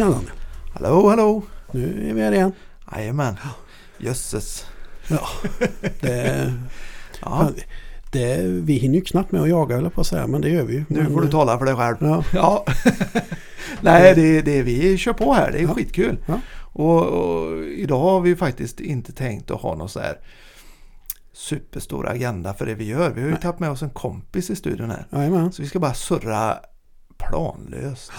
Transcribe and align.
Tjena 0.00 0.10
Danne. 0.10 0.30
Hallå, 0.74 1.08
hallå! 1.08 1.42
Nu 1.72 2.08
är 2.10 2.14
vi 2.14 2.20
här 2.22 2.32
igen. 2.32 2.52
Jajamän. 2.96 3.36
Jösses. 3.98 4.66
Ja, 5.08 5.20
det, 6.00 6.52
Ja, 7.22 7.50
det, 8.12 8.36
vi 8.42 8.72
hinner 8.74 8.94
ju 8.94 9.00
knappt 9.00 9.32
med 9.32 9.42
att 9.42 9.48
jaga 9.48 9.76
eller 9.78 9.90
på 9.90 10.00
att 10.00 10.06
säga, 10.06 10.26
men 10.26 10.40
det 10.40 10.48
gör 10.48 10.62
vi 10.64 10.72
ju. 10.74 10.84
nu 10.88 11.02
Men, 11.02 11.12
får 11.12 11.20
du 11.20 11.28
tala 11.30 11.58
för 11.58 11.64
dig 11.64 11.74
själv. 11.76 11.96
Ja, 12.00 12.24
Ja. 12.34 12.64
Nej, 13.80 14.14
det, 14.14 14.42
det 14.42 14.62
vi 14.62 14.98
kör 14.98 15.12
på 15.12 15.32
här. 15.34 15.52
Det 15.52 15.58
är 15.58 15.62
Ja. 15.62 15.74
skitkul. 15.74 16.18
Ja. 16.26 16.40
Och, 16.72 17.06
och 17.06 17.62
idag 17.64 18.00
har 18.00 18.20
vi 18.20 18.36
faktiskt 18.36 18.80
inte 18.80 19.12
tänkt 19.12 19.50
att 19.50 19.60
ha 19.60 19.74
någon 19.74 19.88
så 19.88 20.00
här 20.00 20.18
superstor 21.32 22.08
agenda 22.08 22.54
för 22.54 22.66
det 22.66 22.74
vi 22.74 22.84
gör. 22.84 23.10
Vi 23.10 23.22
har 23.22 23.28
ju 23.28 23.36
tagit 23.36 23.60
med 23.60 23.70
oss 23.70 23.82
en 23.82 23.90
kompis 23.90 24.50
i 24.50 24.56
studion 24.56 24.90
här. 24.90 25.06
jajamän. 25.12 25.52
Så 25.52 25.62
vi 25.62 25.68
ska 25.68 25.78
bara 25.78 25.94
surra 25.94 26.58
planlöst. 27.18 28.12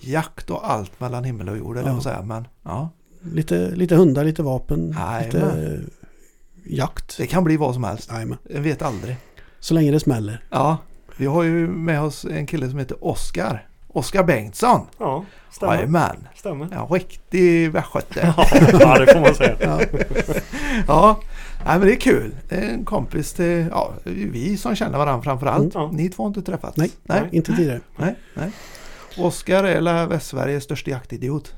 Jakt 0.00 0.50
och 0.50 0.70
allt 0.70 1.00
mellan 1.00 1.24
himmel 1.24 1.48
och 1.48 1.58
jord, 1.58 1.76
eller 1.76 1.88
Ja. 1.88 1.94
jag 1.94 2.02
säga. 2.02 2.22
Men 2.22 2.48
ja, 2.62 2.90
Lite, 3.32 3.70
lite 3.70 3.94
hundar, 3.96 4.24
lite 4.24 4.42
vapen, 4.42 4.94
Jajamän. 4.98 5.24
lite 5.24 5.80
jakt. 6.64 7.16
det 7.18 7.26
kan 7.26 7.44
bli 7.44 7.56
vad 7.56 7.74
som 7.74 7.84
helst. 7.84 8.10
Jajamän. 8.12 8.38
Jag 8.50 8.60
vet 8.60 8.82
aldrig. 8.82 9.16
Så 9.60 9.74
länge 9.74 9.90
det 9.92 10.00
smäller. 10.00 10.44
Ja, 10.50 10.76
vi 11.16 11.26
har 11.26 11.42
ju 11.42 11.68
med 11.68 12.02
oss 12.02 12.24
en 12.24 12.46
kille 12.46 12.70
som 12.70 12.78
heter 12.78 13.04
Oskar. 13.04 13.68
Oskar 13.88 14.24
Bengtsson. 14.24 14.80
Ja, 14.98 15.24
stämmer. 15.50 15.74
Jajamän. 15.74 16.28
stämmer. 16.34 16.64
En 16.72 16.86
riktig 16.86 17.72
västgöte. 17.72 18.34
Ja, 18.80 18.98
det 18.98 19.12
får 19.12 19.20
man 19.20 19.34
säga. 19.34 19.56
Ja, 19.60 19.80
Ja, 20.86 21.20
nej, 21.66 21.78
men 21.78 21.88
det 21.88 21.94
är 21.94 22.00
kul. 22.00 22.34
Det 22.48 22.54
är 22.56 22.68
en 22.70 22.84
kompis 22.84 23.32
till, 23.32 23.66
ja, 23.70 23.92
vi 24.04 24.56
som 24.56 24.74
känner 24.76 24.98
varandra 24.98 25.22
framförallt. 25.22 25.74
Mm, 25.74 25.86
ja. 25.86 25.90
Ni 25.92 26.08
två 26.08 26.22
har 26.22 26.28
inte 26.28 26.42
träffats? 26.42 26.76
Nej. 26.76 26.90
nej, 27.02 27.22
inte 27.32 27.56
tidigare. 27.56 27.80
nej. 27.96 28.14
nej. 28.34 28.50
Oskar 29.18 29.64
är 29.64 30.06
Västsveriges 30.06 30.64
största 30.64 30.90
jaktidiot. 30.90 31.54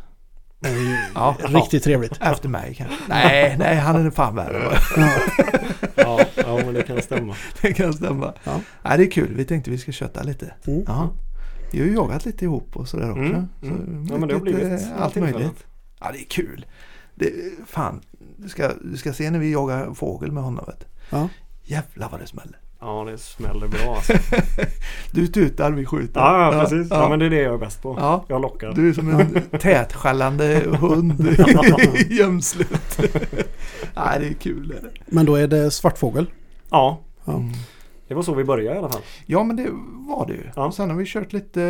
Ja. 1.15 1.37
Riktigt 1.41 1.85
trevligt. 1.85 2.13
Efter 2.21 2.49
mig 2.49 2.75
kanske. 2.75 2.97
Nej, 3.09 3.57
nej, 3.59 3.77
han 3.77 4.07
är 4.07 4.11
fan 4.11 4.35
värre. 4.35 4.79
Ja, 4.97 5.09
Ja, 5.97 6.21
ja, 6.37 6.57
men 6.57 6.75
det 6.75 6.83
kan 6.83 7.03
stämma. 7.03 7.35
Det 7.63 7.73
kan 7.73 7.93
stämma. 7.93 8.35
Ja. 8.45 8.61
Nej, 8.83 8.99
det 8.99 9.05
är 9.05 9.11
kul. 9.11 9.35
Vi 9.35 9.45
tänkte 9.45 9.71
vi 9.71 9.79
ska 9.79 9.93
köta 9.93 10.23
lite. 10.23 10.55
Mm. 10.67 10.85
Ja. 10.87 11.11
Vi 11.73 11.79
har 11.79 11.87
ju 11.87 11.95
jagat 11.95 12.25
lite 12.25 12.45
ihop 12.45 12.77
och 12.77 12.89
sådär 12.89 13.11
också. 13.11 13.23
Mm, 13.23 13.49
Så 13.61 13.67
mm. 13.67 14.07
Ja, 14.11 14.19
men 14.19 14.29
det 14.29 14.35
har 14.35 14.41
blivit 14.41 14.87
allt 14.99 15.17
möjligt. 15.17 15.67
Ja, 16.01 16.11
det 16.13 16.19
är 16.19 16.25
kul. 16.25 16.67
Det, 17.15 17.33
fan, 17.67 18.01
du 18.37 18.49
ska, 18.49 18.71
du 18.85 18.97
ska 18.97 19.13
se 19.13 19.31
när 19.31 19.39
vi 19.39 19.53
jagar 19.53 19.95
fågel 19.95 20.33
med 20.33 20.43
honom. 20.43 20.65
Vet. 20.67 20.85
Ja. 21.11 21.29
Jävlar 21.63 22.09
vad 22.09 22.21
det 22.21 22.27
smäller. 22.27 22.59
Ja, 22.81 23.05
det 23.11 23.19
smäller 23.19 23.69
bra 23.69 23.95
alltså. 23.97 24.13
Du 25.13 25.27
tutar, 25.27 25.71
vi 25.71 25.85
skjuter. 25.87 26.21
Ja, 26.21 26.55
ja 26.55 26.61
precis. 26.61 26.87
Ja, 26.91 27.03
Ja. 27.03 27.09
men 27.09 27.19
det 27.19 27.27
är 27.27 27.31
det 27.31 27.41
jag 27.43 27.55
är 27.55 27.59
bäst 27.59 27.83
på. 27.83 27.97
Ja. 28.01 28.25
Jag 28.29 28.43
lockar. 28.43 28.73
Du 28.73 28.89
är 28.89 28.93
som 28.93 29.09
en 29.11 29.43
tätskällande 29.61 30.63
hund 30.81 31.21
i 32.11 32.15
gömslet. 32.19 32.99
Nej, 33.97 34.21
det 34.21 34.27
är 34.29 34.33
kul. 34.33 34.75
Men 35.07 35.27
då 35.27 35.37
är 35.37 35.47
det 35.49 35.71
svartfågel. 35.71 36.27
Ja. 36.71 37.01
Mm. 37.27 37.49
det 38.09 38.15
var 38.15 38.23
så 38.23 38.35
vi 38.35 38.45
började 38.45 38.77
i 38.77 38.79
alla 38.79 38.89
fall. 38.89 39.03
Ja, 39.27 39.43
men 39.45 39.57
det 39.57 39.67
var 40.09 40.27
det 40.27 40.33
ju. 40.33 40.43
Ja. 40.57 40.67
Och 40.67 40.75
sen 40.75 40.91
har 40.91 40.97
vi 40.97 41.05
kört 41.07 41.33
lite, 41.33 41.61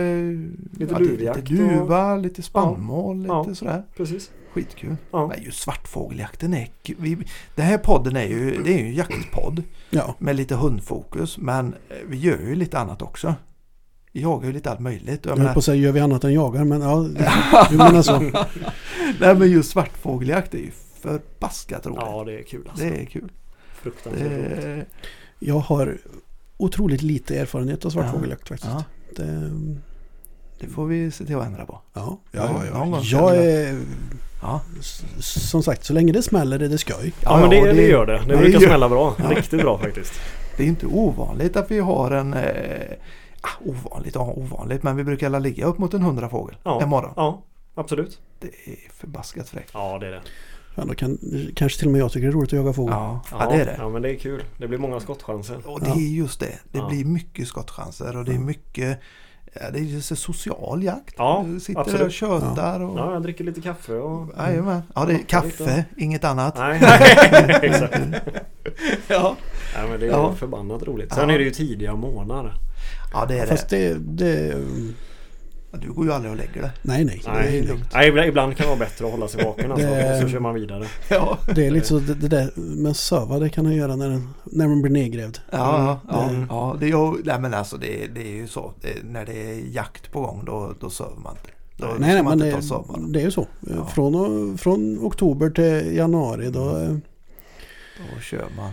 Lite 0.72 0.92
ja, 0.92 0.98
lite 0.98 1.40
duva, 1.40 2.16
lite 2.16 2.42
spannmål, 2.42 3.24
Ja. 3.28 3.42
lite 3.42 3.54
sådär. 3.54 3.82
Precis. 3.96 4.30
Skitkul. 4.62 4.96
Ja. 5.10 5.26
Men 5.26 5.42
just 5.42 5.60
svartfågeljakten 5.60 6.54
är. 6.54 6.68
Vi, 6.98 7.18
Den 7.54 7.66
här 7.66 7.78
podden 7.78 8.16
är 8.16 8.26
ju, 8.26 8.62
det 8.62 8.72
är 8.74 8.78
ju 8.78 8.86
en 8.86 8.94
jaktpodd 8.94 9.62
Ja, 9.90 10.14
med 10.18 10.36
lite 10.36 10.54
hundfokus. 10.54 11.38
Men 11.38 11.74
eh, 11.88 11.96
vi 12.06 12.16
gör 12.16 12.38
ju 12.38 12.54
lite 12.54 12.78
annat 12.78 13.02
också. 13.02 13.34
Vi 14.12 14.20
jagar 14.22 14.46
ju 14.46 14.52
lite 14.52 14.70
allt 14.70 14.80
möjligt. 14.80 15.20
Jag 15.24 15.32
jag 15.32 15.38
menar, 15.38 15.52
på 15.52 15.58
att 15.58 15.64
säga 15.64 15.76
gör 15.82 15.92
vi 15.92 16.00
annat 16.00 16.24
än 16.24 16.32
jagar, 16.34 16.64
men 16.64 16.80
ja, 16.80 16.96
du 17.70 17.76
menar 17.76 18.02
så. 18.02 18.18
nej 19.20 19.34
men 19.36 19.50
just 19.50 19.70
svartfågeljakt 19.70 20.54
är 20.54 20.58
ju 20.58 20.70
förbaskat 21.00 21.86
roligt. 21.86 21.98
Ja, 22.02 22.24
det 22.24 22.38
är 22.38 22.42
kul 22.42 22.68
alltså. 22.70 22.84
det 22.84 23.00
är 23.00 23.04
kul. 23.04 23.32
Fruktansvärt 23.82 24.22
roligt. 24.32 24.62
Det, 24.62 24.84
Jag 25.38 25.58
har 25.58 25.98
otroligt 26.56 27.02
lite 27.02 27.36
erfarenhet 27.38 27.84
av 27.84 27.90
svartfågeljakt 27.90 28.48
faktiskt. 28.48 28.72
ja, 28.72 28.84
Det, 29.16 29.50
det 30.60 30.66
får 30.66 30.86
vi 30.86 31.10
se 31.10 31.24
till 31.24 31.36
att 31.36 31.46
ändra 31.46 31.66
på. 31.66 31.80
ja, 31.94 32.18
Ja, 32.32 32.62
ja, 32.72 32.86
ja, 32.86 33.00
Jag 33.02 33.36
är 33.36 33.78
Ja, 34.42 34.60
som 35.20 35.62
sagt, 35.62 35.84
så 35.84 35.92
länge 35.92 36.12
det 36.12 36.22
smäller 36.22 36.60
är 36.62 36.68
det 36.68 36.78
skoj. 36.78 37.12
Ja, 37.20 37.40
men 37.40 37.50
det, 37.50 37.60
och 37.60 37.66
det 37.66 37.86
gör 37.88 38.06
det. 38.06 38.12
Det 38.26 38.32
Ja, 38.34 38.38
brukar 38.40 38.58
det 38.58 38.66
smälla 38.66 38.88
bra. 38.88 39.14
Ja. 39.18 39.30
Riktigt 39.30 39.60
bra 39.62 39.78
faktiskt. 39.78 40.12
Det 40.56 40.62
är 40.62 40.66
inte 40.66 40.86
ovanligt 40.86 41.56
att 41.56 41.70
vi 41.70 41.78
har 41.78 42.10
en 42.10 42.34
eh, 42.34 42.50
ah, 43.40 43.48
ovanligt, 43.64 44.14
ja, 44.14 44.32
ovanligt, 44.36 44.82
men 44.82 44.96
vi 44.96 45.04
brukar 45.04 45.26
alla 45.26 45.38
ligga 45.38 45.66
upp 45.66 45.78
mot 45.78 45.94
en 45.94 46.02
hundra 46.02 46.28
fågel 46.28 46.56
Ja. 46.62 46.82
en 46.82 46.88
morgon. 46.88 47.12
Ja, 47.16 47.42
absolut. 47.74 48.20
Det 48.40 48.46
är 48.46 48.92
förbaskat 48.92 49.48
fräckt. 49.48 49.70
Ja, 49.74 49.98
det 49.98 50.06
är 50.06 50.10
det. 50.10 50.20
Ja, 50.74 50.84
då 50.84 50.94
kan, 50.94 51.18
kanske 51.56 51.78
till 51.78 51.86
och 51.88 51.92
med 51.92 52.00
jag 52.00 52.12
tycker 52.12 52.26
det 52.26 52.30
är 52.30 52.34
roligt 52.34 52.48
att 52.52 52.58
jaga 52.58 52.72
fågel. 52.72 52.94
Ja, 52.94 53.20
ja, 53.30 53.48
det 53.50 53.54
är 53.60 53.66
det. 53.66 53.74
Ja, 53.78 53.88
men 53.88 54.02
det 54.02 54.10
är 54.10 54.16
kul. 54.18 54.42
Det 54.58 54.68
blir 54.68 54.78
många 54.78 55.00
skottchanser. 55.00 55.58
Och 55.64 55.80
det 55.80 55.86
Ja. 55.88 55.94
är 55.94 55.98
just 56.00 56.40
det. 56.40 56.58
Det 56.72 56.78
Ja. 56.78 56.88
blir 56.88 57.04
mycket 57.04 57.48
skottchanser 57.48 58.16
och 58.16 58.24
det 58.24 58.30
är 58.32 58.34
Ja. 58.34 58.40
mycket 58.40 58.98
ja, 59.54 59.70
det 59.70 59.78
är 59.78 59.82
just 59.82 60.10
en 60.10 60.16
social 60.16 60.82
jakt. 60.82 61.14
Ja, 61.18 61.44
du 61.46 61.60
sitter 61.60 61.80
absolut. 61.80 62.00
där 62.00 62.06
och 62.06 62.12
tjötar. 62.12 62.80
Och, 62.80 62.98
Ja, 62.98 63.12
jag 63.12 63.22
dricker 63.22 63.44
lite 63.44 63.60
kaffe 63.60 63.92
och... 63.94 64.28
Jajamän. 64.38 64.82
Ja, 64.94 65.04
det 65.04 65.12
är 65.14 65.18
kaffe, 65.18 65.46
lite. 65.48 65.84
inget 65.96 66.24
annat. 66.24 66.54
Nej, 66.58 66.80
exakt. 67.62 67.98
Ja. 69.08 69.36
Nej, 69.76 69.88
men 69.90 70.00
det 70.00 70.06
är 70.06 70.10
Ja. 70.10 70.34
förbannat 70.34 70.82
roligt. 70.82 71.14
Sen 71.14 71.28
Ja. 71.28 71.34
är 71.34 71.38
det 71.38 71.44
ju 71.44 71.50
tidiga 71.50 71.94
månader. 71.96 72.54
ja, 73.12 73.24
det 73.28 73.34
är 73.38 73.40
det. 73.40 73.46
Fast 73.46 73.68
det, 73.68 73.94
det... 73.98 74.54
Du 75.72 75.92
går 75.92 76.04
ju 76.06 76.12
aldrig 76.12 76.30
och 76.32 76.36
lägger 76.38 76.62
det. 76.62 76.72
Nej, 76.82 77.04
nej. 77.04 77.20
det 77.24 77.30
är 77.30 77.34
Nej, 77.34 77.62
lugnt. 77.62 77.84
Nej, 77.94 78.08
ibland- 78.28 78.56
kan 78.56 78.64
det 78.64 78.68
vara 78.68 78.78
bättre 78.78 79.04
att 79.04 79.10
hålla 79.10 79.28
sig 79.28 79.44
vaken 79.44 79.72
alltså, 79.72 79.86
Det- 79.86 80.14
och 80.14 80.22
så 80.22 80.28
kör 80.28 80.40
man 80.40 80.54
vidare. 80.54 80.86
Ja, 81.08 81.38
Det 81.54 81.66
är 81.66 81.70
lite 81.70 81.86
så 81.86 81.98
det, 81.98 82.14
det 82.14 82.28
där 82.28 82.50
med 82.56 82.96
söva 82.96 83.38
det 83.38 83.48
kan 83.48 83.64
man 83.64 83.74
göra 83.76 83.96
när, 83.96 84.08
den, 84.08 84.28
när 84.44 84.68
man 84.68 84.82
blir 84.82 84.92
nedgrävd. 84.92 85.38
ja, 85.52 86.00
ja. 86.08 86.28
Mm. 86.28 86.46
ja 86.50 86.76
det, 86.80 86.86
är, 86.86 86.88
ju- 86.88 87.22
nej, 87.24 87.40
men 87.40 87.54
alltså, 87.54 87.76
det, 87.76 88.06
det 88.14 88.20
är 88.22 88.34
ju 88.36 88.46
så. 88.46 88.72
Det, 88.80 88.88
när 89.04 89.26
det 89.26 89.50
är 89.50 89.74
jakt 89.74 90.12
på 90.12 90.20
gång 90.20 90.42
då, 90.46 90.72
då 90.80 90.90
sover 90.90 91.16
man 91.22 91.32
inte. 91.36 91.50
Då 91.76 91.86
Nej, 91.86 91.96
nej 92.14 92.22
man 92.22 92.38
men 92.38 92.48
inte 92.48 92.60
det, 92.76 93.12
det 93.12 93.20
är 93.20 93.24
ju 93.24 93.30
så. 93.30 93.46
Ja. 93.60 93.86
Från, 93.86 94.58
från 94.58 94.98
oktober 95.02 95.50
till 95.50 95.96
januari 95.96 96.50
då, 96.50 96.62
Då 98.14 98.20
kör 98.20 98.46
man. 98.56 98.72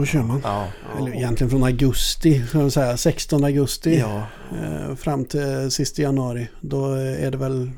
Då 0.00 0.04
kör 0.06 0.22
man. 0.22 0.40
Ja, 0.44 0.66
Eller 0.98 1.14
egentligen 1.16 1.50
från 1.50 1.62
augusti, 1.64 2.42
säga, 2.70 2.96
16 2.96 3.44
augusti 3.44 3.98
ja. 3.98 4.22
eh, 4.62 4.94
fram 4.96 5.24
till 5.24 5.70
sista 5.70 6.02
januari. 6.02 6.48
Då 6.60 6.92
är 6.94 7.30
det 7.30 7.36
väl, 7.38 7.70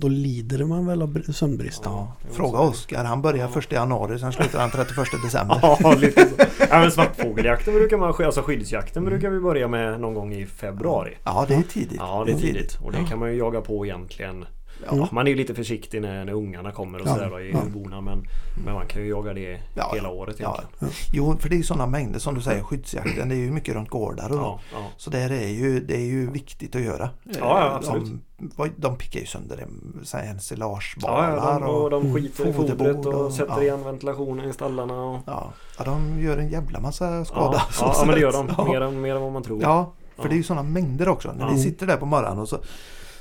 då 0.00 0.08
lider 0.08 0.64
man 0.64 0.86
väl 0.86 1.02
av 1.02 1.08
br- 1.18 1.32
sömnbrist. 1.32 1.80
ja. 1.84 2.16
Fråga. 2.32 2.58
Oskar. 2.58 3.04
Han 3.04 3.22
börjar 3.22 3.50
Ja. 3.54 3.58
1 3.60 3.72
januari, 3.72 4.18
sen 4.18 4.32
slutar 4.32 4.60
han 4.60 4.70
31 4.70 5.06
december. 5.24 5.58
Ja, 5.82 5.94
lite 6.00 6.20
så. 6.28 6.34
Ja, 6.70 6.80
men 6.80 6.90
svartfågeljakten 6.90 7.74
brukar 7.74 7.96
man, 7.96 8.14
alltså 8.24 8.42
skyddsjakten 8.42 9.04
brukar 9.04 9.30
vi 9.30 9.40
börja 9.40 9.68
med 9.68 10.00
någon 10.00 10.14
gång 10.14 10.32
i 10.34 10.46
februari. 10.46 11.16
Ja, 11.24 11.44
det 11.48 11.54
är 11.54 11.62
tidigt. 11.62 11.96
Ja, 11.98 12.22
det 12.26 12.32
är 12.32 12.38
tidigt. 12.38 12.78
Och 12.82 12.92
det 12.92 13.04
kan 13.08 13.18
man 13.18 13.28
ju 13.32 13.38
jaga 13.38 13.60
på 13.60 13.86
egentligen. 13.86 14.44
Mm. 14.88 14.98
Ja, 15.00 15.08
man 15.12 15.26
är 15.26 15.30
ju 15.30 15.36
lite 15.36 15.54
försiktig 15.54 16.02
när, 16.02 16.24
när 16.24 16.32
ungarna 16.32 16.72
kommer 16.72 17.00
och 17.00 17.06
Ja, 17.08 17.14
sådär 17.14 17.40
i 17.40 17.50
ja. 17.52 17.58
urborna. 17.66 18.00
Men, 18.00 18.26
men 18.64 18.74
man 18.74 18.86
kan 18.86 19.02
ju 19.02 19.08
jaga 19.08 19.34
det 19.34 19.60
Ja, 19.74 19.90
hela 19.94 20.08
året 20.10 20.36
Ja. 20.38 20.54
egentligen. 20.58 20.94
Jo, 21.12 21.36
för 21.40 21.48
det 21.48 21.54
är 21.54 21.58
ju 21.58 21.62
sådana 21.62 21.86
mängder 21.86 22.18
som 22.18 22.34
du 22.34 22.40
säger, 22.40 22.62
skyddsjakten. 22.62 23.28
Det 23.28 23.34
är 23.34 23.38
ju 23.38 23.50
mycket 23.50 23.74
runt 23.74 23.90
gårdar 23.90 24.30
och 24.30 24.36
Ja, 24.36 24.60
ja. 24.72 24.78
Så 24.96 25.10
där 25.10 25.30
är 25.30 25.48
ju, 25.48 25.80
det 25.80 25.94
är 25.96 26.04
ju 26.06 26.30
viktigt 26.30 26.74
att 26.76 26.82
göra. 26.82 27.10
ja, 27.40 27.72
absolut. 27.74 28.12
De, 28.38 28.70
de 28.76 28.96
pickar 28.96 29.20
ju 29.20 29.26
sönder 29.26 29.66
Ja, 30.12 30.18
ensilagebalar 30.18 31.36
ja, 31.36 31.58
de, 31.58 31.64
och 31.64 31.82
och, 31.84 31.90
de 31.90 32.14
skiter 32.14 32.48
i 32.48 32.52
fodret 32.52 33.06
och, 33.06 33.14
och- 33.26 33.32
sätter 33.32 33.52
ja. 33.56 33.62
igen 33.62 33.84
ventilationen 33.84 34.50
i 34.50 34.52
stallarna. 34.52 35.02
Och, 35.02 35.20
ja, 35.26 35.52
ja, 35.78 35.84
de 35.84 36.20
gör 36.22 36.38
en 36.38 36.48
jävla 36.48 36.80
massa 36.80 37.24
skada. 37.24 37.52
ja, 37.56 37.62
ja, 37.80 37.94
ja, 37.98 38.04
men 38.06 38.14
det 38.14 38.20
gör 38.20 38.32
de. 38.32 38.50
Ja. 38.58 38.64
Mer, 38.64 38.80
än, 38.80 39.00
mer 39.00 39.14
än 39.16 39.22
vad 39.22 39.32
man 39.32 39.42
tror. 39.42 39.62
Ja, 39.62 39.92
för 40.16 40.22
Ja. 40.22 40.28
det 40.28 40.34
är 40.34 40.36
ju 40.36 40.42
sådana 40.42 40.62
mängder 40.62 41.08
också. 41.08 41.32
När 41.32 41.46
Ja. 41.46 41.52
vi 41.52 41.58
sitter 41.62 41.86
där 41.86 41.96
på 41.96 42.06
morgonen 42.06 42.38
och 42.38 42.48
så 42.48 42.58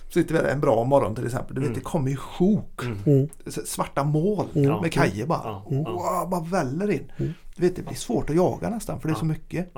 sitter 0.09 0.33
vi 0.35 0.41
där 0.41 0.49
en 0.49 0.59
bra 0.59 0.83
morgon 0.83 1.15
till 1.15 1.25
exempel. 1.25 1.55
Du 1.55 1.61
vet 1.61 1.67
Mm. 1.67 1.79
det 1.79 1.83
kommer 1.83 2.09
ju 2.11 2.17
sjok. 2.17 2.83
Mm. 2.83 2.97
Mm. 3.05 3.29
Svarta 3.65 4.03
moln 4.03 4.47
Mm. 4.55 4.69
Ja. 4.69 4.81
med 4.81 4.93
kajer 4.93 5.25
bara. 5.25 5.41
Ja. 5.43 5.65
Mm. 5.71 5.83
Wow, 5.83 6.29
bara 6.29 6.41
väller 6.41 6.91
in. 6.91 7.11
Mm. 7.57 7.61
Du 7.61 7.67
vet 7.67 7.75
det 7.75 7.81
blir 7.81 7.95
svårt 7.97 8.29
att 8.29 8.35
jaga 8.35 8.69
nästan 8.69 8.99
för 8.99 9.07
det 9.07 9.11
är 9.11 9.15
Ja. 9.15 9.19
så 9.19 9.25
mycket. 9.25 9.73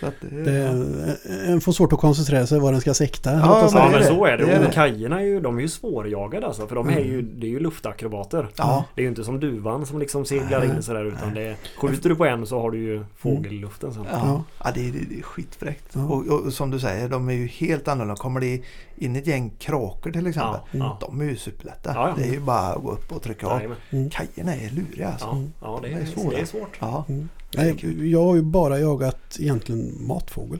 Så 0.00 0.06
att, 0.06 0.14
det, 0.20 0.42
Det, 0.42 1.16
en 1.46 1.60
får 1.60 1.72
svårt 1.72 1.92
att 1.92 1.98
koncentrera 2.00 2.46
sig 2.46 2.58
vad 2.60 2.72
den 2.72 2.80
ska 2.80 2.94
sikta. 2.94 3.32
Ja, 3.32 3.70
men 3.74 3.90
men 3.90 4.00
det. 4.00 4.06
så 4.06 4.24
är 4.24 4.36
det. 4.38 4.44
Det 4.46 4.52
är 4.52 4.60
det. 4.60 4.70
kajerna 4.72 5.20
är 5.20 5.24
ju, 5.24 5.40
de 5.40 5.56
är 5.58 5.62
ju 5.62 5.68
svårjagade 5.68 6.46
alltså. 6.46 6.66
För 6.66 6.74
de 6.74 6.88
är 6.88 7.00
ju, 7.00 7.22
det 7.22 7.46
är 7.46 7.50
ju 7.50 7.60
luftakrobater. 7.60 8.48
ja. 8.56 8.84
Det 8.94 9.00
är 9.00 9.02
ju 9.02 9.08
inte 9.08 9.24
som 9.24 9.40
duvan 9.40 9.86
som 9.86 9.98
liksom 9.98 10.24
seglar 10.24 10.58
Nej. 10.60 10.68
in 10.76 10.82
sådär 10.82 11.04
utan 11.04 11.34
det 11.34 11.42
är, 11.42 11.56
Skjuter 11.76 12.08
du 12.08 12.16
på 12.16 12.24
en 12.26 12.46
så 12.46 12.60
har 12.60 12.70
du 12.70 12.78
ju 12.78 13.04
fågel 13.16 13.52
i 13.52 13.58
luften 13.58 13.94
sen. 13.94 14.04
Ja, 14.10 14.20
Ja. 14.24 14.44
ja 14.64 14.70
det, 14.74 14.88
är, 14.88 14.92
det 15.10 15.18
är 15.18 15.22
skitfräckt. 15.22 15.84
Ja. 15.92 16.04
Och, 16.04 16.26
och 16.26 16.52
som 16.52 16.70
du 16.70 16.80
säger, 16.80 17.08
de 17.08 17.28
är 17.28 17.32
ju 17.32 17.46
helt 17.46 17.88
annorlunda. 17.88 18.16
Kommer 18.22 18.40
det 18.40 18.62
in 18.96 19.16
ett 19.16 19.26
gäng 19.26 19.50
kråkor 19.58 20.10
till 20.10 20.26
exempel. 20.26 20.60
Ja, 20.70 20.78
ja. 20.78 20.98
De 21.00 21.20
är 21.20 21.24
ju 21.24 21.36
superlätta. 21.36 21.92
Ja, 21.94 22.08
ja. 22.08 22.14
Det 22.22 22.28
är 22.28 22.32
ju 22.32 22.40
bara 22.40 22.58
att 22.68 22.82
gå 22.82 22.90
upp 22.92 23.12
och 23.12 23.22
trycka 23.22 23.46
av. 23.46 23.56
Jajamän. 23.56 24.10
Kajerna 24.10 24.54
är 24.54 24.70
luriga 24.70 25.08
alltså. 25.08 25.26
Ja, 25.26 25.42
ja 25.62 25.78
det, 25.82 25.88
De 25.88 25.94
är 25.94 26.00
är, 26.00 26.06
svåra. 26.06 26.30
det 26.30 26.40
är 26.40 26.44
svårt. 26.44 26.76
Ja, 26.80 26.97
Mm. 27.08 27.28
Nej, 27.56 28.10
jag 28.10 28.24
har 28.24 28.34
ju 28.36 28.42
bara 28.42 28.78
jagat 28.80 29.36
egentligen 29.38 30.06
matfågel. 30.06 30.58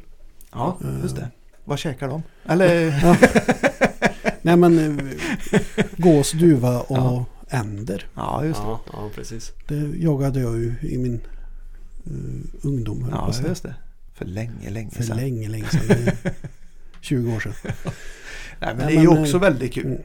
ja 0.52 0.79
Mm. 0.85 1.02
just 1.02 1.17
det. 1.17 1.29
Vad 1.64 1.79
käkar 1.79 2.08
de? 2.08 2.23
Eller? 2.44 2.93
Nej 4.43 4.56
men 4.56 4.79
eh, 4.99 5.05
gås, 5.96 6.32
duva 6.32 6.81
och 6.81 6.96
Ja. 6.99 7.25
änder. 7.50 8.06
Ja, 8.14 8.44
just 8.44 8.61
det. 8.61 8.67
Ja, 8.67 8.81
ja 8.93 9.11
precis. 9.14 9.52
Det 9.69 9.75
jagade 9.96 10.40
jag 10.40 10.56
ju 10.58 10.75
i 10.82 10.99
min 10.99 11.20
eh, 12.06 12.67
ungdom. 12.67 13.08
Ja, 13.11 13.32
just 13.49 13.62
det. 13.62 13.75
För 14.14 14.25
länge, 14.25 14.70
länge 14.70 14.90
För 14.90 15.02
sedan. 15.02 15.17
länge, 15.17 15.49
länge 15.49 15.69
sedan. 15.69 15.82
Det 15.88 15.94
är 16.29 16.32
20 17.00 17.35
år 17.37 17.40
sedan. 17.40 17.52
Nej, 17.64 17.75
men 18.61 18.76
Nej, 18.76 18.87
det 18.87 18.93
är 19.00 19.02
ju 19.02 19.08
också 19.23 19.37
eh, 19.37 19.40
väldigt 19.40 19.73
kul. 19.75 19.99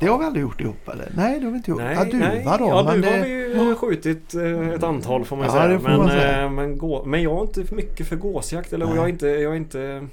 Det 0.00 0.06
har 0.06 0.18
vi 0.18 0.24
aldrig 0.24 0.42
gjort 0.42 0.60
ihop 0.60 0.88
eller? 0.88 1.12
Nej, 1.16 1.38
det 1.38 1.44
har 1.44 1.50
vi 1.50 1.56
inte 1.56 1.70
gjort. 1.70 1.80
Nej, 1.80 1.94
ja, 1.94 2.04
duva 2.04 2.18
nej. 2.28 2.44
då. 2.44 2.50
Ja, 2.68 2.82
men 2.82 3.00
duva 3.00 3.10
har 3.10 3.18
det... 3.18 3.24
vi 3.24 3.64
ju 3.68 3.74
skjutit 3.74 4.34
eh, 4.34 4.68
ett 4.68 4.82
antal 4.82 5.24
får 5.24 5.36
man 5.36 5.46
Ja, 5.46 5.52
säga. 5.52 5.78
får 5.80 5.88
men, 5.88 5.98
man 5.98 6.08
säga. 6.08 6.42
eh, 6.44 6.50
Men, 6.50 6.78
gå, 6.78 7.04
men 7.04 7.22
jag 7.22 7.38
är 7.38 7.42
inte 7.42 7.64
för 7.64 7.76
mycket 7.76 8.06
för 8.08 8.16
gåsjakt. 8.16 8.72
Eller 8.72 8.90
och 8.90 8.96
jag 8.96 9.04
är 9.04 9.08
inte... 9.08 9.26
Jag, 9.28 9.52
är 9.52 9.56
inte 9.56 10.06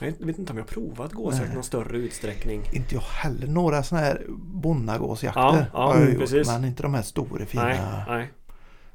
jag 0.00 0.26
vet 0.26 0.38
inte 0.38 0.52
om 0.52 0.58
jag 0.58 0.64
har 0.64 0.68
provat 0.68 1.12
gåsjakt 1.12 1.50
i 1.52 1.54
någon 1.54 1.62
större 1.62 1.96
utsträckning. 1.96 2.62
Inte 2.72 2.94
jag 2.94 3.00
heller. 3.02 3.46
Några 3.46 3.82
sådana 3.82 4.06
här 4.06 4.22
bonnagåsjakter 4.38 5.40
Ja, 5.40 5.64
ja, 5.72 5.92
har 5.92 6.00
jag 6.00 6.10
gjort. 6.10 6.18
precis. 6.20 6.46
Men 6.46 6.64
inte 6.64 6.82
de 6.82 6.94
här 6.94 7.02
stora 7.02 7.46
fina. 7.46 7.64
Nej, 7.64 7.78
nej. 8.08 8.30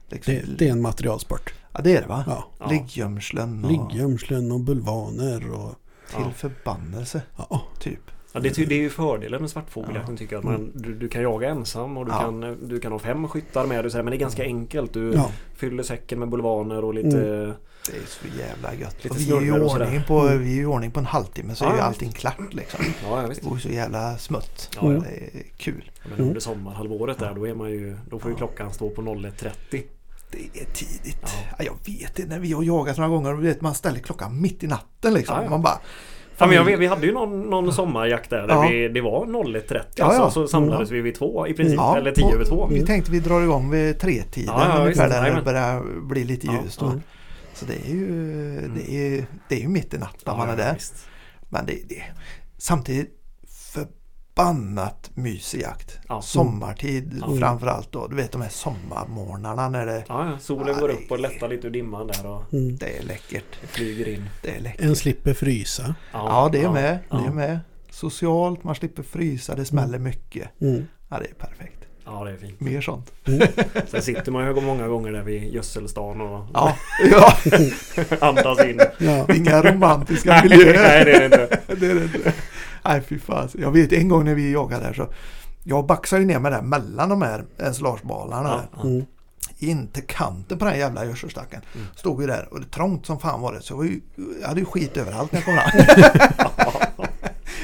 Liksom. 0.10 0.34
Det, 0.34 0.42
det 0.58 0.68
är 0.68 0.72
en 0.72 0.82
materialsport. 0.82 1.54
Ja, 1.74 1.82
det 1.84 1.96
är 1.96 2.02
det 2.02 2.08
va? 2.08 2.24
Ja. 2.28 2.46
Ja. 2.60 2.66
Liggömslen 2.70 3.66
och 3.66 3.72
Liggömslen 3.72 4.52
och 4.52 4.60
bulvaner 4.60 5.52
och 5.52 5.74
till 6.10 6.20
Ja. 6.26 6.32
förbannelse. 6.36 7.22
ja. 7.50 7.62
Typ. 7.80 8.12
Ja, 8.36 8.40
det, 8.42 8.66
det 8.66 8.76
är 8.76 8.80
ju 8.80 8.90
fördelen 8.90 9.42
med 9.42 9.50
svartfågeljakten 9.50 10.18
tycker 10.18 10.36
jag. 10.36 10.40
Att 10.40 10.46
man, 10.46 10.72
du, 10.76 10.94
du 10.94 11.08
kan 11.10 11.22
jaga 11.22 11.50
ensam 11.50 11.98
och 11.98 12.06
du, 12.06 12.12
Ja. 12.12 12.20
kan, 12.20 12.58
du 12.68 12.80
kan 12.80 12.92
ha 12.92 13.00
fem 13.00 13.28
skyttar 13.28 13.66
med 13.66 13.84
dig. 13.86 13.94
Men 13.94 14.06
det 14.06 14.16
är 14.16 14.20
ganska 14.20 14.44
enkelt. 14.44 14.94
Du 14.94 15.14
ja. 15.14 15.32
fyller 15.56 15.84
säcken 15.84 16.20
med 16.20 16.30
bulvaner 16.30 16.84
och 16.84 16.94
lite... 16.94 17.56
Det 17.88 17.92
är 17.92 18.06
så 18.08 18.28
jävla 18.40 18.74
gött. 18.74 19.04
Lite 19.04 19.10
Och 19.10 19.20
vi, 19.22 19.32
är 19.32 19.42
ju 19.42 19.64
ordning 19.64 20.02
på, 20.08 20.20
Mm. 20.20 20.44
vi 20.44 20.52
är 20.52 20.56
ju 20.56 20.62
i 20.62 20.66
ordning 20.66 20.92
på 20.92 21.00
en 21.00 21.06
halvtimme 21.06 21.56
så 21.56 21.64
Ja, 21.66 21.70
är 21.70 21.74
ju 21.74 21.80
ja, 21.80 21.84
allting 21.86 22.12
klart 22.12 22.54
liksom. 22.54 22.80
Ja, 23.04 23.22
ja 23.22 23.28
visst. 23.28 23.42
Det 23.42 23.48
går 23.50 23.58
ju 23.58 23.62
så 23.62 23.70
jävla 23.70 24.18
smutt. 24.18 24.70
Ja, 24.82 24.94
ja. 24.94 25.00
Det 25.00 25.40
är 25.40 25.44
kul. 25.58 25.92
Men 26.04 26.14
Mm. 26.14 26.28
under 26.28 26.40
sommarhalvåret 26.42 27.20
där 27.20 27.34
då 27.34 27.48
är 27.48 27.54
man 27.56 27.70
ju... 27.72 27.98
Då 28.10 28.20
får 28.20 28.32
ju 28.32 28.34
Ja. 28.34 28.38
klockan 28.38 28.74
stå 28.74 28.90
på 28.90 29.02
01.30. 29.02 29.84
Det 30.32 30.38
är 30.62 30.66
tidigt. 30.74 31.18
Ja. 31.24 31.56
Ja. 31.60 31.66
Jag 31.66 31.94
vet 31.94 32.16
det 32.16 32.26
när 32.26 32.40
vi 32.40 32.52
har 32.54 32.64
jagat 32.64 32.98
några 32.98 33.10
gånger. 33.10 33.34
Vet, 33.34 33.62
man 33.62 33.76
ställer 33.76 34.00
klockan 34.00 34.42
mitt 34.42 34.64
i 34.64 34.68
natten 34.68 35.14
liksom. 35.14 35.36
Ja, 35.38 35.44
ja. 35.44 35.50
Man 35.50 35.62
bara... 35.62 35.80
Ja, 36.38 36.46
men 36.48 36.56
jag 36.56 36.64
vet, 36.64 36.80
vi 36.80 36.88
hade 36.88 37.06
ju 37.06 37.14
någon, 37.14 37.42
någon 37.50 37.74
sommarjakt 37.74 38.30
där, 38.30 38.48
där 38.48 38.56
Ja. 38.56 38.68
vi, 38.70 38.88
det 38.88 39.02
var 39.02 39.26
01.30 39.26 39.82
Ja, 39.96 40.06
alltså, 40.06 40.42
så 40.42 40.48
samlades 40.48 40.92
vi 40.92 41.02
vid 41.02 41.16
två 41.16 41.48
i 41.48 41.54
princip, 41.54 41.80
eller 41.98 42.12
tio 42.12 42.34
över 42.34 42.46
två. 42.46 42.68
Vi 42.72 42.86
tänkte 42.86 43.12
vi 43.12 43.20
drar 43.20 43.42
igång 43.42 43.70
vid 43.72 44.00
tretiden 44.00 44.54
Ja, 44.58 44.66
ja, 44.78 44.82
ungefär 44.84 45.10
där 45.10 45.36
det 45.36 45.42
börjar 45.42 46.02
bli 46.08 46.24
lite 46.24 46.48
ljust. 46.48 46.80
då. 46.80 46.86
Mm. 46.86 47.02
Så 47.54 47.66
det 47.66 47.74
är 47.74 47.94
ju, 47.94 48.62
det 48.76 48.92
är, 48.92 49.26
det 49.50 49.56
är 49.56 49.60
ju 49.60 49.68
mitt 49.68 49.94
i 49.94 49.98
natten 49.98 50.20
när 50.26 50.38
man 50.38 50.50
är 50.50 50.58
där. 50.58 50.74
visst. 50.74 51.08
Men 51.50 51.66
det, 51.66 51.74
det 51.90 52.04
samtidigt 52.58 53.15
förbannat 54.40 55.12
mysig 55.14 55.62
jakt. 55.62 56.00
Ja. 56.10 56.22
Sommartid 56.22 57.22
Ja. 57.28 57.36
framförallt 57.40 57.92
då. 57.92 58.08
Du 58.08 58.16
vet 58.16 58.32
de 58.32 58.42
här 58.42 58.50
sommarmorgnarna 58.50 59.70
när 59.70 59.86
det, 59.86 60.04
Ja, 60.08 60.30
ja, 60.32 60.38
solen 60.40 60.80
går 60.80 60.90
upp 60.90 61.12
och 61.12 61.20
lättar 61.20 61.48
lite 61.48 61.68
ur 61.68 61.72
dimman 61.72 62.08
där 62.08 62.26
och 62.26 62.54
Mm. 62.54 62.78
det 62.78 62.98
är 62.98 63.04
läckert. 63.04 63.44
det 63.62 63.68
flyger 63.68 64.08
in. 64.08 64.30
Det 64.42 64.56
är 64.56 64.60
läckert. 64.60 64.82
En 64.82 64.96
slipper 64.96 65.34
frysa. 65.34 65.96
Ja, 66.14 66.50
det 66.52 66.62
är 66.62 66.70
med. 66.70 67.00
Det 67.12 67.18
är 67.28 67.32
med. 67.32 67.60
Socialt, 67.90 68.64
man 68.64 68.76
slipper 68.76 69.04
frysa, 69.04 69.56
det 69.56 69.66
smäller 69.66 70.00
mycket. 70.00 70.62
Mm. 70.62 70.86
Ja, 71.10 71.20
det 71.20 71.26
är 71.26 71.34
perfekt. 71.48 71.80
ja, 72.06 72.24
det 72.24 72.32
är 72.32 72.38
fint. 72.38 72.60
Mer 72.60 72.82
sånt. 72.82 73.12
Sen 73.88 74.02
sitter 74.02 74.32
man 74.32 74.46
ju 74.48 74.62
många 74.62 74.88
gånger 74.88 75.12
där 75.12 75.22
vid 75.24 75.54
gödselstan 75.54 76.22
och 76.22 76.46
Ja, 76.54 76.76
ja. 77.12 77.34
andas 78.28 78.60
in. 78.66 78.80
Ja. 78.98 79.28
inga 79.36 79.62
romantiska 79.62 80.42
miljöer. 80.44 80.74
nej, 80.74 81.06
det 81.06 81.12
är 81.14 81.20
det 81.20 81.26
inte. 81.26 81.60
det 81.76 81.92
är 81.92 81.96
det 81.96 82.04
inte. 82.04 82.34
Nej, 82.86 83.02
fy 83.02 83.20
fan. 83.20 83.50
Jag 83.54 83.72
vet 83.72 83.92
en 83.94 84.08
gång 84.10 84.26
när 84.26 84.36
vi 84.36 84.52
jagade 84.54 84.84
där 84.86 84.94
så 84.94 85.08
jag 85.64 85.86
baxade 85.86 86.22
ju 86.22 86.28
ner 86.28 86.40
mig 86.40 86.52
där 86.52 86.62
mellan 86.62 87.10
de 87.10 87.22
här 87.22 87.46
ensilagebalarna. 87.60 88.62
Mm. 88.84 89.06
In 89.58 89.88
till 89.88 90.04
kanten 90.08 90.58
på 90.58 90.66
den 90.66 90.80
jävla 90.80 91.06
gödselstacken. 91.06 91.62
Mm. 91.76 91.88
Stod 91.96 92.20
vi 92.20 92.26
där 92.26 92.48
och 92.54 92.60
det 92.62 92.68
trångt 92.68 93.06
som 93.06 93.20
fan 93.20 93.42
var 93.42 93.54
det. 93.54 93.62
Så 93.62 93.74
jag, 93.74 93.78
var 93.78 93.84
ju, 93.84 94.02
jag 94.42 94.48
hade 94.48 94.60
ju 94.60 94.66
skit 94.66 94.98
överallt 94.98 95.32
när 95.32 95.40
jag 95.40 95.46
kom 95.46 95.54
fram. 95.56 97.06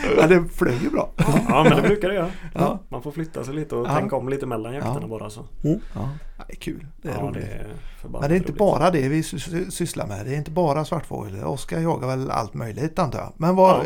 ja, 0.17 0.27
det 0.27 0.43
flög 0.55 0.81
ju 0.83 0.89
bra. 0.89 1.09
ja, 1.49 1.63
men 1.63 1.75
det 1.75 1.81
brukar 1.81 2.07
det 2.09 2.15
göra. 2.15 2.31
Ja. 2.53 2.79
Man 2.89 3.01
får 3.03 3.11
flytta 3.11 3.43
sig 3.43 3.53
lite 3.53 3.75
och 3.75 3.87
Ja. 3.87 3.95
tänka 3.99 4.15
om 4.15 4.29
lite 4.29 4.45
mellan 4.45 4.73
jakterna 4.73 4.99
Ja. 5.01 5.07
bara 5.07 5.29
så. 5.29 5.45
Ja, 5.61 6.09
det 6.47 6.53
är 6.53 6.55
kul. 6.59 6.87
Det 7.01 7.09
är 7.09 7.13
ja, 7.15 7.21
roligt. 7.21 7.43
det 7.45 7.51
är 7.51 7.67
Men 8.09 8.21
det 8.21 8.27
är 8.27 8.37
inte 8.37 8.47
roligt. 8.49 8.57
bara 8.59 8.91
det 8.91 9.09
vi 9.09 9.23
sy- 9.23 9.71
sysslar 9.71 10.07
med. 10.07 10.25
Det 10.25 10.33
är 10.33 10.37
inte 10.37 10.51
bara 10.51 10.85
svartfågel. 10.85 11.43
Oskar 11.43 11.79
jagar 11.79 12.07
väl 12.07 12.31
allt 12.31 12.53
möjligt 12.53 12.99
antar 12.99 13.19
jag. 13.19 13.33
Men 13.37 13.55
vad. 13.55 13.85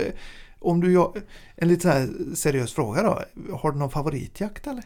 Om 0.70 0.82
du 0.82 0.94
jag, 0.94 1.18
en 1.56 1.68
lite 1.68 1.82
så 1.82 1.90
här 1.90 2.10
seriös 2.36 2.74
fråga 2.74 3.04
då. 3.04 3.22
Har 3.58 3.72
du 3.72 3.78
någon 3.78 3.90
favoritjakt 3.92 4.68
eller? 4.68 4.84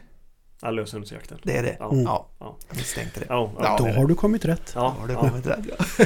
Ja, 0.62 0.70
löshundsjakten. 0.70 1.38
Det 1.42 1.56
är 1.56 1.62
det? 1.62 1.76
Ja. 1.80 1.92
Mm. 1.92 2.04
Ja, 2.04 2.26
Ja. 2.38 2.56
jag 2.68 2.76
misstänkte 2.76 3.20
det. 3.20 3.26
Ja, 3.28 3.50
Ja, 3.60 3.76
Då 3.78 3.84
det 3.84 3.92
har 3.92 4.00
det. 4.02 4.08
du 4.08 4.14
kommit 4.14 4.44
rätt. 4.44 4.72
Ja, 4.74 4.94
Har 5.00 5.06
det 5.06 5.12
ja. 5.12 5.20
kommit 5.20 5.46
rätt? 5.46 5.58
Ja. 5.78 6.04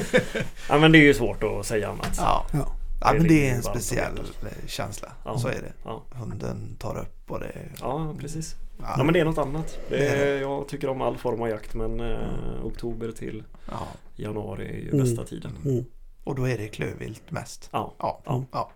ja, 0.69 0.79
men 0.79 0.93
det 0.93 0.99
är 0.99 1.03
ju 1.03 1.15
svårt 1.15 1.43
att 1.43 1.67
säga 1.67 1.89
annat. 1.89 2.15
Ja. 2.19 2.47
Ja. 2.53 2.67
ja, 3.01 3.13
Det 3.13 3.19
men 3.19 3.29
det 3.29 3.49
är 3.51 3.55
en 3.55 3.63
speciell 3.63 4.19
eh, 4.43 4.67
känsla. 4.67 5.09
Ja. 5.25 5.39
Så 5.39 5.49
är 5.49 5.53
det. 5.63 5.73
Ja. 5.85 6.03
Hunden 6.11 6.77
tar 6.79 6.99
upp 6.99 7.31
och 7.31 7.41
det... 7.41 7.53
ja, 7.81 8.15
precis. 8.21 8.55
Ja, 8.81 8.95
Ja, 8.99 9.05
men 9.05 9.15
det 9.15 9.21
är 9.21 9.25
något 9.25 9.39
annat. 9.39 9.79
Det 9.89 9.97
Det 9.97 10.07
är 10.09 10.41
jag 10.41 10.69
tycker 10.69 10.89
om 10.89 11.01
all 11.01 11.17
form 11.17 11.43
av 11.43 11.49
jakt 11.49 11.75
men 11.75 12.01
eh, 12.01 12.19
oktober 12.65 13.13
till 13.13 13.43
ja. 13.71 13.79
januari 14.17 14.69
är 14.69 14.77
ju 14.83 14.89
Mm. 14.91 15.05
bästa 15.05 15.25
tiden. 15.25 15.53
Mm. 15.65 15.85
Och 16.25 16.35
då 16.35 16.49
är 16.49 16.59
det 16.59 16.69
klövvilt 16.69 17.31
mest. 17.31 17.69
Ja. 17.73 17.95
Ja. 17.99 18.21
Ja. 18.53 18.71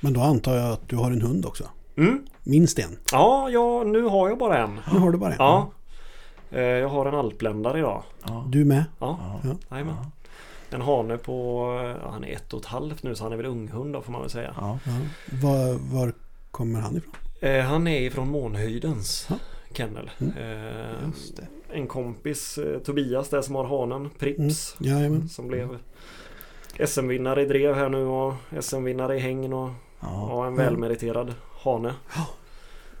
Men 0.00 0.12
då 0.12 0.20
antar 0.20 0.56
jag 0.56 0.72
att 0.72 0.88
du 0.88 0.96
har 0.96 1.10
en 1.10 1.22
hund 1.22 1.46
också. 1.46 1.64
Mm. 1.96 2.26
Minst 2.42 2.78
en. 2.78 2.98
Ja, 3.12 3.48
ja, 3.50 3.84
nu 3.84 4.02
har 4.02 4.28
jag 4.28 4.38
bara 4.38 4.58
en. 4.58 4.80
Nu 4.92 4.98
har 4.98 5.10
du 5.12 5.18
bara 5.18 5.30
en. 5.30 5.36
Ja. 5.38 5.70
Eh, 6.50 6.60
Jag 6.62 6.88
har 6.88 7.06
en 7.06 7.14
alpländare 7.14 7.78
idag. 7.78 8.02
ja. 8.26 8.44
Du 8.48 8.64
med? 8.64 8.84
Ja, 8.98 9.40
Ja. 9.44 9.56
Ja. 9.68 10.06
En 10.70 10.80
hane 10.80 11.18
på, 11.18 11.66
ja, 12.02 12.10
han 12.10 12.24
är 12.24 12.32
ett 12.32 12.52
och 12.52 12.60
ett 12.60 12.66
halvt 12.66 13.02
nu 13.02 13.14
så 13.14 13.22
han 13.24 13.32
är 13.32 13.36
väl 13.36 13.46
unghund 13.46 13.92
då 13.92 14.00
får 14.02 14.12
man 14.12 14.20
väl 14.20 14.30
säga. 14.30 14.54
Ja. 14.60 14.78
Ja. 14.84 14.92
Var, 15.42 15.94
var 15.94 16.12
kommer 16.50 16.80
han 16.80 16.96
ifrån? 16.96 17.14
Eh, 17.40 17.64
Han 17.64 17.86
är 17.86 18.00
ifrån 18.00 18.30
Månhöjdens 18.30 19.26
Ja. 19.30 19.36
kennel. 19.72 20.10
Mm. 20.18 20.32
Eh, 20.38 21.06
Just 21.06 21.36
det. 21.36 21.46
En 21.72 21.86
kompis, 21.86 22.58
Tobias 22.84 23.28
där 23.28 23.42
som 23.42 23.54
har 23.54 23.64
hanen, 23.64 24.10
Prips. 24.18 24.76
Mm. 24.80 25.28
Som 25.28 25.48
blev 25.48 25.78
SM-vinnare 26.80 27.42
i 27.42 27.46
drev 27.46 27.74
här 27.74 27.88
nu 27.88 28.04
och 28.06 28.34
SM-vinnare 28.60 29.16
i 29.16 29.18
hängn 29.20 29.52
och 29.52 29.70
Ja. 30.00 30.26
ja, 30.30 30.46
en 30.46 30.56
välmeriterad 30.56 31.34
hane. 31.64 31.94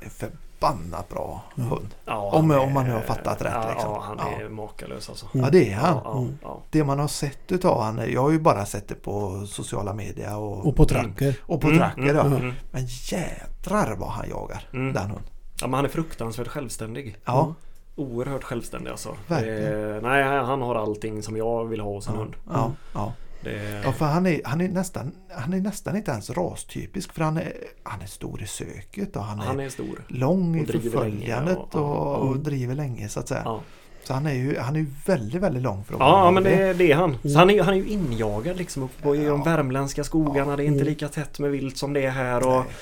En 0.00 0.10
förbannat 0.10 1.08
bra 1.08 1.42
Ja. 1.54 1.62
hund. 1.62 1.94
Ja, 2.04 2.30
Om- 2.32 2.50
han 2.50 2.60
om 2.60 2.72
man 2.72 2.84
nu 2.86 2.92
har 2.92 3.00
fattat 3.00 3.42
rätt, 3.42 3.52
Ja, 3.54 3.70
liksom. 3.70 3.90
ja 3.90 4.00
han 4.06 4.18
Ja. 4.32 4.44
är 4.44 4.48
makalös 4.48 5.08
alltså. 5.08 5.26
Mm. 5.34 5.44
Ja, 5.44 5.50
det 5.50 5.72
är 5.72 5.76
han. 5.76 5.94
Ja, 5.96 6.02
ja, 6.04 6.18
Mm. 6.18 6.38
ja. 6.42 6.60
Det 6.70 6.84
man 6.84 6.98
har 6.98 7.08
sett 7.08 7.52
utav 7.52 7.80
han, 7.82 8.00
jag 8.12 8.22
har 8.22 8.30
ju 8.30 8.38
bara 8.38 8.66
sett 8.66 8.88
det 8.88 8.94
på 8.94 9.46
sociala 9.46 9.92
medier 9.92 10.36
och, 10.36 10.66
Och 10.66 10.76
på 10.76 10.84
tracker. 10.84 11.36
och 11.42 11.60
på 11.60 11.66
Mm, 11.66 11.78
tracker. 11.78 12.02
mm, 12.02 12.16
ja. 12.16 12.22
mm, 12.24 12.52
Men 12.70 12.82
jädrar 12.86 13.96
vad 13.96 14.08
han 14.08 14.28
jagar, 14.28 14.68
Mm. 14.72 14.92
den 14.92 15.02
hunden. 15.02 15.24
Ja, 15.60 15.66
men 15.66 15.74
han 15.74 15.84
är 15.84 15.88
fruktansvärt 15.88 16.48
självständig. 16.48 17.16
Ja, 17.24 17.54
Oerhört 17.96 18.44
självständig 18.44 18.90
alltså. 18.90 19.16
Verkligen. 19.26 19.62
Det, 19.62 20.00
nej, 20.02 20.22
han 20.24 20.62
har 20.62 20.74
allting 20.74 21.22
som 21.22 21.36
jag 21.36 21.64
vill 21.64 21.80
ha 21.80 21.90
hos 21.90 22.08
en 22.08 22.14
ja, 22.14 22.20
hund. 22.20 22.36
ja, 22.52 22.72
ja. 22.94 23.12
Det, 23.44 23.80
ja 23.84 23.92
för 23.92 24.04
han 24.06 24.26
är, 24.26 24.40
han, 24.44 24.60
är 24.60 24.68
nästan, 24.68 25.12
han 25.36 25.52
är 25.52 25.60
nästan 25.60 25.96
inte 25.96 26.10
ens 26.10 26.30
rastypisk 26.30 27.12
för 27.12 27.24
han 27.24 27.36
är, 27.36 27.52
han 27.82 28.02
är 28.02 28.06
stor 28.06 28.42
i 28.42 28.46
söket 28.46 29.16
och 29.16 29.22
han 29.24 29.40
är, 29.40 29.44
han 29.44 29.60
är 29.60 29.68
stor. 29.68 30.04
lång 30.08 30.56
i 30.60 30.64
och 30.64 30.68
förföljandet 30.68 31.58
och, 31.58 31.74
och- 31.74 32.16
och, 32.16 32.30
Mm. 32.30 32.42
driver 32.42 32.74
länge 32.74 33.08
så 33.08 33.20
att 33.20 33.28
säga. 33.28 33.42
Ja, 33.44 33.60
Så 34.04 34.14
han 34.14 34.26
är 34.26 34.32
ju 34.34 34.58
han 34.58 34.76
är 34.76 34.86
väldigt, 35.06 35.42
väldigt 35.42 35.62
lång 35.62 35.84
för 35.84 35.94
att 35.94 36.00
ja 36.00 36.28
en 36.28 36.34
men 36.34 36.42
det, 36.42 36.72
det 36.72 36.92
är 36.92 36.96
han. 36.96 37.16
Så 37.24 37.38
han, 37.38 37.50
är, 37.50 37.62
han 37.62 37.74
är 37.74 37.78
ju 37.78 37.86
injagad 37.88 38.56
liksom 38.56 38.82
uppe 38.82 39.02
på, 39.02 39.16
i 39.16 39.18
de 39.18 39.24
Ja. 39.26 39.36
värmländska 39.44 40.04
skogarna. 40.04 40.56
Det 40.56 40.62
är 40.62 40.66
inte 40.66 40.80
Mm. 40.80 40.88
lika 40.92 41.08
tätt 41.08 41.38
med 41.38 41.50
vilt 41.50 41.76
som 41.76 41.92
det 41.92 42.04
är 42.06 42.10
här. 42.10 42.46
Och, 42.46 42.64
Nej. 42.64 42.74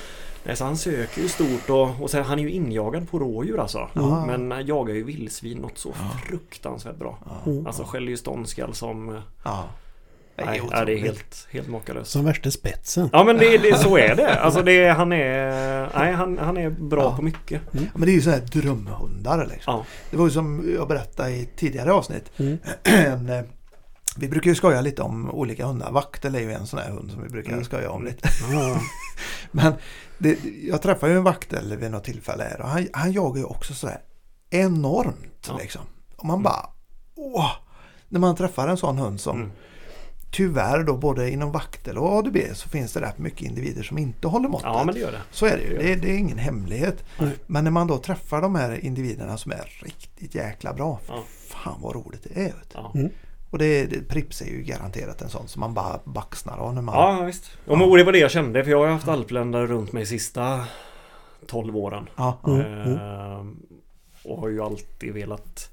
Nej, 0.44 0.56
så 0.56 0.64
han 0.64 0.76
söker 0.76 1.22
ju 1.22 1.28
stort 1.28 1.70
och, 1.70 2.02
och 2.02 2.10
sen, 2.10 2.24
han 2.24 2.38
är 2.38 2.42
ju 2.42 2.50
injagad 2.50 3.10
på 3.10 3.18
rådjur 3.18 3.60
alltså. 3.60 3.88
Ja. 3.92 4.26
Men 4.26 4.50
han 4.50 4.66
jagar 4.66 4.94
ju 4.94 5.04
vildsvin 5.04 5.58
något 5.58 5.78
så 5.78 5.92
Ja. 5.98 6.18
fruktansvärt 6.28 6.96
bra. 6.96 7.18
Ja. 7.24 7.52
Alltså 7.66 7.84
skäller 7.84 8.08
ju 8.08 8.16
ståndskall 8.16 8.74
som... 8.74 9.20
Ja. 9.44 9.64
Det 10.36 10.42
är 10.42 10.86
det 10.86 10.92
är 10.92 10.98
helt, 10.98 11.48
helt 11.50 11.68
makalöst. 11.68 12.10
Som 12.10 12.24
värsta 12.24 12.50
spetsen. 12.50 13.08
Ja 13.12 13.24
men 13.24 13.36
det, 13.38 13.58
det, 13.58 13.78
så 13.78 13.96
är 13.96 14.14
det. 14.16 14.40
Alltså 14.40 14.62
det, 14.62 14.88
han 14.88 15.12
är... 15.12 15.88
Nej, 15.98 16.12
han, 16.12 16.38
han 16.38 16.56
är 16.56 16.70
bra 16.70 17.02
Ja. 17.02 17.16
på 17.16 17.22
mycket. 17.22 17.60
Ja, 17.70 17.80
Men 17.94 18.00
det 18.02 18.10
är 18.10 18.14
ju 18.14 18.20
sådana 18.22 18.40
här 18.40 18.46
drömhundar 18.60 19.46
liksom. 19.46 19.74
Ja. 19.74 19.84
Det 20.10 20.16
var 20.16 20.24
ju 20.24 20.30
som 20.30 20.72
jag 20.76 20.88
berättade 20.88 21.30
i 21.30 21.48
tidigare 21.56 21.92
avsnitt. 21.92 22.24
Mm. 22.36 22.58
En, 22.82 23.28
eh, 23.28 23.42
vi 24.16 24.28
brukar 24.28 24.50
ju 24.50 24.54
skoja 24.54 24.80
lite 24.80 25.02
om 25.02 25.30
olika 25.30 25.66
hundar. 25.66 25.92
Vaktel 25.92 26.34
är 26.34 26.40
ju 26.40 26.52
en 26.52 26.66
sån 26.66 26.78
här 26.78 26.90
hund 26.90 27.10
som 27.10 27.22
vi 27.22 27.28
brukar 27.28 27.52
Mm. 27.52 27.64
skoja 27.64 27.90
om 27.90 28.04
lite. 28.04 28.28
Ja. 28.52 28.80
Men 29.50 29.72
det, 30.18 30.38
jag 30.62 30.82
träffade 30.82 31.12
ju 31.12 31.18
en 31.18 31.24
vaktel 31.24 31.76
vid 31.76 31.90
något 31.90 32.04
tillfälle 32.04 32.44
här 32.44 32.60
och 32.60 32.68
han, 32.68 32.88
han 32.92 33.12
jagar 33.12 33.38
ju 33.38 33.44
också 33.44 33.74
sådär 33.74 33.98
enormt 34.50 35.46
Ja. 35.48 35.56
liksom. 35.62 35.82
Och 36.16 36.24
man 36.26 36.42
bara 36.42 36.66
åh! 37.16 37.50
När 38.08 38.20
man 38.20 38.36
träffar 38.36 38.68
en 38.68 38.76
sån 38.76 38.98
hund 38.98 39.20
som 39.20 39.36
Mm. 39.36 39.50
Tyvärr 40.32 40.82
då 40.82 40.96
både 40.96 41.30
inom 41.30 41.52
vaktel 41.52 41.98
och 41.98 42.12
ADB 42.12 42.36
så 42.54 42.68
finns 42.68 42.92
det 42.92 43.00
rätt 43.00 43.18
mycket 43.18 43.42
individer 43.42 43.82
som 43.82 43.98
inte 43.98 44.28
håller 44.28 44.48
måttet. 44.48 44.66
Ja 44.72 44.84
men 44.84 44.94
det 44.94 45.00
gör 45.00 45.12
det. 45.12 45.20
Så 45.30 45.46
är 45.46 45.56
det 45.56 45.62
ju. 45.62 45.78
Det 45.78 45.82
Det, 45.82 45.94
det 45.94 46.10
är 46.10 46.18
ingen 46.18 46.38
hemlighet. 46.38 47.04
Nej. 47.18 47.32
Men 47.46 47.64
när 47.64 47.70
man 47.70 47.86
då 47.86 47.98
träffar 47.98 48.42
de 48.42 48.54
här 48.54 48.84
individerna 48.84 49.36
som 49.36 49.52
är 49.52 49.80
riktigt 49.82 50.34
jäkla 50.34 50.72
bra. 50.72 51.00
Ja. 51.08 51.22
Fan 51.48 51.78
vad 51.82 51.94
roligt 51.94 52.22
det 52.22 52.40
är. 52.40 52.44
Vet 52.44 52.70
du. 52.70 52.74
Ja. 52.78 52.92
Mm. 52.94 53.10
Och 53.50 53.58
det, 53.58 53.84
det, 53.86 54.08
Prips 54.08 54.42
är 54.42 54.46
ju 54.46 54.62
garanterat 54.62 55.22
en 55.22 55.28
sån 55.28 55.48
som 55.48 55.60
man 55.60 55.74
bara 55.74 56.00
baxnar 56.04 56.58
av 56.58 56.74
när 56.74 56.82
man... 56.82 56.94
Ja 56.94 57.24
visst. 57.24 57.50
Och 57.66 57.78
men- 57.78 57.90
det 57.90 58.04
var 58.04 58.12
det 58.12 58.18
jag 58.18 58.30
kände 58.30 58.64
för 58.64 58.70
jag 58.70 58.78
har 58.78 58.86
haft 58.86 59.08
alpländare 59.08 59.66
runt 59.66 59.92
mig 59.92 60.06
sista 60.06 60.64
12 61.46 61.76
åren. 61.76 62.08
Ja, 62.16 62.38
ja. 62.44 62.52
Mm. 62.52 62.98
Ehm, 62.98 63.56
och 64.24 64.40
har 64.40 64.48
ju 64.48 64.62
alltid 64.62 65.12
velat 65.12 65.70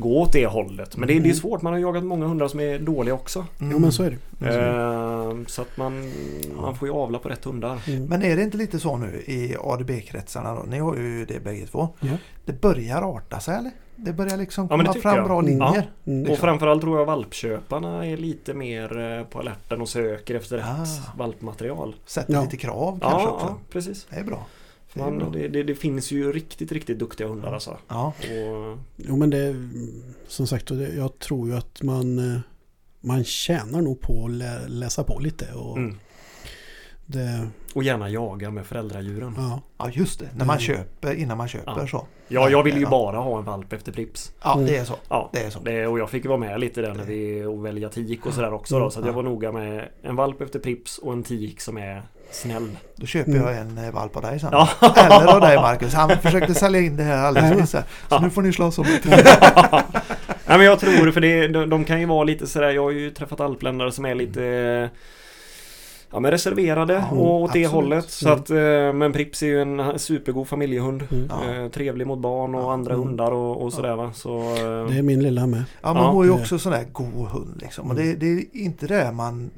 gå 0.00 0.20
åt 0.22 0.32
det 0.32 0.46
hållet. 0.46 0.96
Men 0.96 1.08
det, 1.08 1.18
det 1.20 1.30
är 1.30 1.34
svårt. 1.34 1.62
Man 1.62 1.72
har 1.72 1.80
jagat 1.80 2.04
många 2.04 2.26
hundar 2.26 2.48
som 2.48 2.60
är 2.60 2.78
dåliga 2.78 3.14
också. 3.14 3.46
Mm. 3.60 3.72
Jo 3.72 3.78
men 3.78 3.92
så 3.92 4.02
är 4.02 4.10
det. 4.38 4.48
Ehm, 4.48 5.46
så 5.46 5.62
att 5.62 5.76
man, 5.76 6.12
man 6.56 6.74
får 6.76 6.88
ju 6.88 6.94
avla 6.94 7.18
på 7.18 7.28
rätt 7.28 7.44
hundar. 7.44 7.78
Mm. 7.86 8.04
Men 8.06 8.22
är 8.22 8.36
det 8.36 8.42
inte 8.42 8.56
lite 8.56 8.78
så 8.78 8.96
nu 8.96 9.22
i 9.26 9.56
ADB-kretsarna 9.60 10.54
då? 10.54 10.62
Ni 10.62 10.78
har 10.78 10.96
ju 10.96 11.24
det 11.26 11.40
bägge 11.44 11.66
två. 11.66 11.88
Ja. 12.00 12.12
Det 12.44 12.60
börjar 12.60 13.16
arta 13.16 13.40
sig 13.40 13.56
eller? 13.56 13.70
Det 13.96 14.12
börjar 14.12 14.36
liksom 14.36 14.64
Ja, 14.70 14.76
komma 14.76 14.92
tycker 14.92 15.00
fram 15.00 15.16
jag. 15.16 15.24
bra 15.24 15.38
Mm. 15.38 15.46
linjer. 15.50 15.90
Mm. 16.06 16.22
Och 16.22 16.28
Liksom. 16.28 16.36
framförallt 16.36 16.80
tror 16.82 16.98
jag 16.98 17.06
valpköparna 17.06 18.06
är 18.06 18.16
lite 18.16 18.54
mer 18.54 18.98
eh, 19.18 19.24
på 19.24 19.38
alerten 19.38 19.80
och 19.80 19.88
söker 19.88 20.34
efter 20.34 20.56
rätt 20.56 20.66
Ah. 20.66 20.86
valpmaterial. 21.18 21.94
Sätter 22.06 22.32
Ja. 22.34 22.42
lite 22.42 22.56
krav 22.56 22.98
kanske 23.02 23.20
Ja, 23.20 23.28
också. 23.30 23.46
ja, 23.46 23.56
precis. 23.72 24.06
Det 24.10 24.16
är 24.16 24.24
bra. 24.24 24.46
Man, 24.94 25.32
det, 25.32 25.48
det, 25.48 25.62
det 25.62 25.74
finns 25.74 26.10
ju 26.10 26.32
riktigt, 26.32 26.72
riktigt 26.72 26.98
duktiga 26.98 27.28
hundar 27.28 27.52
alltså. 27.52 27.78
Ja. 27.88 28.06
Och, 28.06 28.78
Jo 28.96 29.16
men 29.16 29.30
det 29.30 29.68
som 30.28 30.46
sagt 30.46 30.70
jag 30.96 31.18
tror 31.18 31.48
ju 31.48 31.56
att 31.56 31.82
man 31.82 32.18
eh, 32.18 32.40
man 33.00 33.24
tjänar 33.24 33.80
nog 33.82 34.00
på 34.00 34.24
att 34.24 34.30
lä, 34.30 34.68
läsa 34.68 35.04
på 35.04 35.18
lite 35.18 35.52
och 35.52 35.76
mm. 35.76 35.96
Det, 37.12 37.48
och 37.74 37.82
gärna 37.82 38.08
jaga 38.08 38.50
med 38.50 38.66
föräldradjuren. 38.66 39.34
ja. 39.36 39.60
ja, 39.78 39.88
just 39.92 40.20
det. 40.20 40.26
När 40.36 40.44
man 40.44 40.56
Mm. 40.56 40.60
köper, 40.60 41.14
innan 41.14 41.38
man 41.38 41.48
köper 41.48 41.74
Ja. 41.80 41.86
så. 41.86 42.06
Ja, 42.28 42.48
jag 42.48 42.62
vill 42.62 42.76
ju 42.78 42.86
bara 42.86 43.16
ha 43.18 43.38
en 43.38 43.44
valp 43.44 43.72
efter 43.72 43.92
Prips. 43.92 44.32
Ja, 44.42 44.54
Mm. 44.54 44.66
det 44.66 44.76
är 44.76 44.84
så. 44.84 44.94
Ja, 45.08 45.30
Det 45.32 45.40
är 45.40 45.50
så. 45.50 45.60
det, 45.60 45.86
och 45.86 45.98
jag 45.98 46.10
fick 46.10 46.26
vara 46.26 46.38
med 46.38 46.60
lite 46.60 46.80
där 46.80 46.94
när 46.94 47.04
vi 47.04 47.44
och 47.44 47.66
välja 47.66 47.88
tik 47.88 48.26
och 48.26 48.32
sådär 48.34 48.52
också 48.52 48.78
då. 48.78 48.90
Så 48.90 49.00
att 49.00 49.06
jag 49.06 49.12
var 49.12 49.22
noga 49.22 49.52
med 49.52 49.88
en 50.02 50.16
valp 50.16 50.40
efter 50.40 50.58
Prips 50.58 50.98
och 50.98 51.12
en 51.12 51.22
tik 51.22 51.60
som 51.60 51.76
är 51.78 52.02
snäll. 52.30 52.76
Då 52.96 53.06
köper 53.06 53.30
Mm. 53.32 53.42
jag 53.42 53.56
en 53.56 53.78
eh, 53.78 53.90
valp 53.92 54.16
av 54.16 54.22
dig 54.22 54.40
sen. 54.40 54.48
Ja. 54.52 54.68
Eller 54.96 55.26
av 55.34 55.40
dig 55.40 55.56
Marcus. 55.56 55.94
Han 55.94 56.10
försökte 56.10 56.54
sälja 56.54 56.80
in 56.80 56.96
det 56.96 57.02
här 57.02 57.16
alldeles 57.26 57.58
nyss. 57.60 57.70
Så 57.70 57.78
Ja. 58.08 58.20
nu 58.20 58.30
får 58.30 58.42
ni 58.42 58.52
slåss 58.52 58.78
om 58.78 58.84
det. 59.04 59.04
Nej 60.46 60.58
men 60.58 60.66
jag 60.66 60.78
tror 60.80 61.10
för 61.10 61.20
det, 61.20 61.48
de, 61.48 61.70
de 61.70 61.84
kan 61.84 62.00
ju 62.00 62.06
vara 62.06 62.24
lite 62.24 62.46
sådär, 62.46 62.70
jag 62.70 62.82
har 62.82 62.90
ju 62.90 63.10
träffat 63.10 63.40
alpländare 63.40 63.92
som 63.92 64.04
är 64.04 64.14
lite 64.14 64.90
Ja 66.12 66.20
men 66.20 66.30
reserverade 66.30 66.92
Ja, 66.94 67.16
och 67.16 67.40
åt 67.42 67.52
det 67.52 67.64
absolut. 67.64 67.70
hållet. 67.84 68.10
Så 68.10 68.28
att, 68.28 68.50
eh, 68.50 68.92
men 68.92 69.12
Prips 69.12 69.42
är 69.42 69.46
ju 69.46 69.62
en 69.62 69.98
supergod 69.98 70.48
familjehund. 70.48 71.02
Mm. 71.10 71.28
Ja. 71.30 71.54
Eh, 71.54 71.68
trevlig 71.70 72.06
mot 72.06 72.18
barn 72.18 72.54
och 72.54 72.62
Ja. 72.62 72.72
andra 72.72 72.94
Mm. 72.94 73.06
hundar 73.08 73.30
och, 73.30 73.62
och 73.62 73.72
sådär 73.72 73.96
va. 73.96 74.12
Så, 74.14 74.38
eh, 74.40 74.86
Det 74.90 74.98
är 74.98 75.02
min 75.02 75.22
lilla 75.22 75.46
med. 75.46 75.64
Ja, 75.82 75.94
man 75.94 76.02
Ja. 76.02 76.10
har 76.10 76.24
ju 76.24 76.30
också 76.30 76.58
sån 76.58 76.72
där 76.72 76.84
god 76.92 77.28
hund 77.28 77.58
liksom. 77.62 77.90
Och 77.90 77.94
det, 77.96 78.02
Mm. 78.02 78.18
det 78.18 78.26
är 78.26 78.44
inte 78.52 78.86
det 78.86 79.12
man 79.12 79.50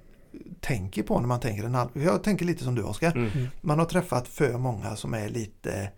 tänker 0.61 1.02
på 1.02 1.21
när 1.21 1.28
man 1.28 1.40
tänker 1.40 1.64
en 1.64 1.75
alp. 1.75 1.90
Jag 1.94 2.23
tänker 2.23 2.44
lite 2.44 2.64
som 2.64 2.75
du 2.75 2.82
Oskar. 2.82 3.12
mm. 3.16 3.30
Man 3.61 3.78
har 3.78 3.87
träffat 3.87 4.28
för 4.28 4.52
många 4.59 4.97
som 4.97 5.14
är 5.14 5.28
lite 5.28 5.88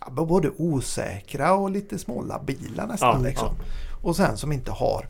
ja, 0.00 0.24
både 0.24 0.50
osäkra 0.56 1.54
och 1.54 1.70
lite 1.70 1.98
smålabila 1.98 2.86
nästan. 2.86 3.22
Ja, 3.22 3.28
liksom. 3.28 3.48
Och 4.02 4.16
sen 4.16 4.36
som 4.36 4.52
inte 4.52 4.70
har 4.70 5.06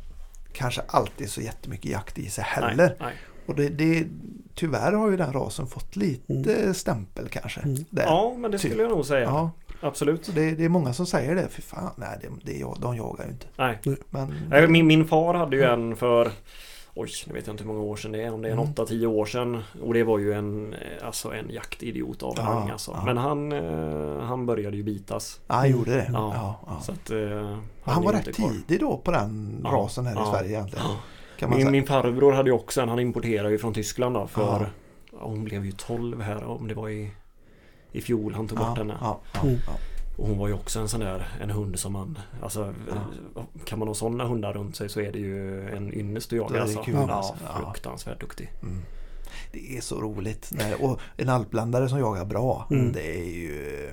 kanske 0.52 0.82
alltid 0.86 1.30
så 1.30 1.40
jättemycket 1.40 1.90
jakt 1.90 2.18
i 2.18 2.30
sig 2.30 2.44
Nej, 2.60 2.68
heller. 2.70 2.96
nej. 3.00 3.12
Och 3.46 3.54
det, 3.54 3.68
det, 3.68 4.06
tyvärr 4.54 4.92
har 4.92 5.10
ju 5.10 5.16
den 5.16 5.32
rasen 5.32 5.66
fått 5.66 5.96
lite 5.96 6.74
stämpel 6.74 7.28
kanske. 7.28 7.60
Mm. 7.60 7.84
Där. 7.90 8.02
Ja 8.04 8.34
men 8.38 8.50
det 8.50 8.58
skulle 8.58 8.82
jag 8.82 8.90
nog 8.90 9.04
säga. 9.06 9.24
Ja, 9.24 9.50
Absolut. 9.80 10.30
det, 10.34 10.50
det 10.50 10.64
är 10.64 10.68
många 10.68 10.92
som 10.92 11.06
säger 11.06 11.34
det. 11.34 11.48
Fy 11.50 11.62
fan, 11.62 11.90
nej, 11.96 12.18
det, 12.22 12.52
det, 12.52 12.64
de 12.80 12.96
jagar 12.96 13.24
ju 13.24 13.30
inte. 13.30 13.46
Nej. 13.56 13.78
Men, 14.10 14.34
Nej, 14.48 14.68
Min, 14.68 14.86
min 14.86 15.04
far 15.08 15.34
hade 15.34 15.56
ju 15.56 15.62
en 15.62 15.96
för 15.96 16.30
Oj, 16.96 17.08
nu 17.26 17.32
vet 17.34 17.46
jag 17.46 17.54
inte 17.54 17.64
hur 17.64 17.72
många 17.72 17.84
år 17.84 17.96
sedan 17.96 18.12
det 18.12 18.22
är. 18.22 18.32
Om 18.34 18.42
det 18.42 18.48
är 18.48 18.52
en 18.52 18.58
Mm. 18.58 18.72
8-10 18.74 19.06
år 19.06 19.26
sedan. 19.26 19.62
Och 19.82 19.94
det 19.94 20.02
var 20.04 20.18
ju 20.18 20.32
en, 20.32 20.72
eh, 20.74 21.06
alltså 21.06 21.32
en 21.32 21.50
jaktidiot 21.50 22.22
av 22.22 22.34
Ja, 22.36 22.42
rang 22.42 22.70
alltså. 22.70 22.90
ja. 22.90 23.04
Men 23.04 23.16
han, 23.16 23.52
eh, 23.52 24.20
han 24.24 24.46
började 24.46 24.76
ju 24.76 24.82
bitas. 24.82 25.40
ja, 25.46 25.54
han 25.54 25.70
gjorde 25.70 25.90
det. 25.90 26.10
Ja, 26.12 26.32
Ja, 26.34 26.60
ja. 26.66 26.80
Så 26.82 26.92
att, 26.92 27.10
eh, 27.10 27.58
Han 27.82 28.02
är 28.02 28.06
var 28.06 28.12
rätt 28.12 28.34
tidig 28.34 28.80
då 28.80 28.96
på 28.96 29.10
den 29.10 29.60
Ja, 29.64 29.70
rasen 29.70 30.06
här 30.06 30.22
i. 30.22 30.30
Sverige 30.30 30.50
egentligen. 30.50 30.86
Ja. 31.34 31.40
Kan 31.40 31.50
man 31.50 31.56
Min, 31.58 31.64
säga. 31.66 31.72
min 31.72 31.86
farbror 31.86 32.32
hade 32.32 32.48
ju 32.50 32.54
också 32.54 32.80
en, 32.80 32.88
han 32.88 32.98
importerade 32.98 33.50
ju 33.50 33.58
från 33.58 33.74
Tyskland 33.74 34.14
då 34.14 34.26
för 34.26 34.42
Ja. 34.42 34.66
ja, 35.12 35.18
Hon 35.26 35.44
blev 35.44 35.64
ju 35.64 35.72
12 35.72 36.20
här 36.22 36.44
om 36.44 36.68
det 36.68 36.74
var 36.74 36.88
i 36.88 37.10
I 37.92 38.00
fjol 38.00 38.34
han 38.34 38.48
tog 38.48 38.58
bort 38.58 38.66
ja, 38.68 38.74
henne. 38.74 38.96
ja, 39.00 39.20
ja, 39.34 39.40
Mm. 39.42 39.56
ja. 39.66 39.72
Och 40.18 40.28
hon 40.28 40.38
var 40.38 40.48
ju 40.48 40.54
också 40.54 40.80
en 40.80 40.88
sån 40.88 41.00
där 41.00 41.28
en 41.40 41.50
hund 41.50 41.78
som 41.78 41.92
man 41.92 42.18
Alltså 42.42 42.74
Kan 43.64 43.78
man 43.78 43.88
ha 43.88 43.94
sådana 43.94 44.24
hundar 44.24 44.52
runt 44.52 44.76
sig 44.76 44.88
så 44.88 45.00
är 45.00 45.12
det 45.12 45.18
ju 45.18 45.68
en 45.70 45.94
ynnest 45.94 46.32
att 46.32 46.36
jaga 46.38 46.54
det 46.54 46.62
alltså. 46.62 46.82
kul, 46.82 46.94
Ja, 46.94 47.10
alltså. 47.12 47.34
Ja. 47.46 47.54
fruktansvärt 47.72 48.20
duktig. 48.20 48.52
Mm. 48.62 48.82
Det 49.52 49.76
är 49.76 49.80
så 49.80 50.00
roligt. 50.00 50.50
när- 50.54 50.84
Och 50.84 51.00
en 51.16 51.28
alpländare 51.28 51.88
som 51.88 51.98
jagar 51.98 52.24
bra. 52.24 52.66
Mm. 52.70 52.92
Det 52.92 53.18
är 53.18 53.24
ju... 53.24 53.90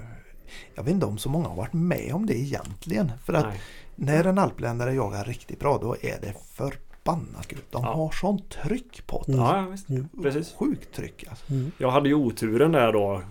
Jag 0.75 0.83
vet 0.83 0.93
inte 0.93 1.05
om 1.05 1.17
så 1.17 1.29
många 1.29 1.47
har 1.47 1.55
varit 1.55 1.73
med 1.73 2.11
om 2.13 2.25
det 2.25 2.37
egentligen. 2.39 3.11
För 3.25 3.33
att 3.33 3.45
Nej. 3.45 3.61
när 3.95 4.23
en 4.25 4.37
alpländare 4.37 4.93
jagar 4.93 5.23
riktigt 5.25 5.59
bra 5.59 5.77
då 5.81 5.95
är 6.01 6.21
det 6.21 6.33
förbannat 7.05 7.47
kul. 7.47 7.59
De 7.71 7.83
Ja. 7.83 7.93
har 7.93 8.11
sånt 8.11 8.49
tryck 8.49 9.07
på 9.07 9.23
det. 9.27 9.33
Ja, 9.33 9.65
visst. 9.71 9.89
Mm. 9.89 10.09
Precis. 10.23 10.55
Sjukt 10.59 10.95
tryck 10.95 11.25
alltså. 11.29 11.51
Mm. 11.53 11.71
Jag 11.77 11.91
hade 11.91 12.09
ju 12.09 12.15
oturen 12.15 12.71
där 12.71 12.93
då. 12.93 13.21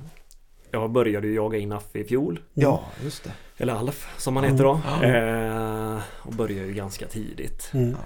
Jag 0.71 0.91
började 0.91 1.27
ju 1.27 1.35
jaga 1.35 1.59
in 1.59 1.73
Affe 1.73 1.99
i 1.99 2.05
fjol. 2.05 2.41
Ja, 2.55 2.81
just 3.05 3.25
det. 3.25 3.31
Eller 3.63 3.75
Alf 3.75 4.15
som 4.19 4.37
han 4.37 4.45
heter 4.45 4.65
då. 4.65 4.81
Eh, 5.07 5.99
och 6.29 6.33
började 6.33 6.67
ju 6.69 6.75
ganska 6.75 7.07
tidigt. 7.07 7.71
Mm. 7.75 7.89
Eh, 7.91 7.97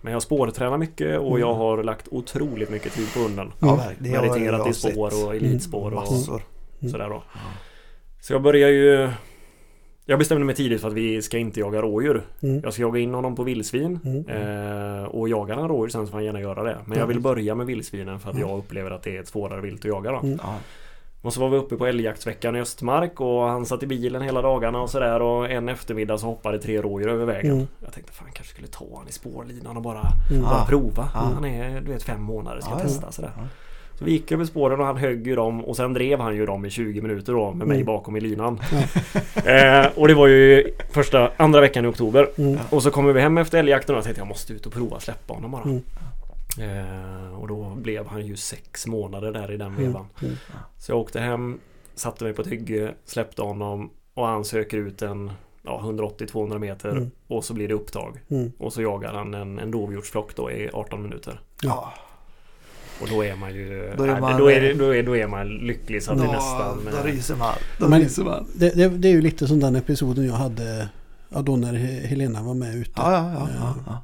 men 0.00 0.12
jag 0.12 0.22
spårtränar 0.22 0.78
mycket 0.78 1.18
och 1.18 1.26
Mm. 1.28 1.40
jag 1.40 1.54
har 1.54 1.82
lagt 1.82 2.08
otroligt 2.10 2.70
mycket 2.70 2.92
tid 2.92 3.14
på 3.14 3.20
hunden. 3.20 3.52
Ja, 3.58 3.82
jag 4.00 4.68
i 4.68 4.72
spår 4.74 5.26
och 5.26 5.34
elitspår 5.34 5.86
och 5.86 5.92
Massor. 5.92 6.42
Mm. 6.80 6.92
sådär 6.92 7.08
då. 7.08 7.22
Så 8.20 8.32
jag 8.32 8.42
börjar 8.42 8.68
ju 8.68 9.10
Jag 10.06 10.18
bestämde 10.18 10.44
mig 10.44 10.54
tidigt 10.54 10.80
för 10.80 10.88
att 10.88 10.94
vi 10.94 11.22
ska 11.22 11.38
inte 11.38 11.60
jaga 11.60 11.82
rådjur. 11.82 12.22
Mm. 12.42 12.60
Jag 12.64 12.72
ska 12.72 12.82
jaga 12.82 13.00
in 13.00 13.14
honom 13.14 13.34
på 13.36 13.42
vildsvin. 13.42 13.98
Mm. 14.04 14.28
Eh, 14.98 15.04
och 15.04 15.28
jagar 15.28 15.54
han 15.56 15.68
rådjur 15.68 15.88
sen 15.88 16.06
så 16.06 16.10
får 16.10 16.18
han 16.18 16.24
gärna 16.24 16.40
göra 16.40 16.62
det. 16.62 16.78
Men 16.86 16.98
jag 16.98 17.06
vill 17.06 17.20
börja 17.20 17.54
med 17.54 17.66
vildsvinen 17.66 18.20
för 18.20 18.30
att 18.30 18.38
jag 18.38 18.58
upplever 18.58 18.90
att 18.90 19.02
det 19.02 19.16
är 19.16 19.20
ett 19.20 19.28
svårare 19.28 19.60
vilt 19.60 19.80
att 19.80 19.84
jaga 19.84 20.10
då. 20.12 20.18
Mm. 20.18 20.38
Ja. 20.42 20.54
Och 21.22 21.32
så 21.32 21.40
var 21.40 21.48
vi 21.48 21.56
uppe 21.56 21.76
på 21.76 21.86
älgjaktsveckan 21.86 22.56
i 22.56 22.60
Östmark 22.60 23.20
och 23.20 23.42
han 23.42 23.66
satt 23.66 23.82
i 23.82 23.86
bilen 23.86 24.22
hela 24.22 24.42
dagarna 24.42 24.80
och 24.80 24.90
sådär 24.90 25.22
och 25.22 25.50
en 25.50 25.68
eftermiddag 25.68 26.18
så 26.18 26.26
hoppade 26.26 26.58
tre 26.58 26.82
rådjur 26.82 27.08
över 27.08 27.24
vägen. 27.24 27.52
Mm. 27.52 27.66
Jag 27.84 27.92
tänkte 27.92 28.12
fan 28.12 28.28
kanske 28.34 28.52
skulle 28.54 28.68
ta 28.68 28.86
han 28.96 29.08
i 29.08 29.12
spårlinan 29.12 29.76
och 29.76 29.82
bara, 29.82 30.02
Mm. 30.30 30.42
bara 30.42 30.64
prova. 30.64 31.02
Ah. 31.14 31.18
Han 31.34 31.44
är 31.44 31.80
du 31.80 31.92
vet 31.92 32.02
fem 32.02 32.22
månader, 32.22 32.60
ska 32.60 32.70
ja. 32.70 32.78
testa 32.78 33.12
sådär. 33.12 33.32
Ja. 33.36 33.42
Så 33.98 34.04
vi 34.04 34.10
gick 34.12 34.32
över 34.32 34.44
spåren 34.44 34.80
och 34.80 34.86
han 34.86 34.96
högg 34.96 35.26
ju 35.26 35.34
dem 35.34 35.64
och 35.64 35.76
sen 35.76 35.92
drev 35.92 36.20
han 36.20 36.36
ju 36.36 36.46
dem 36.46 36.64
i 36.64 36.70
20 36.70 37.00
minuter 37.02 37.32
då 37.32 37.52
med 37.52 37.66
mig 37.66 37.76
Mm. 37.76 37.86
bakom 37.86 38.16
i 38.16 38.20
linan. 38.20 38.60
eh, 39.44 39.86
och 39.94 40.08
det 40.08 40.14
var 40.14 40.26
ju 40.26 40.74
första, 40.90 41.30
andra 41.36 41.60
veckan 41.60 41.84
i 41.84 41.88
oktober. 41.88 42.28
Mm. 42.38 42.58
Och 42.70 42.82
så 42.82 42.90
kommer 42.90 43.12
vi 43.12 43.20
hem 43.20 43.38
efter 43.38 43.58
älgjakten 43.58 43.94
och 43.94 43.96
jag 43.98 44.04
tänkte 44.04 44.20
jag 44.20 44.28
måste 44.28 44.52
ut 44.52 44.66
och 44.66 44.72
prova 44.72 45.00
släppa 45.00 45.34
honom 45.34 45.50
bara. 45.50 45.62
Mm. 45.62 45.82
Eh, 46.60 47.34
och 47.40 47.48
då 47.48 47.64
blev 47.76 48.06
han 48.06 48.26
ju 48.26 48.36
sex 48.36 48.86
månader 48.86 49.32
där 49.32 49.52
i 49.52 49.56
den 49.56 49.76
vevan. 49.76 50.06
Så 50.78 50.92
jag 50.92 50.98
åkte 50.98 51.20
hem, 51.20 51.58
satte 51.94 52.24
mig 52.24 52.32
på 52.32 52.42
ett 52.42 52.48
hygge, 52.52 52.94
släppte 53.04 53.42
honom 53.42 53.90
och 54.14 54.26
han 54.26 54.44
söker 54.44 54.76
ut 54.76 55.02
en 55.02 55.32
ja, 55.62 55.80
180-200 55.84 56.58
meter 56.58 56.90
Mm. 56.90 57.10
och 57.26 57.44
så 57.44 57.54
blir 57.54 57.68
det 57.68 57.74
upptag. 57.74 58.20
Mm. 58.30 58.52
Och 58.58 58.72
så 58.72 58.82
jagar 58.82 59.12
han 59.12 59.34
en, 59.34 59.58
en 59.58 59.70
dovhjortsflock 59.70 60.36
då 60.36 60.50
i 60.50 60.70
18 60.72 61.02
minuter. 61.02 61.40
Ja. 61.62 61.92
Och 63.00 63.08
då 63.08 63.24
är 63.24 63.36
man 63.36 63.54
ju... 63.54 63.92
Då 63.96 64.02
är 64.04 64.12
nej, 64.12 64.20
man- 64.20 64.40
då, 64.40 64.50
är, 64.50 64.60
det- 64.60 64.74
då, 64.74 64.94
är, 64.94 65.02
då 65.02 65.16
är 65.16 65.26
man 65.26 65.48
lycklig 65.48 66.02
så 66.02 66.12
att 66.12 66.18
det 66.18 66.24
Ja, 66.24 66.32
nästan... 66.32 66.88
Då 66.92 66.98
eh, 66.98 67.04
ryser 67.14 67.36
man. 67.36 67.54
Då 67.78 67.88
Men- 67.88 68.00
ryser 68.02 68.24
man. 68.24 68.46
Det, 68.56 68.70
det, 68.70 68.88
det 68.88 69.08
är 69.08 69.12
ju 69.12 69.20
lite 69.22 69.46
som 69.48 69.60
den 69.60 69.76
episoden 69.76 70.26
jag 70.26 70.34
hade 70.34 70.88
ja, 71.28 71.42
då 71.42 71.56
när 71.56 71.72
He- 71.72 72.06
Helena 72.06 72.42
var 72.42 72.54
med 72.54 72.74
ute. 72.76 72.90
Ja, 72.96 73.12
ja, 73.12 73.32
ja. 73.38 73.48
ja, 73.58 73.74
ja. 73.86 74.02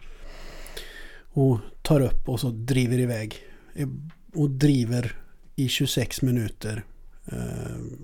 Och 1.42 1.59
tar 1.82 2.00
upp 2.00 2.28
och 2.28 2.40
så 2.40 2.49
driver 2.50 2.99
iväg. 2.99 3.35
Eh, 3.75 3.88
Och 4.35 4.50
driver 4.50 5.16
i 5.56 5.68
26 5.68 6.23
minuter. 6.23 6.85
Eh, 7.32 7.38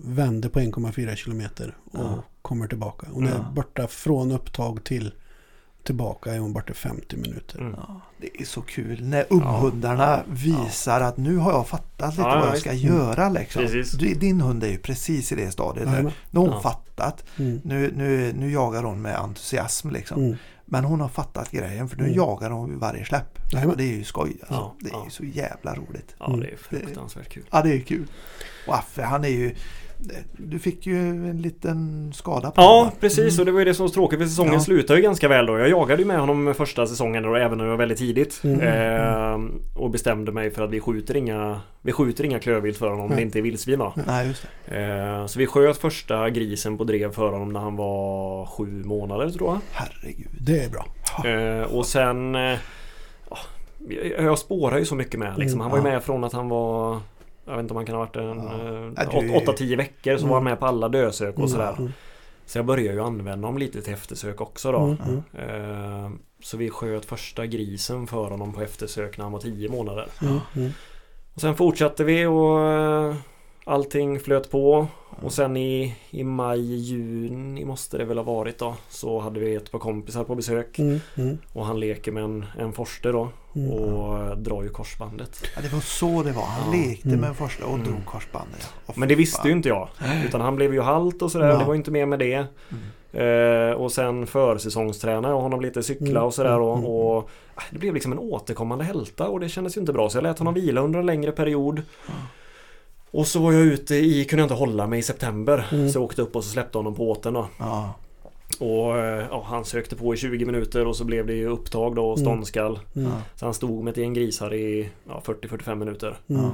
vänder 0.05 0.49
på 0.49 0.61
1,4 0.61 1.15
kilometer 1.17 1.77
och 1.93 1.99
Ja. 2.01 2.25
kommer 2.43 2.67
tillbaka. 2.69 3.07
Och 3.13 3.23
det 3.23 3.29
är 3.29 3.45
borta 3.55 3.87
från 3.87 4.33
upptag 4.33 4.85
till 4.85 5.13
tillbaka 5.87 6.35
är 6.35 6.39
hon 6.39 6.53
borta 6.53 6.75
50 6.75 7.17
minuter. 7.17 7.59
Mm. 7.59 7.75
Ja, 7.77 8.01
det 8.21 8.41
är 8.41 8.45
så 8.45 8.63
kul 8.63 9.05
när 9.05 9.25
unghundarna 9.31 10.23
visar 10.29 11.01
att 11.01 11.17
nu 11.17 11.37
har 11.37 11.53
jag 11.53 11.69
fattat 11.69 12.11
lite 12.11 12.23
Ja, 12.23 12.29
vad 12.35 12.45
ja, 12.47 12.51
jag 12.51 12.59
ska 12.59 12.73
göra. 12.73 13.29
Liksom. 13.29 13.63
Precis. 13.63 13.93
Din 13.93 14.41
hund 14.41 14.65
är 14.65 14.69
ju 14.69 14.79
precis 14.79 15.33
i 15.33 15.35
det 15.35 15.51
stadiet. 15.51 15.87
Nu, 15.87 15.93
Jajamän. 15.93 16.13
nu 16.31 16.41
har 16.41 16.47
hon 16.47 16.55
Ja. 16.57 16.61
fattat. 16.61 17.25
Mm. 17.39 17.61
Nu, 17.65 17.93
nu, 17.97 18.33
nu 18.33 18.51
jagar 18.53 18.83
hon 18.83 19.03
med 19.03 19.17
entusiasm. 19.19 19.91
Liksom. 19.91 20.25
Mm. 20.25 20.37
Men 20.69 20.85
hon 20.85 21.01
har 21.01 21.09
fattat 21.09 21.51
grejen 21.51 21.89
för 21.89 21.97
nu 21.97 22.05
Mm. 22.05 22.17
jagar 22.17 22.51
hon 22.51 22.71
vid 22.71 22.79
varje 22.79 23.05
släpp. 23.05 23.39
Och 23.67 23.77
det 23.77 23.85
är 23.85 23.97
ju 23.97 24.05
skoj. 24.05 24.37
Alltså. 24.41 24.55
Ja, 24.55 24.75
det 24.81 24.89
är 24.89 24.93
ja. 24.93 25.03
ju 25.05 25.11
så 25.11 25.25
jävla 25.25 25.75
roligt. 25.75 26.15
Ja, 26.19 26.27
Mm. 26.27 26.41
det 26.41 26.47
är 26.47 26.57
fruktansvärt 26.57 27.29
kul. 27.29 27.45
Ja, 27.51 27.63
det 27.63 27.73
är 27.75 27.81
kul. 27.81 28.07
Och 28.67 28.75
Affe, 28.75 29.03
han 29.03 29.25
är 29.25 29.29
ju... 29.29 29.55
Du 30.37 30.59
fick 30.59 30.87
ju 30.87 30.99
en 30.99 31.43
liten 31.43 32.13
skada 32.15 32.51
på 32.51 32.61
Ja, 32.63 32.79
honom. 32.79 32.93
precis. 33.01 33.39
Och 33.39 33.45
det 33.47 33.53
var 33.53 33.59
ju 33.59 33.65
det 33.65 33.75
som 33.75 33.87
var 33.87 33.93
tråkigt 33.93 34.19
för 34.19 34.27
säsongen 34.27 34.53
Ja. 34.55 34.61
slutade 34.61 34.99
ju 34.99 35.03
ganska 35.03 35.29
väl 35.29 35.47
då. 35.47 35.59
Jag 35.59 35.69
jagade 35.69 36.03
ju 36.03 36.09
med 36.09 36.21
honom 36.21 36.55
första 36.57 36.87
säsongen 36.87 37.25
och 37.25 37.39
även 37.39 37.59
när 37.59 37.65
det 37.65 37.71
var 37.71 37.77
väldigt 37.77 37.99
tidigt. 37.99 38.41
Mm. 38.45 38.61
Eh, 38.61 39.51
och 39.83 39.91
bestämde 39.91 40.33
mig 40.33 40.51
för 40.51 40.65
att 40.65 40.71
vi 40.71 40.81
skjuter 40.81 41.17
inga, 41.17 41.61
vi 41.83 41.93
skjuter 41.93 42.25
inga 42.25 42.39
klövvilt 42.39 42.79
för 42.79 42.89
honom 42.91 43.05
om 43.11 43.17
det 43.17 43.23
inte 43.23 43.39
är 43.39 43.43
vildsvin 43.43 43.79
då. 43.79 43.93
Nej, 44.07 44.27
just 44.27 44.47
det. 44.65 44.77
Eh, 44.81 45.27
så 45.27 45.39
vi 45.39 45.47
sköt 45.47 45.77
första 45.77 46.31
grisen 46.31 46.79
på 46.79 46.85
drev 46.85 47.13
för 47.13 47.31
honom 47.33 47.53
när 47.53 47.61
han 47.61 47.77
var 47.77 48.47
sju 48.47 48.67
månader 48.85 49.31
tror 49.31 49.51
jag. 49.51 49.59
Herregud. 49.73 50.29
Det 50.41 50.65
är 50.65 50.71
bra. 50.71 50.87
Eh, 51.31 51.75
och 51.75 51.87
sen... 51.87 52.35
Eh, 52.35 52.59
ja, 53.31 53.37
jag 54.19 54.39
spårar 54.39 54.79
ju 54.79 54.85
så 54.85 54.95
mycket 54.95 55.21
med 55.21 55.39
liksom. 55.39 55.61
Han 55.61 55.71
var 55.71 55.79
ju 55.79 55.81
Mm, 55.81 55.93
med 55.93 56.03
från 56.03 56.25
att 56.25 56.33
han 56.33 56.49
var... 56.49 57.01
Jag 57.47 57.53
vet 57.53 57.61
inte 57.63 57.73
om 57.73 57.77
han 57.77 57.87
kan 57.87 57.95
ha 57.95 58.01
varit 58.05 58.17
en... 58.17 58.39
Ja. 58.97 59.03
eh, 59.03 59.21
du- 59.21 59.29
8-10 59.33 59.77
veckor 59.77 60.17
så 60.17 60.27
var 60.27 60.35
han 60.35 60.45
med 60.45 60.61
på 60.61 60.67
alla 60.67 60.89
dösök 60.89 61.39
och 61.39 61.51
sådär. 61.51 61.75
Mm. 61.79 61.93
Så 62.47 62.59
jag 62.59 62.65
började 62.67 62.95
ju 62.99 63.03
använda 63.03 63.47
dem 63.49 63.59
lite 63.59 63.83
till 63.83 63.93
eftersök 63.93 64.41
också 64.41 64.73
då. 64.73 64.79
Mm. 64.79 65.23
Mm. 65.37 66.05
Eh, 66.05 66.11
Så 66.43 66.57
vi 66.57 66.71
sköt 66.71 67.05
första 67.05 67.47
grisen 67.47 68.07
för 68.07 68.31
honom 68.31 68.53
på 68.53 68.61
eftersök 68.63 69.19
när 69.19 69.23
han 69.25 69.33
var 69.33 69.41
10 69.41 69.69
månader. 69.69 70.07
Mm. 70.23 70.39
Mm. 70.57 70.71
Och 71.35 71.41
sen 71.41 71.55
fortsatte 71.55 72.05
vi 72.05 72.27
och 72.27 72.61
eh, 72.61 73.15
allting 73.67 74.21
flöt 74.21 74.51
på. 74.51 74.87
Och 75.23 75.33
sen 75.33 75.57
i, 75.57 75.95
i 76.11 76.25
maj, 76.25 76.75
juni 76.75 77.65
måste 77.65 77.99
det 77.99 78.05
väl 78.05 78.17
ha 78.19 78.25
varit 78.25 78.59
då. 78.59 78.75
Så 78.89 79.19
hade 79.21 79.41
vi 79.41 79.55
ett 79.55 79.71
par 79.71 79.79
kompisar 79.79 80.25
på 80.25 80.35
besök. 80.35 80.79
Mm. 80.79 81.01
Mm. 81.17 81.39
Och 81.53 81.67
han 81.67 81.81
leker 81.81 82.13
med 82.13 82.25
en, 82.25 82.47
en 82.59 82.73
forster 82.73 83.13
då. 83.13 83.29
Mm. 83.57 83.71
Och 83.73 84.19
eh, 84.23 84.37
drar 84.37 84.63
ju 84.63 84.69
korsbandet. 84.69 85.43
Ja, 85.57 85.63
det 85.63 85.73
var 85.73 85.81
så 85.81 86.23
det 86.23 86.33
var. 86.33 86.43
Han 86.43 86.73
Ja. 86.73 86.89
lekte 86.89 87.09
Mm. 87.09 87.21
med 87.21 87.29
den 87.29 87.35
första 87.35 87.65
och 87.67 87.75
Mm. 87.75 87.87
drog 87.87 88.05
korsbandet. 88.07 88.59
ja. 88.61 88.69
Åh, 88.87 88.95
Men 88.99 89.09
det 89.09 89.15
visste 89.15 89.49
ju 89.49 89.53
inte 89.55 89.69
jag. 89.69 89.89
Utan 90.27 90.41
han 90.41 90.57
blev 90.57 90.75
ju 90.75 90.81
halt 90.81 91.23
och 91.23 91.33
sådär. 91.33 91.49
Ja. 91.49 91.59
Det 91.59 91.65
var 91.65 91.73
ju 91.75 91.79
inte 91.79 91.91
mer 91.91 92.07
med 92.07 92.19
det. 92.19 92.35
Mm. 92.71 92.83
Eh, 93.13 93.73
och 93.77 93.93
sen 93.93 94.27
försäsongstränade 94.27 95.35
jag 95.35 95.41
honom 95.41 95.61
lite 95.61 95.83
cykla 95.83 96.11
Mm, 96.11 96.23
och 96.23 96.35
sådär 96.35 96.61
och, 96.61 96.75
mm, 96.79 96.87
och 96.91 97.19
äh, 97.57 97.63
Det 97.71 97.79
blev 97.79 97.95
liksom 97.95 98.13
en 98.13 98.19
återkommande 98.19 98.85
hälta 98.85 99.29
och 99.29 99.41
det 99.41 99.49
kändes 99.49 99.77
ju 99.77 99.81
inte 99.81 99.93
bra 99.93 100.11
så 100.11 100.17
jag 100.17 100.23
lät 100.23 100.39
honom 100.39 100.55
vila 100.55 100.81
under 100.81 100.99
en 101.01 101.07
längre 101.07 101.33
period 101.33 101.83
Och 103.11 103.27
så 103.27 103.41
var 103.41 103.53
jag 103.53 103.63
ute 103.63 103.95
i, 103.95 104.25
kunde 104.25 104.41
jag 104.41 104.45
inte 104.45 104.55
hålla 104.55 104.87
mig 104.87 104.99
i 104.99 105.03
september 105.03 105.67
Mm. 105.73 105.89
Så 105.89 105.99
jag 105.99 106.05
åkte 106.05 106.23
upp 106.23 106.37
och 106.37 106.45
så 106.45 106.51
släppte 106.51 106.79
honom 106.79 106.95
på 106.95 107.11
åten 107.11 107.33
då 107.35 107.47
Ja. 107.59 107.95
Och 108.61 108.99
eh, 108.99 109.25
ja, 109.31 109.45
han 109.49 109.65
sökte 109.65 109.97
på 109.97 110.15
i 110.15 110.17
20 110.17 110.45
minuter 110.45 110.87
och 110.87 110.97
så 110.97 111.05
blev 111.05 111.27
det 111.27 111.33
ju 111.35 111.49
upptag 111.49 111.95
då 111.95 112.11
och 112.11 112.19
Mm. 112.19 112.27
ståndskall 112.27 112.79
Mm. 112.97 113.09
Ja. 113.09 113.17
Så 113.35 113.45
han 113.47 113.55
stod 113.55 113.85
med 113.85 113.91
ett 113.91 113.97
gäng 113.97 114.15
grisar 114.15 114.55
i 114.55 114.89
ja, 115.09 115.23
40-45 115.25 115.75
minuter 115.75 116.17
Mm. 116.29 116.43
Ja. 116.43 116.51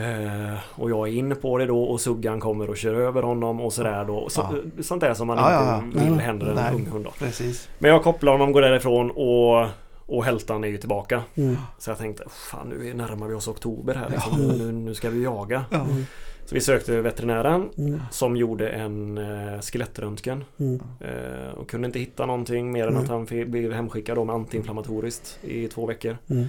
Eh, 0.00 0.54
och 0.74 0.90
jag 0.90 1.08
är 1.08 1.12
inne 1.12 1.34
på 1.34 1.58
det 1.58 1.66
då 1.66 1.82
och 1.84 2.00
Suggan 2.00 2.40
kommer 2.40 2.70
och 2.70 2.76
kör 2.76 2.94
över 2.94 3.22
honom 3.22 3.60
och 3.60 3.72
sådär 3.72 4.04
då. 4.04 4.28
Så, 4.28 4.40
Ja. 4.76 4.82
Sånt 4.82 5.00
där 5.00 5.14
som 5.14 5.26
man 5.26 5.36
Ja, 5.38 5.42
inte 5.52 5.64
ja, 5.64 5.82
ja. 5.94 6.04
vill 6.04 6.14
Nej. 6.16 6.24
händer 6.26 6.46
en 6.46 6.74
ung 6.74 6.86
hund 6.86 7.04
då. 7.04 7.10
Precis. 7.18 7.68
Men 7.78 7.90
jag 7.90 8.02
kopplar 8.02 8.32
honom, 8.32 8.52
går 8.52 8.62
därifrån 8.62 9.10
och, 9.10 9.66
och 10.06 10.24
hältan 10.24 10.64
är 10.64 10.68
ju 10.68 10.78
tillbaka. 10.78 11.22
Mm. 11.34 11.56
Så 11.78 11.90
jag 11.90 11.98
tänkte, 11.98 12.24
fan 12.30 12.68
nu 12.68 12.94
närmar 12.94 13.28
vi 13.28 13.34
oss 13.34 13.48
oktober 13.48 13.94
här 13.94 14.10
liksom. 14.10 14.42
Ja. 14.42 14.52
nu, 14.52 14.72
nu 14.72 14.94
ska 14.94 15.10
vi 15.10 15.22
jaga. 15.24 15.64
Ja. 15.70 15.80
Mm. 15.84 16.04
Så 16.46 16.54
vi 16.54 16.60
sökte 16.60 17.00
veterinären 17.00 17.70
Mm. 17.78 18.00
som 18.10 18.36
gjorde 18.36 18.68
en 18.68 19.18
eh, 19.18 19.60
skelettröntgen. 19.60 20.44
Mm. 20.58 20.80
Eh, 21.00 21.48
och 21.54 21.70
kunde 21.70 21.86
inte 21.86 21.98
hitta 21.98 22.26
någonting 22.26 22.72
mer 22.72 22.86
än 22.86 22.96
att 22.96 23.08
han 23.08 23.24
blev 23.24 23.72
hemskickad 23.72 24.26
med 24.26 24.34
antiinflammatoriskt 24.34 25.38
i 25.42 25.68
två 25.68 25.86
veckor. 25.86 26.16
Mm. 26.30 26.46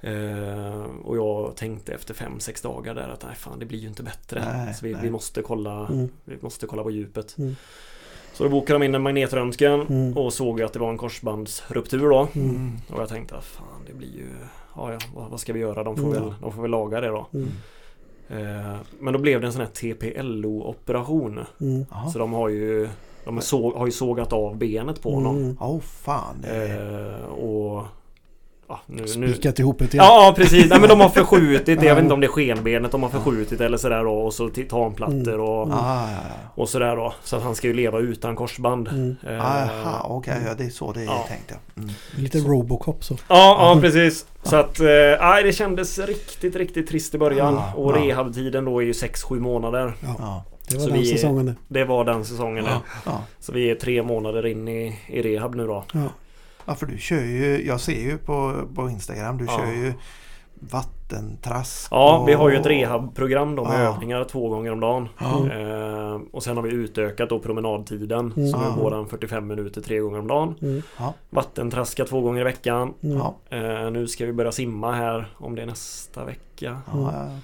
Eh, 0.00 0.82
och 1.04 1.16
jag 1.16 1.56
tänkte 1.56 1.92
efter 1.94 2.14
fem 2.14 2.40
sex 2.40 2.62
dagar 2.62 2.94
där 2.94 3.08
att 3.08 3.22
nej 3.22 3.34
fan 3.36 3.58
det 3.58 3.66
blir 3.66 3.78
ju 3.78 3.88
inte 3.88 4.02
bättre. 4.02 4.44
Nej, 4.44 4.74
så 4.74 4.86
vi, 4.86 4.94
vi, 5.02 5.10
måste 5.10 5.42
kolla, 5.42 5.86
Mm. 5.86 6.08
vi 6.24 6.36
måste 6.40 6.66
kolla 6.66 6.82
på 6.82 6.90
djupet. 6.90 7.36
Så 8.38 8.44
då 8.44 8.50
bokade 8.50 8.78
de 8.78 8.84
in 8.84 8.94
en 8.94 9.02
magnetröntgen 9.02 9.80
Mm. 9.80 10.16
och 10.18 10.32
såg 10.32 10.62
att 10.62 10.72
det 10.72 10.78
var 10.78 10.90
en 10.90 10.98
korsbandsruptur 10.98 12.08
då. 12.08 12.28
Mm. 12.34 12.72
Och 12.92 13.00
jag 13.02 13.08
tänkte 13.08 13.36
att 13.36 13.44
fan 13.44 13.66
det 13.86 13.94
blir 13.94 14.08
ju 14.16 14.26
Ja, 14.76 14.92
ja 14.92 14.98
vad, 15.14 15.30
vad 15.30 15.40
ska 15.40 15.52
vi 15.52 15.60
göra? 15.60 15.84
De 15.84 15.96
får, 15.96 16.06
Mm. 16.06 16.22
väl, 16.22 16.34
de 16.40 16.52
får 16.52 16.62
väl 16.62 16.70
laga 16.70 17.00
det 17.00 17.08
då. 17.08 17.26
Mm. 17.34 17.48
Eh, 18.28 18.76
men 19.00 19.12
då 19.12 19.18
blev 19.18 19.40
det 19.40 19.46
en 19.46 19.52
sån 19.52 19.60
här 19.62 19.68
TPLO-operation. 19.68 21.40
Mm. 21.60 21.84
Så 22.12 22.18
de 22.18 22.32
har 22.32 22.48
ju 22.48 22.88
De 23.24 23.40
såg, 23.40 23.74
har 23.74 23.86
ju 23.86 23.92
sågat 23.92 24.32
av 24.32 24.56
benet 24.56 25.02
på 25.02 25.14
honom. 25.14 25.36
Mm. 25.36 25.56
Åh 25.60 25.80
fan. 25.80 26.44
Eh, 26.44 27.24
och 27.28 27.84
ja, 28.68 28.80
nu, 28.86 29.04
nu, 29.16 29.32
Spikat 29.32 29.58
ihop 29.58 29.80
ett 29.80 29.94
igen. 29.94 30.04
Ja, 30.06 30.26
ja 30.26 30.32
precis. 30.36 30.70
Nej, 30.70 30.80
men 30.80 30.88
de 30.88 31.00
har 31.00 31.08
förskjutit 31.08 31.66
det. 31.66 31.72
Jag 31.72 31.84
Ja. 31.84 31.94
vet 31.94 32.02
inte 32.02 32.14
om 32.14 32.20
det 32.20 32.26
är 32.26 32.28
skenbenet 32.28 32.92
de 32.92 33.02
har 33.02 33.10
förskjutit 33.10 33.60
eller 33.60 33.76
sådär 33.76 34.04
då. 34.04 34.12
Och 34.12 34.34
så 34.34 34.48
till 34.48 34.68
tarmplattor 34.68 35.40
och, 35.40 35.66
Mm. 35.66 35.78
Ah, 35.78 36.06
och 36.54 36.68
sådär 36.68 36.96
då. 36.96 37.14
Så 37.24 37.36
att 37.36 37.42
han 37.42 37.54
ska 37.54 37.66
ju 37.66 37.72
leva 37.74 37.98
utan 37.98 38.36
korsband. 38.36 38.88
Mm. 38.88 39.16
Eh, 39.28 39.40
Aha, 39.46 40.06
okej. 40.08 40.36
Ja, 40.46 40.54
det 40.58 40.64
är 40.64 40.70
så 40.70 40.92
det 40.92 41.00
är 41.00 41.04
Ja. 41.04 41.24
tänkt. 41.28 41.52
Mm. 41.76 41.88
Lite 42.16 42.38
Robocop 42.38 43.04
så. 43.04 43.14
Ja, 43.28 43.74
ja 43.74 43.80
precis. 43.80 44.26
Så 44.42 44.56
att, 44.56 44.80
eh, 44.80 44.86
nej, 45.20 45.42
det 45.42 45.52
kändes 45.52 45.98
riktigt, 45.98 46.56
riktigt 46.56 46.88
trist 46.88 47.14
i 47.14 47.18
början. 47.18 47.54
Ja, 47.54 47.72
och 47.76 47.96
ja. 47.96 48.00
rehabtiden 48.00 48.64
då 48.64 48.82
är 48.82 48.86
ju 48.86 48.92
6-7 48.92 49.40
månader. 49.40 49.94
Ja, 50.18 50.44
det 50.68 50.74
var 50.74 50.82
Så 50.84 50.90
den 50.90 50.98
vi- 51.00 51.06
säsongen 51.06 51.46
det. 51.46 51.54
Det 51.68 51.84
var 51.84 52.04
den 52.04 52.24
säsongen 52.24 52.64
Ja. 52.64 52.70
det. 52.70 52.78
Ja. 53.10 53.22
Så 53.40 53.52
vi 53.52 53.70
är 53.70 53.74
tre 53.74 54.02
månader 54.02 54.46
in 54.46 54.68
i, 54.68 54.98
i 55.06 55.22
rehab 55.22 55.54
nu 55.54 55.66
då. 55.66 55.84
Ja. 56.68 56.74
för 56.74 56.86
du 56.86 56.98
kör 56.98 57.20
ju. 57.24 57.66
Jag 57.66 57.80
ser 57.80 58.00
ju 58.00 58.18
på, 58.18 58.52
på 58.74 58.90
Instagram. 58.90 59.38
Du 59.38 59.44
Ja. 59.44 59.58
kör 59.58 59.72
ju 59.72 59.92
vattentrask. 60.60 61.88
Ja, 61.90 62.18
och- 62.18 62.28
vi 62.28 62.32
har 62.32 62.50
ju 62.50 62.56
ett 62.56 62.66
rehabprogram 62.66 63.56
då 63.56 63.64
med 63.64 63.84
Ja. 63.84 63.94
övningar 63.94 64.24
två 64.24 64.48
gånger 64.48 64.72
om 64.72 64.80
dagen. 64.80 65.08
Ja. 65.18 65.52
Eh, 65.52 66.20
och 66.32 66.42
sen 66.42 66.56
har 66.56 66.62
vi 66.64 66.70
utökat 66.70 67.28
då 67.28 67.38
promenadtiden. 67.38 68.32
Mm. 68.36 68.48
Ja. 68.50 68.76
går 68.82 68.90
den 68.90 69.06
45 69.06 69.46
minuter 69.46 69.80
tre 69.80 69.98
gånger 69.98 70.18
om 70.18 70.26
dagen. 70.28 70.54
Mm. 70.62 70.82
Ja. 70.98 71.14
Vattentraska 71.30 72.04
två 72.04 72.20
gånger 72.20 72.40
i 72.40 72.44
veckan. 72.44 72.94
Mm. 73.02 73.16
Eh, 73.50 73.90
nu 73.90 74.06
ska 74.06 74.26
vi 74.26 74.32
börja 74.32 74.52
simma 74.52 74.92
här 74.92 75.32
om 75.36 75.54
det 75.54 75.62
är 75.62 75.66
nästa 75.66 76.24
vecka. 76.24 76.78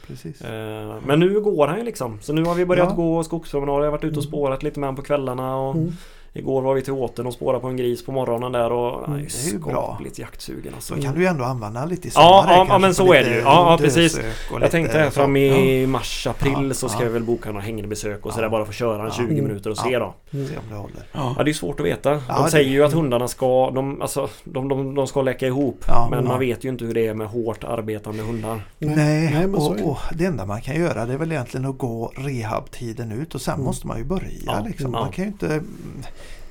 Precis. 0.07 0.41
Eh, 0.43 0.95
men 1.07 1.21
nu 1.21 1.41
går 1.41 1.67
han 1.69 1.79
ju 1.79 1.85
liksom. 1.85 2.19
Så 2.21 2.33
nu 2.33 2.45
har 2.45 2.55
vi 2.55 2.67
börjat 2.67 2.89
Ja. 2.91 2.95
gå 2.97 3.25
skogspromenader. 3.25 3.79
Jag 3.79 3.87
har 3.87 3.91
varit 3.99 4.05
ute 4.05 4.19
och 4.19 4.25
Mm. 4.25 4.31
spårat 4.31 4.63
lite 4.63 4.81
med 4.81 4.87
honom 4.87 4.97
på 4.97 5.03
kvällarna. 5.03 5.57
Och 5.57 5.75
Mm. 5.75 5.93
Igår 6.37 6.63
var 6.63 6.75
vi 6.75 6.83
till 6.83 6.93
åten 6.93 7.27
och 7.27 7.33
spårade 7.33 7.61
på 7.61 7.69
en 7.69 7.77
gris 7.77 8.05
på 8.07 8.13
morgonen 8.13 8.53
där 8.53 8.73
och 8.73 9.09
Mm. 9.09 9.19
är 9.19 9.23
Det 9.23 9.49
är 9.49 9.53
ju 9.53 9.59
bra. 9.59 9.71
skapligt 9.73 10.19
jaktsugen 10.19 10.75
alltså. 10.75 10.95
Så 10.95 11.03
kan 11.03 11.15
du 11.15 11.21
ju 11.21 11.27
ändå 11.27 11.45
använda 11.45 11.85
lite 11.85 12.09
i 12.09 12.11
Ja, 12.15 12.21
sommar. 12.43 12.57
ja, 12.57 12.67
ja, 12.69 12.79
men 12.79 12.95
så 12.95 13.13
är 13.13 13.25
det 13.25 13.31
ju. 13.31 13.37
Ja, 13.41 13.71
ja, 13.71 13.79
precis. 13.81 14.21
Jag 14.61 14.71
tänkte 14.71 14.99
här 14.99 15.11
fram 15.11 15.37
i 15.37 15.87
mars, 15.87 16.27
april 16.27 16.53
Ja, 16.69 16.75
så 16.75 16.89
ska 16.89 16.99
ja. 16.99 17.05
jag 17.05 17.11
väl 17.13 17.23
boka 17.23 17.49
några 17.49 17.63
hängbesök 17.63 18.25
och 18.27 18.31
Ja. 18.31 18.35
sådär 18.35 18.49
bara 18.49 18.65
för 18.65 18.73
att 18.73 18.77
köra 18.77 18.99
en 19.03 19.09
Ja. 19.09 19.15
20 19.15 19.33
Mm. 19.33 19.45
minuter 19.45 19.71
och 19.71 19.77
Ja. 19.79 19.83
se 19.83 19.99
då. 19.99 20.15
Ja, 20.31 20.47
se 20.49 20.57
om 20.57 20.63
det 20.71 20.75
håller. 20.75 21.03
Ja, 21.13 21.43
det 21.45 21.51
är 21.51 21.53
svårt 21.53 21.81
att 21.81 21.87
veta. 21.87 22.11
De 22.11 22.21
Ja, 22.29 22.43
det- 22.45 22.51
säger 22.51 22.71
ju 22.71 22.85
att 22.85 22.93
hundarna 22.93 23.29
ska, 23.29 23.71
de, 23.71 24.03
alltså, 24.03 24.29
de, 24.45 24.69
de, 24.69 24.95
de 24.95 25.07
ska 25.07 25.23
läcka 25.23 25.47
ihop. 25.47 25.85
Ja, 25.89 26.09
men 26.11 26.23
ja. 26.25 26.29
man 26.31 26.39
vet 26.41 26.65
ju 26.65 26.69
inte 26.69 26.85
hur 26.85 26.95
det 26.95 27.07
är 27.07 27.15
med 27.15 27.27
hårt 27.29 27.65
arbetande 27.65 28.23
hundar. 28.23 28.61
Nej, 28.79 28.95
Nej, 28.97 29.47
och, 29.47 29.77
det. 29.77 29.83
och 29.83 29.99
det 30.15 30.25
enda 30.25 30.47
man 30.47 30.61
kan 30.61 30.77
göra 30.77 31.07
det 31.07 31.13
är 31.13 31.19
väl 31.19 31.33
egentligen 31.33 31.67
att 31.67 31.79
gå 31.79 32.13
rehabtiden 32.17 33.13
ut 33.13 33.35
och 33.35 33.41
sen 33.41 33.55
Mm. 33.55 33.67
måste 33.67 33.87
man 33.87 33.99
ju 33.99 34.05
börja. 34.05 34.29
Ja, 34.47 34.65
liksom. 34.67 34.95
ja. 34.95 35.01
Man 35.01 35.11
kan 35.13 35.25
ju 35.25 35.31
inte, 35.31 35.61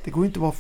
det 0.04 0.12
går 0.12 0.26
inte 0.26 0.38
att 0.40 0.42
vara 0.42 0.54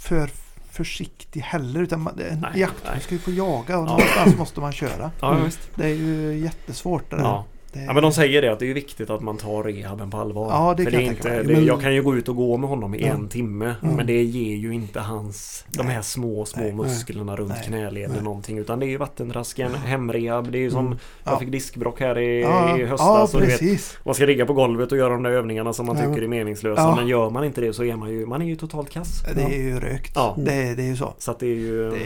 för 0.00 0.30
försiktig 0.70 1.40
heller. 1.40 1.82
Utan 1.82 2.00
man, 2.00 2.18
en 2.30 2.38
Nej, 2.40 2.60
jakthund 2.60 3.02
ska 3.02 3.14
ju 3.14 3.18
få 3.20 3.30
jaga 3.30 3.78
och 3.78 3.84
Ja. 3.86 3.90
någonstans 3.90 4.36
måste 4.38 4.60
man 4.60 4.72
köra. 4.72 5.10
Ja. 5.20 5.38
Det 5.74 5.84
är 5.84 5.88
ju 5.94 6.38
jättesvårt 6.38 7.10
det 7.10 7.16
där. 7.16 7.22
Ja. 7.22 7.44
Det, 7.72 7.84
Ja 7.84 7.92
men 7.92 8.02
de 8.02 8.12
säger 8.12 8.42
det 8.42 8.52
att 8.52 8.58
det 8.58 8.70
är 8.70 8.74
viktigt 8.74 9.10
att 9.10 9.20
man 9.22 9.36
tar 9.36 9.62
rehaben 9.62 10.10
på 10.10 10.16
allvar. 10.16 10.48
Ja, 10.50 10.74
det 10.76 10.84
För 10.84 10.90
kan 10.90 11.00
det 11.00 11.04
är 11.04 11.06
jag 11.06 11.14
inte, 11.16 11.42
det, 11.42 11.54
mig. 11.54 11.64
Jag 11.66 11.80
kan 11.80 11.94
ju 11.94 12.02
gå 12.02 12.16
ut 12.16 12.28
och 12.28 12.36
gå 12.36 12.56
med 12.56 12.70
honom 12.70 12.94
i 12.94 13.00
Ja. 13.06 13.12
en 13.12 13.28
timme. 13.28 13.74
Mm. 13.82 13.94
Men 13.96 14.06
det 14.06 14.22
ger 14.22 14.56
ju 14.56 14.74
inte 14.74 15.00
hans 15.00 15.64
De 15.68 15.86
här 15.86 16.02
små, 16.02 16.44
små 16.44 16.62
Nej. 16.62 16.72
musklerna 16.72 17.36
runt 17.36 17.48
Nej. 17.48 17.64
knäleden 17.66 18.10
Nej. 18.14 18.22
någonting. 18.22 18.58
Utan 18.58 18.78
det 18.80 18.86
är 18.86 18.88
ju 18.88 18.96
vattentrasken, 18.96 19.74
hemrehab. 19.74 20.52
Det 20.52 20.58
är 20.58 20.60
ju 20.60 20.70
som 20.70 20.86
Mm. 20.86 20.98
Jag 21.24 21.32
Ja. 21.34 21.38
fick 21.38 21.50
diskbrock 21.52 22.00
här 22.00 22.18
i, 22.18 22.40
ja, 22.42 22.78
i 22.78 22.80
ja, 22.80 22.86
höstas. 22.86 23.34
och 23.34 23.40
du 23.40 23.46
vet, 23.46 23.98
man 24.04 24.14
ska 24.14 24.24
ligga 24.26 24.46
på 24.46 24.52
golvet 24.52 24.92
och 24.92 24.98
göra 24.98 25.12
de 25.12 25.22
där 25.22 25.30
övningarna 25.30 25.72
som 25.72 25.86
man 25.86 25.96
Ja. 25.96 26.08
tycker 26.08 26.22
är 26.22 26.28
meningslösa. 26.28 26.82
Ja. 26.82 26.96
Men 26.96 27.06
gör 27.08 27.30
man 27.30 27.44
inte 27.44 27.60
det 27.60 27.72
så 27.72 27.84
är 27.84 27.96
man 27.96 28.10
ju, 28.10 28.26
man 28.26 28.42
är 28.42 28.46
ju 28.46 28.56
totalt 28.56 28.90
kass. 28.90 29.22
Det 29.34 29.42
är 29.42 29.62
ju 29.62 29.80
rökt. 29.80 30.12
Ja. 30.14 30.34
Det, 30.38 30.74
det 30.74 30.82
är 30.82 30.86
ju 30.86 30.96
så. 30.96 31.14
Så 31.18 31.34
det 31.38 31.46
är 31.46 31.54
ju... 31.54 31.90
Det, 31.90 31.98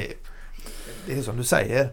det 1.07 1.19
är 1.19 1.23
som 1.23 1.37
du 1.37 1.45
säger. 1.45 1.89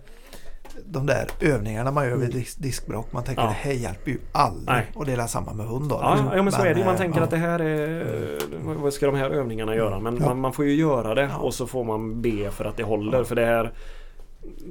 De 0.87 1.05
där 1.05 1.27
övningarna 1.39 1.91
man 1.91 2.05
gör 2.05 2.15
vid 2.15 2.29
Mm. 2.29 2.39
disk, 2.39 2.57
diskbråck. 2.59 3.07
Man 3.13 3.23
tänker 3.23 3.41
Ja. 3.41 3.47
det 3.47 3.53
här 3.53 3.71
hjälper 3.71 4.11
ju 4.11 4.17
aldrig. 4.31 4.65
Nej. 4.67 4.85
Och 4.95 5.05
det 5.05 5.13
är 5.13 5.27
samma 5.27 5.53
med 5.53 5.65
hund 5.65 5.89
då. 5.89 5.99
Ja, 6.01 6.13
liksom. 6.15 6.37
ja 6.37 6.43
men 6.43 6.51
så 6.53 6.61
är 6.61 6.73
det 6.73 6.79
ju. 6.79 6.85
Man 6.85 6.93
eh, 6.93 6.99
tänker 6.99 7.19
ja. 7.19 7.23
att 7.23 7.29
det 7.29 7.37
här 7.37 7.59
är... 7.59 8.05
Vad 8.81 8.93
ska 8.93 9.05
de 9.05 9.15
här 9.15 9.29
övningarna 9.29 9.75
göra? 9.75 9.99
Men 9.99 10.17
Ja. 10.17 10.25
man, 10.25 10.39
man 10.39 10.53
får 10.53 10.65
ju 10.65 10.75
göra 10.75 11.15
det 11.15 11.29
Ja. 11.31 11.37
och 11.37 11.53
så 11.53 11.67
får 11.67 11.83
man 11.83 12.21
be 12.21 12.51
för 12.51 12.65
att 12.65 12.77
det 12.77 12.83
håller. 12.83 13.17
Ja. 13.17 13.23
För 13.23 13.35
det 13.35 13.45
här... 13.45 13.71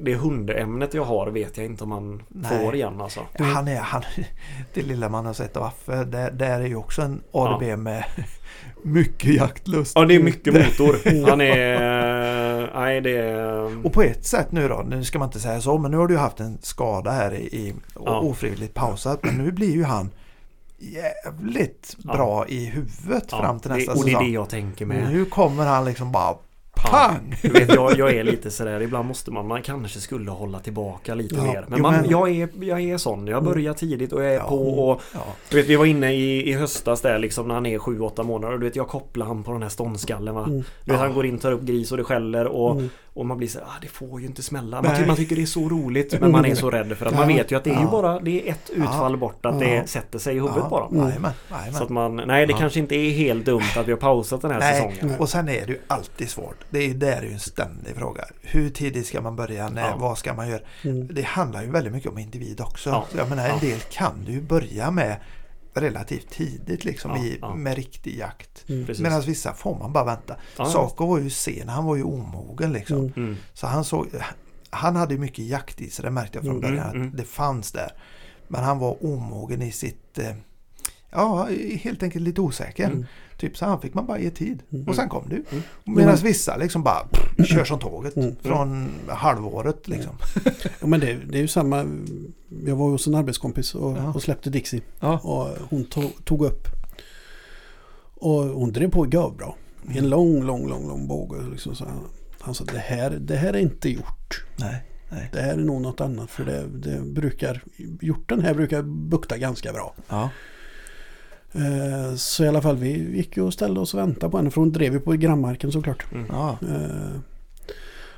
Det 0.02 0.14
hundämnet 0.14 0.94
jag 0.94 1.04
har 1.04 1.26
vet 1.30 1.56
jag 1.56 1.66
inte 1.66 1.84
om 1.84 1.90
man 1.90 2.22
Nej. 2.28 2.64
får 2.64 2.74
igen 2.74 3.00
alltså. 3.00 3.20
Ja, 3.38 3.44
Han 3.44 3.68
är, 3.68 3.76
han, 3.80 4.02
det 4.74 4.82
lilla 4.82 5.08
man 5.08 5.26
har 5.26 5.32
sett 5.32 5.56
av 5.56 5.62
Affe, 5.62 6.04
där, 6.04 6.30
där 6.30 6.60
är 6.60 6.66
ju 6.66 6.76
också 6.76 7.02
en 7.02 7.22
ADB 7.32 7.78
med 7.78 8.04
mycket 8.82 9.34
jaktlust. 9.34 9.92
Ja 9.94 10.04
det 10.04 10.14
är 10.14 10.22
mycket 10.22 10.54
motor. 10.54 11.26
Han 11.30 11.40
är... 11.40 12.41
Nej 12.74 13.00
det 13.00 13.16
är... 13.18 13.86
Och 13.86 13.92
på 13.92 14.02
ett 14.02 14.26
sätt 14.26 14.52
nu 14.52 14.68
då, 14.68 14.84
nu 14.88 15.04
ska 15.04 15.18
man 15.18 15.28
inte 15.28 15.40
säga 15.40 15.60
så, 15.60 15.78
men 15.78 15.90
nu 15.90 15.96
har 15.96 16.06
du 16.08 16.16
haft 16.18 16.40
en 16.40 16.58
skada 16.62 17.10
här 17.10 17.34
i, 17.34 17.42
i 17.44 17.74
Ja. 18.04 18.20
ofrivilligt 18.20 18.74
pausat. 18.74 19.18
Men 19.24 19.38
nu 19.38 19.52
blir 19.52 19.72
ju 19.72 19.84
han 19.84 20.10
jävligt 20.78 21.96
Ja. 22.04 22.12
bra 22.14 22.46
i 22.48 22.64
huvudet 22.64 23.24
Ja, 23.30 23.38
fram 23.40 23.60
till 23.60 23.70
nästa 23.70 23.92
det, 23.92 23.98
Och 23.98 24.04
det 24.04 24.10
är 24.10 24.14
säsong. 24.14 24.26
det 24.26 24.32
jag 24.34 24.48
tänker 24.48 24.86
med. 24.86 25.08
Nu 25.12 25.24
kommer 25.24 25.66
han 25.66 25.84
liksom 25.84 26.12
bara. 26.12 26.36
Pang! 26.90 27.34
Du 27.42 27.48
vet, 27.48 27.74
jag, 27.74 27.98
jag 27.98 28.10
är 28.14 28.24
lite 28.24 28.50
sådär, 28.50 28.80
ibland 28.80 29.08
måste 29.08 29.30
man, 29.30 29.46
man 29.46 29.62
kanske 29.62 30.00
skulle 30.00 30.30
hålla 30.30 30.58
tillbaka 30.58 31.14
lite 31.14 31.34
Ja. 31.34 31.42
mer. 31.44 31.64
Men, 31.68 31.78
Jo, 31.78 31.82
man, 31.82 31.94
men- 31.94 32.10
jag, 32.10 32.30
är, 32.30 32.48
jag 32.60 32.80
är 32.80 32.98
sån, 32.98 33.26
jag 33.26 33.44
börjar 33.44 33.72
tidigt 33.74 34.12
och 34.12 34.22
jag 34.24 34.30
är 34.30 34.36
Ja. 34.38 34.48
på 34.48 34.88
och 34.88 35.02
Ja, 35.14 35.20
du 35.50 35.56
vet, 35.56 35.66
vi 35.66 35.76
var 35.76 35.84
inne 35.86 36.12
i, 36.14 36.48
i 36.50 36.52
höstas 36.52 37.00
där 37.00 37.18
liksom 37.18 37.48
när 37.48 37.54
han 37.54 37.66
är 37.66 37.78
7-8 37.78 38.22
månader 38.24 38.54
och 38.54 38.60
du 38.60 38.66
vet 38.66 38.76
jag 38.76 38.88
kopplar 38.88 39.26
han 39.26 39.42
på 39.42 39.52
den 39.52 39.62
här 39.62 39.68
ståndskallen 39.68 40.34
va. 40.34 40.44
Mm. 40.44 40.62
Du 40.84 40.92
vet 40.92 41.00
han 41.00 41.14
går 41.14 41.26
in, 41.26 41.38
tar 41.38 41.52
upp 41.52 41.62
gris 41.62 41.90
och 41.92 41.98
det 41.98 42.04
skäller 42.04 42.46
och, 42.46 42.72
Mm. 42.72 42.88
Och 43.14 43.26
man 43.26 43.38
blir 43.38 43.48
så 43.48 43.58
här, 43.58 43.66
ah, 43.66 43.78
det 43.82 43.88
får 43.88 44.20
ju 44.20 44.26
inte 44.26 44.42
smälla. 44.42 44.82
Man, 44.82 44.96
ty, 44.96 45.06
man 45.06 45.16
tycker 45.16 45.36
det 45.36 45.42
är 45.42 45.46
så 45.46 45.68
roligt 45.68 46.20
men 46.20 46.30
man 46.32 46.44
är 46.44 46.54
så 46.54 46.70
rädd 46.70 46.96
för 46.96 47.06
att 47.06 47.14
man 47.14 47.30
Ja. 47.30 47.36
vet 47.36 47.52
ju 47.52 47.56
att 47.56 47.64
det 47.64 47.70
är 47.70 47.80
ju 47.80 47.86
bara 47.86 48.20
det 48.20 48.48
är 48.48 48.52
ett 48.52 48.70
utfall 48.70 49.16
bort 49.16 49.46
att 49.46 49.58
det 49.60 49.88
sätter 49.88 50.18
sig 50.18 50.36
i 50.36 50.40
huvudet 50.40 50.70
bara. 50.70 50.86
Mm. 50.88 51.22
Så 51.72 51.84
att 51.84 51.88
man, 51.90 52.16
nej 52.16 52.46
det 52.46 52.52
kanske 52.52 52.78
inte 52.78 52.94
är 52.96 53.10
helt 53.10 53.44
dumt 53.44 53.62
att 53.76 53.88
vi 53.88 53.92
har 53.92 53.98
pausat 53.98 54.42
den 54.42 54.50
här 54.50 54.58
Nej, 54.58 54.92
säsongen. 54.92 55.18
och 55.20 55.28
sen 55.28 55.48
är 55.48 55.66
det 55.66 55.72
ju 55.72 55.78
alltid 55.86 56.30
svårt. 56.30 56.56
Det 56.70 56.78
är 56.78 56.94
där 56.94 57.16
är 57.16 57.22
ju 57.22 57.32
en 57.32 57.40
ständig 57.40 57.96
fråga. 57.96 58.24
Hur 58.40 58.70
tidigt 58.70 59.06
ska 59.06 59.20
man 59.20 59.36
börja? 59.36 59.68
När. 59.68 59.96
Vad 59.96 60.18
ska 60.18 60.34
man 60.34 60.48
göra? 60.48 60.60
Mm. 60.84 61.08
Det 61.14 61.22
handlar 61.22 61.62
ju 61.62 61.70
väldigt 61.70 61.92
mycket 61.92 62.10
om 62.10 62.18
individ 62.18 62.60
också. 62.60 62.90
Ja. 62.90 63.04
Jag 63.16 63.28
menar, 63.28 63.48
en 63.48 63.58
del 63.58 63.78
kan 63.80 64.24
du 64.26 64.40
börja 64.40 64.90
med 64.90 65.16
relativt 65.74 66.30
tidigt 66.30 66.84
liksom 66.84 67.10
Ja, 67.10 67.24
i, 67.24 67.38
ja. 67.40 67.54
med 67.54 67.76
riktig 67.76 68.18
jakt. 68.18 68.64
Mm. 68.68 68.86
Medan 68.98 69.20
vissa 69.22 69.54
får 69.54 69.78
man 69.78 69.92
bara 69.92 70.04
vänta. 70.04 70.36
Ja, 70.58 70.64
Saco 70.64 71.06
var 71.06 71.18
ju 71.18 71.30
sen, 71.30 71.68
han 71.68 71.84
var 71.84 71.96
ju 71.96 72.02
omogen 72.02 72.72
liksom. 72.72 72.98
Mm. 72.98 73.12
Mm. 73.16 73.36
Så 73.54 73.66
han 73.66 73.84
såg, 73.84 74.08
han 74.70 74.96
hade 74.96 75.14
ju 75.14 75.20
mycket 75.20 75.44
jakt 75.44 75.80
i 75.80 75.90
sig, 75.90 76.02
det 76.02 76.10
märkte 76.10 76.38
jag 76.38 76.44
från 76.44 76.56
Mm, 76.56 76.70
början 76.70 76.96
mm. 76.96 77.08
att 77.08 77.16
det 77.16 77.24
fanns 77.24 77.72
där. 77.72 77.92
Men 78.48 78.64
han 78.64 78.78
var 78.78 79.04
omogen 79.06 79.62
i 79.62 79.72
sitt, 79.72 80.18
eh, 80.18 80.34
ja 81.10 81.48
helt 81.80 82.02
enkelt 82.02 82.24
lite 82.24 82.40
osäker. 82.40 83.06
Mm. 83.42 83.50
Typ 83.50 83.58
så 83.58 83.64
han 83.66 83.80
fick 83.80 83.94
man 83.94 84.06
bara 84.06 84.18
ge 84.18 84.30
tid. 84.30 84.62
Mm. 84.72 84.88
Och 84.88 84.94
sen 84.96 85.08
kom 85.08 85.24
du. 85.28 85.44
Mm. 85.50 85.62
Medan 85.84 86.16
vissa 86.16 86.56
liksom 86.56 86.82
bara 86.82 87.04
pff, 87.10 87.48
kör 87.48 87.64
som 87.64 87.78
tåget. 87.78 88.16
Mm. 88.16 88.36
Från 88.42 88.90
halvåret 89.08 89.88
liksom. 89.88 90.12
Ja, 90.80 90.86
men 90.86 91.00
det, 91.00 91.14
det 91.14 91.38
är 91.38 91.42
ju 91.42 91.48
samma. 91.48 91.86
Jag 92.66 92.76
var 92.76 92.90
hos 92.90 93.06
en 93.06 93.14
arbetskompis 93.14 93.74
och, 93.74 93.96
Ja. 93.96 94.12
och 94.14 94.22
släppte 94.22 94.50
Dixie. 94.50 94.82
Ja. 95.00 95.18
Och 95.18 95.48
hon 95.70 95.84
tog, 95.84 96.24
tog 96.24 96.44
upp. 96.44 96.68
Och 98.14 98.42
hon 98.44 98.72
drev 98.72 98.90
på 98.90 99.04
bra. 99.38 99.56
I 99.94 99.98
en 99.98 100.08
lång, 100.08 100.42
lång, 100.42 100.68
lång, 100.68 100.88
lång 100.88 101.08
båge. 101.08 101.42
Liksom, 101.50 101.74
så 101.74 101.84
han, 101.84 102.08
han 102.40 102.54
sa 102.54 102.64
det 102.64 102.78
här, 102.78 103.10
det 103.10 103.36
här 103.36 103.52
är 103.52 103.58
inte 103.58 103.88
gjort. 103.88 104.44
Nej, 104.56 104.84
nej. 105.10 105.30
Det 105.32 105.40
här 105.40 105.52
är 105.52 105.56
nog 105.56 105.80
något 105.80 106.00
annat. 106.00 106.30
För 106.30 106.44
det, 106.44 106.66
det 106.66 107.00
brukar, 107.00 107.62
hjorten 108.00 108.40
här 108.40 108.54
brukar 108.54 108.82
bukta 108.82 109.38
ganska 109.38 109.72
bra. 109.72 109.94
Ja. 110.08 110.30
Eh, 111.54 112.14
Så 112.16 112.44
i 112.44 112.48
alla 112.48 112.62
fall 112.62 112.76
vi 112.76 113.16
gick 113.16 113.36
ju 113.36 113.42
och 113.42 113.52
ställde 113.52 113.80
oss 113.80 113.94
och 113.94 114.00
väntade 114.00 114.30
på 114.30 114.36
henne. 114.36 114.50
För 114.50 114.60
hon 114.60 114.72
drev 114.72 114.92
ju 114.92 115.00
på 115.00 115.12
grannmarken 115.12 115.72
såklart. 115.72 116.06
Mm. 116.12 116.26
Ja. 116.30 116.58
Eh, 116.68 117.20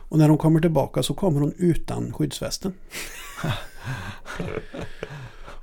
Och 0.09 0.18
när 0.18 0.29
hon 0.29 0.38
kommer 0.38 0.61
tillbaka 0.61 1.03
så 1.03 1.14
kommer 1.14 1.40
hon 1.40 1.53
utan 1.59 2.12
skyddsvästen. 2.12 2.73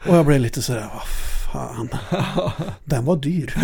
och 0.07 0.15
jag 0.15 0.25
blev 0.25 0.39
lite 0.41 0.61
sådär, 0.61 0.89
vad 0.93 1.07
fan. 1.51 1.89
Den 2.85 3.05
var 3.05 3.15
dyr. 3.15 3.53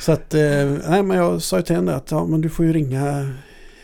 så 0.00 0.12
att, 0.12 0.34
eh, 0.34 0.66
nej 0.88 1.02
men 1.02 1.16
jag 1.16 1.42
sa 1.42 1.56
ju 1.56 1.62
till 1.62 1.76
henne 1.76 1.94
att 1.94 2.10
ja, 2.10 2.26
men 2.26 2.40
du 2.40 2.48
får 2.50 2.64
ju 2.66 2.72
ringa, 2.72 3.34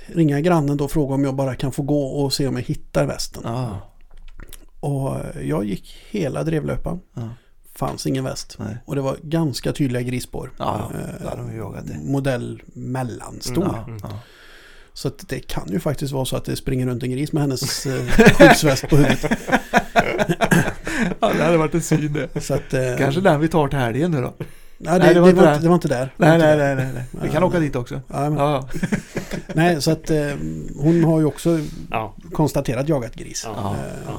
ringa 0.06 0.40
grannen 0.40 0.76
då 0.76 0.84
och 0.84 0.90
fråga 0.90 1.14
om 1.14 1.24
jag 1.24 1.34
bara 1.34 1.54
kan 1.54 1.72
få 1.72 1.82
gå 1.82 2.04
och 2.06 2.32
se 2.32 2.46
om 2.48 2.56
jag 2.56 2.62
hittar 2.62 3.06
västen. 3.06 3.42
Ja. 3.46 3.76
Och 4.80 5.16
jag 5.42 5.64
gick 5.64 5.96
hela 6.10 6.44
drevlöpan. 6.44 7.00
Ja. 7.14 7.28
Fanns 7.80 8.06
ingen 8.06 8.24
väst. 8.24 8.56
Nej. 8.58 8.76
Och 8.84 8.94
det 8.94 9.00
var 9.00 9.16
ganska 9.22 9.72
tydliga 9.72 10.02
grisspår. 10.02 10.50
Ja, 10.58 10.90
Eh, 10.94 11.30
de. 11.84 12.10
Modell 12.12 12.62
mellanstor. 12.74 13.62
Mm, 13.62 13.74
Ja, 13.76 13.84
Mm. 13.86 13.98
ja. 14.02 14.08
Så 14.92 15.08
att 15.08 15.28
det 15.28 15.38
kan 15.40 15.68
ju 15.68 15.80
faktiskt 15.80 16.12
vara 16.12 16.24
så 16.24 16.36
att 16.36 16.44
det 16.44 16.56
springer 16.56 16.86
runt 16.86 17.02
en 17.02 17.10
gris 17.10 17.32
med 17.32 17.42
hennes 17.42 17.86
eh, 17.86 18.06
skyddsväst 18.06 18.88
på 18.88 18.96
huvudet. 18.96 19.24
ja, 21.20 21.32
det 21.36 21.42
hade 21.44 21.56
varit 21.56 21.74
en 21.74 21.82
syn 21.82 22.12
det. 22.12 22.40
Så 22.42 22.54
att, 22.54 22.74
eh, 22.74 22.80
Kanske 22.98 23.20
den 23.20 23.40
vi 23.40 23.48
tar 23.48 23.68
till 23.68 23.78
helgen 23.78 24.10
nu 24.10 24.20
då? 24.22 24.34
Nej, 24.82 24.98
det, 24.98 25.04
Nej, 25.04 25.14
det, 25.14 25.20
var 25.20 25.28
inte, 25.28 25.58
det 25.58 25.68
var 25.68 25.74
inte 25.74 25.88
där. 25.88 26.12
Det 26.16 26.26
var 26.26 26.26
Nej, 26.28 26.34
inte 26.36 26.46
nej, 26.46 26.56
där. 26.56 26.74
nej, 26.74 26.84
nej, 26.84 26.94
nej. 26.94 27.04
Vi 27.22 27.26
Ja. 27.26 27.32
kan 27.32 27.42
åka 27.42 27.58
dit 27.58 27.76
också. 27.76 28.00
Ja, 28.08 28.24
Ja, 28.34 28.68
Nej, 29.54 29.82
så 29.82 29.90
att 29.90 30.10
eh, 30.10 30.26
hon 30.76 31.04
har 31.04 31.18
ju 31.20 31.24
också 31.26 31.60
Ja. 31.90 32.14
konstaterat 32.32 32.88
jagat 32.88 33.14
gris. 33.14 33.42
Ja. 33.46 33.52
Ja. 33.56 34.12
Eh, 34.12 34.14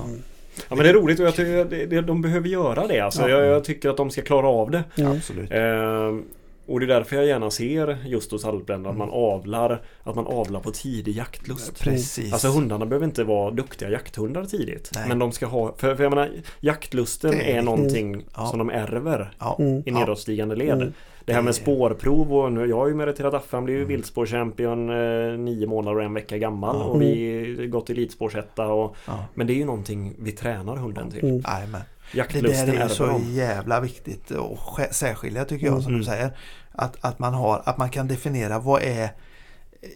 Ja. 0.55 0.63
ja 0.69 0.75
men 0.75 0.83
det 0.83 0.89
är 0.89 0.93
roligt 0.93 1.19
och 1.19 1.25
jag 1.25 1.35
tycker 1.35 2.01
de 2.01 2.21
behöver 2.21 2.47
göra 2.49 2.87
det 2.87 2.99
alltså. 2.99 3.21
Ja. 3.21 3.29
Jag, 3.29 3.45
jag 3.45 3.63
tycker 3.63 3.89
att 3.89 3.97
de 3.97 4.09
ska 4.11 4.21
klara 4.21 4.47
av 4.47 4.71
det. 4.71 4.83
mm. 4.97 5.11
absolut. 5.11 5.51
Ehm, 5.51 6.23
och 6.65 6.79
det 6.79 6.85
är 6.85 6.87
därför 6.87 7.15
jag 7.15 7.25
gärna 7.25 7.51
ser 7.51 7.97
just 8.05 8.31
hos 8.31 8.45
Alpländer 8.45 8.89
att 8.89 8.97
man 8.97 9.09
avlar 9.11 9.81
Att 10.03 10.15
man 10.15 10.27
avlar 10.27 10.59
på 10.59 10.71
tidig 10.71 11.15
jaktlust. 11.15 11.79
Precis. 11.79 12.33
Alltså 12.33 12.47
hundarna 12.47 12.85
behöver 12.85 13.05
inte 13.05 13.23
vara 13.23 13.51
duktiga 13.51 13.89
jakthundar 13.89 14.45
tidigt. 14.45 14.91
Nej. 14.95 15.03
Men 15.07 15.19
de 15.19 15.31
ska 15.31 15.45
ha, 15.45 15.73
för, 15.77 15.95
för 15.95 16.03
jag 16.03 16.09
menar 16.09 16.29
jaktlusten 16.59 17.33
är 17.41 17.61
någonting 17.61 18.23
Ja. 18.35 18.45
som 18.45 18.59
de 18.59 18.69
ärver 18.69 19.33
Ja, 19.39 19.55
Mm. 19.59 19.77
i 19.77 19.83
ja. 19.85 19.99
nedåtstigande 19.99 20.55
led. 20.55 20.73
Mm. 20.81 20.93
Det 21.25 21.33
här 21.33 21.41
med 21.41 21.49
Det- 21.49 21.53
spårprov 21.57 22.33
och 22.33 22.51
nu, 22.53 22.65
jag 22.65 22.75
har 22.77 22.87
ju 22.87 22.95
meriterat 22.95 23.33
Affe, 23.33 23.57
han 23.57 23.65
blev 23.65 23.77
ju 23.77 23.81
Mm. 23.83 23.87
viltspårchampion 23.95 24.89
eh, 24.89 25.37
nio 25.39 25.67
månader 25.67 25.97
och 25.97 26.03
en 26.03 26.13
vecka 26.13 26.37
gammal 26.37 26.75
Ja. 26.79 26.83
och 26.83 27.01
vi 27.01 27.55
har 27.59 27.65
gått 27.65 27.89
elitspårsetta 27.89 28.67
och 28.67 28.95
ja. 29.07 29.25
Men 29.33 29.47
det 29.47 29.53
är 29.53 29.55
ju 29.55 29.65
någonting 29.65 30.13
vi 30.19 30.31
tränar 30.31 30.75
hunden 30.75 31.11
till. 31.11 31.23
Mm. 31.23 31.41
Det 31.41 32.41
där 32.41 32.67
är 32.67 32.73
ärver 32.73 32.87
så 32.87 33.05
dem. 33.05 33.21
jävla 33.29 33.79
viktigt 33.79 34.31
sk- 34.31 34.91
särskilja 34.91 35.45
tycker 35.45 35.65
jag 35.65 35.81
som 35.83 35.91
Mm. 35.91 35.99
du 35.99 36.05
säger. 36.05 36.37
Att, 36.71 36.97
att, 37.01 37.19
man 37.19 37.33
har, 37.33 37.61
att 37.65 37.77
man 37.77 37.89
kan 37.89 38.07
definiera 38.07 38.59
vad 38.59 38.81
är 38.83 39.09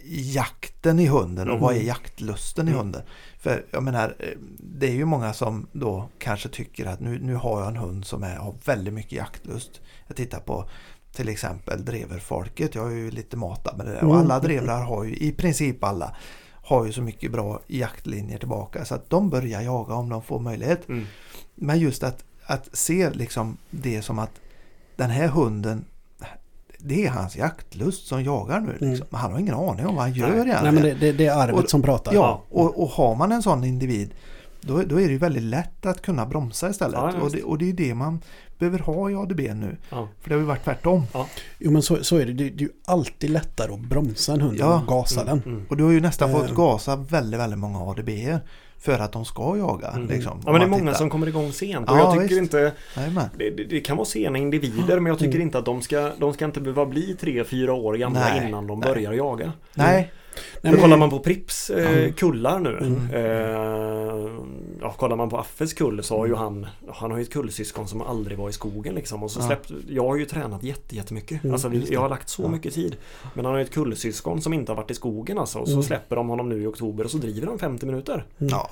jakten 0.05 0.99
i 0.99 1.05
hunden 1.07 1.47
och 1.47 1.53
Mm. 1.53 1.61
vad 1.63 1.75
är 1.75 1.81
jaktlusten 1.81 2.67
i 2.67 2.71
Mm. 2.71 2.79
hunden. 2.83 3.01
För 3.39 3.65
jag 3.71 3.83
menar, 3.83 4.15
eh, 4.19 4.29
det 4.59 4.87
är 4.87 4.91
ju 4.91 5.05
många 5.05 5.33
som 5.33 5.67
då 5.71 6.09
kanske 6.19 6.49
tycker 6.49 6.85
att 6.85 6.99
nu, 6.99 7.19
nu 7.21 7.35
har 7.35 7.59
jag 7.59 7.69
en 7.69 7.75
hund 7.77 8.05
som 8.05 8.23
är, 8.23 8.35
har 8.35 8.53
väldigt 8.65 8.93
mycket 8.93 9.11
jaktlust. 9.11 9.81
Jag 10.07 10.15
tittar 10.17 10.39
på 10.39 10.69
till 11.15 11.29
exempel 11.29 11.85
dreverfolket. 11.85 12.75
Jag 12.75 12.91
är 12.91 12.95
ju 12.95 13.11
lite 13.11 13.37
matad 13.37 13.77
med 13.77 13.85
det 13.85 13.91
där. 13.91 14.03
Och 14.03 14.15
Mm. 14.15 14.17
alla 14.25 14.39
drevrar 14.39 14.83
har 14.83 15.03
ju, 15.03 15.15
i 15.15 15.31
princip 15.31 15.83
alla, 15.83 16.15
har 16.51 16.85
ju 16.85 16.91
så 16.91 17.01
mycket 17.01 17.31
bra 17.31 17.59
jaktlinjer 17.67 18.37
tillbaka. 18.37 18.85
Så 18.85 18.95
att 18.95 19.09
de 19.09 19.29
börjar 19.29 19.61
jaga 19.61 19.93
om 19.93 20.09
de 20.09 20.21
får 20.21 20.39
möjlighet. 20.39 20.89
Mm. 20.89 21.05
Men 21.55 21.79
just 21.79 22.03
att, 22.03 22.23
att 22.45 22.69
se 22.73 23.09
liksom 23.09 23.57
det 23.71 24.01
som 24.01 24.19
att 24.19 24.31
den 24.95 25.09
här 25.09 25.27
hunden 25.27 25.85
det 26.77 27.05
är 27.05 27.09
hans 27.09 27.35
jaktlust 27.35 28.07
som 28.07 28.23
jagar 28.23 28.59
nu. 28.59 28.77
Mm. 28.81 28.89
Liksom. 28.91 29.07
Han 29.17 29.31
har 29.31 29.39
ingen 29.39 29.55
aning 29.55 29.85
om 29.85 29.95
vad 29.95 30.03
han 30.03 30.13
gör 30.13 30.27
Nej. 30.27 30.35
egentligen. 30.35 30.63
Nej, 30.63 30.73
men 30.73 30.83
det, 30.83 30.93
det, 30.93 31.11
det 31.11 31.25
är 31.25 31.35
arvet 31.43 31.63
Och- 31.63 31.69
som 31.69 31.81
pratar. 31.81 32.13
Ja, 32.13 32.43
och, 32.49 32.81
och 32.83 32.89
har 32.89 33.15
man 33.15 33.31
en 33.31 33.43
sån 33.43 33.63
individ 33.63 34.13
då, 34.67 34.81
då 34.81 35.01
är 35.01 35.09
det 35.09 35.17
väldigt 35.17 35.43
lätt 35.43 35.85
att 35.85 36.01
kunna 36.01 36.25
bromsa 36.25 36.69
istället. 36.69 36.95
Ja, 37.01 37.11
ja, 37.17 37.21
och, 37.21 37.31
det, 37.31 37.43
och 37.43 37.57
det 37.57 37.69
är 37.69 37.73
det 37.73 37.93
man 37.93 38.21
behöver 38.59 38.79
ha 38.79 39.09
i 39.11 39.15
ADB 39.15 39.39
nu. 39.39 39.77
Ja. 39.89 40.07
För 40.21 40.29
det 40.29 40.35
har 40.35 40.39
ju 40.39 40.45
varit 40.47 40.63
tvärtom. 40.63 41.03
Jo, 41.59 41.71
men 41.71 41.81
så, 41.81 42.03
så 42.03 42.17
är 42.17 42.25
det. 42.25 42.33
det. 42.33 42.49
Det 42.49 42.63
är 42.63 42.67
ju 42.67 42.69
alltid 42.85 43.29
lättare 43.29 43.73
att 43.73 43.79
bromsa 43.79 44.33
en 44.33 44.41
hund 44.41 44.57
Ja. 44.59 44.65
än 44.73 44.81
att 44.81 44.87
gasa 44.87 45.23
den. 45.23 45.41
Mm. 45.45 45.65
Och 45.69 45.77
du 45.77 45.83
har 45.83 45.91
ju 45.91 46.01
nästan 46.01 46.29
Eh. 46.29 46.35
fått 46.37 46.55
gasa 46.55 46.95
väldigt, 46.95 47.39
väldigt 47.39 47.59
många 47.59 47.79
ADB-er. 47.79 48.39
för 48.79 48.99
att 48.99 49.11
de 49.11 49.25
ska 49.25 49.57
jaga. 49.57 49.87
Mm. 49.91 50.07
Liksom, 50.07 50.41
Ja 50.45 50.51
men 50.51 50.61
det 50.61 50.65
är 50.67 50.69
många 50.69 50.81
tittar. 50.83 50.93
som 50.97 51.09
kommer 51.09 51.27
igång 51.27 51.51
sent 51.51 51.89
och 51.89 51.95
Ja, 51.97 51.99
jag 51.99 52.13
tycker 52.13 52.41
visst. 52.41 52.53
inte 52.53 52.71
det, 53.37 53.49
det 53.69 53.79
kan 53.79 53.97
vara 53.97 54.05
sena 54.05 54.37
individer 54.37 54.99
men 54.99 55.05
jag 55.09 55.19
tycker 55.19 55.31
Mm. 55.35 55.41
inte 55.41 55.57
att 55.57 55.65
de 55.65 55.81
ska 55.81 56.11
De 56.19 56.33
ska 56.33 56.45
inte 56.45 56.61
behöva 56.61 56.85
bli 56.85 57.15
tre 57.19 57.43
fyra 57.43 57.73
år 57.73 57.93
gamla 57.93 58.19
Nej, 58.19 58.47
innan 58.47 58.67
de 58.67 58.79
nej. 58.79 58.89
börjar 58.89 59.13
jaga. 59.13 59.53
Nej, 59.73 60.11
Nej, 60.61 60.73
men- 60.73 60.81
kollar 60.81 60.97
man 60.97 61.09
på 61.09 61.19
Prips 61.19 61.69
eh, 61.69 61.97
Mm. 61.97 62.13
kullar 62.13 62.59
nu 62.59 62.77
Mm. 62.77 63.09
eh, 63.13 64.31
ja, 64.81 64.91
Kollar 64.97 65.15
man 65.15 65.29
på 65.29 65.37
Affes 65.37 65.73
kull 65.73 66.03
så 66.03 66.17
har 66.17 66.25
ju 66.25 66.31
Mm. 66.33 66.43
han 66.43 66.67
Han 66.93 67.11
har 67.11 67.17
ju 67.17 67.23
ett 67.23 67.33
kullsyskon 67.33 67.87
som 67.87 68.01
aldrig 68.01 68.37
var 68.37 68.49
i 68.49 68.53
skogen 68.53 68.95
liksom 68.95 69.23
och 69.23 69.31
så 69.31 69.39
Ja. 69.39 69.45
släppt 69.47 69.71
Jag 69.89 70.03
har 70.07 70.15
ju 70.17 70.25
tränat 70.25 70.63
jätte, 70.63 70.95
jättemycket 70.95 71.43
Mm, 71.43 71.53
Alltså 71.53 71.67
vi, 71.69 71.87
jag 71.93 72.01
har 72.01 72.09
lagt 72.09 72.29
så 72.29 72.43
Ja. 72.43 72.47
mycket 72.47 72.73
tid 72.73 72.95
Men 73.33 73.45
han 73.45 73.53
har 73.53 73.59
ju 73.59 73.65
ett 73.65 73.73
kullsyskon 73.73 74.41
som 74.41 74.53
inte 74.53 74.71
har 74.71 74.77
varit 74.77 74.91
i 74.91 74.95
skogen 74.95 75.37
alltså 75.37 75.59
och 75.59 75.67
så 75.67 75.73
Mm. 75.73 75.83
släpper 75.83 76.15
de 76.15 76.29
honom 76.29 76.49
nu 76.49 76.63
i 76.63 76.65
oktober 76.65 77.03
och 77.03 77.11
så 77.11 77.17
driver 77.17 77.47
de 77.47 77.59
50 77.59 77.85
minuter 77.85 78.13
Mm. 78.39 78.49
ja. 78.51 78.69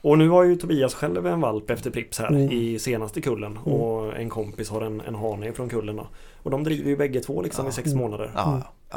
Och 0.00 0.18
nu 0.18 0.28
har 0.28 0.44
ju 0.44 0.56
Tobias 0.56 0.94
själv 0.94 1.26
en 1.26 1.40
valp 1.40 1.70
efter 1.70 1.90
Prips 1.90 2.18
här 2.18 2.28
Mm. 2.28 2.50
i 2.52 2.78
senaste 2.78 3.20
kullen 3.20 3.58
och 3.58 4.16
en 4.16 4.28
kompis 4.30 4.70
har 4.70 4.80
en, 4.82 5.00
en 5.00 5.14
hane 5.14 5.52
från 5.52 5.68
kullen 5.68 5.96
då. 5.96 6.06
Och 6.42 6.50
de 6.50 6.64
driver 6.64 6.90
ju 6.90 6.96
bägge 6.96 7.20
två 7.20 7.42
liksom 7.42 7.64
Ja. 7.64 7.68
i 7.70 7.72
sex 7.74 7.86
Mm. 7.86 7.98
månader. 7.98 8.30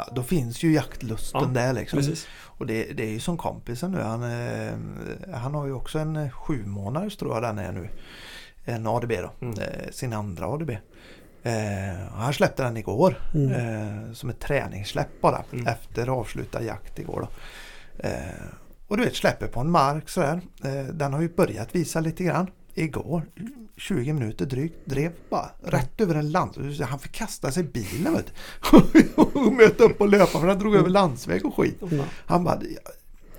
Ja, 0.06 0.12
då 0.14 0.22
finns 0.22 0.62
ju 0.62 0.72
jaktlusten 0.72 1.40
Ja, 1.40 1.46
där 1.46 1.72
liksom. 1.72 1.98
Precis. 1.98 2.26
Och 2.32 2.66
det, 2.66 2.84
det 2.84 3.02
är 3.02 3.10
ju 3.10 3.20
som 3.20 3.36
kompisen 3.36 3.92
nu. 3.92 4.00
Han, 4.00 4.22
eh, 4.22 5.34
han 5.34 5.54
har 5.54 5.66
ju 5.66 5.72
också 5.72 5.98
en 5.98 6.30
sju 6.30 6.66
månaders 6.66 7.16
tror 7.16 7.34
jag 7.34 7.42
den 7.42 7.58
är 7.58 7.72
nu. 7.72 7.88
En 8.64 8.86
ADB 8.86 9.08
då. 9.08 9.46
Mm. 9.46 9.58
Eh, 9.58 9.90
sin 9.90 10.12
andra 10.12 10.46
ADB. 10.46 10.70
Eh, 11.42 11.52
han 12.12 12.32
släppte 12.32 12.62
den 12.62 12.76
igår. 12.76 13.18
Mm. 13.34 13.52
Eh, 13.52 14.12
som 14.12 14.30
ett 14.30 14.40
träningssläpp 14.40 15.20
bara. 15.20 15.44
Mm. 15.52 15.66
Efter 15.66 16.08
avslutad 16.08 16.62
jakt 16.62 16.98
igår 16.98 17.20
då. 17.20 17.28
Eh, 18.08 18.44
och 18.88 18.96
du 18.96 19.04
vet 19.04 19.16
släpper 19.16 19.46
på 19.46 19.60
en 19.60 19.70
mark 19.70 20.08
sådär. 20.08 20.40
Eh, 20.64 20.84
den 20.84 21.12
har 21.12 21.20
ju 21.20 21.28
börjat 21.28 21.74
visa 21.74 22.00
lite 22.00 22.24
grann. 22.24 22.46
Igår 22.74 23.22
20 23.76 24.12
minuter 24.12 24.46
drygt 24.46 24.76
drev 24.86 25.12
bara 25.30 25.50
rätt 25.62 26.00
över 26.00 26.14
en 26.14 26.30
landsväg. 26.30 26.80
Han 26.80 26.98
fick 26.98 27.12
kasta 27.12 27.50
sig 27.52 27.64
i 27.64 27.66
bilen 27.66 28.12
vet 28.14 28.32
och 29.36 29.52
möta 29.52 29.84
upp 29.84 30.00
och 30.00 30.08
löpa 30.08 30.38
för 30.40 30.48
han 30.48 30.58
drog 30.58 30.74
över 30.74 30.88
landsväg 30.88 31.46
och 31.46 31.56
skit. 31.56 31.82
Mm. 31.82 32.04
Han 32.26 32.44
bara, 32.44 32.58
"Ja, 32.62 32.90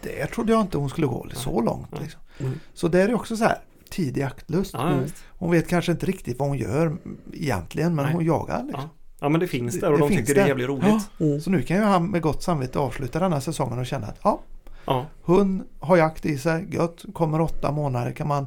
det 0.01 0.25
trodde 0.27 0.51
jag 0.51 0.61
inte 0.61 0.77
hon 0.77 0.89
skulle 0.89 1.07
gå 1.07 1.27
så 1.33 1.61
långt. 1.61 1.99
Liksom. 2.01 2.21
Mm. 2.39 2.59
Så 2.73 2.87
det 2.87 3.01
är 3.01 3.13
också 3.13 3.37
så 3.37 3.43
här 3.43 3.57
tidig 3.89 4.21
jaktlust. 4.21 4.73
Ja. 4.73 4.99
Hon 5.29 5.51
vet 5.51 5.67
kanske 5.67 5.91
inte 5.91 6.05
riktigt 6.05 6.39
vad 6.39 6.47
hon 6.47 6.57
gör 6.57 6.97
egentligen 7.33 7.95
men 7.95 8.05
hon 8.05 8.25
jagar. 8.25 8.63
Liksom. 8.63 8.81
ja. 8.81 8.89
ja 9.19 9.29
men 9.29 9.39
det 9.39 9.47
finns 9.47 9.73
Det- 9.75 9.79
där 9.81 9.91
och 9.91 9.97
det 9.99 10.03
de 10.03 10.09
tycker 10.17 10.25
det 10.25 10.31
är 10.31 10.43
där. 10.43 10.47
jävligt 10.47 10.67
roligt. 10.67 11.09
Mm. 11.19 11.41
Så 11.41 11.49
nu 11.49 11.61
kan 11.61 11.77
ju 11.77 11.83
han 11.83 12.07
med 12.11 12.21
gott 12.21 12.43
samvete 12.43 12.79
avsluta 12.79 13.19
den 13.19 13.33
här 13.33 13.39
säsongen 13.39 13.79
och 13.79 13.85
känna 13.85 14.07
att 14.07 14.19
ja, 14.23 14.41
Ja. 14.85 15.05
hon 15.21 15.63
har 15.79 15.97
jakt 15.97 16.25
i 16.25 16.37
sig, 16.37 16.67
gött, 16.71 17.05
kommer 17.13 17.41
åtta 17.41 17.71
månader 17.71 18.11
kan 18.11 18.27
man 18.27 18.45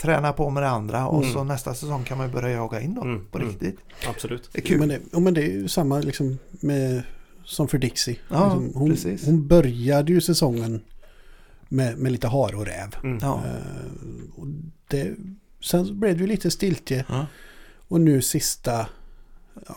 träna 0.00 0.32
på 0.32 0.50
med 0.50 0.62
det 0.62 0.68
andra 0.68 1.06
och 1.06 1.22
Mm. 1.22 1.34
så 1.34 1.44
nästa 1.44 1.74
säsong 1.74 2.04
kan 2.04 2.18
man 2.18 2.26
ju 2.26 2.32
börja 2.32 2.50
jaga 2.50 2.80
in 2.80 2.94
då 2.94 3.02
Mm, 3.02 3.26
på 3.30 3.38
mm. 3.38 3.50
riktigt. 3.50 3.76
Absolut. 4.08 4.48
Det 4.52 4.58
är 4.58 4.62
kul. 4.62 4.78
Men 4.78 4.88
det, 4.88 5.00
ja, 5.12 5.20
men 5.20 5.34
det 5.34 5.42
är 5.42 5.50
ju 5.52 5.68
samma 5.68 5.98
liksom 6.00 6.38
med, 6.50 7.02
som 7.44 7.68
för 7.68 7.78
Dixie. 7.78 8.16
Ja, 8.28 8.44
liksom, 8.44 8.80
hon, 8.80 8.90
precis. 8.90 9.26
hon 9.26 9.46
började 9.46 10.12
ju 10.12 10.20
säsongen 10.20 10.80
med, 11.68 11.98
med 11.98 12.12
lite 12.12 12.28
hare 12.28 12.56
och 12.56 12.66
räv. 12.66 12.96
Mm. 13.04 13.18
Ja. 13.22 13.42
Eh, 13.46 14.40
och 14.40 14.46
det, 14.88 15.14
sen 15.62 16.00
blev 16.00 16.14
det 16.16 16.20
ju 16.20 16.26
lite 16.26 16.50
stiltje 16.50 17.04
Ja. 17.08 17.26
och 17.88 18.00
nu 18.00 18.22
sista, 18.22 18.86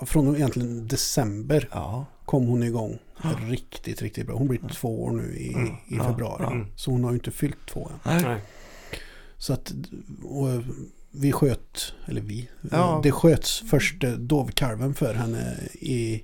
från 0.05 0.35
egentligen 0.35 0.87
december 0.87 1.69
Ja. 1.71 2.05
kom 2.25 2.47
hon 2.47 2.63
igång 2.63 2.99
riktigt, 3.49 4.01
riktigt 4.01 4.27
bra. 4.27 4.35
Hon 4.35 4.47
blir 4.47 4.59
två 4.73 5.03
år 5.03 5.11
nu 5.11 5.35
i, 5.37 5.53
Mm. 5.53 5.69
i 5.87 5.95
februari. 5.97 6.43
ja. 6.43 6.65
Så 6.75 6.91
hon 6.91 7.03
har 7.03 7.11
ju 7.11 7.15
inte 7.17 7.31
fyllt 7.31 7.65
två 7.67 7.89
än. 8.05 8.21
Nej. 8.21 8.41
Så 9.43 9.53
att 9.53 9.73
och 10.23 10.47
vi 11.11 11.31
sköt, 11.31 11.93
eller 12.05 12.21
vi, 12.21 12.49
Ja. 12.71 12.99
det 13.03 13.11
sköts 13.11 13.63
först 13.69 14.03
eh, 14.03 14.11
dovkalven 14.11 14.93
för 14.93 15.13
henne 15.13 15.57
i, 15.73 16.23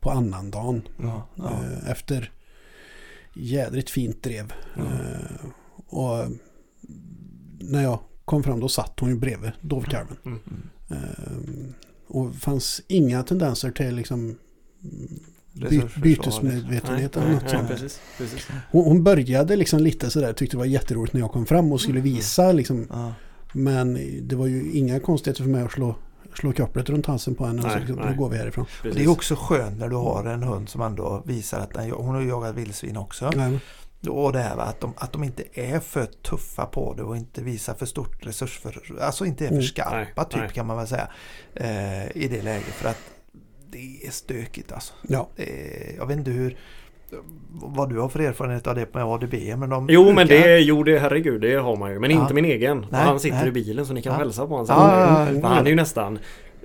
på 0.00 0.10
annandagen. 0.10 0.82
Ja. 1.02 1.28
Ja. 1.34 1.50
eh, 1.64 1.90
Efter 1.90 2.32
jädrigt 3.34 3.90
fint 3.90 4.22
drev. 4.22 4.52
Ja. 4.76 4.82
Eh, 4.82 5.48
Och 5.86 6.30
när 7.60 7.82
jag 7.82 7.98
kom 8.24 8.42
fram 8.42 8.60
då 8.60 8.68
satt 8.68 9.00
hon 9.00 9.08
ju 9.08 9.16
bredvid 9.16 9.52
dovkalven. 9.60 10.16
Mm. 10.24 10.40
Eh, 10.90 11.72
Och 12.06 12.34
fanns 12.36 12.82
inga 12.88 13.22
tendenser 13.22 13.70
till 13.70 13.94
liksom 13.96 14.36
by, 15.56 15.82
bytesmedvetenhet 16.02 17.16
eller 17.16 17.30
något 17.32 17.50
sånt. 17.50 17.68
precis, 17.68 18.00
precis. 18.18 18.48
Hon, 18.70 18.84
hon 18.84 19.04
började 19.04 19.56
liksom 19.56 19.80
lite 19.80 20.10
sådär, 20.10 20.32
tyckte 20.32 20.56
det 20.56 20.58
var 20.58 20.64
jätteroligt 20.66 21.12
när 21.14 21.20
jag 21.20 21.32
kom 21.32 21.46
fram 21.46 21.72
och 21.72 21.80
skulle 21.80 22.00
visa 22.00 22.52
liksom. 22.52 22.86
Ja. 22.90 23.12
Men 23.52 23.98
det 24.28 24.36
var 24.36 24.46
ju 24.46 24.72
inga 24.72 25.00
konstigheter 25.00 25.42
för 25.42 25.50
mig 25.50 25.62
att 25.62 25.72
slå, 25.72 25.94
slå 26.38 26.52
kopplet 26.52 26.88
runt 26.90 27.06
halsen 27.06 27.34
på 27.34 27.46
henne 27.46 27.62
och 27.62 27.70
så 27.72 27.78
liksom, 27.78 27.96
nej. 27.96 28.16
går 28.16 28.28
vi 28.30 28.36
härifrån. 28.36 28.66
Och. 28.84 28.94
Det 28.94 29.04
är 29.04 29.08
också 29.08 29.34
skönt 29.38 29.78
när 29.78 29.88
du 29.88 29.96
har 29.96 30.24
en 30.24 30.42
hund 30.42 30.68
som 30.68 30.80
ändå 30.80 31.22
visar 31.26 31.60
att 31.60 31.74
den, 31.74 31.90
hon 31.90 32.14
har 32.14 32.22
jagat 32.22 32.54
vildsvin 32.54 32.96
också. 32.96 33.30
Nej, 33.36 33.58
Och 34.08 34.32
det 34.32 34.38
här 34.38 34.56
va, 34.56 34.62
att 34.62 34.80
de, 34.80 34.94
att 34.96 35.12
de 35.12 35.24
inte 35.24 35.42
är 35.52 35.80
för 35.80 36.04
tuffa 36.04 36.66
på 36.66 36.94
det 36.94 37.02
och 37.02 37.16
inte 37.16 37.42
visar 37.42 37.74
för 37.74 37.86
stort 37.86 38.26
resursför... 38.26 38.82
Alltså 39.00 39.26
inte 39.26 39.44
är 39.44 39.48
för 39.48 39.54
Mm. 39.54 39.66
skarpa 39.66 40.22
Nej, 40.22 40.30
typ 40.30 40.40
nej. 40.40 40.50
kan 40.54 40.66
man 40.66 40.76
väl 40.76 40.86
säga. 40.86 41.08
Eh, 41.54 42.16
I 42.16 42.28
det 42.30 42.42
läget 42.42 42.64
för 42.74 42.88
att 42.88 42.98
det 43.76 44.06
är 44.06 44.10
stökigt 44.10 44.72
alltså. 44.72 44.94
ja. 45.08 45.28
Det 45.36 45.42
är, 45.42 45.96
jag 45.96 46.06
vet 46.06 46.16
inte 46.18 46.30
hur 46.30 46.56
vad 47.50 47.88
du 47.88 47.98
har 48.00 48.08
för 48.08 48.20
erfarenhet 48.20 48.66
av 48.66 48.74
det 48.74 48.94
med 48.94 49.04
ADB 49.04 49.34
men 49.58 49.70
de 49.70 49.86
Jo 49.90 50.04
men 50.04 50.14
brukar- 50.26 50.46
det, 50.48 50.58
jo 50.60 50.82
det 50.82 50.98
herregud 50.98 51.40
det 51.40 51.54
har 51.54 51.76
man 51.76 51.90
ju 51.92 51.98
men 51.98 52.10
Ja. 52.10 52.20
inte 52.22 52.34
min 52.34 52.44
egen. 52.44 52.86
Nej, 52.90 53.00
han 53.04 53.20
sitter 53.20 53.38
nej. 53.38 53.48
i 53.48 53.52
bilen 53.52 53.86
så 53.86 53.92
ni 53.92 54.02
kan 54.02 54.12
Ja. 54.12 54.18
hälsa 54.18 54.46
på 54.46 54.52
honom. 54.56 54.66
Ja, 54.68 55.28
ja, 55.42 55.48
han 55.48 55.66
är 55.66 55.70
ju 55.70 55.76
nästan 55.76 56.18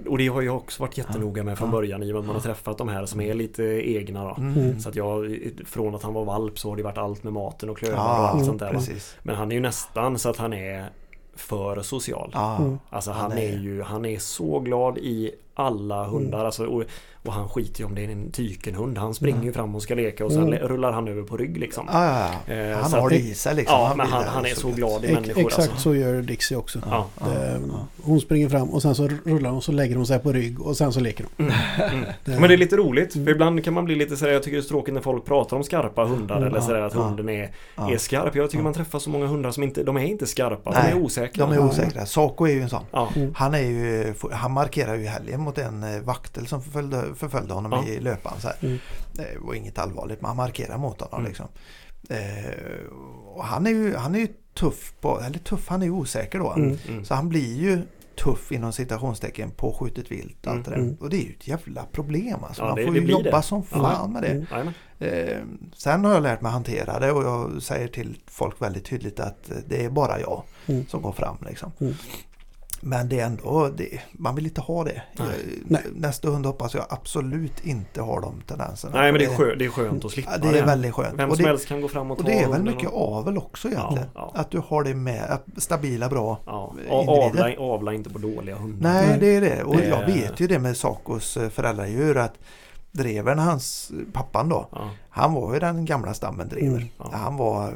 och 0.08 0.18
det 0.18 0.28
har 0.28 0.42
jag 0.42 0.56
också 0.58 0.84
varit 0.84 0.98
jättenoga 0.98 1.44
med 1.44 1.58
från 1.58 1.68
Ja. 1.70 1.72
början 1.76 2.04
i 2.04 2.12
och 2.12 2.14
med 2.16 2.20
att 2.20 2.26
man 2.26 2.36
har 2.36 2.42
träffat 2.44 2.78
de 2.78 2.90
här 2.90 3.06
som 3.06 3.22
är 3.22 3.34
lite 3.34 3.64
egna 3.64 4.24
då. 4.24 4.36
Mm. 4.38 4.80
Så 4.80 4.90
att 4.90 4.96
jag, 4.96 5.38
från 5.66 5.96
att 5.96 6.04
han 6.04 6.14
var 6.14 6.26
valp 6.26 6.60
så 6.60 6.70
har 6.70 6.76
det 6.78 6.84
varit 6.84 6.98
allt 6.98 7.24
med 7.24 7.34
maten 7.34 7.70
och 7.70 7.78
klövar 7.78 7.98
och 8.20 8.30
allt 8.30 8.46
sånt 8.46 8.60
där. 8.60 8.72
precis. 8.72 9.16
Men 9.24 9.36
han 9.36 9.52
är 9.52 9.56
ju 9.56 9.62
nästan 9.62 10.20
så 10.20 10.30
att 10.30 10.38
han 10.38 10.54
är 10.54 10.86
för 11.36 11.82
social. 11.82 12.36
Mm. 12.60 12.80
Alltså 12.90 13.12
Han 13.12 13.22
han, 13.22 13.32
är- 13.40 13.42
är 13.54 13.58
ju, 13.58 13.82
han 13.82 14.06
är 14.06 14.20
så 14.20 14.60
glad 14.60 14.98
i 14.98 15.32
alla 15.54 16.04
hundar. 16.06 16.46
Alltså, 16.46 16.84
och, 17.24 17.28
och 17.28 17.34
han 17.34 17.50
skiter 17.50 17.80
ju 17.80 17.86
om 17.86 17.96
det 17.96 18.06
är 18.06 18.10
en 18.10 18.32
tykenhund. 18.32 18.98
Han 18.98 19.14
springer 19.14 19.44
ju 19.44 19.54
fram 19.54 19.76
och 19.76 19.84
ska 19.84 19.96
leka 19.96 20.26
och 20.26 20.32
sen 20.32 20.42
Mm. 20.54 20.60
rullar 20.68 20.92
han 20.92 21.08
över 21.08 21.24
på 21.24 21.38
rygg 21.38 21.58
liksom. 21.58 21.88
ja. 21.92 22.30
Eh, 22.48 22.78
Han 22.78 22.90
så 22.90 22.98
har 22.98 23.10
det 23.10 23.16
i 23.18 23.34
sig 23.34 23.56
liksom. 23.56 23.80
Ja, 23.80 23.94
men 23.98 24.06
vill 24.06 24.14
han, 24.16 24.24
han 24.28 24.46
är 24.46 24.50
så 24.50 24.68
gött. 24.68 24.76
glad 24.78 25.04
i 25.04 25.08
Ex- 25.08 25.14
människor 25.14 25.42
exakt 25.42 25.60
alltså. 25.72 25.78
så 25.84 25.96
gör 25.96 26.22
Dixie 26.22 26.58
också. 26.58 26.80
Ja. 26.90 27.08
Det, 27.26 27.60
ja. 27.72 27.88
Hon 28.04 28.22
springer 28.22 28.50
fram 28.50 28.70
och 28.70 28.82
sen 28.82 28.96
så 28.96 29.10
rullar 29.26 29.50
hon 29.50 29.62
så 29.62 29.72
lägger 29.72 29.96
hon 29.96 30.08
sig 30.08 30.20
på 30.20 30.32
rygg 30.32 30.62
och 30.62 30.78
sen 30.78 30.94
så 30.94 31.00
leker 31.00 31.26
hon. 31.38 31.46
Mm, 31.48 31.60
mm. 31.94 32.06
Det- 32.26 32.32
Men 32.40 32.42
det 32.50 32.56
är 32.56 32.58
lite 32.58 32.76
roligt 32.78 33.14
för 33.14 33.30
ibland 33.30 33.64
kan 33.64 33.74
man 33.74 33.86
bli 33.86 33.96
lite 33.96 34.18
sådär 34.18 34.32
Jag 34.32 34.44
tycker 34.44 34.58
det 34.58 34.64
är 34.64 34.68
tråkigt 34.68 34.94
när 34.94 35.02
folk 35.02 35.26
pratar 35.26 35.58
om 35.58 35.64
skarpa 35.64 36.04
hundar 36.04 36.38
Mm, 36.38 36.48
eller 36.50 36.60
sådär 36.62 36.82
att 36.82 36.94
hunden 36.94 37.30
är, 37.30 37.52
Ja. 37.76 37.92
är 37.94 37.98
skarp. 37.98 38.36
Jag 38.36 38.50
tycker 38.50 38.60
Ja. 38.60 38.64
man 38.64 38.74
träffar 38.74 39.00
så 39.00 39.10
många 39.10 39.26
hundar 39.28 39.52
som 39.52 39.64
inte 39.64 39.84
De 39.84 39.98
är 39.98 40.02
inte 40.06 40.26
skarpa, 40.28 40.72
Nej, 40.72 40.82
de 40.92 40.98
är 40.98 41.02
osäkra. 41.04 41.46
De 41.46 41.54
är 41.56 41.60
osäkra. 41.60 42.06
Saco 42.06 42.46
är 42.46 42.52
ju 42.54 42.62
en 42.62 42.70
sån. 42.70 42.84
Ja. 42.92 43.10
Mm. 43.16 43.34
Han, 43.38 43.54
är 43.54 43.60
ju, 43.60 44.14
han 44.32 44.52
markerar 44.52 44.96
ju 44.96 45.06
helgen 45.06 45.42
mot 45.42 45.58
en 45.58 45.84
eh, 45.84 46.02
vaktel 46.02 46.48
som 46.48 46.62
förföljde, 46.62 47.04
förföljde 47.16 47.54
honom 47.54 47.72
Ja. 47.72 47.94
i 47.94 48.00
löpan. 48.00 48.34
Så 48.42 48.48
här. 48.48 48.58
Mm. 48.62 48.78
Det 49.14 49.28
var 49.40 49.54
inget 49.54 49.78
allvarligt 49.78 50.22
men 50.22 50.28
han 50.28 50.38
markerar 50.38 50.78
mot 50.78 51.02
honom. 51.02 51.20
Mm. 51.20 51.28
Liksom. 51.30 51.48
Eh, 52.10 52.86
och 53.36 53.44
han 53.46 53.68
är 53.68 53.72
ju 53.72 53.96
han 53.96 54.16
är 54.16 54.20
ju 54.20 54.28
tuff, 54.54 54.94
på, 55.02 55.20
eller 55.22 55.40
tuff, 55.40 55.68
han 55.68 55.82
är 55.82 55.86
ju 55.86 55.92
osäker 55.92 56.40
då. 56.40 56.52
Mm. 56.54 56.78
Mm. 56.90 57.06
Så 57.06 57.14
han 57.14 57.30
blir 57.30 57.56
ju 57.58 57.82
tuff 58.24 58.52
inom 58.52 58.74
citationstecken 58.74 59.52
på 59.52 59.74
skjutet 59.74 60.12
vilt. 60.12 60.48
Allt 60.48 60.66
det. 60.66 60.76
Mm. 60.76 60.98
och 61.00 61.10
det 61.10 61.16
är 61.18 61.24
ju 61.26 61.32
ett 61.40 61.48
jävla 61.48 61.86
problem. 61.92 62.44
Alltså. 62.44 62.62
Ja, 62.62 62.68
Man 62.68 62.76
det- 62.76 62.86
får 62.86 62.94
det 62.94 63.00
ju 63.00 63.08
jobba 63.12 63.38
det. 63.38 63.42
som 63.44 63.64
Ja. 63.72 63.78
fan 63.78 64.14
med 64.14 64.22
det. 64.24 64.46
Mm. 64.56 64.74
Eh, 65.00 65.38
sen 65.76 66.06
har 66.06 66.14
jag 66.14 66.24
lärt 66.24 66.42
mig 66.42 66.50
att 66.50 66.54
hantera 66.54 67.00
det 67.00 67.12
och 67.12 67.24
jag 67.24 67.62
säger 67.62 67.88
till 67.88 68.18
folk 68.28 68.62
väldigt 68.62 68.86
tydligt 68.86 69.20
att 69.20 69.52
det 69.68 69.86
är 69.86 69.90
bara 69.90 70.20
jag 70.20 70.44
Mm. 70.68 70.86
som 70.88 71.02
går 71.02 71.12
fram. 71.12 71.38
Liksom. 71.50 71.72
Men 72.84 73.10
det 73.10 73.20
är 73.20 73.26
ändå, 73.26 73.70
det, 73.78 74.00
man 74.12 74.36
vill 74.36 74.46
inte 74.46 74.62
ha 74.62 74.84
det. 74.84 75.02
Nej. 75.18 75.28
Eh. 75.70 75.92
Nästa 75.96 76.30
hund 76.30 76.46
hoppas 76.46 76.74
jag 76.74 76.86
absolut 76.90 77.66
inte 77.66 78.02
har 78.02 78.22
de 78.22 78.42
tendenserna. 78.48 78.98
Nej 79.00 79.12
men 79.12 79.20
det 79.20 79.26
är, 79.26 79.36
skönt, 79.36 79.60
det 79.60 79.66
är 79.66 79.70
skönt 79.70 80.06
att 80.06 80.12
slippa 80.12 80.32
ja, 80.32 80.52
det 80.52 80.60
är 80.60 80.66
väldigt 80.66 80.94
skönt. 80.94 81.20
Vem 81.20 81.30
och 81.30 81.36
som 81.36 81.44
det, 81.44 81.50
helst 81.50 81.68
kan 81.68 81.82
gå 81.82 81.88
fram 81.88 82.12
och 82.12 82.18
ta 82.18 82.24
och 82.24 82.30
det 82.30 82.40
är 82.40 82.50
väl 82.50 82.64
mycket 82.64 82.90
och- 82.90 83.18
avel 83.18 83.38
också 83.38 83.68
egentligen. 83.68 84.08
Ja, 84.16 84.32
Att 84.36 84.52
du 84.52 84.62
har 84.68 84.84
det 84.84 84.94
med, 84.94 85.38
stabila 85.58 86.10
bra 86.10 86.38
Ja, 86.46 86.74
avla, 86.90 87.56
avla 87.60 87.94
inte 87.94 88.10
på 88.10 88.20
dåliga 88.20 88.56
hundar. 88.56 88.94
Nej, 88.94 89.18
det 89.20 89.36
är 89.36 89.42
det. 89.42 89.64
Och 89.64 89.78
Det- 89.78 89.88
jag 89.88 90.06
vet 90.06 90.40
ju 90.40 90.48
det 90.48 90.60
med 90.60 90.78
Sacos 90.78 91.38
eh, 91.38 91.50
föräldradjur 91.50 92.18
att 92.18 92.34
Drevern, 92.92 93.40
hans 93.40 93.92
pappan 94.14 94.50
då, 94.50 94.68
Ja. 94.72 94.90
han 95.10 95.34
var 95.34 95.54
ju 95.54 95.60
den 95.60 95.86
gamla 95.86 96.14
stammen 96.14 96.50
Drever. 96.50 96.68
Mm, 96.78 96.88
ja. 96.98 97.10
Han 97.14 97.38
var 97.38 97.74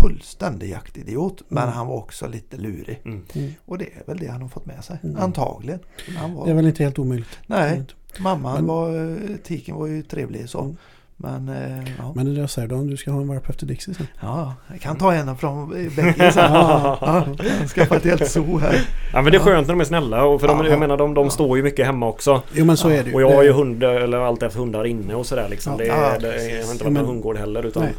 fullständig 0.00 0.70
jaktidiot 0.70 1.42
men 1.48 1.62
Mm. 1.62 1.74
han 1.74 1.86
var 1.86 1.96
också 1.96 2.26
lite 2.28 2.56
lurig. 2.56 3.00
Mm. 3.04 3.22
Mm. 3.34 3.52
Och 3.66 3.78
det 3.78 3.84
är 3.84 4.02
väl 4.06 4.18
det 4.18 4.26
han 4.26 4.42
har 4.42 4.48
fått 4.48 4.66
med 4.66 4.84
sig. 4.84 4.98
Mm. 5.02 5.16
Antagligen. 5.22 5.80
Han 6.18 6.34
var, 6.34 6.44
Det 6.44 6.50
är 6.50 6.54
väl 6.54 6.66
inte 6.66 6.82
helt 6.82 6.98
omöjligt. 6.98 7.38
nej, 7.46 7.82
mamman 8.18 8.54
Men- 8.54 8.66
var, 8.66 9.10
eh, 9.10 9.36
tiken 9.44 9.76
var 9.76 9.86
ju 9.86 10.02
trevlig 10.02 10.48
så. 10.48 10.60
Mm. 10.60 10.76
Men, 11.18 11.48
eh, 11.48 11.78
ja. 11.98 12.12
Men 12.14 12.24
det 12.24 12.30
är 12.30 12.34
det 12.34 12.40
jag 12.40 12.50
säger 12.50 12.68
då, 12.68 12.74
om 12.76 12.86
du 12.90 12.96
ska 12.96 13.10
ha 13.10 13.20
en 13.20 13.28
valp 13.28 13.48
efter 13.48 13.66
Dixie 13.66 13.94
sen. 13.94 14.06
ja, 14.22 14.54
jag 14.70 14.80
kan 14.80 14.96
ta 14.96 15.12
en 15.14 15.36
från 15.36 15.68
bägge 15.96 16.32
sen. 16.32 16.52
Ja, 16.52 17.26
skaffat 17.74 17.96
ett 17.96 18.04
helt 18.04 18.30
zoo 18.30 18.58
här. 18.58 18.88
Ja 19.12 19.22
men 19.22 19.32
det 19.32 19.38
är 19.38 19.40
skönt 19.42 19.66
när 19.66 19.74
de 19.74 19.80
är 19.80 19.84
snälla 19.84 20.24
och 20.24 20.40
för 20.40 20.48
de, 20.48 20.58
Ja. 20.58 20.66
jag 20.70 20.78
menar 20.80 20.96
de, 20.96 21.14
de 21.14 21.24
Ja. 21.24 21.30
står 21.30 21.56
ju 21.56 21.62
mycket 21.62 21.86
hemma 21.86 22.06
också. 22.08 22.42
Jo 22.52 22.64
men 22.64 22.76
så 22.76 22.88
är 22.88 23.02
det 23.04 23.08
ju. 23.10 23.14
Och 23.14 23.22
jag 23.22 23.34
har 23.34 23.42
ju 23.42 23.52
hund, 23.52 23.82
eller 23.84 24.18
alltid 24.18 24.42
haft 24.42 24.56
hundar 24.56 24.84
inne 24.86 25.14
och 25.14 25.26
sådär 25.26 25.48
liksom. 25.48 25.72
Ja. 25.72 25.78
Det, 25.78 25.86
Ja, 25.86 25.94
är- 25.94 26.20
det, 26.20 26.48
jag 26.58 26.64
har 26.66 26.72
inte 26.72 26.84
varit 26.84 26.94
någon 26.94 27.06
hundgård 27.06 27.36
heller 27.36 27.66
utan... 27.66 27.82
Nej. 27.82 27.92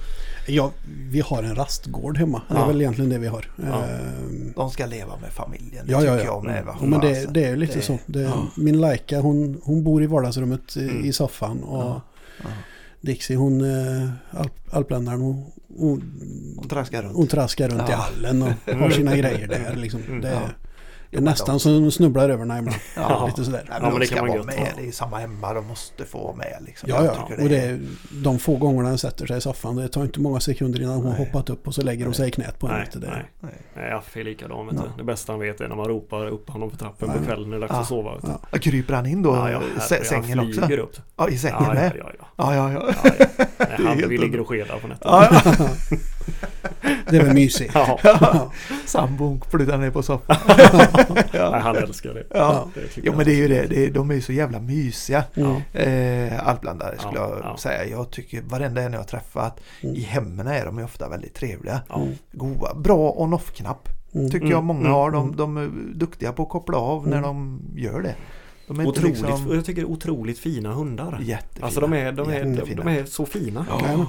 Ja, 0.47 0.71
vi 1.09 1.19
har 1.21 1.43
en 1.43 1.55
rastgård 1.55 2.17
hemma. 2.17 2.41
Det 2.49 2.53
är 2.55 2.59
Ja. 2.59 2.67
väl 2.67 2.81
egentligen 2.81 3.09
det 3.09 3.17
vi 3.17 3.27
har. 3.27 3.45
Ja. 3.55 3.83
Ehm, 3.83 4.53
De 4.55 4.69
ska 4.71 4.85
leva 4.85 5.17
med 5.17 5.31
familjen. 5.31 5.85
Det 5.85 5.91
Ja, 5.91 6.03
ja, 6.03 6.13
tycker 6.15 6.25
ja. 6.27 6.33
jag 6.33 6.43
med. 6.43 6.63
Ja, 6.67 6.85
men 6.85 6.99
det, 6.99 7.15
fasen. 7.15 7.33
det 7.33 7.43
är 7.45 7.49
ju 7.49 7.55
lite 7.55 7.73
Det- 7.75 7.81
så. 7.81 7.97
Det. 8.05 8.31
Min 8.57 8.81
Laika 8.81 9.19
hon, 9.19 9.61
hon 9.63 9.83
bor 9.83 10.03
i 10.03 10.05
vardagsrummet 10.07 10.77
i, 10.77 10.81
Mm. 10.89 11.05
i 11.05 11.13
soffan 11.13 11.63
och. 11.63 12.01
Dixie 13.01 13.37
hon, 13.37 13.61
äh, 13.61 14.09
alp, 14.31 14.53
alpländaren 14.71 15.21
hon, 15.21 15.45
hon, 15.77 16.03
De 16.61 16.67
traskar 16.69 17.03
runt. 17.03 17.15
hon 17.15 17.27
traskar 17.27 17.69
runt 17.69 17.89
i 17.89 17.91
hallen 17.91 18.41
och 18.41 18.73
har 18.79 18.89
sina 18.89 19.15
grejer 19.17 19.47
där. 19.47 19.75
Liksom. 19.75 20.01
Mm. 20.07 20.21
Det. 20.21 20.39
Det 21.11 21.17
är 21.17 21.21
nästan 21.21 21.59
så 21.59 21.69
hon 21.69 21.91
snubblar 21.91 22.29
över 22.29 22.45
den 22.45 22.57
ibland. 22.57 22.77
Ja. 22.95 23.25
Lite 23.27 23.45
sådär. 23.45 23.65
Nej, 23.69 23.77
Ja, 23.81 23.81
men 23.83 23.91
men 23.91 23.99
de 23.99 24.05
det 24.07 24.15
kan 24.15 24.27
vara 24.27 24.37
gött. 24.37 24.45
med. 24.45 24.73
Det 24.77 24.87
är 24.87 24.91
samma 24.91 25.17
hemma. 25.17 25.53
De 25.53 25.65
måste 25.67 26.05
få 26.05 26.23
vara 26.23 26.35
med. 26.35 26.57
Liksom. 26.65 26.89
Ja, 26.89 27.05
ja. 27.05 27.27
tycker 27.27 27.43
Och 27.43 27.49
det 27.49 27.57
är, 27.57 27.79
de 28.23 28.39
få 28.39 28.55
gångerna 28.55 28.89
den 28.89 28.97
sätter 28.97 29.25
sig 29.27 29.37
i 29.37 29.41
soffan. 29.41 29.75
Det 29.75 29.87
tar 29.87 30.01
inte 30.03 30.19
många 30.19 30.39
sekunder 30.39 30.81
innan 30.81 30.95
hon 30.95 31.05
har 31.05 31.11
Nej. 31.13 31.25
hoppat 31.25 31.49
upp 31.49 31.67
och 31.67 31.75
så 31.75 31.81
lägger 31.81 32.05
hon 32.05 32.13
sig 32.13 32.27
i 32.27 32.31
knät 32.31 32.59
på 32.59 32.67
henne. 32.67 32.79
Nej, 32.79 33.01
det. 33.01 33.07
nej. 33.09 33.25
Nej. 33.39 33.51
Nej, 33.75 33.91
Affe 33.91 34.19
är 34.19 34.23
likadan. 34.23 34.69
Ja. 34.75 34.81
Det 34.97 35.03
bästa 35.03 35.33
han 35.33 35.39
vet 35.39 35.61
är 35.61 35.67
när 35.67 35.75
man 35.75 35.85
ropar 35.87 36.27
upp 36.27 36.49
honom 36.49 36.69
för 36.71 36.77
trappen 36.77 37.09
Ja. 37.13 37.19
på 37.19 37.25
kvällen 37.25 37.49
när 37.49 37.57
det 37.59 37.65
är 37.65 37.67
dags 37.67 37.73
Ja. 37.73 37.81
att 37.81 37.87
sova. 37.87 38.15
Vet. 38.15 38.23
Ja. 38.27 38.39
Ja, 38.51 38.57
Kryper 38.57 38.93
han 38.93 39.05
in 39.05 39.21
då? 39.23 39.29
Ja, 39.35 39.51
ja, 39.51 39.61
sä- 39.79 40.03
sängen 40.03 40.37
han 40.39 40.47
också? 40.49 40.61
flyger 40.61 40.77
upp. 40.83 40.95
Ja, 41.17 41.29
i 41.29 41.37
sängen 41.37 41.57
Ja, 41.59 41.67
ja, 41.67 41.73
med? 41.73 41.91
ja, 41.99 42.11
ja. 42.19 42.25
Ja, 42.37 42.55
ja, 42.55 42.71
ja. 42.71 42.93
ja, 43.03 43.11
ja. 43.19 43.25
Nej, 43.57 43.87
han, 43.87 43.97
vi 44.09 44.17
ligger 44.17 44.39
och 44.39 44.49
skedar 44.49 44.79
på 44.79 44.87
nätterna. 44.87 45.29
det 47.09 47.17
är 47.17 47.23
väl 47.23 47.33
mysigt. 47.33 47.71
Ja. 47.75 47.99
ja. 48.03 48.51
Sambon 48.85 49.41
flyttar 49.51 49.77
ner 49.77 49.91
på 49.91 50.03
soffan. 50.03 50.35
Nej, 51.15 51.23
ja. 51.31 51.59
han 51.59 51.75
älskar 51.75 52.13
det. 52.13 52.23
Ja. 52.33 52.67
Det 52.73 52.81
Jo 53.03 53.13
men 53.15 53.25
det 53.25 53.31
är 53.31 53.35
ju 53.35 53.47
det, 53.47 53.65
det 53.67 53.85
är, 53.85 53.91
de 53.91 54.11
är 54.11 54.15
ju 54.15 54.21
så 54.21 54.33
jävla 54.33 54.59
mysiga. 54.59 55.23
Mm. 55.35 55.61
Eh, 55.73 56.47
alpblandare 56.47 56.97
skulle 56.97 57.19
Ja, 57.19 57.29
jag 57.29 57.39
ja. 57.43 57.57
säga. 57.57 57.85
Jag 57.85 58.11
tycker 58.11 58.41
varenda 58.41 58.81
en 58.81 58.93
jag 58.93 58.99
har 58.99 59.05
träffat 59.05 59.59
Mm. 59.81 59.95
i 59.95 60.01
hemmen 60.01 60.47
är 60.47 60.65
de 60.65 60.77
ju 60.77 60.83
ofta 60.83 61.09
väldigt 61.09 61.33
trevliga. 61.33 61.81
Ja. 61.89 62.01
Goa. 62.31 62.73
Bra 62.75 63.11
on-off-knapp 63.17 63.89
Mm. 64.15 64.25
tycker 64.29 64.37
Mm, 64.45 64.51
jag 64.51 64.63
många 64.63 64.79
mm, 64.79 64.91
har. 64.91 65.11
De, 65.11 65.23
mm. 65.23 65.35
de 65.37 65.57
är 65.57 65.69
duktiga 65.95 66.31
på 66.31 66.43
att 66.43 66.49
koppla 66.49 66.77
av 66.77 67.07
när 67.07 67.17
Mm. 67.17 67.23
de 67.27 67.61
gör 67.75 68.01
det. 68.01 68.15
De 68.67 68.79
är 68.79 68.87
Otroligt, 68.87 69.21
liksom 69.21 69.53
jag 69.55 69.65
tycker 69.65 69.81
det 69.81 69.85
är 69.87 69.91
otroligt 69.91 70.39
fina 70.39 70.71
hundar. 70.73 71.19
jättefina. 71.21 71.65
Alltså 71.65 71.81
de 71.81 71.93
är, 71.93 72.11
de, 72.11 72.29
är, 72.29 72.43
de, 72.43 72.75
de 72.75 72.87
är 72.87 73.05
så 73.05 73.25
fina. 73.25 73.65
Ja, 73.69 73.81
Ja. 73.97 74.05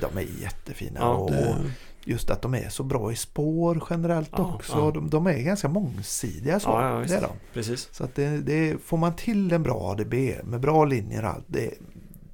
De- 0.00 0.18
är 0.18 0.26
jättefina. 0.42 1.00
Ja, 1.00 1.14
och, 1.14 1.30
Det, 1.30 1.48
och 1.48 1.54
just 2.04 2.30
att 2.30 2.42
de 2.42 2.54
är 2.54 2.68
så 2.68 2.82
bra 2.82 3.12
i 3.12 3.16
spår 3.16 3.82
generellt 3.90 4.30
Ja, 4.36 4.54
också. 4.54 4.72
ja. 4.78 4.90
De, 4.90 5.10
de 5.10 5.26
är 5.26 5.38
ganska 5.38 5.68
mångsidiga 5.68 6.60
så. 6.60 6.68
Ja, 6.68 7.04
det 7.08 7.14
är 7.14 7.20
de. 7.20 7.30
Precis. 7.52 7.88
Så 7.92 8.04
att 8.04 8.14
det, 8.14 8.28
det, 8.28 8.76
får 8.84 8.96
man 8.96 9.16
till 9.16 9.52
en 9.52 9.62
bra 9.62 9.90
ADB 9.92 10.14
med 10.44 10.60
bra 10.60 10.84
linjer 10.84 11.22
och 11.24 11.30
allt. 11.30 11.44
Det, 11.46 11.74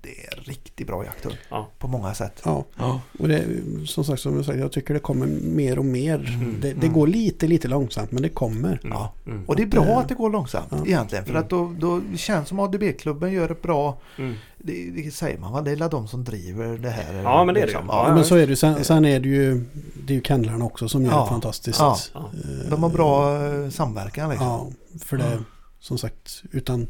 det 0.06 0.26
är 0.26 0.38
en 0.38 0.44
riktigt 0.44 0.86
bra 0.86 1.04
jakthund. 1.04 1.36
Ja. 1.50 1.68
På 1.78 1.88
många 1.88 2.14
sätt. 2.14 2.42
ja. 2.44 2.64
Ja. 2.78 3.00
Och 3.18 3.28
det, 3.28 3.44
som 3.86 4.04
sagt, 4.04 4.20
som 4.20 4.36
jag, 4.36 4.44
sagt, 4.44 4.58
jag 4.58 4.72
tycker 4.72 4.94
det 4.94 5.00
kommer 5.00 5.26
mer 5.42 5.78
och 5.78 5.84
mer. 5.84 6.14
Mm, 6.14 6.56
Det, 6.60 6.68
det 6.72 6.86
mm. 6.86 6.92
går 6.92 7.06
lite, 7.06 7.46
lite 7.46 7.68
långsamt 7.68 8.12
men 8.12 8.22
det 8.22 8.28
kommer. 8.28 8.68
Mm. 8.84 8.96
Ja. 8.98 9.12
Mm. 9.26 9.44
Och 9.46 9.56
det 9.56 9.62
är 9.62 9.66
bra 9.66 10.00
att 10.00 10.08
det 10.08 10.14
går 10.14 10.30
långsamt 10.30 10.66
Ja. 10.70 10.86
egentligen. 10.86 11.24
För 11.24 11.30
Mm. 11.32 11.42
att 11.42 11.50
då, 11.50 11.74
då 11.78 12.00
känns 12.16 12.48
som 12.48 12.60
ADB-klubben 12.60 13.32
gör 13.32 13.50
ett 13.50 13.62
bra 13.62 13.98
Mm. 14.18 14.34
det, 14.58 14.90
det 14.90 15.10
säger 15.14 15.38
man 15.38 15.52
va? 15.52 15.62
Det 15.62 15.70
är 15.70 15.88
de 15.90 16.08
som 16.08 16.24
driver 16.24 16.78
det 16.78 16.90
här. 16.90 17.22
Ja, 17.22 17.44
men 17.44 17.54
det 17.54 17.60
är 17.60 17.66
det 17.66 17.72
ju. 17.72 17.76
liksom. 17.78 17.86
Ja, 17.88 18.08
Ja, 18.08 18.14
men 18.14 18.24
så 18.24 18.34
är 18.36 18.46
det. 18.46 18.56
Sen, 18.56 18.84
sen 18.84 19.04
är 19.04 19.20
det 19.20 19.28
ju 19.28 19.64
det 20.06 20.12
är 20.12 20.16
ju 20.16 20.22
kennlarna 20.22 20.64
också 20.64 20.88
som 20.88 21.04
gör 21.04 21.12
Ja. 21.12 21.22
det 21.22 21.28
fantastiskt. 21.28 21.78
Ja. 21.78 21.96
Ja. 22.14 22.30
De 22.70 22.82
har 22.82 22.90
bra 22.90 23.44
eh, 23.46 23.70
samverkan 23.70 24.30
liksom. 24.30 24.46
Ja, 24.46 24.68
för 25.04 25.16
det 25.16 25.24
Ja. 25.32 25.38
som 25.80 25.98
sagt 25.98 26.42
utan, 26.52 26.86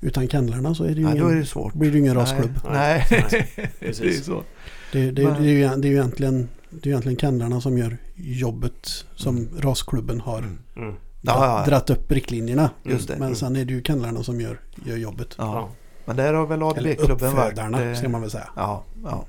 utan 0.00 0.28
kennlarna 0.28 0.74
så 0.74 0.84
är 0.84 0.88
det 0.88 0.94
ju 0.94 1.04
Nej, 1.04 1.16
ingen, 1.18 1.38
det 1.40 1.46
svårt. 1.46 1.74
blir 1.74 1.90
det 1.90 1.94
ju 1.96 2.00
ingen 2.02 2.14
Nej. 2.16 2.22
rasklubb. 2.22 2.58
Nej, 2.72 3.06
Nej, 3.10 3.26
det 3.30 3.64
är 3.64 3.68
precis. 3.86 4.24
så. 4.24 4.42
Det, 4.92 5.10
det, 5.10 5.22
Men- 5.24 5.42
det, 5.42 5.48
är 5.48 5.52
ju, 5.52 5.68
det 5.76 5.88
är 5.88 5.90
ju 5.90 5.96
egentligen 5.96 6.48
det 6.70 6.88
är 6.88 6.90
egentligen 6.90 7.18
kennlarna 7.18 7.60
som 7.60 7.78
gör 7.78 7.96
jobbet 8.14 8.88
som 9.14 9.48
rasklubben 9.60 10.20
har 10.20 10.38
Mm. 10.38 10.58
Mm. 10.76 10.94
Ja, 11.22 11.44
ja, 11.46 11.58
ja. 11.60 11.66
dratt 11.66 11.90
upp 11.90 12.12
riktlinjerna. 12.12 12.70
Just 12.82 13.08
det. 13.08 13.16
Men 13.16 13.36
sen 13.36 13.56
är 13.56 13.64
det 13.64 13.72
ju 13.72 13.82
kennlarna 13.82 14.22
som 14.22 14.40
gör, 14.40 14.60
gör 14.84 14.96
jobbet. 14.96 15.34
Ja. 15.38 15.68
Men 16.04 16.16
där 16.16 16.34
har 16.34 16.46
väl 16.46 16.56
Eller 16.62 16.70
ADB-klubben 16.70 17.34
varit... 17.36 17.48
uppfödarna 17.52 17.82
eh, 17.84 17.94
ska 17.96 18.08
man 18.08 18.20
väl 18.20 18.30
säga. 18.30 18.48
Ja, 18.56 18.84
ja. 19.04 19.24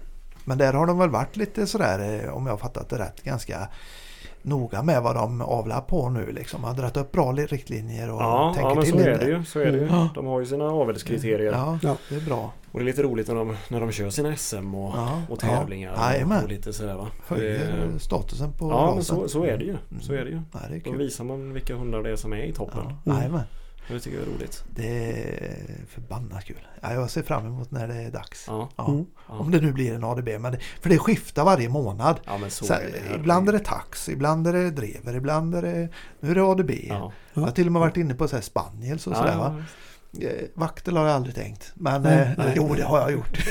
Men 0.45 0.57
där 0.57 0.73
har 0.73 0.87
de 0.87 0.97
väl 0.97 1.09
varit 1.09 1.35
lite 1.37 1.67
sådär, 1.67 2.23
eh, 2.25 2.33
om 2.33 2.45
jag 2.45 2.53
har 2.53 2.57
fattat 2.57 2.89
det 2.89 2.97
rätt, 2.99 3.23
ganska 3.23 3.67
noga 4.47 4.83
med 4.83 5.01
vad 5.03 5.15
de 5.15 5.41
avlar 5.41 5.81
på 5.81 6.09
nu 6.09 6.31
liksom. 6.31 6.63
Har 6.63 6.73
dragit 6.73 6.97
upp 6.97 7.11
bra 7.11 7.31
riktlinjer 7.31 8.11
och 8.13 8.21
Ja, 8.21 8.51
tänker 8.55 8.69
ja 8.69 8.75
men 8.75 8.83
till 8.83 8.91
så 8.91 8.97
lite. 8.97 9.11
är 9.11 9.17
det 9.19 9.25
ju. 9.25 9.43
Så 9.45 9.59
är 9.59 9.71
det 9.71 9.77
ju. 9.77 9.87
Ja. 9.87 10.09
De 10.15 10.25
har 10.25 10.39
ju 10.39 10.45
sina 10.45 10.65
avelskriterier. 10.65 11.51
Ja, 11.51 11.79
Ja. 11.81 11.95
det 12.09 12.15
är 12.15 12.21
bra. 12.21 12.51
Och 12.71 12.79
det 12.79 12.83
är 12.83 12.85
lite 12.85 13.03
roligt 13.03 13.27
när 13.27 13.35
de, 13.35 13.55
när 13.69 13.79
de 13.79 13.91
kör 13.91 14.09
sina 14.09 14.35
SM 14.35 14.75
och, 14.75 14.93
Ja. 14.97 15.21
och 15.29 15.39
tävlingar. 15.39 15.93
Ja. 16.19 16.25
Och, 16.37 16.43
och 16.43 16.49
lite 16.49 16.73
sådär 16.73 16.95
va. 16.95 17.07
Höjer 17.27 17.89
Det- 17.93 17.99
statusen 17.99 18.51
på 18.53 18.69
Ja 18.71 18.85
men 18.85 18.95
rasen. 18.97 19.03
så, 19.15 19.27
så 19.27 19.43
är 19.43 19.57
det 19.57 19.63
ju. 19.63 19.69
Mm. 19.69 20.01
Så 20.01 20.13
är 20.13 20.23
det 20.25 20.29
ju. 20.29 20.41
Ja, 20.53 20.59
det 20.69 20.75
är 20.75 20.81
Då 20.91 20.97
visar 20.97 21.23
man 21.23 21.53
vilka 21.53 21.75
hundar 21.75 22.03
det 22.03 22.09
är 22.11 22.15
som 22.15 22.33
är 22.33 22.43
i 22.43 22.53
toppen. 22.53 22.93
Ja, 23.03 23.11
Mm. 23.23 23.39
Det 23.87 23.99
tycker 23.99 24.17
jag 24.17 24.27
är 24.27 24.31
roligt. 24.31 24.63
Det 24.75 25.09
är 25.39 25.65
förbannat 25.89 26.45
kul. 26.45 26.67
Ja, 26.81 26.93
jag 26.93 27.09
ser 27.09 27.23
fram 27.23 27.45
emot 27.45 27.71
när 27.71 27.87
det 27.87 27.93
är 27.95 28.11
dags. 28.11 28.45
Ja, 28.47 28.69
Ja. 28.75 28.87
Mm. 28.87 29.05
Om 29.27 29.51
det 29.51 29.61
nu 29.61 29.73
blir 29.73 29.93
en 29.93 30.03
ADB. 30.03 30.29
Men 30.39 30.51
det, 30.51 30.59
för 30.81 30.89
det 30.89 30.97
skiftar 30.97 31.43
varje 31.45 31.69
månad. 31.69 32.19
ja 32.25 32.37
men 32.37 32.49
så, 32.51 32.65
Så, 32.65 32.73
är 32.73 32.79
det. 33.09 33.15
ibland 33.15 33.49
är 33.49 33.53
det 33.53 33.59
tax, 33.59 34.09
ibland 34.09 34.47
är 34.47 34.53
det 34.53 34.71
drever, 34.71 35.15
ibland 35.15 35.55
är 35.55 35.61
det... 35.61 35.89
Nu 36.19 36.31
är 36.31 36.35
det 36.35 36.41
ADB. 36.43 36.71
Ja. 36.87 37.11
Jag 37.33 37.41
har 37.41 37.51
till 37.51 37.65
och 37.65 37.71
med 37.73 37.79
varit 37.79 37.97
inne 37.97 38.13
på 38.15 38.27
så 38.27 38.35
här 38.35 38.43
spaniels 38.43 39.07
och 39.07 39.13
Ja, 39.13 39.17
sådär 39.17 39.37
va. 39.37 39.63
Eh, 40.21 40.29
Vaktel 40.53 40.97
har 40.97 41.05
jag 41.07 41.15
aldrig 41.15 41.35
tänkt. 41.35 41.71
Men 41.75 42.01
Nej, 42.01 42.19
eh, 42.21 42.29
nej. 42.37 42.53
jo 42.55 42.73
det 42.75 42.83
har 42.83 42.99
jag 42.99 43.11
gjort. 43.11 43.37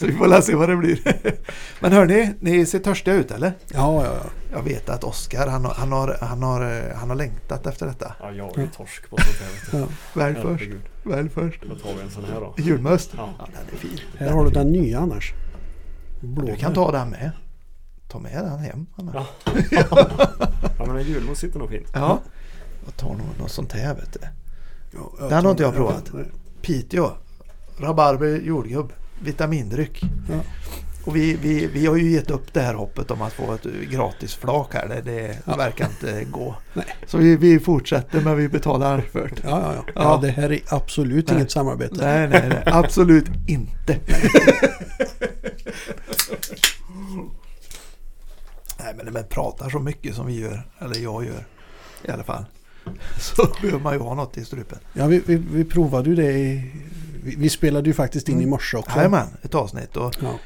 så 0.00 0.06
vi 0.06 0.12
får 0.12 0.26
la 0.28 0.42
se 0.42 0.54
vad 0.54 0.68
det 0.68 0.76
blir. 0.76 1.00
men 1.80 1.92
hörni, 1.92 2.34
ni 2.40 2.66
ser 2.66 2.78
törstiga 2.78 3.14
ut 3.14 3.30
eller? 3.30 3.52
Ja, 3.72 4.04
ja, 4.04 4.14
ja. 4.24 4.30
Jag 4.52 4.62
vet 4.62 4.88
att 4.88 5.04
Oskar 5.04 5.46
han, 5.46 5.64
har- 5.64 5.74
han, 5.74 5.92
har, 5.92 6.16
han, 6.20 6.42
har, 6.42 6.92
han 6.96 7.08
har 7.10 7.16
längtat 7.16 7.66
efter 7.66 7.86
detta. 7.86 8.14
ja, 8.20 8.32
jag 8.32 8.58
är 8.58 8.66
torsk 8.66 9.10
på 9.10 9.16
sånt 9.16 9.36
här. 9.72 9.80
ja. 9.80 9.86
Väl 10.14 10.34
först, 10.34 10.70
väl 11.02 11.28
först. 11.28 11.62
Då 11.68 11.74
tar 11.74 11.94
vi 11.96 12.02
en 12.02 12.10
sån 12.10 12.24
här 12.24 12.40
då. 12.40 12.54
Julmust. 12.58 13.10
Ja. 13.16 13.28
Ja, 13.38 13.46
den 13.46 13.74
är 13.74 13.78
fin. 13.78 14.00
Här 14.18 14.30
har 14.30 14.44
du 14.44 14.50
den 14.50 14.72
nya 14.72 14.98
annars. 15.00 15.32
Blå. 16.20 16.46
Du 16.46 16.56
kan 16.56 16.74
ta 16.74 16.92
den 16.92 17.10
med. 17.10 17.30
Ta 18.08 18.18
med 18.18 18.44
den 18.44 18.58
hem. 18.58 18.86
Anna. 18.96 19.12
Ja. 19.14 19.26
ja 20.78 20.86
men 20.86 20.96
en 20.96 21.02
julmust 21.04 21.40
sitter 21.40 21.58
nog 21.58 21.68
fint. 21.70 21.88
Ja. 21.94 22.18
Jag 22.84 22.96
tar 22.96 23.08
nog 23.08 23.26
något 23.40 23.50
sånt 23.50 23.72
här 23.72 23.94
vet 23.94 24.12
du. 24.12 24.18
Ja, 24.92 25.28
Den 25.28 25.44
har 25.44 25.50
inte 25.50 25.62
jag 25.62 25.72
den. 25.72 25.76
provat. 25.82 26.10
Piteå. 26.62 27.10
Rabarber 27.78 28.40
jordgubb. 28.40 28.92
Vitamindryck. 29.20 30.00
Ja. 30.30 30.40
Och 31.04 31.16
vi, 31.16 31.36
vi, 31.42 31.66
vi 31.66 31.86
har 31.86 31.96
ju 31.96 32.10
gett 32.10 32.30
upp 32.30 32.52
det 32.52 32.60
här 32.60 32.74
hoppet 32.74 33.10
om 33.10 33.22
att 33.22 33.32
få 33.32 33.54
ett 33.54 33.64
gratis 33.90 34.34
flak 34.34 34.74
här. 34.74 34.88
Det, 34.88 35.00
det 35.00 35.38
Ja. 35.46 35.56
verkar 35.56 35.86
inte 35.86 36.24
gå. 36.24 36.54
Nej. 36.74 36.84
Så 37.06 37.18
vi, 37.18 37.36
vi 37.36 37.60
fortsätter 37.60 38.20
men 38.20 38.36
vi 38.36 38.48
betalar 38.48 39.00
för 39.00 39.28
det. 39.28 39.42
Ja, 39.48 39.60
ja, 39.74 39.74
ja. 39.86 39.92
Ja. 39.94 40.18
det 40.22 40.28
här 40.30 40.52
är 40.52 40.60
absolut 40.68 41.28
Nej. 41.28 41.36
inget 41.36 41.50
samarbete. 41.50 41.94
Nej, 42.04 42.28
nej, 42.28 42.48
nej. 42.48 42.62
Absolut 42.66 43.26
inte. 43.48 43.98
nej, 48.78 48.94
men 48.96 49.04
när 49.04 49.12
man 49.12 49.24
pratar 49.28 49.70
så 49.70 49.78
mycket 49.78 50.14
som 50.14 50.26
vi 50.26 50.40
gör, 50.40 50.62
eller 50.78 50.98
jag 51.00 51.24
gör 51.24 51.44
i 52.04 52.10
alla 52.10 52.22
fall, 52.24 52.44
så 53.20 53.48
behöver 53.62 53.80
man 53.82 53.92
ju 53.92 53.98
ha 54.00 54.14
något 54.14 54.38
i 54.38 54.44
strupen. 54.44 54.78
Ja, 54.92 55.06
vi, 55.06 55.22
vi, 55.26 55.36
vi 55.36 55.64
provade 55.64 56.10
ju 56.10 56.16
det 56.16 56.32
i, 56.32 56.72
vi, 57.24 57.36
vi 57.36 57.48
spelade 57.50 57.90
ju 57.90 57.94
faktiskt 57.94 58.28
in 58.28 58.34
Mm. 58.34 58.46
i 58.46 58.50
morse 58.50 58.76
också. 58.76 58.96
Jajamän, 58.96 59.26
ett 59.42 59.54
avsnitt. 59.54 59.96
Och, 59.96 60.14
Ja. 60.22 60.38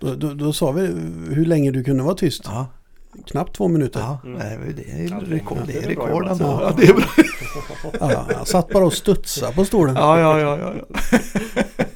Då, 0.00 0.14
då, 0.14 0.34
då 0.34 0.52
sa 0.52 0.72
vi 0.72 0.80
hur 1.34 1.44
länge 1.46 1.70
du 1.70 1.84
kunde 1.84 2.02
vara 2.02 2.14
tyst. 2.14 2.42
ja, 2.44 2.66
Knappt 3.26 3.56
två 3.56 3.68
minuter. 3.68 4.00
ja, 4.00 4.18
Mm. 4.24 4.38
nej, 4.38 4.58
det 4.76 4.90
är 4.90 5.20
rekord. 5.20 5.58
Det 5.66 5.76
är 5.84 5.88
rekord 5.88 6.26
ändå. 6.28 6.44
Ja. 6.62 6.74
Det 6.76 6.86
är 6.88 6.94
bra. 6.94 7.04
Ja, 8.00 8.26
jag 8.30 8.48
satt 8.48 8.68
bara 8.68 8.84
och 8.84 8.92
studsade 8.92 9.54
på 9.54 9.64
stolen. 9.64 9.94
Ja, 9.96 10.20
ja, 10.20 10.40
ja, 10.40 10.58
ja. 10.58 10.72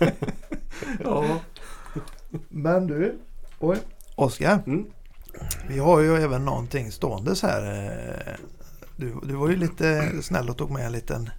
ja. 0.01 0.07
ja. 1.05 1.39
Men 2.49 2.87
du, 2.87 3.19
oj, 3.59 3.77
Oskar. 4.15 4.63
Mm. 4.67 4.85
Vi 5.69 5.79
har 5.79 6.01
ju 6.01 6.17
även 6.17 6.45
någonting 6.45 6.93
ståendes 6.93 7.43
här. 7.43 7.63
Du, 8.97 9.15
du 9.23 9.35
var 9.35 9.49
ju 9.49 9.57
lite 9.57 10.11
snäll 10.23 10.51
och 10.51 10.57
tog 10.57 10.71
med 10.71 10.87
en 10.87 10.93
liten, 10.93 11.31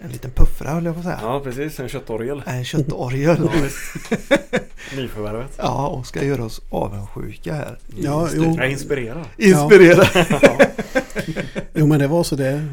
en 0.00 0.10
liten 0.10 0.30
puffra 0.30 0.70
höll 0.70 0.84
jag 0.84 0.94
på 0.94 0.98
att 0.98 1.04
säga. 1.04 1.18
Ja 1.22 1.40
precis, 1.44 1.80
en 1.80 1.88
köttorgel. 1.88 2.42
En 2.46 2.64
köttorgel. 2.64 3.36
Ja. 3.52 4.18
Nyförvärvet. 4.96 5.54
Ja, 5.56 5.86
och 5.88 6.06
ska 6.06 6.24
göra 6.24 6.44
oss 6.44 6.60
avundsjuka 6.70 7.54
här. 7.54 7.78
Ja, 7.96 8.22
Just 8.22 8.34
jo. 8.36 8.44
Jag 8.44 8.64
är 8.64 8.68
inspirerad. 8.70 9.24
Inspirera. 9.36 10.04
Jo 11.74 11.86
men 11.86 11.98
det 11.98 12.06
var 12.06 12.22
så 12.24 12.36
det. 12.36 12.66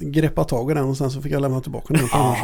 greppa 0.00 0.44
tag 0.44 0.70
i 0.70 0.74
den 0.74 0.84
och 0.84 0.96
sen 0.96 1.10
så 1.10 1.22
fick 1.22 1.32
jag 1.32 1.42
lämna 1.42 1.60
tillbaka 1.60 1.94
den. 1.94 2.08
Annars, 2.12 2.40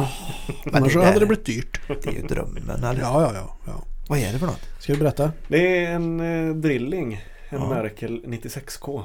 Men 0.65 0.75
annars 0.75 0.93
det 0.93 1.05
hade 1.05 1.19
det 1.19 1.25
blivit 1.25 1.45
dyrt. 1.45 1.79
Det 1.87 2.07
är 2.09 2.13
ju 2.13 2.21
drömmen. 2.21 2.69
Eller? 2.69 3.01
Ja, 3.01 3.21
ja, 3.21 3.31
ja. 3.33 3.57
ja. 3.65 3.83
Vad 4.09 4.19
är 4.19 4.33
det 4.33 4.39
för 4.39 4.45
något? 4.45 4.61
Ska 4.79 4.93
du 4.93 4.99
berätta? 4.99 5.31
Det 5.47 5.85
är 5.85 5.91
en 5.91 6.19
eh, 6.49 6.55
drilling. 6.55 7.13
En 7.49 7.59
Ja. 7.61 7.69
Merkel 7.69 8.21
96K. 8.25 9.03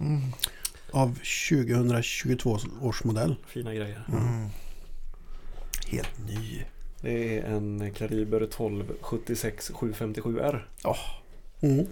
Mm. 0.00 0.20
Av 0.90 1.18
2022 1.50 2.58
års 2.82 3.04
modell. 3.04 3.36
Fina 3.46 3.74
grejer. 3.74 4.04
Mm. 4.12 4.48
Helt 5.88 6.18
ny. 6.26 6.64
Det 7.00 7.38
är 7.38 7.44
en 7.44 7.92
kaliber 7.94 8.40
1276 8.40 9.70
757R. 9.70 10.60
Mm. 11.60 11.86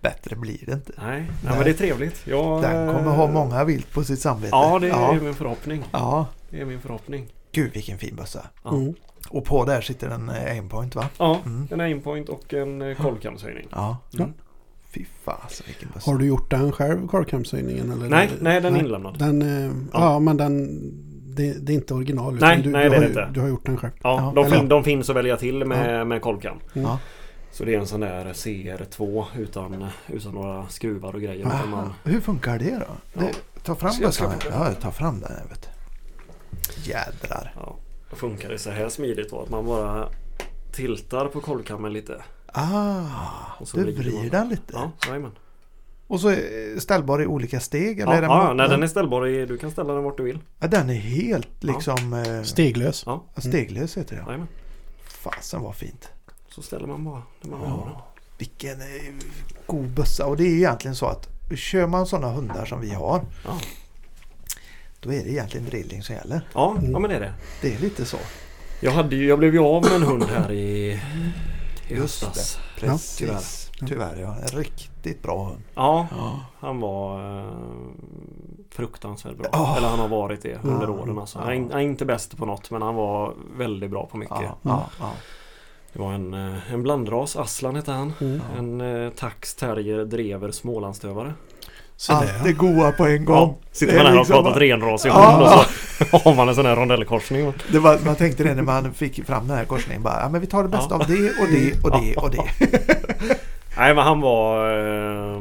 Bättre 0.00 0.36
blir 0.36 0.66
det 0.66 0.72
inte. 0.72 0.92
Nej, 0.98 1.06
nej, 1.20 1.26
Nej. 1.44 1.54
men 1.56 1.64
det 1.64 1.70
är 1.70 1.74
trevligt. 1.74 2.26
Jag, 2.26 2.62
Den 2.62 2.94
kommer 2.94 3.10
ha 3.10 3.26
många 3.26 3.64
vilt 3.64 3.92
på 3.92 4.04
sitt 4.04 4.20
samvete. 4.20 4.48
Ja, 4.52 4.78
det 4.78 4.86
är 4.86 4.90
ja. 4.90 5.12
min 5.22 5.34
förhoppning. 5.34 5.84
ja. 5.92 6.26
Det 6.50 6.60
är 6.60 6.64
min 6.64 6.80
förhoppning. 6.80 7.26
Gud 7.52 7.72
vilken 7.72 7.98
fin 7.98 8.16
bössa. 8.16 8.46
Ja, 8.64 8.70
Mm. 8.70 8.94
Och 9.28 9.44
på 9.44 9.64
där 9.64 9.80
sitter 9.80 10.08
en 10.10 10.30
aimpoint 10.30 10.94
va? 10.94 11.08
ja 11.18 11.40
Mm. 11.46 11.68
en 11.70 11.80
aimpoint 11.80 12.28
och 12.28 12.54
en 12.54 12.94
kolvkamshöjning. 12.96 13.66
Ja. 13.70 13.96
Ja. 14.10 14.28
Fy 14.94 15.04
fasen 15.24 15.66
vilken 15.66 15.88
bössa. 15.94 16.10
Har 16.10 16.18
du 16.18 16.26
gjort 16.26 16.50
den 16.50 16.72
själv, 16.72 17.08
carcamshöjningen? 17.08 17.92
Eller? 17.92 18.08
Nej, 18.08 18.30
nej, 18.40 18.60
den 18.60 18.76
är 18.76 18.80
inlämnad. 18.80 19.18
Den, 19.18 19.42
eh, 19.42 19.72
ja. 19.92 20.00
Ja. 20.12 20.18
men 20.18 20.36
den, 20.36 20.80
det, 21.34 21.66
det 21.66 21.72
är 21.72 21.74
inte 21.74 21.94
original. 21.94 22.34
Nej, 22.34 22.62
du, 22.62 22.70
nej, 22.70 22.84
du 22.84 22.90
det 22.90 22.96
är 22.96 23.00
det 23.00 23.06
inte. 23.06 23.30
Du 23.32 23.40
har 23.40 23.48
gjort 23.48 23.66
den 23.66 23.76
själv. 23.76 23.92
Ja, 24.02 24.32
Ja, 24.36 24.42
de, 24.42 24.50
fin, 24.50 24.68
de 24.68 24.84
finns 24.84 25.10
att 25.10 25.16
välja 25.16 25.36
till 25.36 25.64
med, 25.64 26.06
med 26.06 26.22
kolvkam. 26.22 26.56
Ja. 26.72 26.98
Så 27.50 27.64
det 27.64 27.74
är 27.74 27.78
en 27.78 27.86
sån 27.86 28.00
där 28.00 28.24
CR2 28.24 29.24
utan, 29.38 29.86
utan 30.08 30.34
några 30.34 30.68
skruvar 30.68 31.14
och 31.14 31.20
grejer. 31.20 31.46
Aha. 31.46 31.66
man, 31.66 31.92
Hur 32.04 32.20
funkar 32.20 32.58
det 32.58 32.70
då? 32.70 32.86
Ja. 33.12 33.20
Det, 33.20 33.62
ta 33.62 33.74
fram 33.74 33.92
här. 33.92 34.36
Ja, 34.50 34.74
ta 34.80 34.90
fram 34.90 35.20
den 35.20 35.30
vet 35.48 35.62
du. 35.62 36.90
Jädrar. 36.90 37.54
ja, 37.56 37.76
funkar 38.12 38.48
det 38.48 38.58
så 38.58 38.70
här 38.70 38.88
smidigt 38.88 39.30
då 39.30 39.40
att 39.40 39.50
man 39.50 39.66
bara 39.66 40.08
tiltar 40.72 41.28
på 41.28 41.40
kolvkammen 41.40 41.92
lite. 41.92 42.22
Ah, 42.56 43.04
du 43.74 43.92
vrider 43.92 44.30
den 44.30 44.48
lite. 44.48 44.62
Ja, 44.72 44.90
jajamän. 45.06 45.30
Och 46.06 46.20
så 46.20 46.28
är 46.28 46.80
ställbar 46.80 47.22
i 47.22 47.26
olika 47.26 47.60
steg? 47.60 48.00
Eller 48.00 48.12
Ja, 48.12 48.18
är 48.18 48.22
den, 48.22 48.30
ja, 48.30 48.52
nej, 48.52 48.68
den 48.68 48.82
är 48.82 48.86
ställbar 48.86 49.26
i, 49.26 49.46
du 49.46 49.58
kan 49.58 49.70
ställa 49.70 49.94
den 49.94 50.04
vart 50.04 50.16
du 50.16 50.22
vill. 50.22 50.38
ja, 50.58 50.66
den 50.68 50.90
är 50.90 50.94
helt 50.94 51.64
liksom 51.64 52.12
eh, 52.12 52.42
Steglös. 52.42 53.02
Ja, 53.06 53.24
steglös 53.36 53.96
heter 53.96 54.16
det. 54.16 54.20
Ja. 54.22 54.26
jajamän. 54.26 54.48
Fasen 55.08 55.62
vad 55.62 55.76
fint. 55.76 56.08
Så 56.48 56.62
ställer 56.62 56.86
man 56.86 57.04
bara 57.04 57.22
när 57.42 57.50
man 57.56 57.70
ha 57.70 57.84
den. 57.84 57.92
Ja, 57.94 58.06
vilken 58.38 58.80
eh, 58.80 59.14
god 59.66 59.88
bössa. 59.88 60.26
Och 60.26 60.36
det 60.36 60.44
är 60.44 60.54
egentligen 60.54 60.94
så 60.94 61.06
att 61.06 61.28
kör 61.56 61.86
man 61.86 62.06
sådana 62.06 62.32
hundar 62.32 62.64
som 62.64 62.80
vi 62.80 62.90
har. 62.90 63.20
Ja. 63.44 63.58
Då 65.00 65.12
är 65.12 65.24
det 65.24 65.30
egentligen 65.30 65.66
drilling 65.66 66.02
som 66.02 66.14
gäller. 66.14 66.40
Ja, 66.54 66.76
ja, 66.92 66.98
men 66.98 67.10
det 67.10 67.16
är 67.16 67.20
det. 67.20 67.32
Det 67.62 67.74
är 67.74 67.78
lite 67.78 68.04
så. 68.04 68.18
Jag, 68.80 68.92
hade 68.92 69.16
ju, 69.16 69.26
jag 69.28 69.38
blev 69.38 69.54
ju 69.54 69.60
av 69.60 69.82
med 69.82 69.92
en 69.92 70.02
hund 70.02 70.24
här 70.24 70.52
i, 70.52 71.00
i 71.88 71.94
Just 71.94 72.24
höstas. 72.24 72.58
Precis. 72.78 73.16
Tyvärr. 73.18 73.88
Tyvärr 73.88 74.20
ja. 74.20 74.36
En 74.42 74.58
riktigt 74.58 75.22
bra 75.22 75.44
hund. 75.44 75.62
Ja, 75.74 76.06
Ja. 76.10 76.40
han 76.58 76.80
var 76.80 77.38
eh, 77.40 77.46
fruktansvärt 78.70 79.36
bra. 79.36 79.46
Ja. 79.52 79.76
Eller 79.76 79.88
han 79.88 79.98
har 79.98 80.08
varit 80.08 80.42
det 80.42 80.58
under 80.64 80.86
Ja. 80.86 80.92
åren. 80.92 81.18
Alltså. 81.18 81.38
Ja. 81.38 81.44
Han, 81.44 81.70
är, 81.72 81.78
inte 81.78 82.04
bäst 82.04 82.36
på 82.36 82.46
något 82.46 82.70
men 82.70 82.82
han 82.82 82.94
var 82.94 83.34
väldigt 83.56 83.90
bra 83.90 84.06
på 84.06 84.16
mycket. 84.16 84.36
Ja, 84.40 84.56
ja, 84.62 84.86
ja. 85.00 85.10
Det 85.92 85.98
var 86.00 86.12
en, 86.12 86.34
eh, 86.34 86.72
en 86.72 86.82
blandras, 86.82 87.36
Aslan 87.36 87.76
hette 87.76 87.92
han. 87.92 88.12
Mm. 88.20 88.40
Ja. 88.52 88.58
En 88.58 88.80
eh, 88.80 89.10
tax, 89.10 89.54
terrier, 89.54 90.04
drever, 90.04 90.50
smålandsstövare. 90.50 91.34
Så 91.96 92.12
Allt 92.12 92.44
det, 92.44 92.48
är 92.48 92.52
goa 92.52 92.92
på 92.92 93.06
en 93.06 93.24
gång. 93.24 93.56
sitter 93.72 93.92
Det 93.94 93.98
är 94.00 94.04
man 94.04 94.06
här 94.06 94.12
och 94.12 94.18
liksom 94.18 94.34
pratat 94.36 94.52
bara- 94.52 94.60
renrasig 94.64 95.08
Ja. 95.08 95.30
hund 95.30 95.42
och 95.42 95.48
så 96.10 96.16
har 96.30 96.34
man 96.34 96.48
en 96.48 96.54
sån 96.54 96.66
här 96.66 96.76
rondellkorsning. 96.76 97.52
Det 97.72 97.78
var, 97.78 97.98
man 98.04 98.16
tänkte 98.16 98.44
det 98.44 98.54
när 98.54 98.62
man 98.62 98.94
fick 98.94 99.26
fram 99.26 99.48
den 99.48 99.56
här 99.56 99.64
korsningen. 99.64 100.02
Bara, 100.02 100.20
ja, 100.20 100.28
men 100.28 100.40
vi 100.40 100.46
tar 100.46 100.62
det 100.62 100.68
bästa 100.68 100.94
Ja. 100.94 101.00
av 101.00 101.06
det 101.06 101.30
och 101.30 101.48
det 101.50 101.82
och 101.84 102.00
det 102.00 102.16
och 102.16 102.30
det. 102.30 102.42
Nej 103.76 103.94
men 103.94 104.04
han 104.04 104.20
var... 104.20 104.70
Eh, 105.34 105.40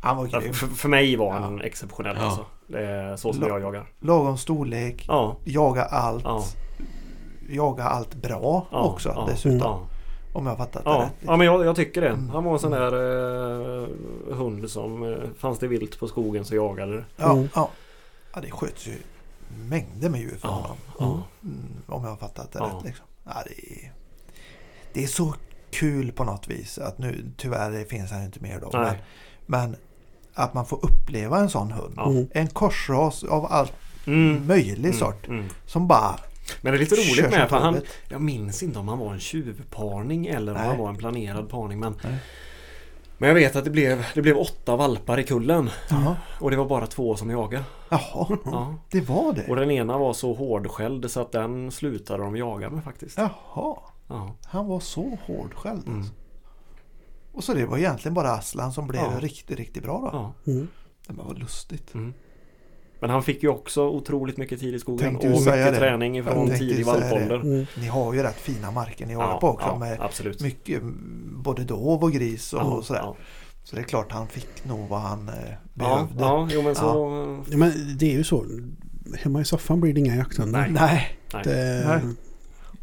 Han 0.00 0.16
var 0.16 0.26
grym. 0.26 0.54
för, 0.54 0.66
för 0.66 0.88
mig 0.88 1.16
var 1.16 1.32
han 1.32 1.58
Ja. 1.58 1.64
exceptionell 1.64 2.16
Ja. 2.20 2.24
alltså. 2.26 2.44
Det 2.66 2.86
är 2.86 3.16
så 3.16 3.32
som 3.32 3.42
La- 3.42 3.48
jag 3.48 3.60
jagar. 3.60 3.84
Lagom 4.00 4.38
storlek. 4.38 5.04
Ja. 5.08 5.36
Jaga 5.44 5.84
allt. 5.84 6.24
Ja. 6.24 6.44
Jaga 7.50 7.84
allt 7.84 8.14
bra 8.14 8.66
ja 8.70 8.82
också 8.82 9.08
ja, 9.16 9.26
dessutom. 9.30 9.80
Ja. 10.38 10.40
Om 10.40 10.46
jag 10.46 10.52
har 10.52 10.56
fattat 10.66 10.84
det 10.84 10.90
Ja, 10.90 11.02
rätt. 11.02 11.12
ja 11.20 11.36
men 11.36 11.46
jag, 11.46 11.64
jag 11.64 11.76
tycker 11.76 12.00
det. 12.00 12.08
Mm. 12.08 12.28
Han 12.30 12.44
var 12.44 12.52
en 12.52 12.58
sån 12.58 12.70
där 12.70 12.92
eh, 13.82 13.88
hund 14.36 14.70
som 14.70 15.02
eh, 15.12 15.18
fanns 15.38 15.58
det 15.58 15.68
vilt 15.68 15.98
på 16.00 16.08
skogen 16.08 16.44
så 16.44 16.54
jagade 16.54 16.96
det. 16.96 17.04
Ja, 17.16 17.32
Mm. 17.32 17.48
ja. 17.54 17.70
ja, 18.34 18.40
det 18.40 18.50
sköts 18.50 18.86
ju 18.86 18.94
mängder 19.68 20.08
med 20.10 20.20
djur 20.20 20.36
för 20.40 20.48
Ja, 20.48 20.54
honom. 20.54 20.76
ja. 20.98 21.22
Mm, 21.48 21.64
om 21.86 22.02
jag 22.04 22.10
har 22.10 22.16
fattat 22.16 22.52
det 22.52 22.58
Ja. 22.58 22.64
rätt. 22.64 22.84
Liksom. 22.84 23.06
Ja, 23.24 23.32
det, 23.46 23.72
är, 23.84 23.92
det 24.92 25.02
är 25.02 25.06
så 25.06 25.34
kul 25.70 26.12
på 26.12 26.24
något 26.24 26.48
vis 26.48 26.78
att 26.78 26.98
nu 26.98 27.30
tyvärr 27.36 27.84
finns 27.84 28.10
han 28.10 28.22
inte 28.24 28.40
mer 28.40 28.60
då. 28.60 28.70
Men, 28.72 28.94
men 29.46 29.76
att 30.34 30.54
man 30.54 30.66
får 30.66 30.84
uppleva 30.84 31.38
en 31.38 31.50
sån 31.50 31.70
hund. 31.72 31.94
Ja. 31.96 32.10
Mm. 32.10 32.28
En 32.32 32.46
korsras 32.46 33.24
av 33.24 33.46
allt 33.52 33.72
Mm. 34.06 34.46
möjlig 34.46 34.84
Mm, 34.88 34.98
sort. 34.98 35.28
mm. 35.28 35.44
Som 35.66 35.88
bara 35.88 36.18
Men 36.60 36.72
det 36.72 36.76
är 36.76 36.80
lite 36.80 36.94
roligt 36.94 37.30
med 37.30 37.48
för 37.48 37.56
han. 37.58 37.80
Jag 38.08 38.20
minns 38.20 38.62
inte 38.62 38.78
om 38.78 38.88
han 38.88 38.98
var 38.98 39.12
en 39.12 39.20
tjuvparning 39.20 40.26
eller 40.26 40.52
om 40.52 40.58
Nej. 40.58 40.68
han 40.68 40.78
var 40.78 40.88
en 40.88 40.96
planerad 40.96 41.48
parning 41.48 41.80
men 41.80 41.94
Nej. 42.04 42.16
Men 43.20 43.28
jag 43.28 43.34
vet 43.34 43.56
att 43.56 43.64
det 43.64 43.70
blev, 43.70 44.06
det 44.14 44.22
blev 44.22 44.36
åtta 44.36 44.76
valpar 44.76 45.18
i 45.18 45.24
kullen 45.24 45.70
Jaha, 45.90 46.16
och 46.40 46.50
det 46.50 46.56
var 46.56 46.66
bara 46.68 46.86
två 46.86 47.16
som 47.16 47.30
jagade. 47.30 47.64
Jaha. 47.88 48.38
Ja. 48.44 48.74
det 48.90 49.00
var 49.00 49.26
Och 49.28 49.34
det. 49.34 49.54
den 49.60 49.70
ena 49.70 49.98
var 49.98 50.12
så 50.12 50.34
hårdskälld 50.34 51.10
så 51.10 51.20
att 51.20 51.32
den 51.32 51.70
slutade 51.70 52.22
de 52.22 52.36
jaga 52.36 52.70
med 52.70 52.84
faktiskt. 52.84 53.18
Jaha, 53.18 53.76
Ja. 54.08 54.36
han 54.44 54.66
var 54.66 54.80
så 54.80 55.18
hårdskälld. 55.26 55.86
Mm. 55.86 55.98
Alltså. 55.98 56.12
Och 57.32 57.44
så 57.44 57.54
det 57.54 57.66
var 57.66 57.78
egentligen 57.78 58.14
bara 58.14 58.30
Aslan 58.32 58.72
som 58.72 58.86
blev 58.86 59.02
Ja. 59.02 59.18
riktigt, 59.20 59.58
riktigt 59.58 59.82
bra 59.82 59.98
då. 60.12 60.32
Ja. 60.46 60.52
Mm. 60.52 60.68
Det 61.06 61.12
var 61.14 61.34
lustigt. 61.34 61.94
Mm. 61.94 62.14
Men 63.00 63.10
han 63.10 63.22
fick 63.22 63.42
ju 63.42 63.48
också 63.48 63.88
otroligt 63.88 64.36
mycket 64.36 64.60
tid 64.60 64.74
i 64.74 64.78
skogen 64.78 64.98
Tänkte 65.08 65.26
och 65.28 65.32
mycket 65.40 65.54
det. 65.54 65.76
träning 65.78 66.24
tänkte 66.24 66.58
tidig 66.58 66.86
valpålder. 66.86 67.36
Mm. 67.40 67.66
Ni 67.80 67.86
har 67.86 68.14
ju 68.14 68.22
rätt 68.22 68.36
fina 68.40 68.70
marker 68.70 69.06
ni 69.06 69.14
håller 69.14 69.28
Ja, 69.28 69.40
på 69.40 69.48
också 69.48 69.66
ja, 69.66 69.78
med 69.78 70.00
absolut. 70.00 70.40
mycket 70.40 70.82
både 71.44 71.64
dov 71.64 72.02
och 72.04 72.12
gris 72.12 72.52
och, 72.52 72.60
Ja, 72.60 72.82
sådär. 72.82 73.00
ja. 73.00 73.16
Så 73.64 73.76
det 73.76 73.82
är 73.82 73.84
klart 73.86 74.12
han 74.12 74.26
fick 74.26 74.64
nog 74.64 74.88
vad 74.88 75.00
han 75.00 75.28
eh, 75.28 75.34
Ja, 75.34 75.54
behövde. 75.74 76.24
ja, 76.24 76.48
jo 76.52 76.62
men 76.62 76.74
så... 76.74 76.84
Ja, 77.50 77.56
men 77.56 77.72
det 77.98 78.06
är 78.06 78.16
ju 78.16 78.24
så. 78.24 78.44
Hemma 79.18 79.40
i 79.40 79.44
soffan 79.44 79.80
blir 79.80 79.92
det 79.92 80.00
inga 80.00 80.16
jakthundar. 80.16 80.60
Nej. 80.60 80.70
Nej, 80.72 81.18
Nej. 81.32 81.42
Det, 81.44 81.84
Nej. 81.88 82.14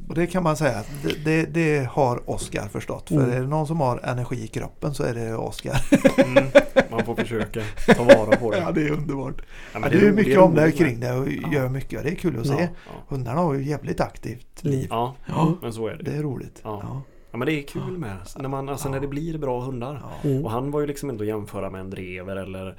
Och 0.10 0.16
det 0.16 0.28
kan 0.28 0.44
man 0.44 0.58
säga 0.58 0.78
att 0.78 0.90
det, 1.04 1.26
det, 1.26 1.46
det 1.46 1.90
har 1.92 2.30
Oskar 2.30 2.68
förstått. 2.68 3.08
För 3.08 3.16
Mm. 3.16 3.32
är 3.32 3.42
det 3.42 3.48
någon 3.48 3.68
som 3.68 3.80
har 3.80 4.00
energi 4.04 4.44
i 4.44 4.48
kroppen 4.48 4.94
så 4.94 5.04
är 5.04 5.14
det 5.14 5.36
Oskar. 5.36 5.82
Mm, 6.26 6.44
man 6.92 7.06
får 7.06 7.16
försöka 7.16 7.62
ta 7.96 8.04
vara 8.04 8.36
på 8.38 8.52
det. 8.52 8.58
Ja, 8.66 8.72
det 8.72 8.82
är 8.88 8.92
underbart. 8.92 9.42
Ja, 9.74 9.80
men 9.80 9.90
det 9.92 10.08
är 10.08 10.12
mycket 10.12 10.40
om 10.40 10.56
det 10.56 10.72
kring 10.72 11.00
det 11.00 11.12
och 11.14 11.28
Ja. 11.30 11.54
gör 11.54 11.70
mycket. 11.70 12.04
Det 12.04 12.10
är 12.12 12.16
kul 12.16 12.40
att 12.40 12.46
Ja. 12.46 12.58
se. 12.58 12.64
Ja, 12.88 12.92
Hundarna 13.08 13.40
har 13.42 13.54
ju 13.54 13.64
jävligt 13.64 14.02
aktivt 14.02 14.64
liv. 14.64 14.88
ja, 14.90 15.16
Ja, 15.26 15.54
men 15.62 15.74
så 15.74 15.88
är 15.88 15.96
det. 15.96 16.04
det 16.12 16.18
är 16.18 16.24
roligt. 16.24 16.62
Ja. 16.64 16.80
Ja. 16.84 17.02
Ja 17.32 17.38
men 17.38 17.46
det 17.46 17.54
är 17.54 17.64
kul 17.64 17.98
med 17.98 18.16
när, 18.38 18.50
man, 18.50 18.70
alltså, 18.70 18.90
när 18.90 19.00
det 19.00 19.08
blir 19.08 19.38
bra 19.38 19.60
hundar. 19.62 20.02
Ja. 20.24 20.30
Mm. 20.30 20.46
Och 20.46 20.52
han 20.52 20.72
var 20.72 20.82
ju 20.82 20.88
liksom 20.88 21.10
inte 21.10 21.22
att 21.24 21.28
jämföra 21.28 21.70
med 21.70 21.82
en 21.82 21.90
drever 21.90 22.36
eller 22.36 22.78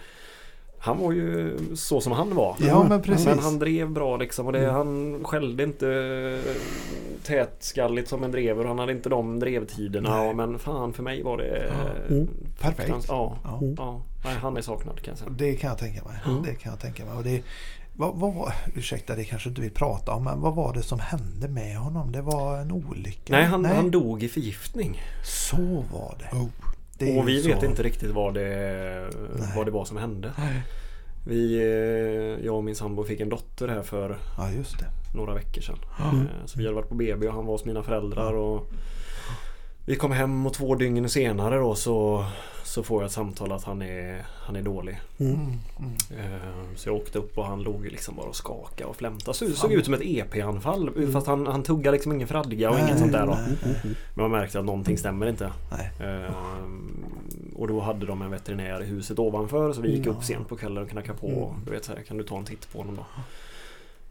Han 0.79 0.99
var 0.99 1.13
ju 1.13 1.59
så 1.75 2.01
som 2.01 2.13
han 2.13 2.35
var. 2.35 2.57
Ja, 2.61 2.87
men 2.89 3.03
precis. 3.03 3.27
Men 3.27 3.39
han 3.39 3.59
drev 3.59 3.91
bra 3.91 4.17
liksom 4.17 4.47
och 4.47 4.53
det, 4.53 4.59
Mm. 4.59 4.75
han 4.75 5.21
skällde 5.25 5.63
inte 5.63 5.87
tätskalligt 7.23 8.09
som 8.09 8.25
en 8.25 8.31
drever 8.31 8.63
och 8.63 8.69
han 8.69 8.79
hade 8.79 8.93
inte 8.93 9.09
de 9.09 9.39
drevtiderna. 9.41 10.17
Nej. 10.17 10.35
Men 10.35 10.59
fan 10.59 10.93
för 10.93 11.03
mig 11.03 11.23
var 11.23 11.37
det... 11.39 11.73
Ja. 12.09 12.15
Mm. 12.15 12.29
Perfekt. 12.61 12.81
fruktansvärt- 12.81 13.09
Ja, 13.09 13.37
Ja. 13.45 13.59
Mm. 13.59 13.75
ja. 13.79 14.01
Nej, 14.25 14.35
han 14.35 14.57
är 14.57 14.61
saknad 14.61 15.01
kan 15.03 15.13
jag 15.13 15.19
säga. 15.19 15.31
Det 15.31 15.55
kan 15.55 15.69
jag 15.71 15.79
tänka 15.79 16.05
mig. 16.05 16.17
Mm. 16.27 16.43
Det 16.43 16.55
kan 16.55 16.71
jag 16.73 16.81
tänka 16.81 17.05
mig. 17.05 17.15
Och 17.17 17.23
det, 17.25 17.43
vad, 17.97 18.15
vad 18.17 18.53
ursäkta, 18.75 19.15
det 19.17 19.25
kanske 19.25 19.49
inte 19.49 19.61
vill 19.61 19.71
prata 19.71 20.13
om, 20.13 20.25
men 20.25 20.41
vad 20.41 20.55
var 20.55 20.73
det 20.75 20.83
som 20.83 20.99
hände 21.01 21.49
med 21.49 21.77
honom? 21.77 22.13
Det 22.13 22.23
var 22.23 22.59
en 22.59 22.73
olycka? 22.73 23.33
Nej, 23.33 23.45
han, 23.45 23.65
han 23.65 23.91
dog 23.91 24.23
i 24.23 24.29
förgiftning. 24.29 25.01
Så 25.25 25.57
var 25.93 26.15
det. 26.19 26.37
Oh. 26.37 26.47
Och 27.01 27.29
vi 27.29 27.43
ju 27.43 27.49
vet 27.53 27.61
så. 27.61 27.67
inte 27.67 27.83
riktigt 27.83 28.11
vad 28.11 28.35
det, 28.35 29.09
Nej. 29.39 29.49
vad 29.57 29.67
det 29.67 29.71
var 29.71 29.85
som 29.85 29.97
hände. 29.97 30.33
Nej. 30.39 30.63
Vi, 31.27 31.57
eh, 31.57 32.45
jag 32.47 32.57
och 32.57 32.65
min 32.65 32.75
sambo 32.75 33.05
fick 33.05 33.21
en 33.21 33.29
dotter 33.29 33.69
här 33.69 33.83
för 33.83 34.19
Ja, 34.39 34.49
några 35.15 35.35
veckor 35.35 35.61
sedan. 35.63 35.79
Mm. 36.13 36.21
Eh, 36.21 36.27
Så 36.47 36.59
vi 36.59 36.65
hade 36.65 36.75
varit 36.77 36.89
på 36.89 36.95
BB 36.95 37.29
och 37.29 37.35
han 37.35 37.47
var 37.47 37.53
hos 37.55 37.65
mina 37.65 37.83
föräldrar 37.83 38.33
och 38.33 38.71
Vi 39.87 39.97
kom 39.97 40.13
hem 40.13 40.47
och 40.47 40.53
två 40.55 40.75
dygn 40.75 41.09
senare 41.09 41.57
då 41.57 41.75
så, 41.75 42.25
så 42.65 42.83
får 42.83 43.03
jag 43.03 43.07
ett 43.07 43.13
samtal 43.13 43.53
att 43.53 43.65
han 43.65 43.83
är, 43.83 44.25
han 44.29 44.57
är 44.57 44.63
dålig. 44.63 45.01
Mm. 45.19 45.35
Mm, 45.35 45.53
mm. 45.79 46.33
Eh, 46.35 46.41
Så 46.77 46.89
jag 46.89 46.97
åkte 46.97 47.19
upp 47.19 47.39
och 47.39 47.45
han 47.47 47.63
låg 47.63 47.85
liksom 47.87 48.17
bara 48.17 48.27
och 48.27 48.37
skakade 48.37 48.85
och 48.85 48.97
flämtade. 48.97 49.37
Så, 49.37 49.51
såg 49.51 49.73
ut 49.73 49.85
som 49.85 49.95
ett 49.95 50.01
EP-anfall 50.05 51.07
fast 51.13 51.27
han, 51.27 51.47
han 51.47 51.63
tuggade 51.63 51.95
liksom 51.97 52.13
ingen 52.13 52.29
fradga 52.29 52.71
och 52.71 52.77
Nej, 52.77 52.85
inget 52.85 52.99
sånt 52.99 53.13
där 53.13 53.27
då. 53.27 53.33
nej. 53.35 53.57
Mm. 53.65 53.77
Mm. 53.85 53.97
Men 54.15 54.23
man 54.23 54.31
märkte 54.41 54.59
att 54.59 54.65
någonting 54.65 54.99
stämmer 54.99 55.27
inte. 55.27 55.53
Nej. 55.71 55.91
Eh, 56.11 56.31
och 57.57 57.69
då 57.69 57.81
hade 57.81 58.07
de 58.07 58.23
en 58.23 58.31
veterinär 58.31 58.83
i 58.83 58.87
huset 58.87 59.19
ovanför 59.19 59.73
så 59.73 59.81
vi 59.81 59.91
gick 59.91 60.07
Mm. 60.07 60.19
upp 60.19 60.25
sent 60.25 60.49
på 60.49 60.57
kvällen 60.57 60.83
och 60.83 60.91
knackade 60.91 61.19
på. 61.19 61.27
Mm. 61.29 61.65
Du 61.65 61.71
vet 61.71 61.85
så 61.85 61.93
här, 61.93 62.03
kan 62.03 62.17
du 62.17 62.25
ta 62.25 62.37
en 62.39 62.45
titt 62.45 62.73
på 62.73 62.79
honom 62.79 62.97
då? 62.97 63.05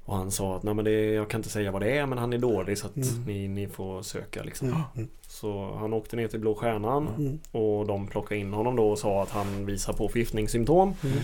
Och 0.06 0.16
han 0.18 0.32
sa 0.32 0.56
att 0.56 0.64
nej 0.64 0.74
men 0.74 0.86
det, 0.86 0.92
jag 1.14 1.30
kan 1.30 1.40
inte 1.40 1.50
säga 1.50 1.72
vad 1.72 1.82
det 1.82 1.98
är 1.98 2.06
men 2.06 2.18
han 2.18 2.34
är 2.34 2.38
dålig 2.38 2.78
så 2.78 2.88
att 2.88 2.96
Mm. 2.96 3.24
ni, 3.28 3.48
ni 3.48 3.68
får 3.68 4.02
söka 4.02 4.44
liksom. 4.44 4.68
Mm. 4.68 4.82
Mm. 4.96 5.08
Så 5.28 5.76
han 5.80 5.94
åkte 5.94 6.16
ner 6.16 6.28
till 6.28 6.40
Blå 6.40 6.56
Stjärnan 6.56 7.08
Mm. 7.18 7.40
och 7.52 7.86
de 7.88 8.08
plockade 8.08 8.40
in 8.42 8.54
honom 8.54 8.76
då 8.76 8.90
och 8.90 9.00
sa 9.00 9.24
att 9.24 9.30
han 9.30 9.66
visar 9.66 9.94
på 9.94 10.10
förgiftningssymptom. 10.10 10.94
Mm. 11.04 11.18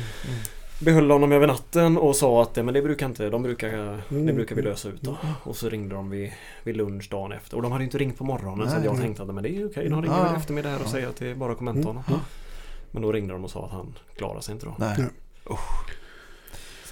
Behöll 0.81 1.11
honom 1.11 1.31
över 1.31 1.47
natten 1.47 1.97
och 1.97 2.15
sa 2.15 2.41
att 2.41 2.55
"Nej, 2.55 2.65
men 2.65 2.73
det 2.73 2.81
brukar 2.81 3.05
inte, 3.05 3.29
de 3.29 3.43
brukar, 3.43 3.67
det 4.09 4.15
Mm. 4.15 4.35
brukar 4.35 4.55
vi 4.55 4.61
lösa 4.61 4.89
ut 4.89 5.01
då. 5.01 5.11
Mm. 5.23 5.33
Och 5.43 5.55
så 5.55 5.69
ringde 5.69 5.95
de 5.95 6.09
vid, 6.09 6.31
vid 6.63 6.77
lunch 6.77 7.09
dagen 7.11 7.31
efter. 7.31 7.57
Och 7.57 7.63
de 7.63 7.71
hade 7.71 7.83
inte 7.83 7.97
ringt 7.97 8.17
på 8.17 8.23
morgonen 8.23 8.67
så 8.67 8.71
Nej. 8.71 8.79
att 8.79 8.85
jag 8.93 9.01
tänkte 9.01 9.23
att 9.23 9.33
men 9.33 9.43
det 9.43 9.49
är 9.57 9.65
okej, 9.67 9.89
de 9.89 10.01
ringer 10.01 10.17
Ja. 10.17 10.23
väl 10.23 10.35
efter 10.35 10.53
mig 10.53 10.63
där 10.63 10.75
och 10.75 10.81
Ja. 10.85 10.89
säger 10.91 11.07
att 11.07 11.15
det 11.15 11.27
är 11.27 11.35
bara 11.35 11.51
att 11.51 11.57
komma 11.57 11.71
Mm. 11.71 11.83
hämta 11.85 12.01
honom. 12.03 12.21
Men 12.91 13.01
då 13.01 13.11
ringde 13.11 13.33
de 13.33 13.43
och 13.43 13.51
sa 13.51 13.65
att 13.65 13.71
han 13.71 13.93
klarar 14.15 14.39
sig 14.41 14.53
inte 14.53 14.65
då. 14.65 14.75
Nej. 14.79 14.97
Ja. 15.49 15.57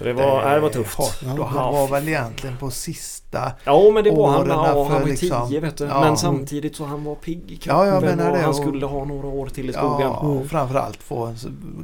Så 0.00 0.04
det 0.06 0.12
var, 0.12 0.44
nej, 0.44 0.54
det 0.54 0.60
var 0.60 0.68
tufft. 0.70 0.98
Hårt. 0.98 1.48
Han 1.48 1.72
var 1.74 1.88
väl 1.88 2.08
egentligen 2.08 2.56
på 2.56 2.70
sista... 2.70 3.52
Ja 3.64 3.90
men 3.94 4.04
det 4.04 4.10
var 4.10 4.28
han, 4.30 4.40
Åren 4.40 4.48
ja, 4.50 4.84
han 4.84 4.92
var 4.92 5.00
ju 5.00 5.06
liksom- 5.06 5.48
tio 5.48 5.60
vet 5.60 5.76
du. 5.76 5.84
Ja. 5.84 6.00
Men 6.00 6.16
samtidigt 6.16 6.76
så 6.76 6.84
han 6.84 7.04
var 7.04 7.14
pigg 7.14 7.50
i 7.52 7.56
kroppen 7.56 7.86
Ja, 7.88 7.94
jag 7.94 8.02
menar 8.02 8.30
och 8.30 8.36
det, 8.36 8.40
han 8.42 8.50
och- 8.50 8.56
skulle 8.56 8.86
ha 8.86 9.04
några 9.04 9.26
år 9.28 9.46
till 9.46 9.70
i 9.70 9.72
skogen. 9.72 10.00
Ja, 10.00 10.16
och 10.16 10.46
framförallt 10.46 11.02
få 11.02 11.24
en 11.26 11.36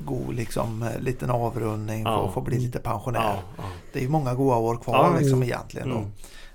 god 0.07 0.35
liksom, 0.35 0.83
eh, 0.83 1.01
liten 1.01 1.31
avrundning 1.31 2.05
för 2.05 2.11
Ja. 2.13 2.27
att 2.29 2.35
få 2.35 2.41
bli 2.41 2.59
lite 2.59 2.79
pensionär. 2.79 3.21
Ja, 3.35 3.39
ja. 3.57 3.63
Det 3.93 3.99
är 3.99 4.03
ju 4.03 4.09
många 4.09 4.35
goda 4.35 4.57
år 4.57 4.77
kvar 4.77 4.95
Ja, 5.13 5.19
liksom 5.19 5.39
mm. 5.39 5.49
egentligen. 5.49 5.91
Mm. 5.91 6.03
Och, 6.03 6.09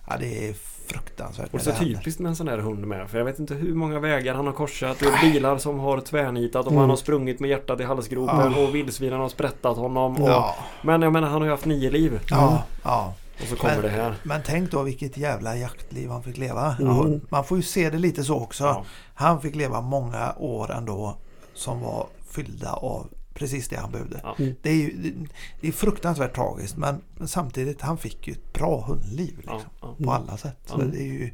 ja, 0.08 0.14
det 0.20 0.50
är 0.50 0.54
fruktansvärt 0.94 1.54
Och 1.54 1.62
så 1.62 1.70
det 1.70 1.76
typiskt 1.78 2.20
med 2.20 2.30
en 2.30 2.36
sån 2.36 2.46
där 2.46 2.58
hund 2.58 2.88
med. 2.88 3.10
För 3.10 3.18
jag 3.18 3.26
vet 3.26 3.40
inte 3.40 3.54
hur 3.54 3.74
många 3.76 4.00
vägar 4.00 4.36
han 4.36 4.46
har 4.46 4.54
korsat. 4.54 5.00
Det 5.00 5.06
är 5.06 5.32
bilar 5.34 5.58
som 5.58 5.80
har 5.80 6.00
tvärnitat 6.02 6.66
och 6.66 6.72
Mm. 6.72 6.82
han 6.82 6.90
har 6.90 6.98
sprungit 6.98 7.40
med 7.40 7.50
hjärtat 7.50 7.80
i 7.80 7.84
halsgropen 7.84 8.54
Ja. 8.56 8.64
och 8.68 8.76
vildsvinen 8.76 9.20
har 9.20 9.30
sprättat 9.30 9.78
honom. 9.78 10.16
Och, 10.22 10.30
Ja, 10.30 10.56
Men 10.82 11.02
jag 11.02 11.14
menar 11.14 11.28
han 11.28 11.42
har 11.42 11.46
ju 11.46 11.52
haft 11.52 11.66
nio 11.66 11.90
liv. 11.90 12.20
ja, 12.30 12.64
ja. 12.84 13.14
Och 13.42 13.48
så 13.48 13.56
kommer 13.56 13.74
Men- 13.74 13.82
det 13.84 13.90
här. 13.90 14.14
Men 14.24 14.42
tänk 14.46 14.72
då 14.72 14.82
vilket 14.84 15.18
jävla 15.18 15.56
jaktliv 15.56 16.10
han 16.10 16.24
fick 16.24 16.38
leva. 16.38 16.76
Mm. 16.80 17.22
Man 17.30 17.44
får 17.44 17.58
ju 17.58 17.64
se 17.64 17.90
det 17.90 17.98
lite 17.98 18.24
så 18.24 18.36
också. 18.40 18.86
Han 19.14 19.42
fick 19.42 19.56
leva 19.56 19.82
många 19.82 20.34
år 20.38 20.72
ändå 20.72 21.18
som 21.54 21.82
var 21.82 22.08
fyllda 22.32 22.74
av 22.74 23.08
precis 23.42 23.68
det 23.68 23.76
han 23.78 23.92
behövde. 23.92 24.20
Ja. 24.24 24.36
Mm. 24.40 24.56
Det, 24.62 24.70
är 24.70 24.74
ju, 24.76 25.14
det- 25.62 25.68
är 25.68 25.72
fruktansvärt 25.72 26.36
tragiskt 26.36 26.78
men, 26.78 27.02
men 27.18 27.28
samtidigt 27.28 27.82
han 27.82 27.98
fick 27.98 28.28
ju 28.28 28.34
ett 28.34 28.54
bra 28.54 28.82
hundliv 28.88 29.38
liksom, 29.38 29.60
Ja, 29.82 29.96
ja. 30.00 30.06
på 30.06 30.12
alla 30.12 30.38
sätt. 30.38 30.58
Så 30.66 30.76
Ja. 30.80 30.86
det 30.86 30.98
är 30.98 31.04
ju, 31.14 31.32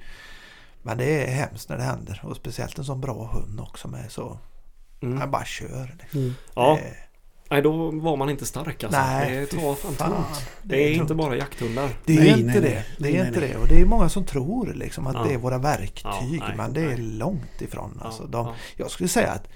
men 0.84 0.97
det 0.97 1.24
är 1.28 1.32
hemskt 1.32 1.70
när 1.70 1.78
det 1.78 1.84
händer 1.84 2.22
och 2.24 2.36
speciellt 2.36 2.78
en 2.78 2.86
sån 2.86 3.01
bra 3.01 3.30
hund 3.34 3.60
också 3.60 3.88
med 3.88 4.12
så 4.12 4.38
Mm. 5.01 5.18
han 5.18 5.32
bara 5.32 5.45
kör. 5.45 5.95
Liksom. 6.01 6.20
Mm. 6.20 6.34
ja. 6.55 6.80
Nej, 7.49 7.62
då 7.62 7.91
var 7.91 8.18
man 8.18 8.30
inte 8.30 8.45
stark 8.45 8.84
alltså. 8.84 8.99
Nej, 8.99 9.39
det 9.39 9.45
tar 9.45 9.76
fan 9.76 9.93
fan. 9.93 10.12
tungt. 10.12 10.47
Det 10.64 10.76
Det 10.76 10.84
är 10.84 10.88
är 10.88 10.93
inte 10.93 11.08
tungt. 11.08 11.18
bara 11.18 11.36
jakthundar. 11.36 11.89
Det 12.05 12.14
är 12.14 12.20
Nej, 12.20 12.30
inte 12.30 12.43
nej, 12.43 12.62
det. 12.62 12.70
nej. 12.70 12.86
Det 12.97 13.08
är 13.10 13.14
Nej, 13.20 13.28
inte 13.28 13.39
nej. 13.39 13.49
det. 13.49 13.58
Och 13.58 13.68
det 13.68 13.82
är 13.82 13.86
många 13.86 14.10
som 14.10 14.26
tror 14.26 14.74
liksom 14.74 15.08
att 15.08 15.14
Ja. 15.14 15.24
det 15.24 15.34
är 15.34 15.38
våra 15.38 15.58
verktyg. 15.58 16.03
Ja, 16.03 16.47
nej, 16.47 16.53
men 16.58 16.74
det 16.74 16.82
är 16.82 16.97
långt 16.97 17.62
ifrån. 17.62 18.01
Alltså, 18.03 18.24
Ja, 18.24 18.28
de, 18.30 18.45
ja. 18.47 18.55
Jag 18.76 18.91
skulle 18.91 19.10
säga 19.10 19.32
att 19.32 19.47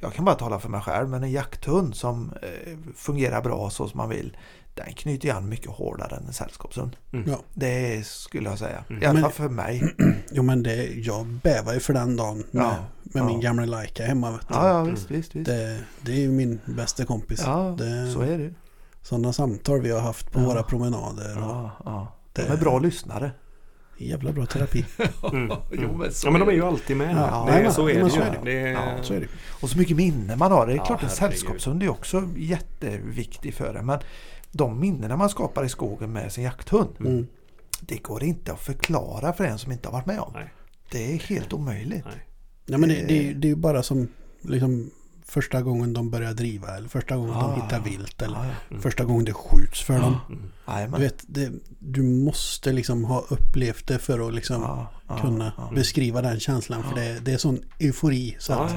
jag 0.00 0.12
kan 0.14 0.24
bara 0.24 0.34
tala 0.34 0.58
för 0.60 0.68
mig 0.68 0.80
själv 0.80 1.08
men 1.08 1.22
en 1.22 1.30
jakthund 1.30 1.94
som 1.94 2.32
eh, 2.42 2.76
fungerar 2.96 3.42
bra 3.42 3.70
så 3.70 3.88
som 3.88 3.98
man 3.98 4.08
vill 4.08 4.36
den 4.74 4.92
knyter 4.94 5.28
ju 5.28 5.34
an 5.34 5.48
mycket 5.48 5.70
hårdare 5.70 6.16
än 6.16 6.26
en 6.26 6.32
sällskapshund. 6.32 6.96
Mm. 7.12 7.30
Ja. 7.30 7.38
Det 7.54 8.06
skulle 8.06 8.48
jag 8.50 8.58
säga. 8.58 8.84
Mm. 8.90 9.02
I 9.02 9.06
alla 9.06 9.20
fall 9.20 9.30
för 9.32 9.48
mig. 9.48 9.94
Jo 10.32 10.42
men 10.42 10.62
det, 10.62 10.84
jag 10.86 11.26
bävar 11.26 11.74
ju 11.74 11.80
för 11.80 11.92
den 11.92 12.16
dagen 12.16 12.44
med, 12.50 12.64
Ja. 12.64 12.76
med 13.02 13.20
Ja. 13.22 13.26
min 13.26 13.40
gamla 13.40 13.64
Laika 13.64 14.04
hemma. 14.04 14.30
Vet 14.30 14.48
du. 14.48 14.54
Ja, 14.54 14.68
ja 14.68 14.82
visst, 14.82 15.10
visst, 15.10 15.34
visst. 15.34 15.46
Det, 15.46 15.78
det 16.00 16.12
är 16.12 16.16
ju 16.20 16.30
min 16.30 16.60
bästa 16.64 17.04
kompis. 17.04 17.42
Ja, 17.44 17.74
det, 17.78 18.12
så 18.12 18.20
är 18.20 18.38
det. 18.38 18.54
Sådana 19.02 19.32
samtal 19.32 19.80
vi 19.80 19.90
har 19.90 20.00
haft 20.00 20.32
på 20.32 20.40
Ja. 20.40 20.44
våra 20.46 20.62
promenader. 20.62 21.36
Och 21.36 21.42
Ja, 21.50 21.70
ja. 21.84 22.12
De 22.32 22.42
Det- 22.42 22.48
är 22.48 22.56
bra 22.56 22.78
lyssnare. 22.78 23.30
Jävla 23.98 24.32
bra 24.32 24.46
terapi. 24.46 24.84
Mm. 25.32 25.56
Jo, 25.72 25.96
men 25.96 26.10
ja 26.24 26.30
men 26.30 26.40
de 26.40 26.48
är 26.48 26.52
ju 26.52 26.62
alltid 26.64 26.96
med. 26.96 27.16
Ja, 27.16 27.48
det, 27.62 27.70
så 27.72 27.88
är 27.88 28.04
det 28.04 28.10
så 28.10 28.16
ju. 28.16 28.22
är 28.22 28.30
det. 28.30 28.40
Det 28.44 28.60
är, 28.60 28.72
Ja, 28.72 29.02
Så 29.02 29.14
är 29.14 29.20
det. 29.20 29.26
Och 29.60 29.70
så 29.70 29.78
mycket 29.78 29.96
minnen 29.96 30.38
man 30.38 30.52
har. 30.52 30.66
Det 30.66 30.72
är 30.72 30.76
Ja, 30.76 30.84
klart 30.84 31.02
en 31.02 31.08
sällskapshund 31.10 31.82
är 31.82 31.88
också 31.88 32.28
jätteviktig 32.36 33.54
för 33.54 33.74
det. 33.74 33.82
Men 33.82 33.98
de 34.52 34.80
minnena 34.80 35.16
man 35.16 35.28
skapar 35.28 35.64
i 35.64 35.68
skogen 35.68 36.12
med 36.12 36.32
sin 36.32 36.44
jakthund. 36.44 36.88
Mm. 37.00 37.26
Det 37.80 37.96
går 38.02 38.24
inte 38.24 38.52
att 38.52 38.60
förklara 38.60 39.32
för 39.32 39.44
en 39.44 39.58
som 39.58 39.72
inte 39.72 39.88
har 39.88 39.92
varit 39.92 40.06
med 40.06 40.20
om. 40.20 40.32
Nej. 40.34 40.52
Det 40.90 41.12
är 41.14 41.18
helt 41.18 41.52
omöjligt. 41.52 42.04
Nej. 42.04 42.24
Ja, 42.66 42.78
men 42.78 42.88
det, 42.88 42.94
det, 42.94 43.18
är 43.18 43.22
ju- 43.22 43.34
det 43.34 43.46
är 43.46 43.50
ju 43.50 43.56
bara 43.56 43.82
som 43.82 44.08
liksom, 44.42 44.90
första 45.34 45.62
gången 45.62 45.92
de 45.92 46.10
börjar 46.10 46.32
driva 46.34 46.76
eller 46.76 46.88
första 46.88 47.16
gången 47.16 47.34
Ja, 47.34 47.40
de 47.56 47.62
hittar 47.62 47.80
vilt 47.80 48.22
eller 48.22 48.36
ja. 48.36 48.44
Mm. 48.70 48.82
första 48.82 49.04
gången 49.04 49.24
det 49.24 49.32
skjuts 49.32 49.82
för 49.82 49.98
dem. 49.98 50.16
Mm. 50.28 50.90
Du, 50.92 51.00
vet, 51.02 51.24
det, 51.26 51.50
du 51.78 52.02
måste 52.02 52.72
liksom 52.72 53.04
ha 53.04 53.24
upplevt 53.28 53.86
det 53.86 53.98
för 53.98 54.28
att 54.28 54.34
liksom 54.34 54.62
Ja, 54.62 54.86
ja, 55.08 55.16
kunna 55.18 55.52
ja. 55.56 55.70
beskriva 55.74 56.22
den 56.22 56.40
känslan. 56.40 56.82
För 56.82 56.94
det, 56.94 57.18
det 57.24 57.32
är 57.32 57.38
sån 57.38 57.58
eufori. 57.78 58.36
Så 58.38 58.52
att. 58.52 58.74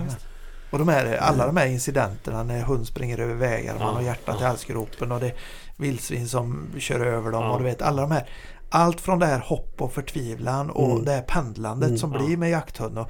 Och 0.72 0.80
de 0.80 0.88
här, 0.88 1.18
alla 1.18 1.45
de 1.47 1.58
här 1.58 1.68
incidenterna 1.68 2.43
när 2.43 2.62
hund 2.62 2.88
springer 2.88 3.18
över 3.20 3.34
vägar 3.36 3.76
och 3.76 3.82
Ja, 3.82 3.86
man 3.86 3.95
har 3.95 4.01
hjärtat 4.01 4.36
ja. 4.39 4.45
i 4.45 4.47
halsgropen 4.47 5.12
och 5.12 5.20
det 5.20 5.28
är 5.28 5.36
vildsvin 5.78 6.28
som 6.28 6.68
kör 6.78 6.99
över 7.05 7.32
dem 7.32 7.43
Ja. 7.43 7.51
och 7.51 7.58
du 7.60 7.64
vet 7.66 7.82
alla 7.82 8.01
de 8.01 8.12
här 8.12 8.30
allt 8.70 9.01
från 9.01 9.20
det 9.20 9.26
här 9.26 9.39
hopp 9.39 9.82
och 9.82 9.93
förtvivlan 9.93 10.70
och 10.70 10.91
Mm. 10.91 11.05
det 11.05 11.12
här 11.12 11.22
pendlandet 11.22 11.88
Mm. 11.89 11.99
som 11.99 12.14
Ja. 12.14 12.20
blir 12.26 12.38
med 12.38 12.49
jakthund. 12.49 12.97
Och 12.99 13.10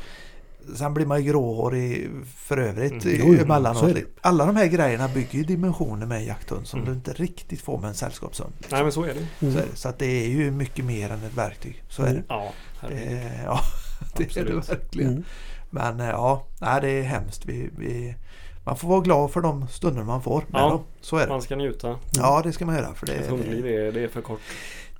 sen 0.75 0.93
blir 0.93 1.05
man 1.05 1.23
ju 1.23 1.31
gråhårig 1.31 2.09
för 2.35 2.57
övrigt 2.57 3.05
Mm. 3.05 3.21
mm. 3.21 3.39
Emellanåt. 3.39 3.95
Alla 4.21 4.45
de 4.45 4.55
här 4.55 4.67
grejerna 4.67 5.07
bygger 5.07 5.39
ju 5.39 5.43
dimensioner 5.43 6.05
med 6.05 6.25
jakthund 6.25 6.67
som 6.67 6.79
Mm. 6.79 6.91
du 6.91 6.95
inte 6.97 7.13
riktigt 7.13 7.61
får 7.61 7.77
med 7.79 7.87
en 7.87 7.95
sällskapshund. 7.95 8.53
Nej 8.71 8.83
men 8.83 8.91
så 8.91 9.03
är 9.03 9.13
det. 9.13 9.27
Mm. 9.45 9.53
Så, 9.53 9.59
är 9.59 9.65
det. 9.71 9.75
så 9.75 9.89
att 9.89 9.99
det 9.99 10.05
är 10.25 10.27
ju 10.27 10.51
mycket 10.51 10.85
mer 10.85 11.09
än 11.09 11.23
ett 11.23 11.37
verktyg. 11.37 11.83
Så 11.89 12.03
är 12.03 12.07
Mm. 12.09 12.21
det. 12.21 12.25
Ja, 12.29 12.51
det 12.89 13.41
ja, 13.45 13.59
det 14.17 14.23
är 14.23 14.45
det 14.45 14.57
Absolut. 14.57 14.69
verkligen. 14.69 15.11
Mm. 15.11 15.23
Men 15.69 15.99
eh, 15.99 16.07
ja, 16.09 16.47
nej, 16.61 16.81
det 16.81 16.89
är 16.89 17.03
hemskt. 17.03 17.45
Vi, 17.45 17.69
vi, 17.77 18.15
man 18.65 18.77
får 18.77 18.87
vara 18.87 19.01
glad 19.01 19.31
för 19.31 19.41
de 19.41 19.67
stunder 19.67 20.03
man 20.03 20.21
får 20.23 20.43
med 20.47 20.61
Ja. 20.61 20.69
dem. 20.69 20.83
Så 21.01 21.17
är 21.17 21.21
det. 21.21 21.29
Man 21.29 21.41
ska 21.41 21.55
njuta. 21.55 21.99
Ja, 22.15 22.41
det 22.43 22.53
ska 22.53 22.65
man 22.65 22.75
göra. 22.75 22.93
För 22.93 23.05
det, 23.05 23.13
Ett 23.13 23.29
hundliv 23.29 23.65
är, 23.65 23.91
det 23.91 24.03
är 24.03 24.07
för 24.07 24.21
kort. 24.21 24.39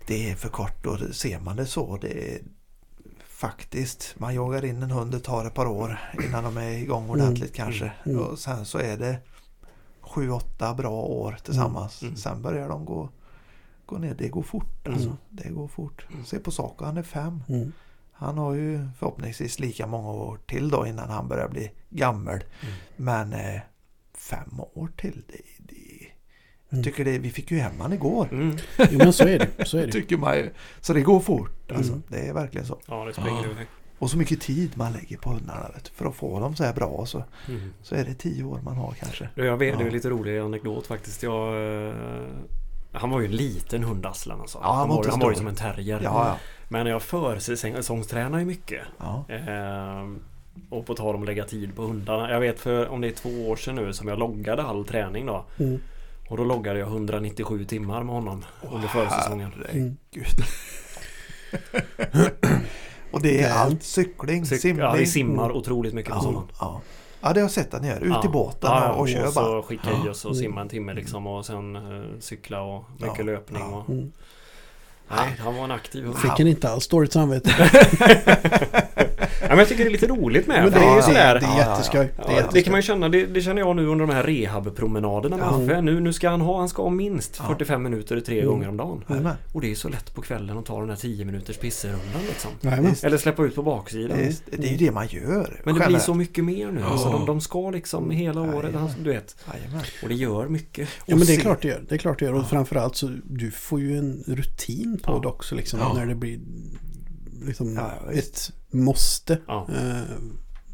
det 0.07 0.29
är 0.31 0.35
för 0.35 0.49
kort 0.49 0.85
och 0.85 0.99
ser 1.15 1.39
man 1.39 1.55
det 1.55 1.65
så. 1.65 1.97
Det 2.01 2.39
faktiskt, 3.37 4.15
man 4.17 4.35
jagar 4.35 4.65
in 4.65 4.83
en 4.83 4.91
hund, 4.91 5.11
det 5.11 5.19
tar 5.19 5.45
ett 5.45 5.53
par 5.53 5.65
år 5.65 5.99
innan 6.23 6.43
de 6.43 6.57
är 6.57 6.69
igång 6.71 7.09
ordentligt 7.09 7.59
Mm, 7.59 7.65
kanske. 7.71 7.91
mm. 8.05 8.19
Och 8.19 8.39
sen 8.39 8.65
så 8.65 8.77
är 8.77 8.97
det 8.97 9.17
sju, 10.01 10.29
åtta 10.31 10.73
bra 10.73 10.91
år 11.01 11.37
tillsammans. 11.43 12.01
Mm. 12.01 12.15
Sen 12.15 12.41
börjar 12.41 12.69
de 12.69 12.85
gå, 12.85 13.09
gå 13.85 13.97
ner. 13.97 14.15
Det 14.17 14.27
går 14.29 14.43
fort 14.43 14.87
alltså. 14.87 15.05
Mm. 15.07 15.17
Det 15.29 15.49
går 15.49 15.67
fort. 15.67 16.07
Se 16.25 16.39
på 16.39 16.51
Saco, 16.51 16.85
han 16.85 16.97
är 16.97 17.03
fem. 17.03 17.43
Mm. 17.49 17.71
Han 18.11 18.37
har 18.37 18.53
ju 18.53 18.87
förhoppningsvis 18.99 19.59
lika 19.59 19.87
många 19.87 20.09
år 20.09 20.39
till 20.45 20.69
då 20.69 20.87
innan 20.87 21.09
han 21.09 21.27
börjar 21.27 21.49
bli 21.49 21.71
gammal. 21.89 22.43
Mm. 22.61 22.73
Men 22.95 23.33
eh, 23.33 23.61
fem 24.13 24.59
år 24.73 24.89
till, 24.97 25.23
det, 25.27 25.41
det, 25.57 25.96
jag 26.69 26.77
Mm. 26.77 26.83
tycker 26.83 27.05
det, 27.05 27.17
vi 27.19 27.29
fick 27.29 27.51
ju 27.51 27.59
hem 27.59 27.71
han 27.79 27.93
igår. 27.93 28.27
Mm. 28.31 28.57
Jo 28.77 28.97
men 28.97 29.13
så 29.13 29.23
är 29.27 29.39
det. 29.57 29.65
Så 29.65 29.77
är 29.77 29.85
det. 29.85 29.91
Tycker 29.97 30.17
man 30.17 30.37
ju. 30.37 30.49
Så 30.81 30.93
det 30.93 31.01
går 31.01 31.19
fort. 31.19 31.71
Alltså, 31.71 31.91
Mm. 31.91 32.03
Det 32.07 32.17
är 32.27 32.33
verkligen 32.33 32.67
så. 32.67 32.77
Ja, 32.87 33.05
det 33.05 33.13
springer 33.13 33.43
Ja. 33.43 33.65
Och 33.99 34.09
så 34.11 34.17
mycket 34.17 34.41
tid 34.41 34.71
man 34.77 34.93
lägger 34.93 35.17
på 35.17 35.29
hundarna. 35.29 35.69
Vet, 35.75 35.87
för 35.87 36.05
att 36.05 36.15
få 36.15 36.39
dem 36.39 36.55
så 36.55 36.63
här 36.63 36.73
bra 36.73 37.05
så, 37.05 37.23
Mm. 37.47 37.73
så 37.81 37.95
är 37.95 38.03
det 38.05 38.13
tio 38.13 38.43
år 38.43 38.59
man 38.63 38.75
har 38.75 38.91
kanske. 38.99 39.29
Jag 39.35 39.57
vet, 39.57 39.77
det 39.77 39.83
är 39.83 39.87
Ja. 39.87 39.91
lite 39.93 40.09
rolig 40.09 40.37
anekdot 40.39 40.87
faktiskt. 40.87 41.23
Jag, 41.23 41.47
eh, 41.87 41.93
han 42.91 43.09
var 43.09 43.19
ju 43.19 43.25
en 43.25 43.31
liten 43.35 43.83
hund 43.83 44.05
Aslan 44.05 44.41
alltså. 44.41 44.57
Ja, 44.61 44.67
han 44.67 44.77
han, 44.77 44.89
var 44.89 45.05
han 45.09 45.19
var 45.19 45.29
ju 45.29 45.35
som 45.35 45.47
en 45.47 45.55
terrier. 45.55 45.99
Ja, 46.03 46.27
ja. 46.27 46.37
Men 46.69 46.87
jag 46.87 47.01
försäsongstränar 47.01 48.39
ju 48.39 48.45
mycket. 48.45 48.81
ja. 48.97 49.25
Ehm, 49.29 50.19
och 50.69 50.85
på 50.85 50.93
tal 50.95 51.15
om 51.15 51.21
att 51.21 51.27
lägga 51.27 51.43
tid 51.45 51.75
på 51.75 51.81
hundarna. 51.81 52.31
Jag 52.31 52.39
vet 52.39 52.59
för 52.59 52.87
om 52.87 53.01
det 53.01 53.07
är 53.07 53.11
två 53.11 53.49
år 53.49 53.55
sedan 53.55 53.75
nu 53.75 53.93
som 53.93 54.07
jag 54.07 54.19
loggade 54.19 54.63
all 54.63 54.85
träning 54.85 55.25
då. 55.25 55.45
Mm. 55.59 55.79
Och 56.27 56.37
då 56.37 56.43
loggade 56.43 56.79
jag 56.79 56.87
197 56.87 57.65
timmar 57.65 58.03
med 58.03 58.15
honom 58.15 58.45
under 58.73 58.87
försäsongen. 58.87 59.51
Mm. 59.71 59.97
Gud. 60.11 60.25
Och 63.11 63.21
det 63.21 63.41
är 63.41 63.53
allt 63.53 63.83
cykling, 63.83 64.45
Så, 64.45 64.55
simning. 64.55 64.85
ja, 64.85 64.93
vi 64.93 65.05
simmar 65.05 65.51
otroligt 65.51 65.93
mycket 65.93 66.11
på 66.11 66.17
ja, 66.17 66.21
sommaren. 66.21 66.47
ja. 66.59 66.81
ja, 67.21 67.33
det 67.33 67.39
har 67.39 67.43
jag 67.43 67.51
sett 67.51 67.73
att 67.73 67.81
ni 67.81 67.87
gör. 67.87 67.99
Ut 68.03 68.09
Ja. 68.09 68.25
i 68.25 68.29
båten 68.29 68.69
Ja, 68.71 68.91
och, 68.93 68.99
och 69.01 69.09
kör 69.09 69.27
och 69.27 69.33
bara. 69.33 69.45
så 69.45 69.61
skicka 69.67 69.89
i 70.05 70.09
oss 70.09 70.25
och 70.25 70.31
Mm. 70.31 70.41
simma 70.43 70.61
en 70.61 70.69
timme 70.69 70.93
liksom 70.93 71.27
och 71.27 71.45
sen 71.45 71.75
eh, 71.75 71.81
cykla 72.19 72.61
och 72.61 72.83
mycket 72.99 73.17
Ja, 73.17 73.23
löpning. 73.23 73.61
ja. 73.61 73.67
Och, 73.77 73.89
Mm. 73.89 74.11
nej, 75.09 75.35
han 75.39 75.55
var 75.55 75.63
en 75.63 75.71
aktiv 75.71 76.03
hund. 76.05 76.17
Fick 76.17 76.39
en 76.39 76.47
inte 76.47 76.69
alls 76.69 76.87
dåligt 76.87 77.13
samvete. 77.13 77.51
Ja, 79.41 79.47
men 79.49 79.57
jag 79.57 79.67
tycker 79.67 79.83
det 79.83 79.89
är 79.89 79.91
lite 79.91 80.07
roligt 80.07 80.47
med. 80.47 80.63
Men 80.63 80.73
det, 80.73 80.79
det 80.79 80.85
är 80.85 80.91
ju 80.91 80.97
är, 80.97 81.01
sådär. 81.01 81.39
det 81.39 81.45
är 81.45 81.57
jätteskoj. 81.69 82.13
Ja, 82.17 82.23
det, 82.27 82.33
är 82.37 82.47
det 82.53 82.61
kan 82.61 82.71
man 82.71 82.77
ju 82.77 82.83
känna, 82.83 83.09
det, 83.09 83.25
det 83.25 83.41
känner 83.41 83.61
jag 83.61 83.75
nu 83.75 83.85
under 83.87 84.05
de 84.07 84.13
här 84.13 84.23
rehabpromenaderna 84.23 85.37
med. 85.37 85.47
Affe. 85.47 85.81
Nu, 85.81 85.99
nu 85.99 86.13
ska 86.13 86.29
han 86.29 86.41
ha, 86.41 86.59
han 86.59 86.69
ska 86.69 86.83
ha 86.83 86.89
minst 86.89 87.35
Ja. 87.39 87.47
45 87.47 87.83
minuter 87.83 88.19
tre 88.19 88.37
Mm. 88.37 88.49
gånger 88.49 88.69
om 88.69 88.77
dagen. 88.77 89.03
Jajamän. 89.09 89.35
Och 89.53 89.61
det 89.61 89.71
är 89.71 89.75
så 89.75 89.89
lätt 89.89 90.13
på 90.15 90.21
kvällen 90.21 90.57
att 90.57 90.65
ta 90.65 90.79
den 90.79 90.89
här 90.89 90.95
10 90.95 91.25
minuters 91.25 91.57
pisserundan 91.57 92.21
liksom. 92.29 92.51
Visst. 92.89 93.03
Eller 93.03 93.17
släppa 93.17 93.43
ut 93.45 93.55
på 93.55 93.63
baksidan. 93.63 94.17
Det, 94.17 94.25
är, 94.25 94.57
det 94.57 94.67
är 94.67 94.71
ju 94.71 94.77
det 94.77 94.91
man 94.91 95.07
gör. 95.07 95.61
Men 95.63 95.75
det 95.79 95.87
blir 95.87 95.99
så 95.99 96.13
mycket 96.13 96.43
mer 96.43 96.71
nu. 96.71 96.83
Alltså 96.83 97.09
de, 97.09 97.25
de 97.25 97.41
ska 97.41 97.69
liksom 97.71 98.11
hela 98.11 98.41
året, 98.41 98.53
Jajamän. 98.53 98.81
alltså, 98.83 98.97
du 99.03 99.09
vet. 99.09 99.35
Och 100.03 100.09
det 100.09 100.15
gör 100.15 100.47
mycket. 100.47 100.89
Ja 101.05 101.15
men 101.15 101.27
det 101.27 101.35
är 101.35 101.39
klart 101.39 101.61
det 101.61 101.67
gör. 101.67 101.83
Det 101.89 101.95
är 101.95 101.99
klart 101.99 102.19
det 102.19 102.25
gör. 102.25 102.33
Och 102.33 102.49
framförallt 102.49 102.95
så 102.95 103.11
du 103.23 103.51
får 103.51 103.79
ju 103.79 103.97
en 103.97 104.23
rutin 104.27 104.99
på 105.03 105.19
det 105.19 105.27
också 105.27 105.55
liksom. 105.55 105.79
När 105.95 106.05
det 106.05 106.15
blir 106.15 106.39
liksom 107.45 107.75
Ja, 107.75 108.11
ett 108.13 108.51
måste. 108.71 109.39
Ja. 109.47 109.67
Eh, 109.75 110.01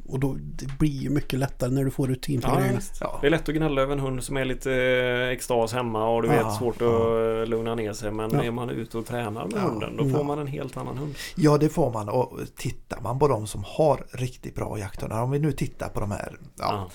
och 0.08 0.20
då 0.20 0.34
det 0.40 0.78
blir 0.80 0.90
ju 1.02 1.10
mycket 1.10 1.40
lättare 1.40 1.70
när 1.70 1.84
du 1.84 1.92
får 1.92 2.08
rutin 2.08 2.42
på 2.42 2.48
Ja, 2.48 2.60
grejerna. 2.60 2.80
Ja. 3.00 3.18
Det 3.22 3.28
är 3.28 3.32
lätt 3.32 3.50
att 3.50 3.56
gnälla 3.56 3.82
över 3.82 3.94
en 3.94 4.00
hund 4.00 4.24
som 4.24 4.38
är 4.38 4.46
lite 4.46 4.72
eh, 4.74 5.28
extas 5.30 5.74
hemma 5.74 6.10
och 6.10 6.22
du 6.22 6.28
Ja, 6.28 6.34
vet 6.48 6.58
svårt 6.58 6.76
att 6.76 6.88
ja. 6.88 7.46
lugna 7.46 7.76
ner 7.76 7.94
sig. 7.94 8.12
Men 8.12 8.32
Ja. 8.34 8.44
är 8.44 8.52
man 8.52 8.70
ute 8.70 8.98
och 8.98 9.06
tränar 9.06 9.32
med 9.48 9.54
Ja, 9.56 9.60
hunden 9.60 9.98
då 9.98 10.08
ja. 10.10 10.18
får 10.18 10.24
man 10.24 10.40
en 10.40 10.48
helt 10.48 10.78
annan 10.78 10.98
hund. 10.98 11.16
Ja, 11.36 11.58
det 11.58 11.70
får 11.70 11.92
man. 11.94 12.10
Och 12.10 12.40
tittar 12.58 13.02
man 13.02 13.20
på 13.20 13.28
de 13.28 13.48
som 13.48 13.64
har 13.68 14.06
riktigt 14.12 14.56
bra 14.56 14.80
jakthundar. 14.80 15.22
Om 15.22 15.32
vi 15.32 15.40
nu 15.40 15.52
tittar 15.52 15.90
på 15.90 16.00
de 16.00 16.12
här 16.12 16.38
ja, 16.42 16.52
Ja. 16.60 16.90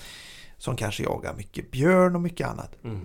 som 0.57 0.75
kanske 0.75 1.03
jagar 1.03 1.33
mycket 1.37 1.71
björn 1.71 2.15
och 2.15 2.21
mycket 2.21 2.47
annat. 2.47 2.71
Mm. 2.83 3.01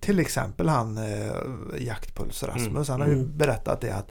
Till 0.00 0.18
exempel 0.18 0.68
han 0.68 0.98
eh, 0.98 1.32
Jaktpuls 1.80 2.42
Rasmus. 2.42 2.88
Han 2.88 3.00
har 3.00 3.08
ju 3.08 3.14
Mm. 3.14 3.36
berättat 3.36 3.80
det 3.80 3.94
att 3.94 4.08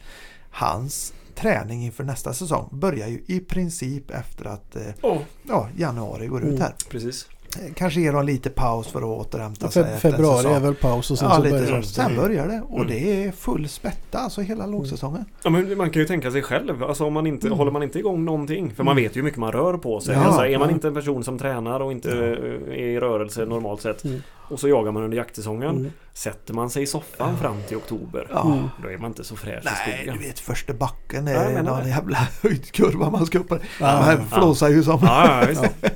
hans 0.52 1.14
träning 1.36 1.84
inför 1.86 2.04
nästa 2.04 2.34
säsong 2.34 2.70
börjar 2.72 3.08
ju 3.08 3.22
i 3.28 3.40
princip 3.40 4.12
efter 4.12 4.46
att 4.46 4.76
Åh, 5.02 5.18
ja, 5.44 5.68
januari 5.78 6.28
går 6.28 6.42
ut 6.42 6.48
Mm. 6.48 6.62
här. 6.62 6.74
precis. 6.90 7.28
Eh, 7.60 7.74
Kanske 7.74 8.02
ger 8.02 8.14
dem 8.14 8.26
lite 8.26 8.50
paus 8.50 8.88
för 8.88 9.00
att 9.00 9.28
återhämta 9.28 9.72
sig 9.72 9.84
Fe- 9.84 9.94
en 9.94 10.00
februari 10.00 10.48
är 10.54 10.60
väl 10.60 10.76
paus 10.76 11.12
och 11.12 11.20
sen 11.20 11.28
ja, 11.30 11.36
så 11.36 11.44
lite 11.44 11.58
börjar 11.58 11.78
det. 11.78 11.84
Sen 11.84 12.16
börjar 12.16 12.48
det 12.48 12.62
och 12.70 12.76
Mm. 12.76 12.88
det 12.88 13.24
är 13.26 13.32
full 13.32 13.70
spätta 13.70 14.20
alltså 14.20 14.42
hela 14.42 14.66
lågsäsongen. 14.66 15.26
Ja, 15.44 15.50
men 15.50 15.78
man 15.78 15.90
kan 15.90 16.02
ju 16.02 16.08
tänka 16.08 16.32
sig 16.32 16.42
själv. 16.42 16.84
Alltså 16.84 17.06
om 17.06 17.14
man 17.14 17.28
inte, 17.28 17.48
Mm. 17.48 17.58
håller 17.60 17.72
man 17.72 17.84
inte 17.84 18.00
igång 18.00 18.26
någonting. 18.26 18.72
För 18.76 18.84
man 18.84 18.96
vet 18.96 19.16
ju 19.16 19.20
hur 19.20 19.24
mycket 19.24 19.40
man 19.40 19.52
rör 19.52 19.78
på 19.78 20.00
sig. 20.00 20.16
Ja, 20.16 20.24
alltså, 20.24 20.42
är 20.46 20.58
man 20.60 20.68
ja. 20.70 20.74
inte 20.76 20.88
en 20.88 20.94
person 20.94 21.24
som 21.24 21.38
tränar 21.40 21.80
och 21.80 21.92
inte 21.92 22.10
Ja. 22.10 22.16
eh, 22.16 22.80
är 22.80 22.88
i 22.88 23.00
rörelse 23.00 23.46
normalt 23.46 23.82
sett. 23.82 24.04
Och 24.52 24.60
så 24.60 24.68
jagar 24.68 24.92
man 24.92 25.04
under 25.04 25.18
jaktsäsongen. 25.18 25.70
Mm. 25.78 25.92
Sätter 26.14 26.54
man 26.54 26.70
sig 26.70 26.84
i 26.84 26.86
soffan 26.88 27.30
Ja. 27.32 27.38
fram 27.42 27.56
till 27.68 27.78
oktober. 27.78 28.28
Ja. 28.30 28.54
Mm. 28.54 28.68
Då 28.84 28.90
är 28.90 28.98
man 28.98 29.12
inte 29.12 29.24
så 29.24 29.36
fräsch 29.36 29.62
i 29.64 29.66
Nej, 29.66 29.98
skogen. 29.98 30.18
du 30.22 30.28
vet 30.28 30.40
första 30.40 30.74
backen 30.74 31.28
Ja, 31.28 31.34
är 31.34 31.54
menar 31.54 31.72
någon 31.72 31.84
det. 31.84 31.90
jävla 31.90 32.18
höjdkurva 32.44 33.10
man 33.10 33.26
ska 33.26 33.40
upp 33.40 33.48
på. 33.50 33.58
Ja, 33.80 34.00
Man 34.06 34.28
ja. 34.32 34.38
flåsar 34.38 34.70
ju 34.70 34.84
som... 34.84 35.00
Ja, 35.04 35.42
ja, 35.42 35.48
visst. 35.50 35.62
Ja. 35.82 35.90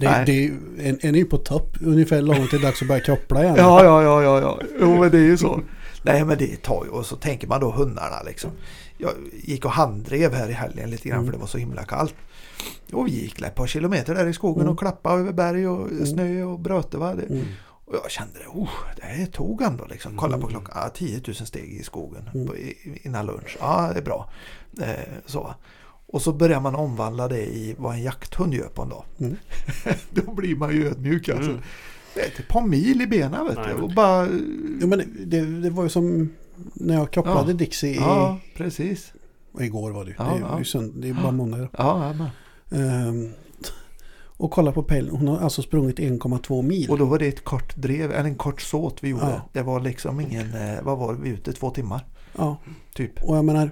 Det, 0.00 0.10
Nej. 0.10 0.24
det 0.26 0.46
en, 0.88 0.98
en 1.02 1.14
är 1.14 1.18
ju 1.18 1.24
på 1.24 1.36
topp 1.36 1.76
ungefär 1.80 2.22
långt 2.22 2.50
till 2.50 2.60
dags 2.60 2.82
att 2.82 2.88
börja 2.88 3.00
koppla 3.04 3.42
igen. 3.42 3.54
Ja, 3.58 3.84
ja, 3.84 4.02
ja, 4.02 4.22
ja, 4.22 4.40
ja. 4.40 4.60
Jo, 4.80 5.00
men 5.00 5.10
det 5.10 5.18
är 5.18 5.22
ju 5.22 5.36
så. 5.36 5.60
Nej, 6.02 6.24
men 6.24 6.38
det 6.38 6.62
tar 6.62 6.84
ju. 6.84 6.90
Och 6.90 7.06
så 7.06 7.16
tänker 7.16 7.46
man 7.48 7.60
då 7.60 7.70
hundarna 7.70 8.22
liksom. 8.26 8.50
Jag 8.98 9.10
gick 9.42 9.64
och 9.64 9.70
handdrev 9.70 10.34
här 10.34 10.48
i 10.48 10.52
helgen 10.52 10.90
lite 10.90 11.08
grann 11.08 11.18
Mm. 11.18 11.26
för 11.26 11.32
det 11.32 11.38
var 11.40 11.46
så 11.46 11.58
himla 11.58 11.82
kallt. 11.84 12.14
Och 12.92 13.06
vi 13.06 13.10
gick 13.10 13.40
ett 13.42 13.54
par 13.54 13.66
kilometer 13.66 14.14
där 14.14 14.26
i 14.26 14.32
skogen 14.32 14.60
Mm. 14.60 14.72
och 14.72 14.78
klappade 14.78 15.20
över 15.20 15.32
berg 15.32 15.68
och 15.68 15.90
Mm. 15.90 16.06
snö 16.06 16.42
och 16.42 16.58
bröte. 16.60 16.96
Va? 16.98 17.14
Det, 17.14 17.22
Mm. 17.34 17.44
Och 17.90 17.96
jag 18.04 18.10
kände 18.10 18.38
det, 18.38 18.46
oh, 18.46 18.70
det 18.96 19.02
här 19.06 19.26
tog 19.26 19.62
ändå 19.62 19.86
liksom. 19.86 20.16
Kolla 20.16 20.38
på 20.38 20.46
Mm. 20.46 20.50
klockan, 20.50 20.82
ja, 20.84 20.90
10 20.94 21.20
000 21.26 21.34
steg 21.34 21.72
i 21.72 21.82
skogen 21.82 22.30
Mm. 22.34 22.46
på, 22.46 22.54
innan 23.02 23.26
lunch. 23.26 23.56
Ja, 23.60 23.90
det 23.92 23.98
är 24.00 24.04
bra. 24.04 24.30
Eh, 24.80 24.94
så. 25.26 25.54
Och 26.06 26.22
så 26.22 26.32
börjar 26.32 26.60
man 26.60 26.74
omvandla 26.74 27.28
det 27.28 27.46
i 27.46 27.74
vad 27.78 27.94
en 27.94 28.02
jakthund 28.02 28.54
gör 28.54 28.68
på 28.68 28.82
en 28.82 28.88
dag. 28.88 29.04
Mm. 29.20 29.36
Då 30.10 30.32
blir 30.32 30.56
man 30.56 30.70
ju 30.72 30.86
ödmjuk 30.88 31.28
alltså. 31.28 31.50
Mm. 31.50 31.62
Det 32.14 32.20
är 32.20 32.26
ett 32.26 32.48
par 32.48 32.62
mil 32.66 33.02
i 33.02 33.06
benen 33.06 33.46
vet 33.46 33.56
Nej, 33.56 33.66
du. 33.76 33.82
Och 33.82 33.90
bara... 33.94 34.28
Jo, 34.80 34.86
men 34.86 35.02
det, 35.26 35.40
det 35.40 35.70
var 35.70 35.82
ju 35.82 35.88
som 35.88 36.32
när 36.74 36.94
jag 36.94 37.12
kopplade 37.14 37.50
Ja. 37.50 37.56
Dixie 37.56 37.90
i, 37.90 37.96
Ja, 37.96 38.38
precis. 38.56 39.12
igår 39.60 39.90
var 39.90 40.04
det 40.04 40.10
ju. 40.10 40.16
Ja, 40.18 40.24
det, 40.24 40.30
är, 40.30 40.66
ja. 40.74 40.88
det, 40.94 41.08
är 41.08 41.14
bara 41.14 41.32
måndag 41.32 41.58
idag. 41.58 41.70
Ja, 41.78 42.06
ja, 42.06 42.12
men. 42.12 42.28
Ehm, 43.08 43.32
och 44.40 44.50
kolla 44.50 44.72
på 44.72 44.82
pejlen. 44.82 45.16
Hon 45.16 45.28
har 45.28 45.38
alltså 45.38 45.62
sprungit 45.62 45.98
1,2 45.98 46.62
mil. 46.62 46.90
Och 46.90 46.98
då 46.98 47.04
var 47.04 47.18
det 47.18 47.26
ett 47.26 47.44
kort 47.44 47.76
drev, 47.76 48.10
eller 48.12 48.24
en 48.28 48.34
kort 48.34 48.60
såt 48.60 48.98
vi 49.04 49.08
gjorde. 49.08 49.24
Ja. 49.24 49.48
Det 49.52 49.62
var 49.62 49.80
liksom 49.80 50.20
ingen, 50.20 50.54
eh, 50.54 50.82
vad 50.82 50.98
var 50.98 51.14
vi 51.14 51.28
ute, 51.30 51.52
två 51.52 51.70
timmar? 51.70 52.04
Ja, 52.38 52.56
Typ. 52.94 53.22
och 53.22 53.36
jag 53.36 53.44
menar 53.44 53.70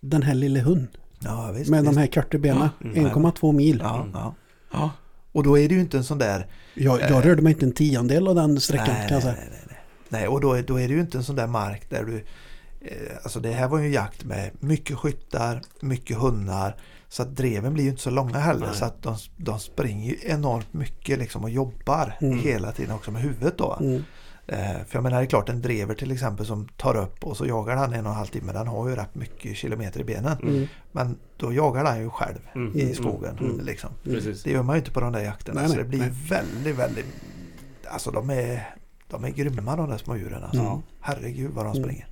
den 0.00 0.22
här 0.22 0.34
lille 0.34 0.60
hund 0.60 0.88
Ja, 1.20 1.50
visst. 1.54 1.70
med 1.70 1.80
visst. 1.82 1.94
de 1.94 2.00
här 2.00 2.06
korta 2.06 2.38
benen. 2.38 2.68
Mm. 2.84 3.06
1,2 3.06 3.52
mil. 3.52 3.80
Ja, 3.84 3.96
Mm. 3.96 4.10
ja. 4.14 4.34
ja. 4.72 4.90
Och 5.32 5.42
då 5.42 5.58
är 5.58 5.68
det 5.68 5.74
ju 5.74 5.80
inte 5.80 5.96
en 5.96 6.04
sån 6.04 6.18
där... 6.18 6.46
Jag, 6.74 7.00
jag 7.00 7.10
Eh. 7.10 7.20
rörde 7.20 7.42
mig 7.42 7.52
inte 7.52 7.66
en 7.66 7.72
tiondel 7.72 8.28
av 8.28 8.34
den 8.34 8.60
sträckan 8.60 8.86
nej, 8.98 9.08
kan 9.08 9.18
jag 9.20 9.24
nej, 9.24 9.34
säga. 9.34 9.34
nej, 9.34 9.48
nej, 9.50 9.60
nej. 9.68 9.78
Nej, 10.08 10.28
och 10.28 10.40
då, 10.40 10.52
är- 10.52 10.62
då 10.62 10.80
är 10.80 10.88
det 10.88 10.94
ju 10.94 11.00
inte 11.00 11.18
en 11.18 11.24
sån 11.24 11.36
där 11.36 11.46
mark 11.46 11.90
där 11.90 12.04
du... 12.04 12.16
Eh, 12.80 13.16
alltså 13.22 13.40
det 13.40 13.52
här 13.52 13.68
var 13.68 13.78
ju 13.78 13.88
jakt 13.92 14.24
med 14.24 14.50
mycket 14.60 14.96
skyttar, 14.96 15.60
mycket 15.80 16.16
hundar. 16.18 16.76
Så 17.16 17.22
att 17.22 17.36
dreven 17.36 17.74
blir 17.74 17.84
ju 17.84 17.90
inte 17.90 18.02
så 18.02 18.10
långa 18.10 18.38
heller. 18.38 18.66
Nej. 18.66 18.74
Så 18.76 18.84
att 18.84 19.02
de, 19.02 19.16
de 19.36 19.58
springer 19.58 20.14
enormt 20.26 20.72
mycket 20.72 21.18
liksom 21.18 21.44
och 21.44 21.50
jobbar 21.50 22.12
Mm. 22.20 22.38
hela 22.38 22.72
tiden 22.72 22.94
också 22.94 23.10
med 23.10 23.22
huvudet 23.22 23.58
då. 23.58 23.76
Mm. 23.80 24.02
Eh, 24.46 24.58
för 24.58 24.96
jag 24.96 25.02
menar 25.02 25.18
det 25.18 25.24
är 25.24 25.28
klart 25.28 25.48
en 25.48 25.62
drever 25.62 25.94
till 25.94 26.12
exempel 26.12 26.46
som 26.46 26.68
tar 26.68 26.96
upp 26.96 27.24
och 27.24 27.36
så 27.36 27.46
jagar 27.46 27.76
han 27.76 27.92
en 27.92 28.06
och 28.06 28.12
en 28.12 28.16
halv 28.18 28.26
timme. 28.26 28.52
Den 28.52 28.66
har 28.66 28.88
ju 28.88 28.96
rätt 28.96 29.14
mycket 29.14 29.56
kilometer 29.56 30.00
i 30.00 30.04
benen. 30.04 30.38
Mm. 30.42 30.66
Men 30.92 31.18
då 31.36 31.52
jagar 31.52 31.84
han 31.84 32.00
ju 32.00 32.10
själv 32.10 32.38
Mm. 32.54 32.76
i 32.76 32.82
Mm. 32.82 32.94
skogen. 32.94 33.38
Mm. 33.40 33.60
Liksom. 33.60 33.90
Det 34.44 34.46
gör 34.50 34.62
man 34.62 34.76
ju 34.76 34.78
inte 34.78 34.90
på 34.92 35.00
de 35.00 35.12
där 35.12 35.20
jakterna. 35.24 35.60
Nej, 35.60 35.70
så 35.70 35.76
det 35.76 35.84
blir 35.84 35.98
nej. 36.00 36.12
väldigt, 36.28 36.76
väldigt... 36.76 37.06
Alltså 37.88 38.10
de 38.10 38.30
är, 38.30 38.74
de 39.10 39.24
är 39.24 39.30
grymma 39.30 39.76
de 39.76 39.90
där 39.90 39.98
små 39.98 40.16
djuren. 40.16 40.42
Alltså. 40.42 40.62
Ja. 40.62 40.82
Herregud 41.00 41.50
vad 41.50 41.64
de 41.64 41.74
springer. 41.74 42.06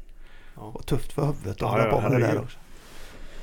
Ja. 0.57 0.62
Och 0.62 0.86
tufft 0.86 1.12
för 1.12 1.26
huvudet 1.26 1.50
att 1.52 1.61
Ja, 1.61 1.68
hålla 1.68 1.84
ja, 1.86 1.90
på 1.90 2.00
med 2.00 2.20
det 2.20 2.26
där 2.26 2.38
också. 2.40 2.59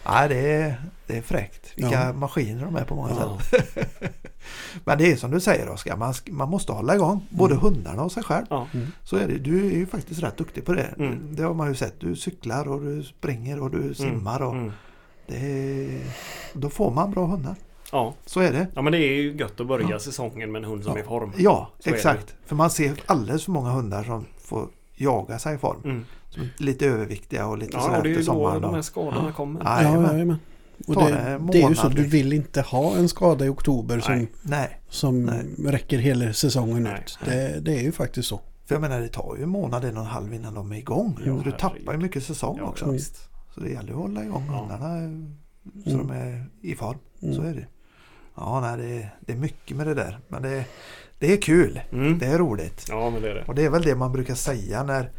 Nej, 0.05 0.29
det 0.29 0.51
är, 0.53 0.81
det 1.07 1.17
är 1.17 1.21
fräckt. 1.21 1.73
Vilka 1.75 2.03
Ja. 2.05 2.13
maskiner 2.13 2.65
de 2.65 2.75
är 2.75 2.83
på 2.83 2.95
många 2.95 3.09
Ja. 3.19 3.39
sätt. 3.39 3.77
Men 4.85 4.97
det 4.97 5.11
är 5.11 5.15
som 5.15 5.31
du 5.31 5.39
säger 5.39 5.69
Oskar, 5.69 5.97
man, 5.97 6.13
man 6.29 6.49
måste 6.49 6.71
hålla 6.71 6.95
igång 6.95 7.27
både 7.29 7.53
Mm. 7.53 7.63
hundarna 7.65 8.03
och 8.03 8.11
sig 8.11 8.23
själv. 8.23 8.45
Ja. 8.49 8.67
Mm. 8.73 8.87
Så 9.03 9.15
är 9.17 9.27
det. 9.27 9.37
Du 9.37 9.65
är 9.67 9.71
ju 9.71 9.85
faktiskt 9.85 10.23
rätt 10.23 10.37
duktig 10.37 10.65
på 10.65 10.73
det. 10.73 10.93
Mm. 10.97 11.35
Det 11.35 11.43
har 11.43 11.53
man 11.53 11.67
ju 11.69 11.75
sett. 11.75 11.99
Du 11.99 12.15
cyklar 12.15 12.67
och 12.67 12.81
du 12.81 13.03
springer 13.03 13.61
och 13.61 13.71
du 13.71 13.93
simmar. 13.93 14.41
Och 14.41 14.53
Mm. 14.53 14.71
det 15.27 15.35
är, 15.37 16.01
då 16.53 16.69
får 16.69 16.91
man 16.91 17.11
bra 17.11 17.25
hundar. 17.25 17.55
Ja. 17.91 18.13
Så 18.25 18.39
är 18.39 18.51
det. 18.51 18.67
ja, 18.75 18.81
men 18.81 18.91
det 18.93 18.97
är 18.99 19.13
ju 19.13 19.35
gött 19.37 19.59
att 19.59 19.67
börja 19.67 19.87
Ja. 19.89 19.99
säsongen 19.99 20.51
med 20.51 20.59
en 20.63 20.69
hund 20.69 20.83
som 20.83 20.91
Ja. 20.93 20.97
är 20.99 21.03
i 21.03 21.05
form. 21.05 21.31
Ja, 21.37 21.69
Så 21.79 21.89
exakt. 21.89 22.35
För 22.45 22.55
man 22.55 22.69
ser 22.69 22.93
alldeles 23.05 23.45
för 23.45 23.51
många 23.51 23.69
hundar 23.69 24.03
som 24.03 24.25
får 24.43 24.67
jaga 24.95 25.39
sig 25.39 25.55
i 25.55 25.57
form. 25.57 25.81
Mm. 25.83 26.05
Som 26.31 26.41
är 26.43 26.49
lite 26.63 26.85
överviktiga 26.85 27.47
och 27.47 27.57
lite 27.57 27.71
Ja, 27.77 27.81
sådär 27.81 27.97
och 27.97 28.03
det 28.03 28.09
är 28.09 28.15
ju 28.17 28.23
då 28.23 28.59
de 28.59 28.73
här 28.73 28.81
skadorna 28.81 29.23
Ja. 29.27 29.33
kommer. 29.33 29.61
Ja, 29.63 29.81
Ja, 29.83 29.89
jajamän. 29.89 30.35
Och 30.87 30.95
det, 30.95 31.39
det 31.51 31.61
är 31.61 31.69
ju 31.69 31.75
så, 31.75 31.87
du 31.89 32.03
vill 32.03 32.33
inte 32.33 32.61
ha 32.61 32.95
en 32.95 33.09
skada 33.09 33.45
i 33.45 33.49
oktober 33.49 33.99
som, 33.99 34.15
Nej. 34.15 34.27
Nej, 34.41 34.81
som 34.89 35.25
Nej. 35.25 35.45
räcker 35.65 35.97
hela 35.97 36.33
säsongen 36.33 36.83
Nej. 36.83 36.99
ut. 37.05 37.19
Det, 37.25 37.59
det 37.61 37.77
är 37.79 37.81
ju 37.81 37.91
faktiskt 37.91 38.27
så. 38.27 38.41
för 38.65 38.75
jag 38.75 38.81
menar 38.81 38.99
det 39.01 39.07
tar 39.07 39.35
ju 39.37 39.43
en 39.43 39.49
månad, 39.49 39.83
en 39.85 39.97
och 39.97 40.03
en 40.03 40.09
halv 40.09 40.33
innan 40.33 40.53
de 40.53 40.71
är 40.71 40.75
igång. 40.77 41.19
Ja, 41.25 41.41
du 41.43 41.51
tappar 41.51 41.91
ju 41.93 41.97
mycket 41.97 42.23
säsong 42.23 42.57
Ja, 42.61 42.65
också. 42.67 42.85
ja, 42.85 42.91
visst. 42.91 43.29
Så 43.55 43.59
det 43.59 43.69
gäller 43.69 43.91
att 43.91 43.97
hålla 43.99 44.23
igång 44.23 44.43
Ja. 44.47 44.57
hundarna 44.59 44.87
så 45.83 45.89
Mm. 45.89 46.07
de 46.07 46.13
är 46.13 46.45
i 46.61 46.75
form. 46.75 46.97
Mm. 47.21 47.35
Så 47.35 47.41
är 47.41 47.53
det. 47.53 47.67
Ja, 48.35 48.59
nej, 48.61 48.77
det, 48.77 48.93
är, 49.03 49.15
det 49.21 49.33
är 49.33 49.37
mycket 49.37 49.77
med 49.77 49.87
det 49.87 49.93
där. 49.93 50.19
Men 50.27 50.41
det, 50.41 50.65
det 51.19 51.33
är 51.33 51.37
kul. 51.41 51.81
Mm. 51.91 52.19
Det 52.19 52.25
är 52.25 52.37
roligt. 52.37 52.85
Ja, 52.89 53.09
men 53.09 53.21
det 53.21 53.29
är 53.31 53.35
det. 53.35 53.43
Och 53.47 53.55
det 53.55 53.65
är 53.65 53.69
väl 53.69 53.81
det 53.81 53.95
man 53.95 54.11
brukar 54.11 54.35
säga 54.35 54.83
när 54.83 55.11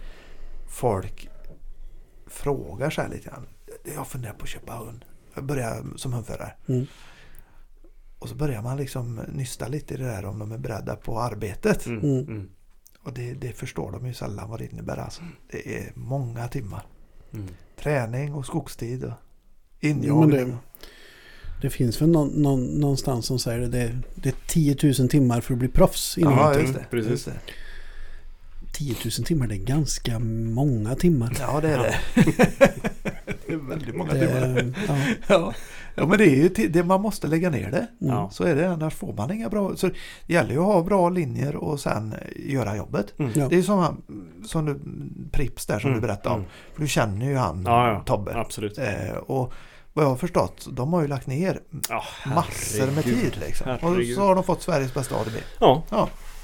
folk 0.72 1.30
frågar 2.26 2.90
sig 2.90 3.10
lite 3.10 3.28
grann. 3.28 3.46
Jag 3.94 4.06
funderar 4.06 4.32
på 4.32 4.42
att 4.42 4.48
köpa 4.48 4.72
hund. 4.72 5.04
Jag 5.34 5.44
börjar 5.44 5.84
som 5.96 6.12
hundförare. 6.12 6.52
Mm. 6.66 6.86
Och 8.18 8.28
så 8.28 8.34
börjar 8.34 8.62
man 8.62 8.76
liksom 8.76 9.20
nysta 9.32 9.68
lite 9.68 9.94
i 9.94 9.96
det 9.96 10.04
där 10.04 10.24
om 10.24 10.38
de 10.38 10.52
är 10.52 10.58
beredda 10.58 10.96
på 10.96 11.20
arbetet. 11.20 11.86
Mm. 11.86 12.00
Mm. 12.00 12.26
Mm. 12.26 12.50
Och 13.02 13.12
det, 13.12 13.32
det 13.32 13.52
förstår 13.52 13.92
de 13.92 14.06
ju 14.06 14.14
sällan 14.14 14.50
vad 14.50 14.58
det 14.58 14.72
innebär 14.72 14.96
alltså. 14.96 15.22
Det 15.50 15.78
är 15.78 15.92
många 15.94 16.48
timmar. 16.48 16.86
Mm. 17.32 17.48
Träning 17.76 18.34
och 18.34 18.46
skogstid 18.46 19.04
och 19.04 19.12
Jo, 19.80 19.94
men 19.94 20.04
injagning. 20.04 20.48
det, 20.48 20.56
det 21.62 21.70
finns 21.70 22.02
väl 22.02 22.08
någon, 22.08 22.28
någon, 22.28 22.64
någonstans 22.64 23.26
som 23.26 23.38
säger 23.38 23.60
det. 23.60 23.68
det. 23.68 23.98
Det 24.14 24.28
är 24.28 24.34
10 24.48 24.76
000 24.98 25.08
timmar 25.08 25.40
för 25.40 25.54
att 25.54 25.58
bli 25.58 25.68
proffs 25.68 26.18
inom 26.18 26.32
Ja, 26.32 26.58
just 26.58 26.74
det. 26.74 26.86
Precis. 26.90 27.10
Just 27.10 27.24
det. 27.26 27.40
10 28.72 28.94
000 29.04 29.10
timmar, 29.26 29.46
det 29.46 29.54
är 29.54 29.58
ganska 29.58 30.18
många 30.18 30.94
timmar. 30.94 31.36
Ja, 31.40 31.60
det 31.60 31.68
är 31.68 31.78
det. 31.78 31.94
det 33.46 33.52
är 33.52 33.68
väldigt 33.68 33.96
många 33.96 34.10
timmar. 34.10 34.40
Det, 34.40 34.72
ja. 34.88 34.96
Ja. 35.26 35.52
ja, 35.94 36.06
men 36.06 36.18
det 36.18 36.24
är 36.24 36.36
ju 36.36 36.68
det 36.68 36.82
man 36.84 37.00
måste 37.00 37.26
lägga 37.26 37.50
ner 37.50 37.70
det. 37.70 37.86
Ja. 37.98 38.30
Så 38.32 38.44
är 38.44 38.54
det, 38.56 38.70
annars 38.70 38.94
får 38.94 39.12
man 39.12 39.30
inga 39.32 39.48
bra... 39.48 39.76
Så 39.76 39.86
det 40.26 40.32
gäller 40.32 40.50
ju 40.52 40.58
att 40.58 40.64
ha 40.66 40.82
bra 40.82 41.08
linjer 41.08 41.56
och 41.56 41.80
sen 41.80 42.12
eh, 42.12 42.52
göra 42.52 42.76
jobbet. 42.76 43.18
Mm. 43.18 43.32
Ja. 43.34 43.48
Det 43.48 43.56
är 43.58 43.62
som, 43.62 43.78
han- 43.78 44.02
som 44.46 44.64
du, 44.66 44.80
Prips 45.32 45.66
där 45.66 45.78
som 45.78 45.90
Mm. 45.90 46.00
du 46.02 46.06
berättade 46.06 46.34
om. 46.34 46.40
Mm. 46.40 46.50
För 46.74 46.82
du 46.82 46.88
känner 46.88 47.26
ju 47.26 47.36
han 47.36 47.62
Ja. 47.66 48.02
Tobbe. 48.06 48.34
Absolut. 48.34 48.78
Eh, 48.78 49.16
och 49.26 49.52
vad 49.92 50.04
jag 50.04 50.08
har 50.10 50.16
förstått, 50.16 50.66
de 50.72 50.92
har 50.92 51.02
ju 51.02 51.08
lagt 51.08 51.26
ner 51.26 51.60
Ja, 51.88 52.02
massor 52.34 52.90
med 52.90 53.04
tid 53.04 53.36
liksom. 53.40 53.70
Och 53.70 53.96
så 54.14 54.20
har 54.20 54.34
de 54.34 54.44
fått 54.44 54.62
Sveriges 54.62 54.94
bästa 54.94 55.14
ADB. 55.16 55.34
Ja, 55.60 55.82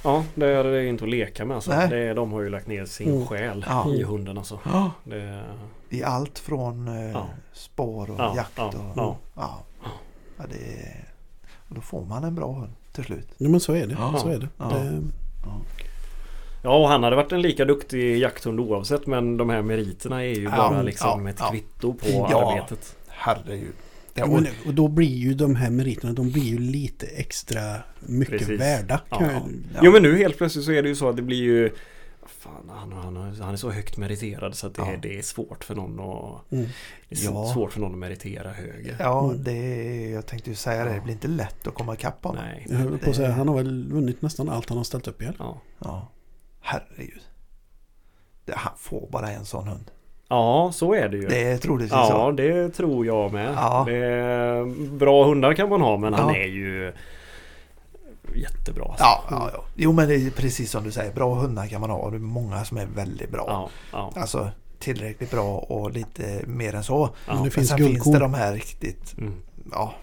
Ja. 0.05 0.24
det 0.34 0.46
är 0.46 0.64
det 0.64 0.86
inte 0.86 1.05
att 1.05 1.11
leka 1.11 1.44
med 1.44 1.55
alltså. 1.55 1.70
Nej. 1.70 1.88
Det, 1.88 2.14
de 2.14 2.32
har 2.32 2.40
ju 2.40 2.49
lagt 2.49 2.66
ner 2.66 2.84
sin 2.84 3.14
Mm. 3.14 3.26
själ 3.26 3.64
Ja. 3.68 3.88
i 3.94 4.03
hunden 4.03 4.38
alltså. 4.38 4.59
Ja. 4.64 4.90
Det, 5.05 5.42
I 5.90 6.03
allt 6.03 6.38
från 6.38 6.88
eh, 6.88 7.11
Ja. 7.11 7.26
spår 7.53 8.11
och 8.11 8.18
Ja, 8.18 8.32
jakt 8.36 8.53
ja, 8.57 8.66
och... 8.68 8.74
ja. 8.96 9.16
Ja. 9.34 9.59
Ja, 10.36 10.44
det 10.51 10.82
är, 10.82 11.05
och 11.68 11.74
då 11.74 11.80
får 11.80 12.05
man 12.05 12.24
en 12.24 12.34
bra 12.34 12.53
hund 12.53 12.72
till 12.92 13.05
slut. 13.05 13.28
Ja 13.38 13.49
men 13.49 13.61
så 13.61 13.72
är 13.72 13.86
det. 13.86 13.96
Ja. 13.99 14.18
Så 14.18 14.28
är 14.28 14.38
det. 14.38 14.49
Ja. 14.59 14.64
det 14.64 15.03
ja, 16.62 16.76
och 16.78 16.88
han 16.88 17.03
hade 17.03 17.16
varit 17.16 17.32
en 17.32 17.42
lika 17.42 17.64
duktig 17.64 18.18
jakthund 18.18 18.61
oavsett 18.61 19.07
men 19.07 19.36
de 19.36 19.51
här 19.51 19.62
meriterna 19.62 20.24
är 20.24 20.28
ju 20.34 20.42
Ja, 20.44 20.51
bara 20.57 20.82
liksom 20.82 21.24
ja, 21.26 21.30
ett 21.30 21.36
ja. 21.40 21.51
kvitto 21.51 21.92
på 21.94 22.07
Ja. 22.30 22.53
arbetet. 22.53 22.96
Herregud. 23.09 23.74
Ja, 24.19 24.27
och, 24.27 24.66
och 24.66 24.75
då 24.75 24.89
blir 24.89 25.16
ju 25.16 25.35
de 25.35 25.57
här 25.57 25.71
meriterna 25.71 26.12
de 26.12 26.31
blir 26.31 26.43
ju 26.43 26.59
lite 26.59 27.07
extra 27.07 27.77
mycket 28.01 28.39
Precis. 28.39 28.61
värda. 28.61 29.01
Ja. 29.11 29.23
Jag, 29.23 29.31
Ja. 29.75 29.81
Jo 29.83 29.93
men 29.93 30.03
nu 30.03 30.16
helt 30.19 30.39
plötsligt 30.39 30.64
så 30.64 30.73
är 30.73 30.83
det 30.83 30.89
ju 30.89 30.95
så 30.95 31.09
att 31.09 31.16
det 31.16 31.23
blir 31.23 31.37
ju 31.43 31.71
Fan, 32.27 32.71
han, 32.71 32.93
han, 32.93 33.16
han 33.41 33.53
är 33.53 33.57
så 33.57 33.71
högt 33.71 33.97
meriterad 33.97 34.55
så 34.55 34.66
att 34.66 34.75
det, 34.75 34.83
Ja. 34.83 34.99
det 35.03 35.19
är 35.19 35.23
svårt 35.23 35.64
för 35.64 35.75
någon 35.75 36.01
att 36.01 36.53
mm. 36.53 36.66
Det 37.09 37.21
är 37.21 37.25
Ja. 37.25 37.53
svårt 37.55 37.73
för 37.73 37.81
någon 37.81 37.93
att 37.93 37.99
meritera 37.99 38.53
högre. 38.53 38.97
ja, 38.99 39.25
Mm. 39.31 39.45
det 39.45 39.53
är, 39.53 40.12
jag 40.14 40.27
tänkte 40.27 40.51
ju 40.51 40.57
säga 40.57 40.85
det. 40.85 40.93
Det 40.95 41.01
blir 41.01 41.12
inte 41.14 41.29
lätt 41.29 41.66
att 41.66 41.75
komma 41.75 41.95
ikapp 41.95 42.25
honom. 42.25 42.43
Nej. 42.45 42.66
Jag 42.69 42.77
höll 42.77 42.99
på 42.99 43.11
att 43.11 43.16
säga, 43.16 43.31
han 43.33 43.49
har 43.49 43.57
väl 43.57 43.93
vunnit 43.93 44.23
nästan 44.23 44.49
allt 44.49 44.69
han 44.69 44.79
har 44.79 44.85
ställt 44.85 45.09
upp 45.09 45.23
i. 45.23 45.29
Ja. 45.39 45.61
Ja. 45.79 46.09
Herregud. 46.61 47.23
Det, 48.45 48.53
han 48.57 48.73
får 48.79 49.09
bara 49.11 49.31
en 49.31 49.45
sån 49.45 49.69
hund. 49.69 49.91
Ja, 50.29 50.70
så 50.74 50.95
är 50.95 51.09
det 51.09 51.16
ju. 51.16 51.29
Det 51.29 51.43
är 51.43 51.59
troligtvis 51.59 51.93
Ja, 51.93 52.09
så. 52.11 52.31
det 52.31 52.68
tror 52.68 53.07
jag 53.07 53.33
med. 53.33 53.53
Ja. 53.57 53.85
Det 53.87 53.97
är, 53.97 54.64
bra 54.97 55.24
hundar 55.24 55.55
kan 55.55 55.68
man 55.68 55.81
ha 55.81 55.97
men 55.97 56.14
han 56.14 56.35
Ja. 56.35 56.41
är 56.41 56.47
ju 56.47 56.93
jättebra. 58.35 58.85
alltså. 58.85 59.05
Ja, 59.05 59.24
ja, 59.31 59.51
ja. 59.55 59.64
Jo 59.74 59.93
men 59.93 60.09
det 60.09 60.14
är 60.14 60.31
precis 60.31 60.70
som 60.70 60.85
du 60.85 60.91
säger. 60.93 61.12
Bra 61.12 61.35
hundar 61.35 61.66
kan 61.66 61.81
man 61.81 61.91
ha. 61.91 61.97
och 61.99 62.11
Det 62.11 62.16
är 62.16 62.18
många 62.20 62.64
som 62.64 62.76
är 62.76 62.87
väldigt 62.87 63.31
bra. 63.31 63.45
Ja, 63.49 63.68
ja, 63.93 64.20
Alltså 64.20 64.51
tillräckligt 64.79 65.31
bra 65.31 65.57
och 65.59 65.91
lite 65.91 66.41
mer 66.47 66.74
än 66.74 66.85
så. 66.85 66.99
Men 67.01 67.11
ja. 67.26 67.33
det 67.35 67.41
Men 67.43 67.51
finns 67.51 67.68
sen 67.68 67.79
finns 67.79 68.05
det 68.12 68.18
de 68.18 68.35
här 68.35 68.53
riktigt, 68.55 69.14
Mm. 69.18 69.35
ja. 69.72 69.95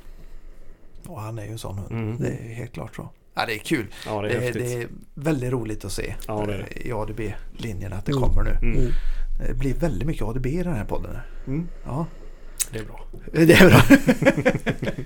Och 1.08 1.22
han 1.22 1.40
är 1.40 1.46
ju 1.46 1.52
en 1.52 1.58
sån 1.58 1.78
hund. 1.78 1.92
Mm. 1.92 2.18
Det 2.20 2.28
är 2.28 2.54
helt 2.56 2.74
klart 2.74 2.96
så. 2.96 3.10
Ja, 3.36 3.46
det 3.46 3.54
är 3.54 3.58
kul. 3.60 3.88
ja, 4.08 4.22
det 4.22 4.30
är 4.30 4.40
Det 4.40 4.52
det 4.60 4.74
är 4.74 4.88
väldigt 5.14 5.52
roligt 5.52 5.86
att 5.86 5.92
se 5.92 6.16
Ja, 6.28 6.44
det 6.48 6.54
är 6.54 6.60
eh, 6.60 6.88
i 6.88 6.92
ADB-linjen 6.94 7.94
att 7.94 8.06
det 8.06 8.12
Mm. 8.12 8.24
kommer 8.24 8.44
nu. 8.44 8.52
Mm. 8.62 8.92
Det 9.38 9.54
blir 9.54 9.74
väldigt 9.74 10.08
mycket 10.08 10.24
ADB 10.24 10.46
i 10.46 10.64
den 10.64 10.74
här 10.74 10.86
podden. 10.86 11.18
Mm. 11.48 11.68
Ja, 11.86 12.06
Det 12.72 12.80
är 12.80 12.86
bra. 12.86 13.06
det 13.32 13.54
är 13.54 13.70
bra. 13.70 13.82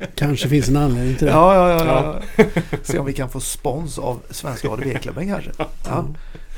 Kanske 0.15 0.49
finns 0.49 0.69
en 0.69 0.77
anledning 0.77 1.15
till 1.15 1.27
det. 1.27 1.33
Ja, 1.33 1.55
ja, 1.55 1.85
ja. 1.85 2.21
ja. 2.37 2.43
Se 2.83 2.99
om 2.99 3.05
vi 3.05 3.13
kan 3.13 3.29
få 3.29 3.39
spons 3.39 3.99
av 3.99 4.19
Svenska 4.29 4.69
ADB-klubben 4.69 5.27
kanske. 5.27 5.51
Ja. 5.85 6.05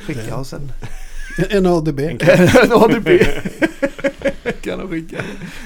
Skicka 0.08 0.36
oss 0.36 0.54
en, 0.54 0.72
En 1.50 1.66
ADB. 1.66 2.00
en 2.00 2.72
ADB. 2.72 3.08
kan 4.62 4.80
de 4.80 4.88
skicka. 4.90 5.24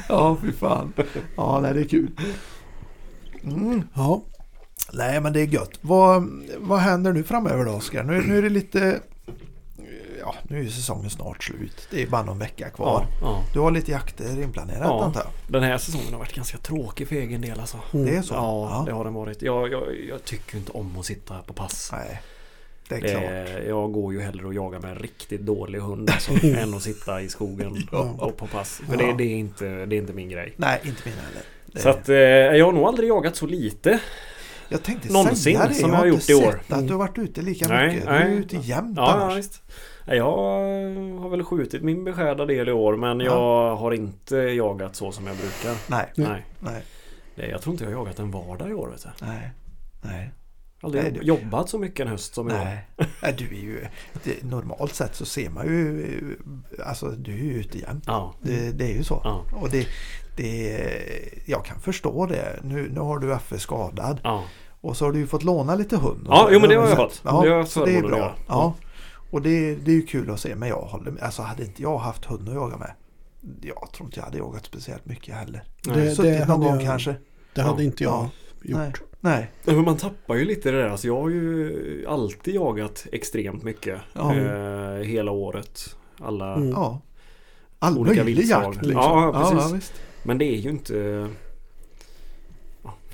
Ja, 0.10 0.38
fy 0.42 0.52
fan. 0.52 0.94
Ja, 1.36 1.60
nej, 1.62 1.74
det 1.74 1.80
är 1.80 1.86
kul. 1.88 2.12
Mm. 3.44 3.82
Ja. 3.94 4.22
Nej, 4.94 5.22
men 5.22 5.34
det 5.34 5.40
är 5.42 5.46
gött. 5.46 5.72
Vad, 5.82 6.30
vad 6.58 6.80
händer 6.80 7.14
nu 7.14 7.24
framöver 7.24 7.66
då, 7.66 7.72
Oskar? 7.72 8.04
Nu, 8.04 8.22
nu 8.22 8.38
är 8.38 8.42
det 8.42 8.50
lite... 8.50 9.00
Ja, 10.26 10.36
nu 10.44 10.60
är 10.60 10.64
ju 10.64 10.70
säsongen 10.70 11.10
snart 11.10 11.44
slut. 11.44 11.88
Det 11.92 12.02
är 12.04 12.08
bara 12.08 12.24
någon 12.24 12.40
vecka 12.40 12.70
kvar. 12.70 13.08
Ja, 13.22 13.28
ja. 13.28 13.44
Du 13.54 13.60
har 13.60 13.72
lite 13.72 13.92
jakter 13.92 14.42
inplanerat 14.44 14.82
Ja. 14.84 15.04
antar 15.04 15.20
jag? 15.22 15.32
Den 15.54 15.64
här 15.64 15.78
säsongen 15.78 16.12
har 16.12 16.20
varit 16.20 16.34
ganska 16.36 16.58
tråkig 16.58 17.08
för 17.08 17.16
egen 17.16 17.42
del 17.42 17.60
alltså. 17.60 17.80
Mm. 17.94 18.06
Det 18.06 18.16
är 18.16 18.22
så? 18.22 18.34
Ja, 18.34 18.84
det 18.86 18.92
har 18.94 19.04
den 19.04 19.14
varit. 19.14 19.42
Jag, 19.42 19.72
jag, 19.72 19.84
jag 20.10 20.24
tycker 20.24 20.58
inte 20.58 20.72
om 20.72 20.98
att 21.00 21.06
sitta 21.06 21.42
på 21.42 21.54
pass. 21.54 21.90
Nej, 21.94 22.22
det 22.90 22.96
är 22.96 23.00
klart. 23.00 23.22
Det, 23.24 23.64
jag 23.68 23.92
går 23.92 24.14
ju 24.14 24.22
hellre 24.22 24.46
och 24.48 24.54
jagar 24.54 24.80
med 24.80 24.92
en 24.92 25.00
riktigt 25.00 25.42
dålig 25.42 25.80
hund 25.80 26.10
alltså, 26.10 26.32
än 26.48 26.74
att 26.74 26.82
sitta 26.84 27.22
i 27.22 27.30
skogen 27.30 27.88
Ja. 27.92 28.16
och 28.20 28.38
på 28.38 28.48
pass. 28.48 28.82
För 28.90 29.02
Ja. 29.02 29.08
det, 29.08 29.14
det, 29.14 29.24
är 29.24 29.36
inte, 29.38 29.66
det 29.86 29.96
är 29.96 30.00
inte 30.00 30.14
min 30.14 30.30
grej. 30.30 30.54
Nej, 30.58 30.80
inte 30.84 31.02
min 31.06 31.14
heller. 31.14 31.42
Det- 31.66 31.80
Så 31.80 31.90
att 31.90 32.10
eh, 32.10 32.16
jag 32.16 32.66
har 32.66 32.72
nog 32.74 32.84
aldrig 32.84 33.10
jagat 33.10 33.36
så 33.36 33.46
lite. 33.46 34.00
jag 34.70 34.84
tänkte 34.84 35.12
någonsin 35.14 35.36
säga 35.38 35.68
det. 35.68 35.74
som 35.74 35.90
jag 35.90 35.98
har 35.98 36.06
gjort 36.06 36.30
i 36.30 36.34
år. 36.34 36.62
att 36.70 36.88
du 36.88 36.94
har 36.94 37.00
varit 37.00 37.18
ute 37.18 37.42
lika 37.42 37.68
Nej, 37.68 37.88
mycket. 37.88 38.06
Du 38.06 38.12
är 38.14 38.26
ute 38.30 38.56
jämt 38.58 38.98
Ja, 38.98 39.18
ja 39.18 39.24
annars. 39.24 39.38
visst. 39.38 39.62
Jag 40.06 40.32
har 41.20 41.30
väl 41.30 41.44
skjutit 41.44 41.84
min 41.84 42.04
beskärda 42.04 42.46
del 42.46 42.70
i 42.70 42.72
år 42.72 42.96
men 42.96 43.20
jag 43.20 43.76
har 43.76 43.92
inte 43.92 44.36
jagat 44.36 44.96
så 44.96 45.12
som 45.12 45.28
jag 45.28 45.36
brukar. 45.38 45.76
Nej, 45.90 46.12
Nej. 46.16 46.46
Nej. 46.60 46.84
nej, 47.36 47.50
jag 47.50 47.62
tror 47.62 47.74
inte 47.74 47.84
jag 47.84 47.92
har 47.92 47.98
jagat 47.98 48.20
en 48.20 48.32
vardag 48.32 48.70
i 48.70 48.74
år. 48.74 48.88
Vet 48.90 49.04
du. 49.20 49.26
nej, 49.26 49.52
nej. 50.02 50.32
Aldrig 50.82 51.04
Nej, 51.04 51.12
du- 51.12 51.22
jobbat 51.22 51.70
så 51.70 51.80
mycket 51.80 52.00
en 52.00 52.08
höst 52.08 52.34
som 52.36 52.48
år. 52.48 52.52
Nej, 52.52 52.88
Nej, 53.22 53.36
du 53.38 53.46
är 53.46 53.62
ju... 53.62 53.86
Det, 54.24 54.44
normalt 54.44 54.96
sett 54.96 55.16
så 55.16 55.26
ser 55.26 55.50
man 55.50 55.66
ju... 55.66 56.38
Alltså 56.86 57.08
du 57.10 57.32
är 57.34 57.38
ju 57.44 57.54
ute 57.54 57.78
jämt. 57.78 58.04
Ja. 58.08 58.34
Det, 58.42 58.72
det 58.72 58.86
är 58.92 58.94
ju 58.98 59.04
så. 59.04 59.22
Ja. 59.24 59.42
Och 59.62 59.70
det, 59.70 59.88
det... 60.36 60.80
Jag 61.46 61.66
kan 61.66 61.80
förstå 61.80 62.26
det. 62.26 62.60
Nu, 62.64 62.90
nu 62.94 63.00
har 63.00 63.20
du 63.20 63.34
Affe 63.34 63.60
skadad. 63.60 64.20
Ja. 64.24 64.44
Och 64.82 64.98
så 64.98 65.06
har 65.06 65.12
du 65.12 65.20
ju 65.20 65.28
fått 65.28 65.44
låna 65.44 65.76
lite 65.76 65.98
hund. 65.98 66.26
Ja, 66.30 66.50
jo, 66.52 66.60
men 66.60 66.70
det 66.70 66.76
har 66.76 66.88
jag 66.88 66.98
fått. 66.98 67.22
Ja, 67.26 67.42
Det 67.42 67.48
jag 67.48 67.68
så 67.68 67.86
det 67.86 67.98
är 67.98 68.02
bra. 68.02 68.36
Ja. 68.48 68.74
Och 69.30 69.42
det, 69.42 69.76
det 69.76 69.92
är 69.92 69.96
ju 69.96 70.02
kul 70.02 70.30
att 70.30 70.40
se. 70.40 70.56
Men 70.56 70.70
jag 70.70 70.82
håller 70.82 71.12
med. 71.12 71.24
Alltså 71.24 71.42
hade 71.42 71.64
inte 71.64 71.82
jag 71.82 71.98
haft 71.98 72.26
hund 72.26 72.50
att 72.50 72.56
jaga 72.56 72.78
med. 72.78 72.92
Jag 73.62 73.90
tror 73.94 74.08
inte 74.08 74.20
jag 74.20 74.26
hade 74.26 74.38
jagat 74.38 74.66
speciellt 74.66 75.06
mycket 75.06 75.36
heller. 75.36 75.64
Det- 75.84 76.16
Suttit 76.16 76.40
någon 76.40 76.48
hade 76.50 76.66
gång 76.66 76.76
jag- 76.76 76.84
kanske. 76.84 77.16
Det 77.54 77.62
hade 77.62 77.82
Ja. 77.84 77.86
inte 77.86 78.04
jag 78.04 78.14
Ja. 78.14 78.86
gjort. 78.86 79.02
Nej. 79.20 79.52
Nej. 79.64 79.76
Men 79.76 79.86
man 79.86 79.98
tappar 79.98 80.36
ju 80.36 80.46
lite 80.46 80.72
det 80.72 80.78
där. 80.82 80.90
Alltså 80.90 81.08
jag 81.08 81.22
har 81.22 81.30
ju 81.30 82.06
alltid 82.10 82.56
jagat 82.56 83.06
extremt 83.12 83.64
mycket. 83.64 84.00
Ja. 84.14 84.36
Eh, 84.36 85.04
hela 85.04 85.32
året. 85.32 85.96
Alla. 86.20 86.56
Mm. 86.56 86.70
Ja. 86.70 87.02
All 87.80 87.98
Olika 87.98 88.24
viltslag. 88.24 88.64
jakt 88.64 88.86
liksom. 88.86 89.02
Ja, 89.02 89.32
precis. 89.52 89.70
Ja, 89.72 89.76
visst. 89.76 89.94
Men 90.24 90.38
det 90.38 90.46
är 90.46 90.58
ju 90.58 90.70
inte... 90.70 91.30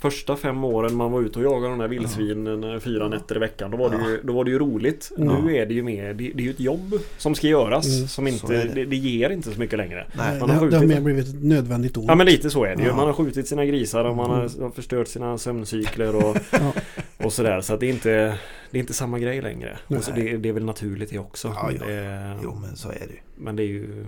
Ja, 0.04 0.10
Första 0.10 0.36
fem 0.36 0.64
åren 0.64 0.96
man 0.96 1.12
var 1.12 1.22
ute 1.22 1.40
och 1.40 1.46
jagade 1.46 1.68
de 1.70 1.80
där 1.80 1.88
vildsvinen 1.88 2.64
eh, 2.64 2.80
fyra 2.80 3.08
nätter 3.08 3.36
i 3.36 3.40
veckan. 3.40 3.72
Då 3.72 3.78
var, 3.78 3.90
det 3.90 3.96
ju, 4.10 4.20
då 4.24 4.34
var 4.34 4.44
det 4.46 4.52
ju 4.52 4.60
roligt. 4.60 5.12
Mm. 5.18 5.46
Nu 5.46 5.56
är 5.56 5.66
det 5.66 5.74
ju 5.74 5.84
mer... 5.84 6.14
Det, 6.14 6.32
det 6.36 6.44
är 6.44 6.46
ju 6.46 6.50
ett 6.50 6.60
jobb 6.60 6.94
som 7.18 7.36
ska 7.36 7.48
göras. 7.48 7.88
Mm. 7.98 8.08
Som 8.08 8.28
inte... 8.28 8.48
det. 8.48 8.74
Det. 8.76 8.86
Det, 8.86 8.96
ger 8.96 9.30
inte 9.30 9.52
så 9.52 9.60
mycket 9.60 9.78
längre. 9.78 10.08
Nej. 10.18 10.40
Man 10.40 10.50
har 10.50 10.58
har- 10.58 10.68
det 10.70 10.76
har 10.76 10.82
skjutit- 10.84 10.96
mer 10.96 11.02
blivit 11.02 11.28
ett 11.28 11.44
nödvändigt 11.44 11.98
ont. 11.98 12.06
Ja 12.08 12.16
men 12.16 12.26
lite 12.26 12.50
så 12.50 12.64
är 12.64 12.76
det 12.76 12.82
ju. 12.84 12.88
Ja. 12.90 12.96
Man 12.96 13.06
har 13.06 13.14
skjutit 13.14 13.48
sina 13.48 13.66
grisar 13.66 14.06
och 14.06 14.16
man 14.16 14.30
har, 14.30 14.40
Mm. 14.40 14.62
har 14.62 14.70
förstört 14.70 15.08
sina 15.08 15.38
sömncykler 15.38 16.16
och, 16.16 16.38
Ja. 16.52 16.74
och 17.18 17.34
sådär. 17.34 17.62
Så 17.62 17.74
att 17.74 17.80
det 17.80 17.86
är 17.86 17.90
inte 17.94 18.38
Det 18.72 18.78
är 18.78 18.82
inte 18.82 18.94
samma 18.94 19.20
grej 19.20 19.42
längre. 19.42 19.78
Och 19.88 20.04
så 20.04 20.12
det, 20.12 20.38
det 20.38 20.50
är 20.50 20.54
väl 20.54 20.66
naturligt 20.66 21.10
det 21.10 21.20
också. 21.20 21.48
Ja, 21.56 21.72
ja. 21.80 21.86
Det, 21.86 22.38
Jo 22.44 22.58
men 22.62 22.76
så 22.76 22.90
är 22.90 22.94
det 23.08 23.14
ju. 23.14 23.20
men 23.38 23.56
det 23.56 23.64
är 23.64 23.68
ju 23.68 24.06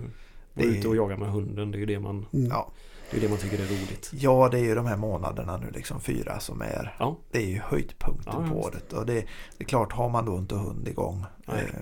Vara 0.54 0.66
är- 0.66 0.70
ute 0.70 0.88
och 0.88 0.96
jaga 0.96 1.16
med 1.16 1.28
hunden. 1.28 1.70
Det 1.70 1.76
är 1.76 1.80
ju 1.80 1.86
det 1.86 2.00
man, 2.00 2.26
Mm. 2.32 2.46
Ja. 2.50 2.72
Det 3.10 3.16
är 3.16 3.20
det 3.20 3.28
man 3.28 3.38
tycker 3.38 3.58
är 3.58 3.66
roligt. 3.66 4.10
ja 4.12 4.48
det 4.48 4.58
är 4.58 4.64
ju 4.64 4.74
de 4.74 4.86
här 4.86 4.96
månaderna 4.96 5.56
nu 5.56 5.70
liksom 5.70 6.00
fyra 6.00 6.40
som 6.40 6.62
är 6.62 6.96
Ja. 6.98 7.16
Det 7.30 7.38
är 7.38 7.46
ju 7.46 7.60
höjdpunkten 7.60 8.34
Ja, 8.46 8.48
på 8.48 8.60
året. 8.60 8.92
Och 8.92 9.06
det, 9.06 9.14
det 9.14 9.24
är 9.58 9.64
klart 9.64 9.92
har 9.92 10.08
man 10.08 10.24
då 10.26 10.38
inte 10.38 10.54
hund 10.54 10.88
igång 10.88 11.24
Nej. 11.46 11.64
eh, 11.64 11.78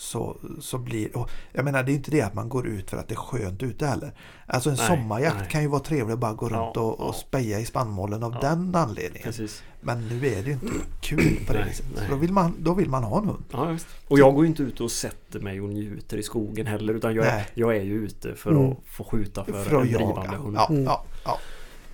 så, 0.00 0.36
så 0.60 0.78
blir 0.78 1.16
och 1.16 1.30
Jag 1.52 1.64
menar 1.64 1.82
det 1.82 1.92
är 1.92 1.94
inte 1.94 2.10
det 2.10 2.20
att 2.22 2.34
man 2.34 2.48
går 2.48 2.66
ut 2.66 2.90
för 2.90 2.96
att 2.96 3.08
det 3.08 3.14
är 3.14 3.16
skönt 3.16 3.62
ute 3.62 3.86
heller. 3.86 4.12
Alltså 4.46 4.70
en 4.70 4.76
Nej, 4.76 4.86
sommarjakt 4.86 5.36
nej. 5.38 5.48
kan 5.50 5.62
ju 5.62 5.68
vara 5.68 5.80
trevlig 5.82 6.12
att 6.14 6.18
bara 6.20 6.32
gå 6.32 6.50
Ja, 6.50 6.56
runt 6.56 6.76
och, 6.76 7.00
och 7.00 7.08
ja. 7.08 7.12
speja 7.12 7.60
i 7.60 7.64
spannmålen 7.64 8.22
av 8.22 8.32
Ja. 8.42 8.48
den 8.48 8.74
anledningen. 8.74 9.22
Precis. 9.24 9.62
Men 9.80 10.08
nu 10.08 10.26
är 10.26 10.42
det 10.42 10.48
ju 10.48 10.52
inte 10.52 10.66
kul 11.00 11.36
på 11.46 11.52
det 11.52 11.64
viset. 11.64 11.86
då 12.10 12.16
vill, 12.16 12.32
man, 12.32 12.54
då 12.58 12.74
vill 12.74 12.88
man 12.90 13.04
ha 13.04 13.18
en 13.18 13.24
hund. 13.28 13.44
Ja. 13.50 13.76
Och 14.08 14.18
jag 14.18 14.34
går 14.34 14.44
ju 14.44 14.48
inte 14.50 14.62
ut 14.62 14.80
och 14.80 14.90
sätter 14.90 15.40
mig 15.40 15.60
och 15.60 15.68
njuter 15.68 16.16
i 16.16 16.22
skogen 16.22 16.66
heller. 16.66 16.94
Utan 16.94 17.14
jag, 17.14 17.26
är, 17.26 17.46
jag 17.54 17.76
är 17.76 17.82
ju 17.82 17.94
ute 18.04 18.34
för 18.34 18.50
Mm. 18.50 18.70
att 18.72 18.78
få 18.86 19.04
skjuta 19.04 19.44
för, 19.44 19.52
För 19.52 19.76
att 19.76 19.82
en 19.82 19.92
drivande 19.92 20.26
jaga. 20.26 20.36
hund. 20.38 20.56
Ja, 20.56 20.66
Mm. 20.70 20.84
ja, 20.84 21.04
ja. 21.24 21.38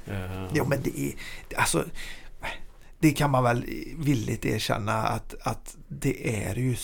Eh, 0.07 0.47
Jo 0.53 0.65
men 0.69 0.79
det 0.83 0.99
är, 1.01 1.13
alltså 1.57 1.85
det 2.99 3.11
kan 3.11 3.31
man 3.31 3.45
väl 3.45 3.65
villigt 3.99 4.45
erkänna 4.45 4.93
att, 5.03 5.35
att 5.43 5.77
det 5.89 6.45
är 6.47 6.55
ju 6.55 6.77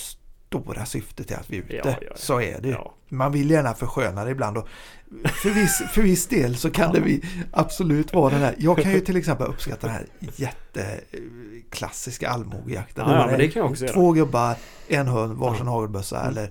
stora 0.61 0.85
syftet 0.87 1.27
till 1.29 1.37
att 1.37 1.51
vi 1.51 1.59
är 1.59 1.63
ute. 1.63 1.77
Ja, 1.77 1.83
ja, 1.87 1.97
ja. 2.01 2.13
Så 2.17 2.41
är 2.41 2.61
det. 2.61 2.79
Man 3.09 3.33
vill 3.33 3.51
gärna 3.51 3.75
försköna 3.75 4.25
det 4.25 4.31
ibland 4.31 4.57
och 4.59 4.69
för 5.43 5.51
viss, 5.51 5.83
för 5.93 6.03
viss 6.03 6.27
del 6.27 6.57
så 6.57 6.71
kan 6.71 6.93
det 6.93 7.01
vi 7.01 7.23
absolut 7.53 8.13
vara 8.15 8.31
den 8.31 8.41
här. 8.41 8.55
Jag 8.59 8.79
kan 8.79 8.93
ju 8.93 9.01
till 9.01 9.17
exempel 9.17 9.47
uppskatta 9.47 9.87
den 9.87 9.97
här 9.97 10.07
jätteklassiska 10.37 12.29
allmogejakten. 12.29 13.05
Ja, 13.09 13.27
men 13.27 13.35
är 13.35 13.39
det 13.39 13.49
kan 13.49 13.63
jag 13.63 13.71
också 13.71 13.85
göra. 13.85 13.95
Två 13.95 14.13
gubbar, 14.13 14.55
en 14.89 15.07
hund, 15.07 15.39
varsin 15.39 15.67
Ja. 15.67 15.73
hagelbössa 15.73 16.21
Mm. 16.21 16.31
eller 16.31 16.51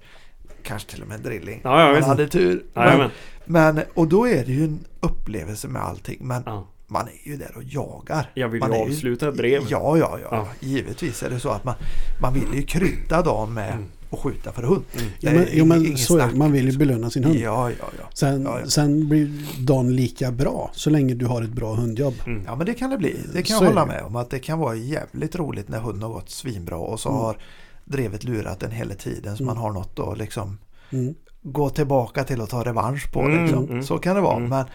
kanske 0.64 0.90
till 0.92 1.02
och 1.02 1.08
med 1.08 1.18
en 1.18 1.24
drilling. 1.24 1.62
Ja, 1.64 1.92
man 1.94 2.04
hade 2.04 2.28
tur. 2.28 2.66
Men, 2.74 3.10
Men, 3.46 3.82
och 3.94 4.08
då 4.08 4.28
är 4.28 4.46
det 4.46 4.52
ju 4.52 4.64
en 4.64 4.86
upplevelse 5.00 5.68
med 5.68 5.82
allting. 5.82 6.18
Men. 6.28 6.44
Man 6.92 7.08
är 7.08 7.30
ju 7.30 7.38
där 7.38 7.52
och 7.58 7.64
jagar. 7.64 8.32
Jag 8.34 8.50
vill 8.50 8.60
man 8.60 8.72
ju 8.74 8.78
är 8.78 8.82
avsluta 8.86 9.30
ett 9.30 9.38
drev. 9.38 9.62
Ja, 9.70 9.98
ja, 9.98 10.20
ja, 10.22 10.28
Ja. 10.32 10.48
Givetvis 10.60 11.24
är 11.24 11.30
det 11.30 11.40
så 11.40 11.50
att 11.50 11.64
man, 11.64 11.76
man 12.22 12.34
vill 12.34 12.54
ju 12.54 12.62
krydda 12.64 13.22
dagen 13.22 13.54
med 13.54 13.74
Mm. 13.74 13.86
att 14.12 14.20
skjuta 14.20 14.52
för 14.52 14.64
hund. 14.64 14.84
Mm. 15.00 15.12
Ja, 15.20 15.32
men, 15.32 15.46
jo, 15.52 15.66
men 15.66 15.98
så 15.98 16.18
är, 16.18 16.28
det. 16.28 16.36
man 16.36 16.52
vill 16.52 16.70
ju 16.72 16.78
belöna 16.78 17.10
sin 17.10 17.24
hund. 17.24 17.36
Ja, 17.40 17.70
ja, 17.70 17.76
ja. 18.00 18.06
Sen, 18.14 18.44
Ja, 18.44 18.60
ja. 18.60 18.68
sen 18.68 19.10
blir 19.10 19.30
dagen 19.66 19.96
lika 19.96 20.32
bra 20.32 20.72
så 20.74 20.90
länge 20.90 21.14
du 21.14 21.26
har 21.26 21.42
ett 21.42 21.50
bra 21.54 21.74
hundjobb. 21.76 22.14
Mm. 22.26 22.44
Ja 22.46 22.56
men 22.56 22.66
det 22.66 22.74
kan 22.74 22.90
det 22.90 22.98
bli. 22.98 23.16
Det 23.34 23.44
kan 23.44 23.58
Så 23.58 23.64
jag 23.64 23.70
hålla 23.70 23.86
med 23.86 24.04
om. 24.04 24.16
Att 24.16 24.30
det 24.30 24.40
kan 24.40 24.60
vara 24.60 24.76
jävligt 24.76 25.36
roligt 25.36 25.70
när 25.70 25.80
hunden 25.80 26.04
har 26.04 26.10
gått 26.10 26.30
svinbra 26.30 26.78
och 26.78 27.00
så 27.00 27.10
Mm. 27.10 27.22
har 27.22 27.38
drevet 27.86 28.24
lurat 28.24 28.60
den 28.60 28.72
hela 28.72 28.94
tiden 28.94 29.38
så 29.38 29.44
Mm. 29.44 29.56
man 29.56 29.64
har 29.64 29.72
något 29.72 30.00
att 30.00 30.18
liksom 30.18 30.58
Mm. 30.92 31.16
gå 31.44 31.70
tillbaka 31.70 32.24
till 32.24 32.42
och 32.42 32.50
ta 32.50 32.64
revansch 32.64 33.12
på. 33.14 33.22
Mm, 33.22 33.44
Liksom. 33.44 33.64
mm. 33.70 33.84
Så 33.84 33.98
kan 33.98 34.16
det 34.16 34.22
vara. 34.22 34.38
Mm. 34.38 34.50
Men 34.50 34.66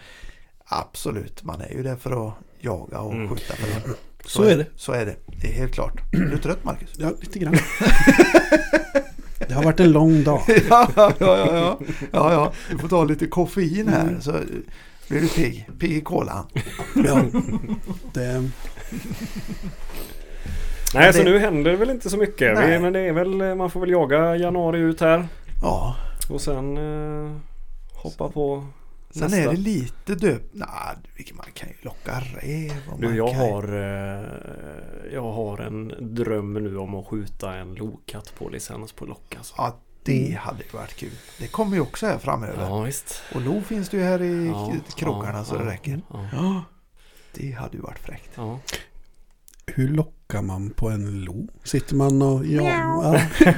absolut, 0.69 1.43
man 1.43 1.61
är 1.61 1.69
ju 1.73 1.83
där 1.83 1.95
för 1.95 2.27
att 2.27 2.33
jaga 2.59 2.99
och 2.99 3.13
Mm. 3.13 3.29
skjuta 3.29 3.53
för 3.55 3.81
hund. 3.81 3.95
Så 4.25 4.43
är 4.43 4.57
det. 4.57 4.65
Så 4.75 4.91
är 4.91 5.05
det. 5.05 5.15
Det 5.41 5.47
är 5.47 5.53
helt 5.53 5.73
klart. 5.73 6.01
Är 6.13 6.17
du 6.19 6.37
trött 6.37 6.63
Marcus? 6.63 6.93
Ja, 6.97 7.09
lite 7.21 7.39
grann. 7.39 7.53
det 9.47 9.53
har 9.53 9.63
varit 9.63 9.79
en 9.79 9.91
lång 9.91 10.23
dag. 10.23 10.41
ja, 10.69 10.87
ja, 10.95 11.11
ja, 11.19 11.37
ja. 11.47 11.79
ja, 12.11 12.31
ja. 12.33 12.51
Du 12.71 12.77
får 12.77 12.87
ta 12.87 13.03
lite 13.03 13.27
koffein 13.27 13.87
här 13.87 14.01
Mm. 14.07 14.21
så 14.21 14.31
blir 15.07 15.21
du 15.21 15.27
pigg. 15.27 15.69
Pigg 15.79 15.91
i 15.91 16.01
kolan. 16.01 16.45
Ja, 17.05 17.21
det, 18.13 18.49
Nej, 20.93 21.13
så 21.13 21.19
det- 21.19 21.25
nu 21.25 21.39
händer 21.39 21.71
det 21.71 21.77
väl 21.77 21.89
inte 21.89 22.09
så 22.09 22.17
mycket. 22.17 22.59
Vi, 22.69 22.79
men 22.79 22.93
det 22.93 22.99
är 22.99 23.11
väl, 23.13 23.55
man 23.55 23.71
får 23.71 23.79
väl 23.79 23.89
jaga 23.89 24.35
januari 24.35 24.79
ut 24.79 25.01
här. 25.01 25.27
Ja, 25.61 25.95
Och 26.29 26.41
sen 26.41 26.77
eh, 26.77 27.31
hoppa 27.93 28.29
på 28.29 28.65
sen 29.17 29.31
nästa. 29.31 29.51
är 29.51 29.55
det 29.55 29.57
lite 29.61 30.15
döp... 30.15 30.41
Nej, 30.51 30.95
man 31.33 31.45
kan 31.53 31.69
ju 31.69 31.75
locka 31.81 32.19
räv. 32.19 32.81
och 32.91 32.99
Du, 33.01 33.15
jag 33.15 33.29
kan 33.31 33.39
har, 33.39 33.63
eh, 33.63 35.13
jag 35.13 35.31
har 35.31 35.57
en 35.57 35.93
dröm 36.15 36.53
nu 36.53 36.77
om 36.77 36.95
att 36.95 37.07
skjuta 37.07 37.53
en 37.55 37.75
lokatt 37.75 38.33
på 38.37 38.49
licens 38.49 38.91
på 38.91 39.05
lock 39.05 39.35
alltså. 39.37 39.53
Ja, 39.57 39.77
det 40.03 40.37
hade 40.41 40.63
ju 40.63 40.69
varit 40.77 40.93
kul. 40.95 41.11
Det 41.39 41.47
kommer 41.47 41.75
ju 41.75 41.81
också 41.81 42.05
här 42.05 42.17
framöver. 42.17 42.63
Ja, 42.63 42.81
visst. 42.81 43.21
Och 43.35 43.41
lo 43.41 43.61
finns 43.61 43.89
det 43.89 43.97
ju 43.97 44.03
här 44.03 44.21
i 44.21 44.47
Ja, 44.47 44.73
krokarna 44.95 45.37
ja, 45.37 45.43
så 45.45 45.55
ja. 45.55 45.59
det 45.59 45.65
räcker. 45.69 46.01
Ja, 46.31 46.63
det 47.33 47.51
hade 47.51 47.77
ju 47.77 47.81
varit 47.83 47.99
fräckt. 47.99 48.29
ja. 48.35 48.59
Hur 49.75 49.87
lockar 49.87 50.41
man 50.41 50.69
på 50.69 50.89
en 50.89 51.21
lo? 51.21 51.47
Sitter 51.63 51.95
man 51.95 52.21
och... 52.21 52.45
Ja, 52.45 52.63
ja, 52.63 53.11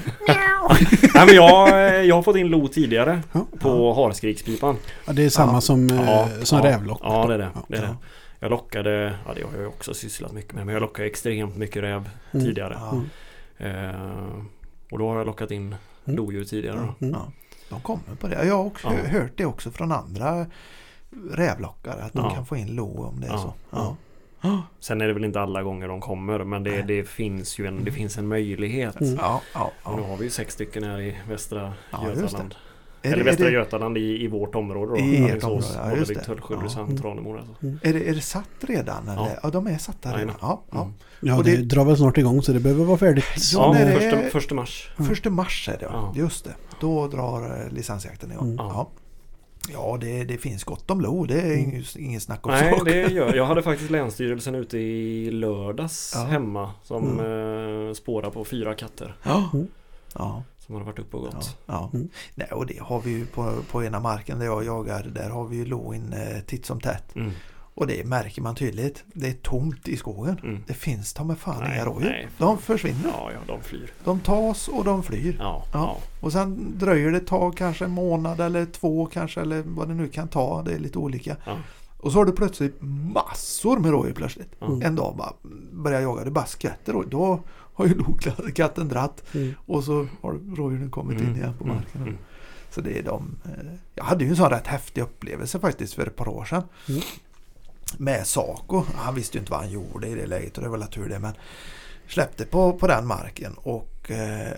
Nej, 1.16 1.26
men 1.26 1.36
jag, 1.36 1.70
eh, 1.70 2.02
jag 2.02 2.16
har 2.16 2.24
fått 2.24 2.36
in 2.36 2.48
lo 2.48 2.68
tidigare 2.68 3.22
ja. 3.32 3.46
på 3.60 3.94
harskrikspipan. 3.94 4.78
ja, 5.08 5.14
det 5.14 5.24
är 5.26 5.30
samma 5.30 5.54
Ja. 5.54 5.62
som, 5.62 5.90
eh, 5.90 6.06
Ja, 6.06 6.30
som 6.44 6.58
ja. 6.58 6.64
rävlock. 6.66 7.00
Ja, 7.04 7.28
det 7.28 7.34
är 7.34 7.38
det. 7.38 7.50
Ja. 7.56 7.66
det, 7.68 7.78
är 7.78 7.82
det. 7.82 7.88
Ja. 7.88 7.96
Jag 8.40 8.50
lockade, 8.52 9.16
ja 9.28 9.34
det 9.36 9.42
har 9.44 9.52
jag 9.52 9.62
ju 9.62 9.68
också 9.68 9.94
sysslat 9.94 10.32
mycket 10.32 10.54
med, 10.54 10.66
men 10.66 10.74
jag 10.74 10.82
lockade 10.82 11.08
extremt 11.08 11.56
mycket 11.58 11.84
räv 11.84 12.10
Mm. 12.32 12.46
tidigare. 12.46 12.78
Ja, 12.80 13.02
Mm. 13.60 13.90
Eh, 13.90 14.42
och 14.92 15.00
då 15.00 15.10
har 15.10 15.18
jag 15.18 15.26
lockat 15.28 15.52
in 15.52 15.76
Mm. 16.06 16.18
lodjur 16.18 16.44
tidigare. 16.46 16.78
Mm. 16.78 16.94
ja. 17.14 17.32
De 17.70 17.82
kommer 17.82 18.16
på 18.20 18.28
det. 18.28 18.46
Jag 18.46 18.56
har 18.58 18.64
också 18.66 18.88
Ja. 18.88 19.10
hört 19.20 19.32
det 19.36 19.46
också 19.46 19.72
från 19.72 19.92
andra 19.92 20.46
rävlockare. 21.34 22.02
Att 22.04 22.14
de 22.14 22.26
Ja. 22.26 22.36
kan 22.36 22.46
få 22.46 22.56
in 22.58 22.68
lo 22.76 23.04
om 23.04 23.20
det 23.22 23.28
är 23.28 23.32
Ja, 23.32 23.54
så. 23.72 23.78
Ja. 24.42 24.50
Ja. 24.50 24.64
Sen 24.80 25.02
är 25.02 25.08
det 25.08 25.14
väl 25.14 25.26
inte 25.26 25.42
alla 25.42 25.64
gånger 25.64 25.88
de 25.88 26.02
kommer, 26.02 26.44
men 26.44 26.64
det, 26.64 26.82
det 26.82 27.04
finns 27.04 27.60
ju 27.60 27.66
en, 27.68 27.84
det 27.84 27.92
finns 27.92 28.18
en 28.18 28.28
möjlighet. 28.28 29.02
Mm. 29.02 29.16
Ja, 29.16 29.42
ja, 29.54 29.72
Och 29.84 29.96
nu 29.96 30.02
ja. 30.02 30.08
har 30.08 30.18
vi 30.18 30.24
ju 30.24 30.30
sex 30.30 30.54
stycken 30.54 30.84
här 30.84 31.02
i 31.02 31.16
västra 31.30 31.74
Ja, 31.92 32.08
Götaland. 32.08 32.56
Är, 33.02 33.08
Eller 33.14 33.16
det, 33.18 33.22
är, 33.22 33.26
Västra 33.26 33.46
det, 33.46 33.52
Götaland 33.52 33.98
i, 33.98 34.24
i 34.24 34.28
vårt 34.28 34.56
område 34.56 34.92
då. 34.92 34.98
I 34.98 35.30
ert 35.30 35.44
område, 35.44 35.66
ja, 35.76 35.90
just 35.90 35.96
Bollebygd, 35.98 36.20
det. 36.20 36.26
Tullsjö, 36.26 36.54
Ja. 36.54 36.60
Ulricehamn, 36.60 36.90
Mm. 36.90 37.02
Tranemo. 37.02 37.38
Alltså. 37.38 37.54
är, 37.88 37.94
det, 37.94 38.10
är 38.10 38.16
det 38.16 38.22
satt 38.22 38.50
redan? 38.62 39.04
Eller? 39.08 39.16
Ja. 39.22 39.40
Ja. 39.44 39.50
de 39.50 39.68
är 39.68 39.78
satta 39.78 40.18
redan. 40.18 40.36
Ja, 40.42 40.62
ja. 40.72 40.82
Mm. 40.82 40.94
Ja, 41.22 41.42
det, 41.44 41.56
det- 41.58 41.64
drar 41.64 41.86
väl 41.86 41.98
snart 41.98 42.18
igång 42.18 42.42
så 42.42 42.52
det 42.52 42.60
behöver 42.60 42.86
vara 42.86 42.98
färdigt. 42.98 43.26
Ja, 43.54 43.80
Ja, 43.80 43.86
första, 43.92 44.22
är- 44.22 44.30
första 44.30 44.56
mars. 44.56 44.90
Första 45.08 45.30
mars 45.30 45.70
är 45.70 45.78
det 45.78 45.86
ja. 45.86 45.90
Ja. 46.16 46.22
Just 46.22 46.46
det. 46.46 46.54
Då 46.80 47.08
drar 47.08 47.62
eh, 47.66 47.72
licensjakten 47.74 48.32
igång. 48.32 48.46
Mm. 48.48 48.58
Ja, 48.58 48.88
ja 49.74 49.98
det, 50.02 50.24
det 50.24 50.38
finns 50.38 50.64
gott 50.64 50.92
om 50.92 51.02
lo. 51.02 51.26
Det 51.26 51.42
är 51.42 51.58
Mm. 51.64 51.84
inget 51.98 52.24
snack 52.24 52.46
om 52.46 52.52
Nej, 52.52 52.70
saken. 52.72 52.86
det 52.86 53.12
gör 53.12 53.34
jag. 53.36 53.46
hade 53.46 53.64
faktiskt 53.70 53.92
Länsstyrelsen 53.92 54.56
ute 54.56 54.78
i 54.78 55.32
lördags 55.32 56.12
Ja. 56.16 56.24
hemma 56.24 56.72
som 56.84 57.20
Mm. 57.20 57.88
eh, 57.88 57.94
spårar 57.94 58.30
på 58.30 58.46
fyra 58.46 58.74
katter 58.74 59.16
Ja. 59.24 59.50
Mm. 59.54 59.68
Ja. 60.16 60.44
som 60.60 60.76
hade 60.76 60.86
varit 60.86 61.00
uppe 61.00 61.18
och 61.18 61.24
gått. 61.24 61.58
ja. 61.66 61.90
Mm. 61.94 62.10
Nej, 62.36 62.48
och 62.52 62.66
det 62.66 62.80
har 62.82 63.02
vi 63.02 63.12
ju 63.12 63.26
på, 63.26 63.54
på 63.72 63.84
ena 63.84 64.00
marken 64.00 64.40
där 64.40 64.46
jag 64.46 64.66
jagar. 64.66 65.04
Där 65.16 65.30
har 65.30 65.46
vi 65.48 65.56
ju 65.58 65.66
lo 65.66 65.94
in 65.94 66.14
eh, 66.14 66.40
titt 66.46 66.66
som 66.66 66.82
tätt. 66.82 67.16
Och 67.80 67.88
det 67.88 68.06
märker 68.06 68.42
man 68.42 68.56
tydligt. 68.56 69.04
Det 69.14 69.28
är 69.28 69.34
tomt 69.34 69.88
i 69.88 69.98
skogen. 69.98 70.40
Mm. 70.44 70.64
Det 70.68 70.74
finns 70.74 71.14
ta 71.14 71.24
med 71.24 71.38
fan 71.38 71.60
Nej, 71.64 71.76
inga 71.76 71.86
rådjur. 71.86 72.10
nej. 72.10 72.28
De 72.38 72.58
försvinner. 72.58 73.10
Ja, 73.14 73.32
ja, 73.34 73.40
de 73.48 73.62
flyr. 73.64 73.92
De 74.04 74.20
tas 74.20 74.68
och 74.68 74.84
de 74.86 75.04
flyr. 75.04 75.36
Ja, 75.40 75.66
Ja. 75.74 75.80
ja. 75.80 75.98
Och 76.22 76.32
sen 76.32 76.78
dröjer 76.80 77.12
det 77.12 77.18
ett 77.18 77.28
tag, 77.28 77.58
kanske 77.58 77.86
en 77.86 77.92
månad 77.92 78.40
eller 78.42 78.66
två 78.66 79.06
kanske 79.06 79.42
eller 79.42 79.64
vad 79.66 79.88
det 79.88 79.94
nu 79.94 80.08
kan 80.08 80.28
ta. 80.28 80.62
Det 80.64 80.74
är 80.74 80.80
lite 80.80 80.98
olika. 80.98 81.36
Ja. 81.46 81.58
Och 81.98 82.12
så 82.12 82.18
har 82.18 82.26
du 82.26 82.32
plötsligt 82.32 82.78
massor 83.14 83.80
med 83.80 83.92
rådjur 83.92 84.14
plötsligt. 84.14 84.62
Mm. 84.62 84.82
En 84.82 84.96
dag 84.96 85.16
bara 85.18 85.34
börjar 85.72 86.02
jaga, 86.02 86.24
det 86.24 86.32
bara 86.32 86.46
skvätter 86.46 86.94
rådjur. 86.94 87.10
Då 87.12 87.40
har 87.74 87.86
ju 87.86 87.96
katten 88.52 88.88
dratt 88.90 89.24
Mm. 89.34 89.54
och 89.66 89.84
så 89.84 90.08
har 90.22 90.56
rådjuren 90.56 90.92
kommit 90.92 91.20
in 91.20 91.26
Mm, 91.26 91.38
igen 91.40 91.54
på 91.58 91.64
mm, 91.64 91.76
marken. 91.76 92.02
mm. 92.02 92.18
Så 92.72 92.82
det 92.82 93.00
är 93.00 93.04
de. 93.04 93.36
eh, 93.46 93.52
Jag 93.96 94.04
hade 94.04 94.24
ju 94.24 94.30
en 94.30 94.36
sån 94.36 94.50
rätt 94.50 94.68
häftig 94.68 95.02
upplevelse 95.02 95.60
faktiskt 95.60 95.94
för 95.94 96.08
ett 96.08 96.16
par 96.16 96.28
år 96.28 96.46
sedan. 96.46 96.64
Mm. 97.94 98.04
Med 98.06 98.28
Saco. 98.28 98.84
Han 98.96 99.16
visste 99.16 99.38
ju 99.38 99.40
inte 99.40 99.52
vad 99.52 99.62
han 99.62 99.72
gjorde 99.72 100.08
i 100.08 100.16
det 100.16 100.26
läget 100.28 100.58
och 100.58 100.64
det 100.64 100.70
var 100.70 100.78
väl 100.78 100.88
tur 100.88 101.10
det. 101.10 101.20
Men 101.20 101.34
släppte 102.08 102.46
på, 102.46 102.74
på 102.74 102.88
den 102.88 103.08
marken 103.08 103.54
och 103.54 104.12
eh, 104.12 104.54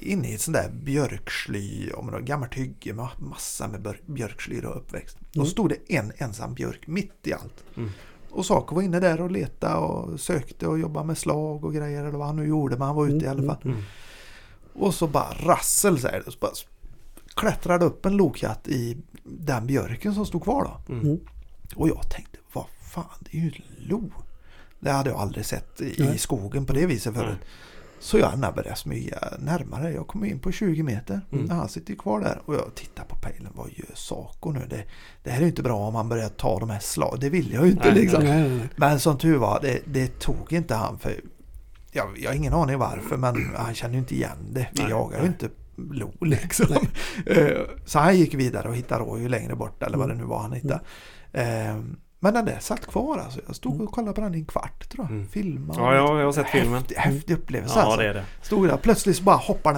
inne 0.00 0.28
i 0.30 0.34
ett 0.34 0.40
sånt 0.40 0.56
där 0.56 0.70
björksly, 0.70 1.90
om 1.92 2.10
det 2.10 2.20
gammalt 2.20 2.54
hygge 2.54 2.92
med 2.92 3.08
massa 3.18 3.68
med 3.68 3.80
björk- 3.82 4.06
björksly 4.06 4.60
och 4.60 4.76
uppväxt. 4.76 5.18
Då 5.32 5.40
Mm. 5.40 5.50
stod 5.50 5.68
det 5.68 5.94
en 5.96 6.12
ensam 6.16 6.54
björk 6.54 6.86
mitt 6.86 7.26
i 7.26 7.32
allt. 7.32 7.64
Mm. 7.76 7.90
Och 8.30 8.46
Saco 8.46 8.74
var 8.74 8.82
inne 8.82 9.00
där 9.00 9.20
och 9.20 9.30
letade 9.30 9.74
och 9.76 10.20
sökte 10.20 10.66
och 10.66 10.78
jobbade 10.78 11.06
med 11.06 11.18
slag 11.18 11.64
och 11.64 11.74
grejer 11.74 12.00
eller 12.04 12.18
vad 12.18 12.26
han 12.26 12.36
nu 12.36 12.46
gjorde 12.46 12.76
men 12.76 12.86
han 12.86 12.96
var 12.96 13.06
ute 13.06 13.24
i 13.24 13.28
Mm, 13.28 13.30
alla 13.40 13.54
fall. 13.54 13.62
Mm. 13.64 13.82
Och 14.74 14.94
så 14.94 15.06
bara 15.06 15.34
rassel 15.44 15.98
så 15.98 16.08
här, 16.08 16.22
så 16.26 16.38
bara 16.40 16.50
klättrade 17.36 17.84
upp 17.84 18.06
en 18.06 18.16
lokatt 18.16 18.68
i 18.68 18.96
den 19.24 19.66
björken 19.66 20.14
som 20.14 20.26
stod 20.26 20.42
kvar 20.42 20.64
då. 20.86 20.94
Mm. 21.72 21.76
Mm. 21.76 21.82
Och 21.82 21.88
jag 21.88 22.10
tänkte, 22.10 22.38
vad 22.52 22.66
fan, 22.80 23.04
det 23.20 23.38
är 23.38 23.40
ju 23.42 23.48
en 23.48 23.88
lo. 23.88 24.10
Det 24.80 24.90
hade 24.90 25.10
jag 25.10 25.18
aldrig 25.18 25.44
sett 25.46 25.80
i, 25.80 25.94
Nej. 25.98 26.18
skogen 26.18 26.66
på 26.66 26.72
det 26.72 26.86
viset 26.86 27.14
förut. 27.14 27.38
Nej. 27.40 27.48
Så 28.00 28.18
jag 28.18 28.38
när 28.38 28.52
började 28.52 28.76
smyga 28.76 29.18
närmare. 29.38 29.92
Jag 29.92 30.06
kom 30.06 30.24
in 30.24 30.38
på 30.38 30.52
20 30.52 30.82
meter. 30.82 31.20
Mm. 31.32 31.50
Han 31.50 31.68
sitter 31.68 31.94
kvar 31.94 32.20
där. 32.20 32.40
Och 32.44 32.54
jag 32.54 32.74
tittar 32.74 33.04
på 33.04 33.16
pejlen. 33.16 33.52
Vad 33.54 33.70
gör 33.70 33.94
Saco 33.94 34.50
nu? 34.50 34.66
Det, 34.70 34.84
det 35.22 35.30
här 35.30 35.36
är 35.38 35.42
ju 35.42 35.48
inte 35.48 35.62
bra 35.62 35.76
om 35.76 35.94
han 35.94 36.08
börjar 36.08 36.28
ta 36.28 36.58
de 36.58 36.70
här 36.70 36.78
slag. 36.78 37.16
Det 37.20 37.30
vill 37.30 37.52
jag 37.52 37.66
ju 37.66 37.72
inte 37.72 37.92
Nej, 37.92 37.94
liksom. 38.00 38.24
Nej, 38.24 38.40
nej, 38.48 38.58
nej. 38.58 38.68
Men 38.76 39.00
som 39.00 39.18
tur 39.18 39.36
var, 39.36 39.58
det, 39.62 39.80
det 39.86 40.20
tog 40.20 40.52
inte 40.52 40.74
han 40.74 40.98
för 40.98 41.20
jag, 41.92 42.18
jag 42.18 42.30
har 42.30 42.36
ingen 42.36 42.52
aning 42.52 42.78
varför 42.78 43.16
men 43.16 43.54
han 43.56 43.74
känner 43.74 43.94
ju 43.94 44.00
inte 44.00 44.14
igen 44.14 44.38
det. 44.50 44.68
Vi 44.72 44.82
Nej, 44.82 44.90
jagar 44.90 45.20
ju 45.20 45.26
inte 45.26 45.48
lo 45.76 46.12
liksom. 46.20 46.66
Eh, 47.26 47.60
Så 47.86 47.98
han 47.98 48.18
gick 48.18 48.34
vidare 48.34 48.68
och 48.68 48.76
hittade 48.76 49.04
rådjur 49.04 49.28
längre 49.28 49.54
bort 49.56 49.82
eller 49.82 49.98
vad 49.98 50.08
det 50.08 50.14
nu 50.14 50.24
var 50.24 50.38
han 50.38 50.52
hittade. 50.52 50.80
Eh, 51.34 51.76
Men 52.20 52.34
den 52.34 52.44
där 52.44 52.58
satt 52.60 52.86
kvar 52.86 53.18
alltså. 53.18 53.40
Jag 53.46 53.56
stod 53.56 53.80
och 53.80 53.92
kollade 53.92 54.14
på 54.14 54.20
den 54.20 54.34
i 54.34 54.38
en 54.38 54.44
kvart 54.44 54.88
tror 54.88 55.04
jag. 55.04 55.10
Mm. 55.12 55.28
Filmade. 55.28 55.80
Ja, 55.80 55.94
ja, 55.94 56.18
jag 56.18 56.24
har 56.24 56.32
sett 56.32 56.48
filmen. 56.48 56.74
Häftig, 56.74 56.94
häftig 56.96 57.34
upplevelse 57.34 57.78
Ja, 57.78 57.82
alltså. 57.84 58.00
det 58.00 58.08
är 58.08 58.14
det. 58.14 58.24
Stod 58.42 58.68
där 58.68 58.76
plötsligt 58.76 59.16
så 59.16 59.22
bara 59.22 59.36
hoppar 59.36 59.72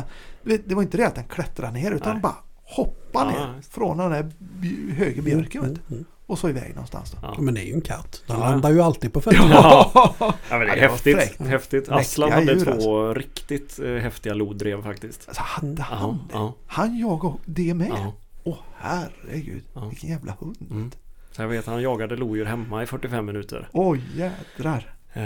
den. 0.45 0.61
Det 0.67 0.75
var 0.75 0.83
inte 0.83 0.97
det 0.97 1.07
att 1.07 1.15
den 1.15 1.25
klättrade 1.25 1.73
ner 1.73 1.91
utan 1.93 2.13
Nej. 2.13 2.23
bara 2.23 2.35
hoppar 2.65 3.25
Ja, 3.25 3.31
ner 3.47 3.57
just. 3.57 3.73
från 3.75 3.97
den 3.99 4.11
där 4.11 4.33
bj- 4.39 4.93
höger 4.93 5.23
björken. 5.23 5.65
Mm, 5.65 5.79
mm. 5.91 6.05
Och 6.27 6.39
så 6.39 6.49
iväg 6.49 6.71
någonstans 6.75 7.11
då. 7.11 7.19
Ja, 7.23 7.33
Ja. 7.37 7.41
men 7.43 7.55
det 7.55 7.61
är 7.61 7.67
ju 7.67 7.73
en 7.75 7.81
katt. 7.81 8.23
Den 8.27 8.41
Ja. 8.41 8.49
landar 8.51 8.71
ju 8.71 8.81
alltid 8.81 9.13
på 9.13 9.21
fötterna. 9.27 9.51
Ja. 9.51 9.91
Ja, 10.21 10.35
men 10.51 10.61
det 10.61 10.67
Ja, 10.67 10.73
är 10.73 10.77
det 10.81 10.87
var 10.87 10.93
häftigt. 11.21 11.47
häftigt. 11.47 11.89
Aslan 11.89 12.33
hade 12.33 12.61
två 12.65 12.71
alltså. 12.71 13.15
riktigt 13.15 13.79
eh, 13.79 13.95
häftiga 13.95 14.35
loddrev 14.35 14.83
faktiskt. 14.83 15.25
Alltså 15.29 15.43
hade 15.47 15.83
han 15.83 15.99
Ja, 16.11 16.19
det? 16.29 16.35
ja, 16.39 16.55
Han 16.67 16.99
jagade 16.99 17.35
det 17.45 17.75
med? 17.75 17.89
ja. 17.91 18.13
Åh 18.45 18.57
herregud, 18.79 19.65
Ja. 19.75 19.89
vilken 19.89 20.11
jävla 20.11 20.33
hund. 20.41 20.57
Mm. 20.71 20.91
Så 21.37 21.43
jag 21.43 21.49
vet 21.49 21.67
han 21.67 21.83
jagade 21.83 22.17
lodjur 22.17 22.45
hemma 22.45 22.83
i 22.83 22.87
45 22.87 23.27
minuter. 23.27 23.69
Oj 23.73 24.03
jädrar. 24.15 24.95
Uh, 25.17 25.23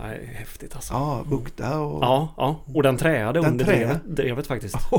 nej, 0.00 0.30
häftigt 0.34 0.74
alltså. 0.74 0.92
Ja, 0.94 1.24
bukta 1.28 1.80
och... 1.80 2.04
Ja, 2.04 2.34
ja. 2.36 2.60
Och 2.74 2.82
den 2.82 2.96
träade 2.96 3.40
Den 3.40 3.50
under 3.50 3.64
träade. 3.64 3.84
drevet, 3.84 4.02
drevet 4.16 4.46
faktiskt. 4.46 4.76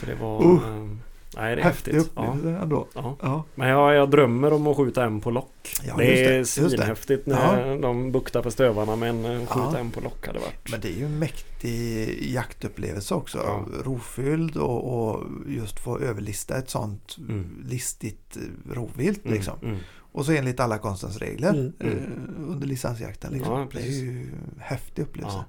Så 0.00 0.06
det 0.06 0.14
var... 0.14 0.44
Uh. 0.44 0.52
eh, 0.52 0.88
nej, 1.38 1.56
det 1.56 1.62
är 1.62 1.64
Häftig 1.64 1.92
häftigt. 1.92 2.12
Ja, 2.16 2.22
upplevelse 2.22 2.62
ändå. 2.62 2.86
ja. 2.94 3.16
Ja. 3.22 3.44
Men 3.54 3.68
jag, 3.68 3.94
jag 3.94 4.10
drömmer 4.10 4.52
om 4.52 4.66
att 4.66 4.76
skjuta 4.76 5.04
en 5.04 5.20
på 5.20 5.30
lock. 5.30 5.74
Ja, 5.86 5.94
det 5.98 6.24
är 6.26 6.44
svinhäftigt 6.44 7.26
när 7.26 7.78
de 7.82 8.12
buktar 8.12 8.42
på 8.42 8.50
stövarna 8.50 8.96
men 8.96 9.24
eh, 9.24 9.38
skjuta 9.46 9.70
Ja. 9.72 9.78
en 9.78 9.90
på 9.90 10.00
lock 10.00 10.26
hade 10.26 10.38
varit. 10.38 10.70
Men 10.70 10.80
det 10.80 10.88
är 10.88 10.96
ju 10.96 11.04
en 11.04 11.18
mäktig 11.18 12.18
jaktupplevelse 12.32 13.14
också. 13.14 13.38
Ja. 13.38 13.64
Rofylld 13.84 14.56
och, 14.56 15.08
och 15.10 15.24
just 15.48 15.78
få 15.80 15.98
överlista 15.98 16.58
ett 16.58 16.70
sånt 16.70 17.16
Mm. 17.18 17.64
listigt 17.68 18.36
eh, 18.36 18.72
rovvilt 18.74 19.24
Mm, 19.24 19.34
liksom. 19.36 19.54
mm. 19.62 19.76
Och 20.12 20.26
så 20.26 20.32
enligt 20.32 20.60
alla 20.60 20.78
konstens 20.78 21.18
regler 21.18 21.50
Mm. 21.50 21.72
eh, 21.80 22.50
under 22.52 22.66
licensjakten. 22.66 23.32
Liksom. 23.32 23.52
Ja, 23.58 23.66
det 23.72 23.78
är 23.86 23.90
ju 23.90 24.20
en 24.22 24.60
häftig 24.60 25.02
upplevelse. 25.02 25.44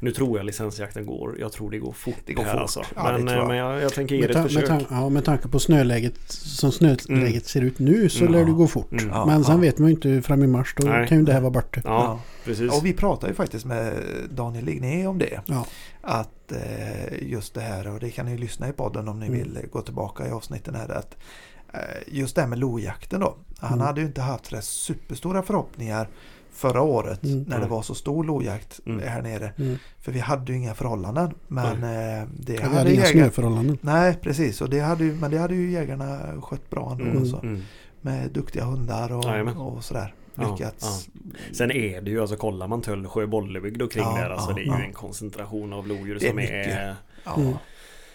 Ja. 0.00 0.04
Nu 0.04 0.10
tror 0.10 0.38
jag 0.38 0.46
licensjakten 0.46 1.06
går. 1.06 1.36
Jag 1.40 1.52
tror 1.52 1.70
det 1.70 1.78
går 1.78 1.92
fort 1.92 2.14
Det 2.26 2.32
går 2.32 2.44
här 2.44 2.52
fort. 2.52 2.60
alltså. 2.60 2.82
Ja, 2.96 3.06
det 3.12 3.18
men, 3.18 3.26
tror 3.26 3.38
jag. 3.38 3.48
men 3.48 3.56
jag, 3.56 3.82
jag 3.82 3.92
tänker 3.92 4.14
ge 4.14 4.20
Med, 4.20 4.30
det 4.30 4.32
ett 4.38 4.42
med, 4.42 4.52
försök. 4.52 4.68
tan- 4.70 4.86
ja, 4.90 5.08
med 5.08 5.24
tanke 5.24 5.48
på 5.48 5.58
snöläget 5.58 6.14
som 6.30 6.72
snöläget 6.72 7.08
Mm. 7.08 7.40
ser 7.40 7.60
ut 7.62 7.78
nu 7.78 8.08
så 8.08 8.20
Mm. 8.20 8.32
lär 8.32 8.44
det 8.44 8.50
Ja. 8.50 8.56
gå 8.56 8.66
fort. 8.66 8.92
Mm. 8.92 9.08
Ja, 9.08 9.26
Men 9.26 9.44
sen 9.44 9.54
ja. 9.54 9.60
vet 9.60 9.78
man 9.78 9.88
ju 9.88 9.94
inte 9.94 10.22
fram 10.22 10.42
i 10.42 10.46
mars 10.46 10.74
då 10.76 10.86
Nej. 10.88 11.08
kan 11.08 11.18
ju 11.18 11.24
det 11.24 11.32
här 11.32 11.40
vara 11.40 11.50
borta. 11.50 11.80
Ja, 11.84 12.20
precis. 12.44 12.72
Och 12.72 12.86
vi 12.86 12.92
pratade 12.92 13.32
ju 13.32 13.34
faktiskt 13.36 13.64
med 13.64 13.92
Daniel 14.30 14.64
Ligné 14.64 15.06
om 15.06 15.18
det. 15.18 15.40
Ja. 15.46 15.66
Att 16.00 16.52
eh, 16.52 17.22
just 17.28 17.54
det 17.54 17.60
här, 17.60 17.88
och 17.94 18.00
det 18.00 18.10
kan 18.10 18.26
ni 18.26 18.38
lyssna 18.38 18.68
i 18.68 18.72
podden 18.72 19.08
om 19.08 19.20
ni 19.20 19.26
Mm. 19.26 19.38
vill 19.38 19.56
eh, 19.56 19.62
gå 19.72 19.80
tillbaka 19.82 20.26
i 20.28 20.30
avsnitten 20.30 20.74
här. 20.74 20.88
Att, 20.88 21.16
eh, 21.74 21.80
just 22.06 22.34
det 22.34 22.40
här 22.40 22.48
med 22.48 22.58
lojakten 22.58 23.20
då. 23.20 23.36
Han 23.58 23.72
Mm. 23.72 23.86
hade 23.86 24.00
ju 24.00 24.06
inte 24.06 24.20
haft 24.20 24.46
så 24.46 24.54
där 24.54 24.62
superstora 24.62 25.42
förhoppningar 25.42 26.08
förra 26.58 26.82
året 26.82 27.24
Mm. 27.24 27.42
när 27.42 27.54
det 27.56 27.60
Nej. 27.60 27.68
var 27.70 27.82
så 27.82 27.94
stor 27.94 28.24
lojakt 28.24 28.80
Mm. 28.86 29.08
här 29.08 29.22
nere. 29.22 29.52
Mm. 29.58 29.76
För 30.00 30.12
vi 30.12 30.18
hade 30.20 30.52
ju 30.52 30.58
inga 30.58 30.74
förhållanden. 30.74 31.34
Men 31.48 31.66
eh, 31.82 32.28
det 32.38 32.62
hade 32.62 32.76
hade 32.76 32.94
inga 32.94 33.04
snöförhållanden. 33.04 33.78
Nej 33.80 34.14
precis, 34.22 34.60
och 34.60 34.70
det 34.70 34.80
hade 34.80 35.04
ju, 35.04 35.14
men 35.14 35.30
det 35.30 35.38
hade 35.38 35.54
ju 35.54 35.70
jägarna 35.70 36.18
skött 36.42 36.70
bra 36.70 36.90
ändå. 36.92 37.04
Mm. 37.04 37.18
Alltså, 37.18 37.36
Mm. 37.42 37.62
med 38.00 38.30
duktiga 38.30 38.64
hundar 38.64 39.24
Jajamän. 39.30 39.56
och, 39.56 39.76
och 39.76 39.84
sådär. 39.84 40.14
Ja, 40.34 40.50
Lyckats. 40.52 41.08
Sen 41.52 41.70
är 41.70 42.00
det 42.00 42.10
ju, 42.10 42.20
alltså 42.20 42.36
kollar 42.36 42.66
man 42.68 42.80
Töllsjö, 42.82 43.26
Bollebygd 43.26 43.82
och 43.82 43.92
kring 43.92 44.04
Ja, 44.04 44.16
där, 44.16 44.30
alltså 44.30 44.50
ja, 44.50 44.54
det 44.54 44.60
är 44.60 44.64
ju 44.64 44.70
ja. 44.70 44.78
en 44.82 44.92
koncentration 44.92 45.72
av 45.72 45.86
lodjur 45.88 46.18
Det 46.20 46.26
är 46.26 46.28
som 46.28 46.36
mycket. 46.36 46.66
är, 46.76 46.94
Ja, 47.24 47.36
Mm. 47.36 47.54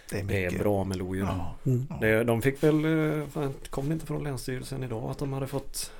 det 0.09 0.19
är 0.19 0.23
det 0.23 0.45
är 0.45 0.59
bra 0.59 0.83
med 0.83 0.97
lodjur. 0.97 1.23
Ja. 1.25 1.55
Mm. 1.65 1.87
Ja. 2.01 2.23
De 2.23 2.41
fick 2.41 2.63
väl, 2.63 2.85
eh, 2.85 3.27
fan, 3.27 3.53
kom 3.69 3.87
det 3.87 3.93
inte 3.93 4.05
från 4.05 4.23
Länsstyrelsen 4.23 4.83
idag 4.83 5.11
att 5.11 5.17
de 5.17 5.33
hade 5.33 5.47
fått 5.47 5.91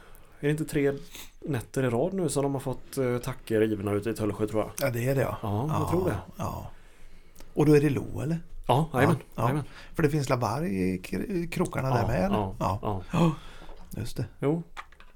Är 0.44 0.48
det 0.48 0.52
inte 0.52 0.66
tre 0.66 0.94
nätter 1.41 1.84
i 1.84 1.89
rad 1.89 2.14
nu 2.14 2.30
som 2.30 2.44
de 2.44 2.54
har 2.54 2.60
fått 2.62 2.98
eh, 2.98 3.18
tacker 3.18 3.60
rivna 3.60 3.91
ute 3.91 4.10
i 4.10 4.14
Töllsjö 4.14 4.48
tror 4.48 4.62
jag? 4.62 4.72
Ja, 4.88 4.94
det 4.94 5.08
är 5.10 5.16
det 5.16 5.22
ja. 5.22 5.38
Ja, 5.41 5.80
jag 5.80 5.89
tror 5.89 6.10
det. 6.10 6.16
Ja. 6.38 6.70
Och 7.54 7.66
då 7.66 7.76
är 7.76 7.82
det 7.82 7.89
lo 7.89 8.22
eller? 8.22 8.39
Ja, 8.68 8.89
jajamän. 8.94 9.18
Ja, 9.36 9.54
ja. 9.54 9.64
För 9.96 10.04
det 10.04 10.10
finns 10.10 10.30
lavarg 10.30 10.68
i 10.82 10.98
kr- 11.00 11.50
krokarna 11.52 11.89
där 11.89 12.08
med 12.08 12.26
eller? 12.26 12.36
ja, 12.38 12.56
ja. 12.82 13.02
ja. 13.12 13.32
Just 13.98 14.18
det. 14.18 14.26
Jo, 14.39 14.64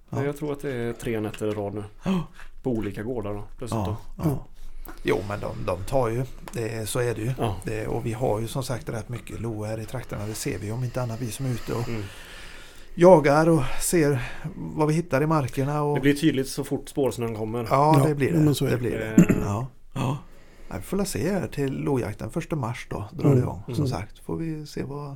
Ja. 0.10 0.24
jag 0.24 0.38
tror 0.38 0.52
att 0.54 0.62
det 0.62 0.74
är 0.74 0.94
tre 0.94 1.20
nätter 1.20 1.48
i 1.48 1.52
rad 1.52 1.74
nu. 1.74 1.84
Ja. 2.04 2.24
På 2.64 2.70
olika 2.72 3.04
gårdar 3.04 3.34
då, 3.34 3.44
dessutom. 3.60 3.96
Ja, 4.18 4.24
ja. 4.24 4.46
Jo 5.04 5.20
men 5.28 5.40
de, 5.40 5.66
de 5.66 5.84
tar 5.84 6.08
ju, 6.10 6.26
det, 6.54 6.90
så 6.90 7.00
är 7.00 7.16
det 7.16 7.22
ju. 7.22 7.32
Ja. 7.38 7.56
Det, 7.64 7.88
och 7.88 8.06
vi 8.06 8.14
har 8.14 8.40
ju 8.40 8.48
som 8.48 8.64
sagt 8.64 8.90
rätt 8.90 9.10
mycket 9.10 9.40
lo 9.42 9.64
här 9.64 9.80
i 9.80 9.86
trakterna. 9.86 10.26
Det 10.26 10.34
ser 10.34 10.58
vi 10.60 10.72
om 10.72 10.84
inte 10.84 11.02
annat 11.02 11.22
vi 11.22 11.32
som 11.32 11.46
är 11.46 11.50
ute 11.50 11.74
och 11.74 11.88
Mm. 11.88 12.04
Jagar 12.98 13.50
och 13.50 13.64
ser 13.82 14.20
vad 14.56 14.88
vi 14.88 14.94
hittar 14.94 15.22
i 15.24 15.28
markerna. 15.28 15.84
Och, 15.84 15.96
Det 15.96 16.02
blir 16.02 16.14
tydligt 16.14 16.48
så 16.48 16.64
fort 16.64 16.90
spårsnön 16.90 17.36
kommer. 17.36 17.60
ja, 17.70 18.00
Ja, 18.00 18.08
det 18.08 18.16
blir 18.16 18.32
det. 18.32 18.40
men 18.40 18.56
så 18.56 18.66
är 18.66 18.70
det, 18.70 18.76
det. 18.76 18.82
blir 18.82 18.92
det. 18.92 19.06
Eh, 19.34 19.36
Ja. 19.42 19.68
Ja. 19.94 20.18
Ja, 20.70 20.76
vi 20.78 20.82
får 20.82 21.04
se 21.04 21.32
här 21.34 21.48
till 21.48 21.74
lojakten. 21.74 22.30
Första 22.30 22.56
mars 22.56 22.88
då 22.90 23.10
drar 23.12 23.26
Mm. 23.26 23.36
det 23.38 23.42
igång. 23.42 23.62
Som 23.66 23.74
Mm. 23.76 23.88
sagt 23.88 24.20
får 24.20 24.38
vi 24.38 24.66
se, 24.66 24.84
vad, 24.84 25.16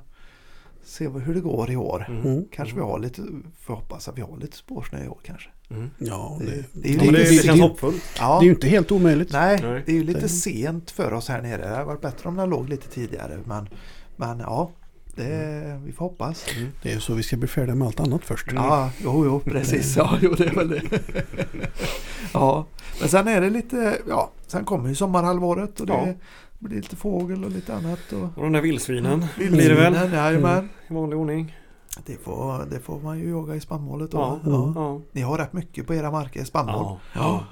se 0.83 1.07
vad, 1.07 1.21
hur 1.21 1.33
det 1.33 1.39
går 1.41 1.71
i 1.71 1.75
år. 1.75 2.05
Mm. 2.09 2.21
Mm. 2.25 2.45
Kanske 2.51 2.75
vi 2.75 2.81
har 2.81 2.99
lite, 2.99 3.21
får 3.61 3.73
hoppas 3.75 4.07
att 4.07 4.17
vi 4.17 4.21
har 4.21 4.37
lite 4.37 4.57
spårsnö 4.57 5.03
i 5.05 5.07
år 5.07 5.19
kanske. 5.23 5.49
Mm. 5.69 5.89
Ja, 5.97 6.37
Det- 6.39 6.45
det, 6.45 6.63
det 6.73 6.89
är 6.89 6.93
ju 6.93 6.97
Ja, 7.05 7.11
lite 7.11 7.29
det 7.29 7.43
känns 7.43 7.61
hoppfullt. 7.61 8.03
Ja, 8.19 8.39
det 8.39 8.43
är 8.43 8.47
ju 8.47 8.53
inte 8.53 8.67
helt 8.67 8.91
omöjligt. 8.91 9.31
nej, 9.33 9.59
Nej. 9.63 9.83
det 9.85 9.91
är 9.91 9.95
ju 9.95 10.03
lite 10.03 10.19
Det- 10.19 10.29
sent 10.29 10.91
för 10.91 11.13
oss 11.13 11.29
här 11.29 11.41
nere. 11.41 11.61
Det 11.61 11.69
hade 11.69 11.85
varit 11.85 12.01
bättre 12.01 12.29
om 12.29 12.35
den 12.35 12.49
låg 12.49 12.69
lite 12.69 12.87
tidigare. 12.89 13.39
Men, 13.45 13.69
men 14.15 14.39
ja, 14.39 14.71
det, 15.15 15.79
vi 15.85 15.91
får 15.91 16.05
hoppas. 16.05 16.45
Mm. 16.57 16.69
Det 16.83 16.91
är 16.91 16.99
så 16.99 17.13
vi 17.13 17.23
ska 17.23 17.37
bli 17.37 17.47
färdiga 17.47 17.75
med 17.75 17.85
allt 17.87 17.99
annat 17.99 18.21
först. 18.25 18.51
Mm. 18.51 18.63
Ja, 18.63 18.89
jo, 19.03 19.25
jo, 19.25 19.39
precis. 19.39 19.97
Ja, 19.97 20.17
jo, 20.21 20.33
det 20.37 20.45
är 20.45 20.55
väl 20.55 20.69
det. 20.69 20.81
ja, 22.33 22.65
men 22.99 23.09
sen 23.09 23.27
är 23.27 23.41
det 23.41 23.49
lite, 23.49 23.97
ja, 24.07 24.31
sen 24.47 24.65
kommer 24.65 24.89
ju 24.89 24.95
sommarhalvåret 24.95 25.79
och 25.79 25.87
det 25.87 25.93
Ja. 25.93 26.13
blir 26.59 26.75
lite 26.77 26.95
fågel 26.95 27.43
och 27.45 27.51
lite 27.51 27.75
annat. 27.75 27.99
Och 28.13 28.23
Och 28.23 28.43
de 28.43 28.51
där 28.51 28.61
vildsvinen 28.61 29.13
Mm. 29.39 29.51
blir 29.51 29.69
det 29.69 29.75
väl? 29.75 30.13
Jajamän. 30.13 30.69
I 30.89 30.93
vanlig 30.93 31.19
ordning. 31.19 31.57
Det, 32.05 32.23
får, 32.23 32.65
det 32.71 32.79
får 32.79 32.99
man 32.99 33.19
ju 33.19 33.29
jaga 33.29 33.55
i 33.55 33.59
spannmålet 33.59 34.11
då. 34.11 34.17
Ja. 34.17 34.39
Ja. 34.45 34.71
Ja. 34.75 35.01
Ni 35.11 35.21
har 35.21 35.37
rätt 35.37 35.53
mycket 35.53 35.87
på 35.87 35.93
era 35.93 36.11
marker, 36.11 36.43
spannmål. 36.43 36.75
Ja. 36.85 36.97
Ja. 37.13 37.43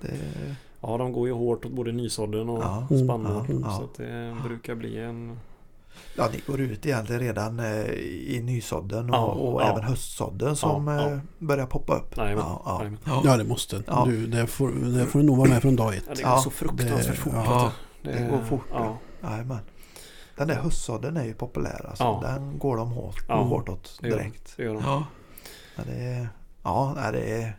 Det, 0.00 0.08
ja, 0.80 0.96
de 0.98 1.12
går 1.12 1.26
ju 1.28 1.34
hårt 1.34 1.64
åt 1.64 1.72
både 1.72 1.92
nysådden 1.92 2.48
och 2.48 2.62
Ja. 2.62 2.86
spannmål. 3.04 3.44
Ja. 3.48 3.54
Ja. 3.64 3.76
Så 3.76 3.84
att 3.84 3.94
det 3.94 4.36
brukar 4.48 4.74
bli 4.74 4.98
en... 4.98 5.38
ja, 6.16 6.28
ni 6.32 6.40
går 6.46 6.60
ut 6.60 6.86
egentligen 6.86 7.20
redan 7.22 7.60
eh, 7.60 7.80
i 7.90 8.40
nysådden 8.44 9.10
och, 9.10 9.16
Ja, 9.16 9.24
och 9.26 9.62
ja. 9.62 9.72
även 9.72 9.84
höstsådden 9.84 10.56
som 10.56 10.86
Ja, 10.88 10.94
ja. 11.02 11.10
eh, 11.10 11.18
börjar 11.38 11.66
poppa 11.66 11.94
upp. 11.96 12.16
Jajamän, 12.16 12.44
Ja, 12.48 12.82
ja. 13.06 13.22
Ja, 13.24 13.36
det 13.36 13.44
måste. 13.44 13.82
Ja. 13.86 14.04
Du, 14.08 14.26
det, 14.26 14.46
får, 14.46 14.70
det 14.70 15.06
får 15.06 15.18
du 15.18 15.24
nog 15.24 15.36
vara 15.36 15.48
med 15.48 15.62
från 15.62 15.76
dag 15.76 15.94
ett. 15.96 16.04
Ja, 16.08 16.14
det 16.14 16.22
går 16.22 16.30
Ja, 16.32 16.38
så 16.40 16.50
fruktansvärt 16.50 17.06
det- 17.06 17.12
fort. 17.12 17.32
ja. 17.34 17.72
du. 18.02 18.12
Det 18.12 18.28
går 18.30 18.40
fort. 18.48 18.64
Ja, 18.72 18.98
Jajamän. 19.22 19.58
Den 20.36 20.48
där 20.48 20.54
höstsådden 20.54 21.16
är 21.16 21.24
ju 21.24 21.34
populär 21.34 21.86
alltså. 21.88 22.04
Ja. 22.04 22.20
Den 22.24 22.58
går 22.58 22.76
de 22.76 22.90
hårt, 22.90 23.24
Ja, 23.28 23.42
hårt 23.42 23.68
åt 23.68 23.98
det 24.02 24.08
gör 24.08 24.16
de. 24.16 24.22
direkt. 24.22 24.52
det 24.56 24.62
gör 24.62 24.74
de. 24.74 24.82
Ja. 24.84 25.04
Ja, 25.76 25.82
det, 25.86 25.92
är- 26.04 26.28
ja 26.62 26.96
det, 27.12 27.20
är- 27.42 27.52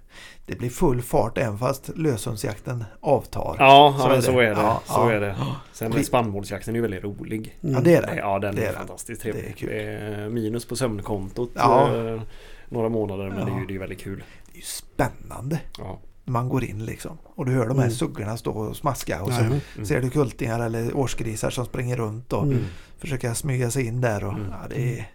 det 0.45 0.56
blir 0.56 0.70
full 0.70 1.02
fart 1.02 1.38
även 1.38 1.58
fast 1.58 1.89
löshundsjakten 1.97 2.84
avtar. 3.02 3.56
Ja, 3.60 3.93
Så 3.97 4.04
så, 4.04 4.10
är 4.10 4.16
det. 4.16 4.22
så 4.22 4.39
är 4.39 4.43
det. 4.56 4.62
Ja, 4.62 4.82
så 4.86 4.93
ja. 4.93 5.12
är 5.12 5.20
det. 5.20 5.36
Sen 5.74 5.91
Vi- 5.91 6.00
är 6.00 6.04
spannmålsjakten 6.04 6.74
är 6.74 6.78
ju 6.78 6.82
väldigt 6.82 7.04
rolig. 7.04 7.60
Mm. 7.64 7.76
Ja, 7.76 7.82
det 7.82 7.95
är 7.95 8.02
det. 8.02 8.16
Ja, 8.16 8.39
den 8.39 8.56
Det 8.56 8.62
är, 8.62 8.66
är 8.66 8.70
den. 8.72 8.78
fantastiskt 8.80 9.24
Det 9.24 9.30
är 9.30 9.34
trevlig. 9.34 9.58
kul. 9.58 9.70
Det 9.70 9.82
är 9.84 10.30
minus 10.30 10.66
på 10.66 10.76
sömnkontot 10.76 11.50
Ja. 11.56 11.95
eh, 11.95 12.22
några 12.70 12.89
månader 12.89 13.30
men 13.30 13.36
det 13.45 13.52
är 13.52 13.56
Ja. 13.56 13.60
ju 13.60 13.66
det 13.66 13.76
är 13.76 13.80
väldigt 13.80 14.02
kul. 14.02 14.24
Det 14.45 14.52
är 14.52 14.56
ju 14.56 14.62
spännande. 14.62 15.60
Ja. 15.78 16.00
Man 16.26 16.50
går 16.50 16.64
in 16.64 16.86
liksom 16.86 17.18
och 17.24 17.45
du 17.45 17.52
hör 17.52 17.68
de 17.68 17.78
här 17.78 17.86
Mm. 17.86 17.95
suggorna 17.95 18.38
stå 18.38 18.52
och 18.52 18.76
smaska 18.76 19.24
och 19.24 19.34
så. 19.34 19.41
Mm. 19.41 19.60
ser 19.86 20.02
du 20.02 20.10
kultingar 20.10 20.60
eller 20.60 20.97
årsgrisar 20.97 21.50
som 21.50 21.66
springer 21.66 21.97
runt 21.97 22.34
och 22.34 22.43
Mm. 22.43 22.64
försöker 22.97 23.34
smyga 23.34 23.72
sig 23.72 23.86
in 23.86 24.02
där. 24.02 24.24
Och, 24.24 24.34
Mm. 24.34 24.45
ja, 24.52 24.68
det 24.70 25.00
är, 25.00 25.06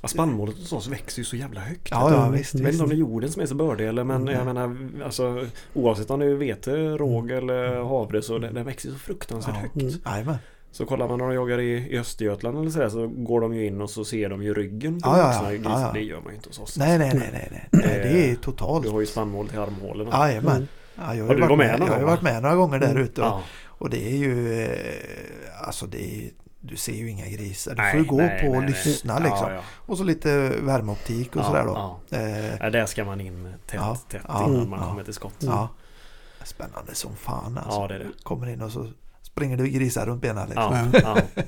Ja, 0.00 0.08
spannmålet 0.08 0.56
hos 0.58 0.72
oss 0.72 0.88
växer 0.88 1.18
ju 1.18 1.24
så 1.24 1.36
jävla 1.36 1.60
högt. 1.60 1.88
ja, 1.90 2.10
ja 2.12 2.20
Mm. 2.26 2.32
visst. 2.38 2.54
Jag 2.54 2.62
vet 2.62 2.72
inte 2.72 2.82
om 2.84 2.88
det 2.90 2.94
är 2.94 2.98
jorden 2.98 3.30
som 3.30 3.42
är 3.42 3.46
så 3.46 3.54
bördig 3.54 3.88
eller 3.88 4.04
men 4.04 4.22
Mm. 4.22 4.34
jag 4.34 4.44
menar 4.46 4.76
alltså 5.04 5.46
oavsett 5.74 6.10
om 6.10 6.20
det 6.20 6.26
är 6.26 6.34
vete, 6.34 6.70
råg 6.76 7.30
eller 7.30 7.82
havre 7.82 8.22
så 8.22 8.38
den, 8.38 8.54
den 8.54 8.64
växer 8.66 8.90
så 8.90 8.98
fruktansvärt 8.98 9.54
Ja. 9.54 9.60
högt. 9.60 9.76
Mm. 10.28 10.34
Så 10.70 10.86
kollar 10.86 11.08
man 11.08 11.18
när 11.18 11.26
de 11.26 11.34
jagar 11.34 11.60
i, 11.60 11.70
i 11.94 11.98
Östergötland 11.98 12.58
eller 12.58 12.70
sådär 12.70 12.88
så 12.88 13.06
går 13.06 13.40
de 13.40 13.54
ju 13.54 13.66
in 13.66 13.80
och 13.80 13.90
så 13.90 14.04
ser 14.04 14.28
de 14.28 14.42
ju 14.42 14.54
ryggen 14.54 15.00
på 15.00 15.08
Ja, 15.10 15.18
ja, 15.18 15.52
ja. 15.52 15.60
Ja. 15.64 15.90
Det 15.94 16.00
gör 16.00 16.20
man 16.20 16.28
ju 16.32 16.36
inte 16.36 16.48
hos 16.48 16.58
oss. 16.58 16.76
Nej, 16.78 16.98
nej, 16.98 17.10
nej, 17.14 17.28
nej, 17.32 17.48
nej. 17.50 17.68
nej. 17.72 18.00
Det 18.12 18.30
är 18.30 18.34
totalt. 18.34 18.84
Du 18.84 18.90
har 18.90 19.00
ju 19.00 19.06
spannmål 19.06 19.48
till 19.48 19.58
armhålorna. 19.58 20.10
Jajamän. 20.28 20.56
Mm. 20.56 20.68
Ja, 20.96 21.14
jag 21.14 21.22
Har 21.24 21.28
har, 21.28 21.34
du 21.34 21.40
varit 21.40 21.58
med 21.58 21.78
med, 21.78 21.88
jag 21.88 21.94
har 21.94 22.02
varit 22.06 22.22
med 22.22 22.42
några 22.42 22.54
gånger 22.56 22.78
där 22.78 22.90
Mm. 22.90 23.02
ute. 23.02 23.22
Och, 23.22 23.40
och 23.64 23.90
det 23.90 24.06
är 24.12 24.16
ju 24.16 24.62
eh, 24.62 25.66
Alltså 25.66 25.86
det 25.86 25.98
är, 26.04 26.30
du 26.60 26.76
ser 26.76 26.92
ju 26.92 27.10
inga 27.10 27.26
grisar. 27.28 27.70
Du 27.70 27.76
Nej, 27.82 27.90
får 27.92 28.00
ju 28.00 28.06
gå 28.06 28.16
nej, 28.16 28.40
på 28.40 28.48
och 28.56 28.62
nej, 28.62 28.66
lyssna 28.70 29.12
Ja, 29.12 29.18
liksom. 29.30 29.52
ja. 29.52 29.60
Och 29.76 29.98
så 29.98 30.04
lite 30.04 30.48
värmeoptik 30.62 31.36
och 31.36 31.42
Ja, 31.42 31.46
sådär 31.46 31.64
då. 31.64 31.98
Ja. 32.10 32.18
Eh, 32.18 32.54
Ja, 32.60 32.70
där 32.70 32.86
ska 32.86 33.04
man 33.04 33.20
in 33.20 33.52
tätt, 33.66 33.74
Ja, 33.80 33.96
tätt 34.08 34.22
ja, 34.28 34.46
innan 34.48 34.68
man 34.68 34.78
ja. 34.82 34.88
kommer 34.88 35.04
till 35.04 35.14
skott. 35.14 35.34
ja. 35.38 35.68
Spännande 36.44 36.94
som 36.94 37.16
fan 37.16 37.58
alltså. 37.58 37.80
Ja, 37.80 37.88
det 37.88 37.94
är 37.94 37.98
det. 37.98 38.06
Kommer 38.22 38.48
in 38.48 38.62
och 38.62 38.70
så 38.72 38.90
springer 39.22 39.56
du 39.56 39.68
grisar 39.68 40.06
runt 40.06 40.22
benen 40.22 40.48
liksom. 40.48 40.90
Ja, 40.92 41.00
Ja. 41.02 41.16
ja. 41.36 41.44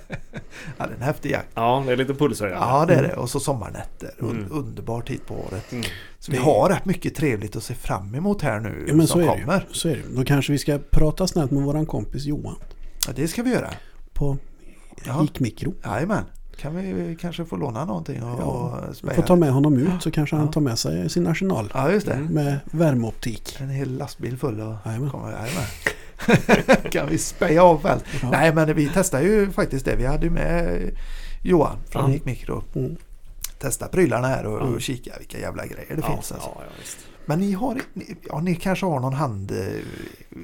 Ja, 0.78 0.86
det 0.86 0.92
är 0.92 0.96
en 0.96 1.02
häftig 1.02 1.30
jakt. 1.30 1.48
ja, 1.54 1.82
det 1.86 1.92
är 1.92 1.96
lite 1.96 2.14
pulshöjande. 2.14 2.66
Ja, 2.66 2.86
det 2.86 2.94
är 2.94 3.02
det. 3.02 3.16
Och 3.16 3.30
så 3.30 3.40
sommarnätter. 3.40 4.14
Mm. 4.20 4.46
Underbar 4.50 5.00
tid 5.00 5.26
på 5.26 5.34
året. 5.34 5.72
Mm. 5.72 5.84
Så 6.18 6.32
vi 6.32 6.38
Det- 6.38 6.44
har 6.44 6.68
rätt 6.68 6.84
mycket 6.84 7.14
trevligt 7.14 7.56
att 7.56 7.62
se 7.62 7.74
fram 7.74 8.14
emot 8.14 8.42
här 8.42 8.60
nu 8.60 8.84
Ja, 8.88 8.94
men 8.94 9.06
så 9.06 9.12
som 9.12 9.20
är, 9.20 9.26
det 9.36 9.40
kommer. 9.40 9.66
så 9.72 9.88
är 9.88 9.96
det. 9.96 10.02
Då 10.16 10.24
kanske 10.24 10.52
vi 10.52 10.58
ska 10.58 10.78
prata 10.90 11.26
snällt 11.26 11.50
med 11.50 11.62
våran 11.62 11.86
kompis 11.86 12.24
Johan 12.24 12.56
Ja, 13.06 13.12
det 13.16 13.28
ska 13.28 13.42
vi 13.42 13.50
göra. 13.50 13.70
på 14.12 14.36
Ja. 15.06 15.20
Hikmikro. 15.22 15.74
Jajamän. 15.84 16.24
Kan 16.56 16.76
vi 16.76 17.16
kanske 17.20 17.44
få 17.44 17.56
låna 17.56 17.84
någonting 17.84 18.22
och, 18.22 18.40
Ja, 18.40 18.44
och 18.88 18.96
speja? 18.96 19.14
får 19.14 19.22
ta 19.22 19.36
med 19.36 19.52
honom 19.52 19.76
ut 19.78 20.02
så 20.02 20.10
kanske 20.10 20.36
han 20.36 20.46
Ja. 20.46 20.52
tar 20.52 20.60
med 20.60 20.78
sig 20.78 21.10
sin 21.10 21.26
arsenal 21.26 21.70
Ja, 21.74 21.92
just 21.92 22.06
det. 22.06 22.12
Mm. 22.12 22.26
med 22.34 22.58
värmeoptik. 22.64 23.56
En 23.60 23.70
hel 23.70 23.96
lastbil 23.98 24.36
full 24.38 24.60
och 24.60 24.74
Jajamän. 24.84 25.10
kommer. 25.10 25.30
Jajamän. 25.30 25.64
kan 26.90 27.08
vi 27.08 27.18
speja 27.18 27.62
av 27.64 27.82
väl? 27.82 27.98
Ja. 28.22 28.30
Nej, 28.30 28.54
men 28.54 28.74
vi 28.74 28.90
testar 28.94 29.20
ju 29.20 29.50
faktiskt 29.50 29.84
det. 29.84 29.96
Vi 29.96 30.06
hade 30.06 30.24
ju 30.24 30.30
med 30.30 30.80
Johan 31.42 31.76
från 31.88 32.02
Ja. 32.02 32.08
Hik 32.08 32.24
Mikro. 32.24 32.62
Mm. 32.74 32.96
Testa 33.58 33.88
prylarna 33.88 34.28
här 34.28 34.46
och, 34.46 34.60
och 34.74 34.80
kika 34.80 35.12
vilka 35.18 35.38
jävla 35.38 35.66
grejer 35.66 35.96
det 35.96 36.02
ja, 36.06 36.14
finns. 36.14 36.32
Alltså. 36.32 36.50
Men 37.30 37.38
ni 37.40 37.52
har, 37.52 37.80
ja, 38.28 38.40
ni 38.40 38.54
kanske 38.54 38.86
har 38.86 39.00
någon 39.00 39.12
hand... 39.14 39.50
eh, 39.50 39.56
sådär, 39.56 39.82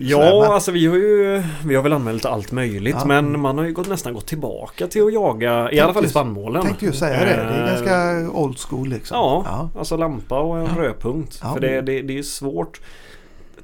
Ja, 0.00 0.40
men- 0.42 0.52
alltså 0.52 0.70
vi 0.72 0.86
har 0.86 0.96
ju 0.96 1.42
Vi 1.66 1.74
har 1.74 1.82
väl 1.82 1.92
anmält 1.92 2.24
allt 2.24 2.52
möjligt 2.52 2.96
Ja. 2.98 3.04
men 3.06 3.40
man 3.40 3.58
har 3.58 3.64
ju 3.64 3.72
gått, 3.72 3.88
nästan 3.88 4.14
gått 4.14 4.26
tillbaka 4.26 4.86
till 4.86 5.02
att 5.02 5.12
jaga 5.12 5.72
I 5.72 5.80
alla 5.80 5.94
fall 5.94 6.04
i 6.04 6.08
spannmålen. 6.08 6.62
tänkte 6.62 6.84
ju 6.86 6.92
säga 6.92 7.18
det. 7.20 7.24
Det 7.26 7.32
är 7.32 7.62
Eh, 7.62 7.66
ganska 7.74 8.30
old 8.38 8.58
school 8.58 8.88
liksom. 8.88 9.16
Ja, 9.16 9.42
ja. 9.46 9.70
alltså 9.78 9.96
lampa 9.96 10.38
och 10.40 10.58
en 10.58 10.68
Ja. 10.76 10.82
rödpunkt. 10.82 11.40
Ja. 11.42 11.52
För 11.52 11.60
det, 11.60 11.80
det, 11.80 12.02
det 12.02 12.18
är 12.18 12.22
svårt. 12.22 12.80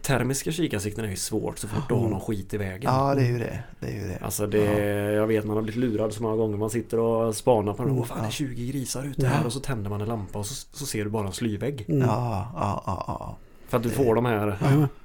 Termiska 0.02 0.52
kikarsikten 0.52 1.04
är 1.04 1.08
ju 1.08 1.16
svårt 1.16 1.58
så 1.58 1.68
fort 1.68 1.88
du 1.88 1.94
har 1.94 2.08
någon 2.08 2.20
skit 2.20 2.54
i 2.54 2.56
vägen. 2.56 2.94
Ja, 2.94 3.14
det 3.14 3.22
är 3.22 3.26
ju 3.26 3.38
det. 3.38 3.62
det, 3.80 3.86
är 3.86 3.92
ju 3.92 4.08
det. 4.08 4.18
Alltså 4.22 4.46
det, 4.46 4.64
jag 5.12 5.26
vet 5.26 5.44
man 5.44 5.56
har 5.56 5.62
blivit 5.62 5.80
lurad 5.80 6.12
så 6.12 6.22
många 6.22 6.36
gånger. 6.36 6.56
Man 6.56 6.70
sitter 6.70 6.98
och 6.98 7.36
spanar 7.36 7.74
på 7.74 7.84
den. 7.84 7.98
Åh 7.98 8.04
fan 8.04 8.18
det 8.18 8.22
är 8.22 8.26
Ja. 8.26 8.30
20 8.30 8.66
grisar 8.72 9.04
ute 9.04 9.26
här 9.26 9.46
och 9.46 9.52
så 9.52 9.60
tänder 9.60 9.90
man 9.90 10.00
en 10.00 10.08
lampa 10.08 10.38
och 10.38 10.46
så, 10.46 10.66
så 10.72 10.86
ser 10.86 11.04
du 11.04 11.10
bara 11.10 11.26
en 11.26 11.32
slyvägg. 11.32 11.84
Mm. 11.88 12.08
Ja, 12.08 12.48
ja, 12.54 12.82
ja, 12.86 13.04
ja. 13.08 13.36
För 13.68 13.76
att 13.76 13.82
du 13.82 13.90
får 13.90 14.14
de 14.14 14.24
här. 14.24 14.58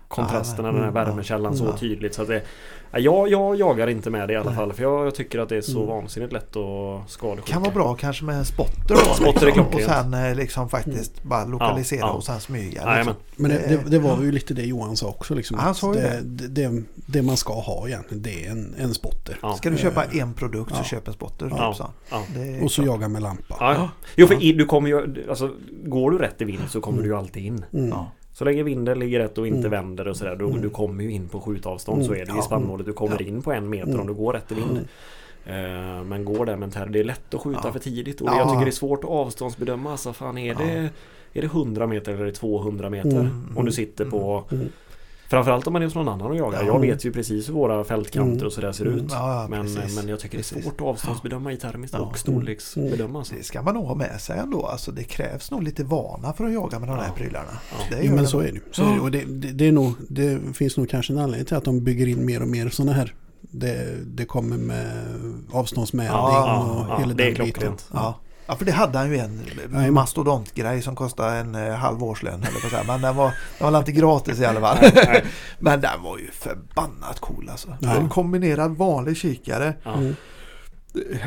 Kontrasterna, 0.08 0.68
den 0.68 0.82
här 0.82 0.90
mm, 0.90 0.94
värmekällan 0.94 1.58
så 1.58 1.66
ja. 1.66 1.78
tydligt. 1.78 2.14
Så 2.14 2.22
att 2.22 2.28
det, 2.28 2.42
ja, 2.92 3.00
jag, 3.00 3.30
jag 3.30 3.56
jagar 3.60 3.88
inte 3.88 4.10
med 4.10 4.28
det 4.28 4.34
i 4.34 4.38
alla 4.38 4.50
Nej. 4.50 4.56
fall. 4.56 4.74
För 4.74 4.84
jag, 4.84 5.06
jag 5.06 5.16
tycker 5.16 5.40
att 5.40 5.50
det 5.50 5.58
är 5.58 5.62
så 5.62 5.78
Mm. 5.78 5.88
vansinnigt 5.90 6.34
lätt 6.34 6.56
att 6.56 7.10
skadeskjuta. 7.10 7.52
Kan 7.52 7.62
vara 7.62 7.74
bra 7.74 7.96
kanske 7.96 8.26
med 8.26 8.36
en 8.36 8.46
spotter 8.46 8.90
då. 8.90 8.96
Spotter 8.96 9.46
liksom. 9.46 9.66
Och 9.66 9.82
sen 9.82 10.14
eh, 10.14 10.36
liksom 10.36 10.70
faktiskt 10.70 11.24
bara 11.24 11.46
lokalisera 11.46 12.00
Ja, 12.00 12.08
ja. 12.08 12.14
och 12.14 12.24
sen 12.24 12.40
smyga. 12.40 12.96
Liksom. 12.96 13.14
Men 13.36 13.52
det, 13.52 13.58
det, 13.68 13.90
det 13.90 14.00
var 14.00 14.22
ju 14.22 14.32
lite 14.32 14.54
det 14.54 14.64
Johan 14.64 14.98
sa 14.98 15.08
också. 15.08 15.36
Liksom, 15.36 15.60
Han 15.60 15.76
sa 15.76 15.96
ju 15.96 16.02
det, 16.02 16.22
det, 16.24 16.48
det, 16.48 16.84
det 17.06 17.22
man 17.22 17.38
ska 17.38 17.54
ha 17.54 17.88
egentligen 17.88 18.24
det 18.24 18.46
är 18.46 18.52
en, 18.52 18.76
en 18.78 18.94
spotter. 18.94 19.40
Ja. 19.42 19.56
Ska 19.56 19.70
du 19.70 19.78
köpa 19.78 20.04
en 20.04 20.34
produkt 20.34 20.76
så 20.76 20.84
köp 20.84 21.08
en 21.08 21.14
spotter. 21.14 21.48
Ja. 21.58 21.74
Typ, 21.74 21.78
så. 21.78 22.66
Och 22.66 22.72
så 22.72 22.82
klart. 22.84 22.96
jaga 22.96 23.08
med 23.08 23.22
lampa. 23.22 23.90
Jo 24.16 24.28
för 24.28 24.44
i, 24.44 24.54
du 24.54 24.66
kommer 24.66 24.90
ju, 24.90 25.26
alltså 25.30 25.52
går 25.86 26.12
du 26.12 26.18
rätt 26.18 26.42
i 26.42 26.46
vind 26.46 26.62
så 26.70 26.82
kommer 26.82 27.02
du 27.02 27.08
ju 27.10 27.16
alltid 27.16 27.46
in. 27.46 27.66
Mm. 28.38 28.46
Så 28.46 28.46
länge 28.46 28.64
vinden 28.64 29.00
ligger 29.00 29.20
rätt 29.20 29.38
och 29.38 29.48
inte 29.48 29.60
Mm. 29.68 29.72
vänder 29.72 30.08
och 30.08 30.18
sådär. 30.18 30.36
Du, 30.36 30.46
Mm. 30.46 30.62
du 30.62 30.70
kommer 30.70 31.04
ju 31.04 31.12
in 31.12 31.28
på 31.28 31.40
skjutavstånd 31.42 32.06
så 32.06 32.14
är 32.14 32.26
det 32.26 32.32
Ja. 32.32 32.40
i 32.40 32.42
spannmålet. 32.42 32.86
Du 32.86 32.94
kommer 32.94 33.22
in 33.22 33.42
på 33.42 33.52
en 33.52 33.70
meter 33.70 33.88
Mm. 33.90 34.00
om 34.02 34.08
du 34.08 34.14
går 34.14 34.34
rätt 34.34 34.52
i 34.52 34.56
vind. 34.56 34.80
Mm. 35.46 35.98
Eh, 36.00 36.04
Men 36.04 36.26
går 36.26 36.46
det 36.46 36.58
med 36.58 36.78
en 36.78 36.92
det 36.92 37.00
är 37.00 37.04
lätt 37.04 37.34
att 37.34 37.42
skjuta 37.42 37.62
Ja. 37.64 37.72
för 37.72 37.80
tidigt. 37.80 38.22
Och 38.22 38.28
Ja. 38.28 38.38
jag 38.38 38.50
tycker 38.50 38.66
det 38.66 38.70
är 38.70 38.72
svårt 38.72 39.04
att 39.04 39.10
avståndsbedöma. 39.10 39.92
Alltså 39.92 40.14
fan 40.14 40.38
är 40.38 40.56
det, 40.56 40.90
är 41.34 41.42
det 41.42 41.48
100 41.48 41.88
meter 41.88 42.12
eller 42.12 42.22
är 42.22 42.26
det 42.26 42.32
200 42.32 42.90
meter? 42.90 43.10
Mm. 43.20 43.58
Om 43.58 43.66
du 43.66 43.72
sitter 43.72 44.06
på 44.06 44.44
Mm. 44.52 44.68
Framförallt 45.30 45.68
om 45.68 45.74
man 45.74 45.82
är 45.82 45.86
hos 45.86 45.96
någon 45.96 46.08
annan 46.08 46.28
och 46.28 46.36
jagar. 46.36 46.60
Ja. 46.62 46.66
Jag 46.68 46.80
vet 46.80 47.06
ju 47.06 47.12
precis 47.12 47.50
hur 47.50 47.54
våra 47.54 47.84
fältkanter 47.84 48.32
Mm. 48.34 48.46
och 48.46 48.54
sådär 48.54 48.72
ser 48.72 48.86
Mm. 48.86 49.00
ut. 49.00 49.06
Ja, 49.10 49.42
ja, 49.42 49.48
Men, 49.50 49.62
precis. 49.76 49.96
men 49.96 50.08
jag 50.08 50.20
tycker 50.20 50.38
det 50.38 50.42
är 50.52 50.62
svårt 50.62 50.82
att 50.82 50.88
avståndsbedöma 50.88 51.52
i 51.54 51.58
termiskt 51.58 51.96
Ja. 51.98 52.04
och 52.04 52.18
storleksbedöma. 52.18 53.20
Alltså. 53.20 53.36
Det 53.36 53.44
ska 53.44 53.62
man 53.62 53.74
nog 53.74 53.86
ha 53.86 53.96
med 53.96 54.22
sig 54.22 54.40
ändå. 54.40 54.66
Alltså, 54.66 54.92
det 54.92 55.04
krävs 55.04 55.52
nog 55.52 55.64
lite 55.64 55.84
vana 55.84 56.34
för 56.34 56.46
att 56.46 56.54
jaga 56.54 56.80
med 56.80 56.90
de 56.90 56.96
här 56.98 57.08
Ja. 57.08 57.14
prylarna. 57.16 57.50
Ja. 57.72 57.96
Det 57.98 58.04
Jo, 58.04 58.14
men 58.14 58.24
det 58.24 58.30
så 58.30 58.40
är 58.40 58.52
det. 58.52 58.60
Så 58.72 58.84
är 58.84 58.94
det. 58.94 59.00
Och 59.00 59.12
det, 59.12 59.24
det, 59.28 59.52
det, 59.52 59.68
är 59.68 59.72
nog, 59.72 59.94
det 60.10 60.40
finns 60.54 60.78
nog 60.78 60.90
kanske 60.90 61.14
en 61.14 61.20
anledning 61.20 61.46
till 61.46 61.58
att 61.58 61.64
de 61.66 61.84
bygger 61.84 62.08
in 62.08 62.26
mer 62.26 62.42
och 62.42 62.48
mer 62.48 62.70
sådana 62.70 62.92
här. 62.94 63.14
Det, 63.42 63.96
det 64.06 64.26
kommer 64.26 64.58
med 64.58 64.92
avståndsmätning 65.52 66.14
Ja, 66.18 66.64
och 66.64 66.90
ja, 66.92 66.98
hela 67.00 67.14
det 67.14 67.24
är 67.24 67.36
den 67.36 67.46
biten. 67.46 67.74
Ja. 67.94 68.20
Ja, 68.48 68.56
för 68.56 68.66
det 68.66 68.72
hade 68.72 68.98
han 68.98 69.10
ju 69.10 69.18
en 69.18 69.42
Jajamän. 69.58 69.94
mastodontgrej 69.94 70.82
som 70.82 70.96
kostade 70.96 71.38
en 71.38 71.56
eh, 71.56 71.74
halv 71.74 72.04
årslön. 72.04 72.44
Eller 72.44 72.60
på 72.62 72.70
så 72.70 72.76
här. 72.76 72.84
Men 72.84 73.02
den 73.02 73.16
var, 73.16 73.32
den 73.60 73.72
var 73.74 73.80
inte 73.80 73.92
gratis 73.92 74.40
i 74.40 74.46
alla 74.46 74.60
fall. 74.62 74.78
Nej, 74.82 74.92
nej. 74.96 75.26
Men 75.60 75.82
den 75.82 76.02
var 76.04 76.18
ju 76.18 76.32
förbannat 76.32 77.20
cool 77.20 77.50
alltså. 77.50 77.78
Ja. 77.82 77.96
En 77.98 78.10
kombinerad 78.10 78.78
vanlig 78.78 79.18
kikare. 79.18 79.74
Ja. 79.84 79.94
Mm. 79.94 80.16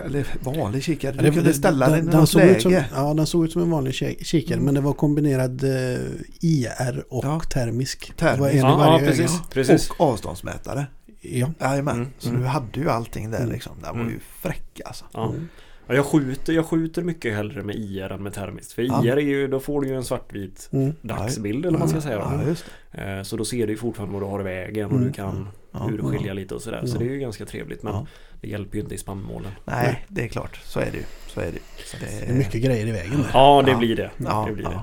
Eller 0.05 0.27
vanlig 0.41 0.83
kikare. 0.85 1.15
Ja, 1.17 1.23
Du 1.23 1.29
det- 1.29 1.35
kunde 1.35 1.55
ställa 1.55 1.87
den- 1.89 1.95
den 1.99 2.09
i 2.09 2.11
den 2.11 2.21
något 2.21 2.29
såg 2.29 2.43
ut 2.43 2.63
som, 2.63 2.71
läge. 2.73 2.85
Ja, 2.95 3.15
den 3.15 3.27
såg 3.27 3.45
ut 3.45 3.53
som 3.53 3.63
en 3.63 3.71
vanlig 3.71 3.93
ki- 3.93 4.25
kikare. 4.25 4.55
Mm. 4.55 4.65
Men 4.65 4.75
det 4.75 4.81
var 4.81 4.93
kombinerad 4.93 5.65
eh, 5.65 6.01
IR 6.41 7.05
och 7.11 7.25
Ja. 7.25 7.41
termisk. 7.41 8.13
Termisk. 8.17 8.37
Det 8.37 8.41
var 8.41 8.49
en 8.49 8.57
Ja, 8.57 8.77
varje 8.77 8.93
ja 8.93 8.99
öga. 8.99 9.07
precis. 9.07 9.41
precis. 9.53 9.91
Och 9.91 10.01
avståndsmätare. 10.01 10.87
Ja. 11.21 11.51
Jajamän. 11.61 11.95
Mm, 11.97 12.09
Så 12.19 12.29
mm. 12.29 12.41
du 12.41 12.47
hade 12.47 12.81
ju 12.81 12.91
allting 12.91 13.31
där 13.31 13.39
Mm. 13.39 13.53
liksom. 13.53 13.73
Den 13.83 13.95
var 13.95 14.01
Mm. 14.01 14.13
ju 14.13 14.21
fräck 14.43 14.81
alltså. 14.85 15.05
Ja. 15.13 15.29
Mm. 15.29 15.49
Ja, 15.91 15.97
jag, 15.97 16.05
skjuter, 16.07 16.53
jag 16.53 16.67
skjuter 16.67 17.03
mycket 17.03 17.35
hellre 17.35 17.63
med 17.63 17.77
IR 17.77 18.13
än 18.13 18.23
med 18.23 18.33
termiskt. 18.35 18.73
För 18.73 18.83
Ja. 18.83 19.05
IR 19.05 19.13
är 19.17 19.21
ju, 19.21 19.49
då 19.49 19.61
får 19.61 19.81
du 19.81 19.89
ju 19.89 19.95
en 19.97 20.05
svartvit 20.05 20.69
Mm. 20.73 20.93
dagsbild 21.03 21.67
eller 21.67 21.79
vad 21.79 21.81
man 21.81 21.89
ska 21.89 22.01
säga. 22.01 22.17
Ja, 22.17 22.41
Då. 22.45 22.49
just 22.49 22.65
det. 22.93 23.03
Eh, 23.17 23.23
Så 23.23 23.37
då 23.37 23.45
ser 23.45 23.67
du 23.67 23.73
ju 23.73 23.79
fortfarande 23.79 24.13
vad 24.13 24.23
du 24.23 24.27
har 24.27 24.41
i 24.41 24.43
vägen 24.43 24.87
och 24.87 24.93
Mm. 24.93 25.05
du 25.07 25.13
kan 25.13 25.49
Ja. 25.73 25.91
urskilja 25.93 26.33
lite 26.33 26.55
och 26.55 26.63
sådär. 26.63 26.87
Så 26.87 26.95
Ja. 26.95 26.99
det 26.99 27.05
är 27.05 27.11
ju 27.11 27.19
ganska 27.19 27.47
trevligt 27.47 27.83
men 27.83 27.93
Ja. 27.93 28.07
det 28.41 28.49
hjälper 28.49 28.77
ju 28.77 28.83
inte 28.83 28.95
i 28.95 28.99
spannmålen. 28.99 29.51
Nej, 29.65 30.05
det 30.09 30.25
är 30.25 30.29
klart. 30.29 30.61
Så 30.65 30.81
är 30.81 30.89
det 30.93 30.97
ju. 30.99 31.05
Så 31.27 31.41
är 31.41 31.45
det 31.47 31.53
ju. 31.53 31.59
Så 31.85 31.97
Det 32.01 32.33
är 32.33 32.35
mycket 32.35 32.63
grejer 32.63 32.87
i 32.87 32.93
vägen 32.93 33.11
där. 33.23 33.31
Ja, 33.33 33.63
det 33.67 33.71
Ja. 33.71 33.79
blir 33.79 33.97
det. 33.97 34.11
Ja, 34.17 34.45
det, 34.49 34.55
blir 34.55 34.65
det. 34.65 34.81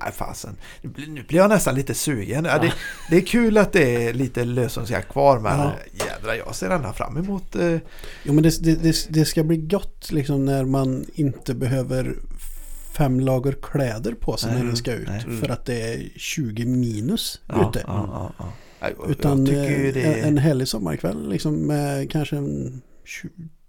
Nej 0.00 0.12
fasen. 0.12 0.56
Nu 0.82 0.88
blir- 0.88 1.34
jag 1.36 1.48
nästan 1.48 1.74
lite 1.74 1.94
sugen. 1.94 2.44
Ja, 2.44 2.58
det, 2.58 2.72
det 3.10 3.16
är 3.16 3.26
kul 3.26 3.58
att 3.58 3.72
det 3.72 4.06
är 4.06 4.12
lite 4.14 4.44
lösensjakt 4.44 5.08
kvar 5.08 5.38
men 5.38 5.58
Ja. 5.60 5.72
jädrar 5.92 6.34
jag 6.34 6.54
ser 6.54 6.70
ända 6.70 6.92
fram 6.92 7.16
emot 7.16 7.56
eh, 7.56 7.76
Jo 8.22 8.32
men 8.32 8.42
det, 8.42 8.62
det, 8.82 9.06
det, 9.08 9.24
ska 9.24 9.42
bli 9.44 9.56
gott 9.56 10.12
liksom 10.12 10.44
när 10.44 10.64
man 10.64 11.06
inte 11.14 11.54
behöver 11.54 12.14
fem 12.96 13.20
lager 13.20 13.52
kläder 13.62 14.12
på 14.12 14.36
sig 14.36 14.50
Nej, 14.50 14.58
när 14.60 14.66
den 14.66 14.76
ska 14.76 14.92
ut. 14.92 15.08
nej. 15.08 15.24
Mm. 15.26 15.40
För 15.40 15.48
att 15.48 15.64
det 15.64 15.82
är 15.94 16.08
20 16.16 16.64
minus 16.66 17.40
ja, 17.46 17.68
ute. 17.70 17.84
Ja, 17.86 18.32
Utan 19.08 19.46
eh, 19.46 19.52
det 19.92 20.20
en, 20.20 20.38
härlig 20.38 20.68
sommarkväll 20.68 21.28
liksom 21.30 21.54
med 21.66 22.10
kanske 22.10 22.36
en 22.36 22.82
20 23.04 23.28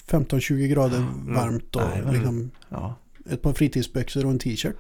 15-20 0.10 0.68
grader 0.68 0.98
Mm. 0.98 1.34
varmt 1.34 1.76
och 1.76 2.14
liksom 2.14 2.52
ett 3.30 3.42
par 3.42 3.54
fritidsbyxor 3.54 4.26
och 4.26 4.32
en 4.32 4.40
t-shirt. 4.40 4.76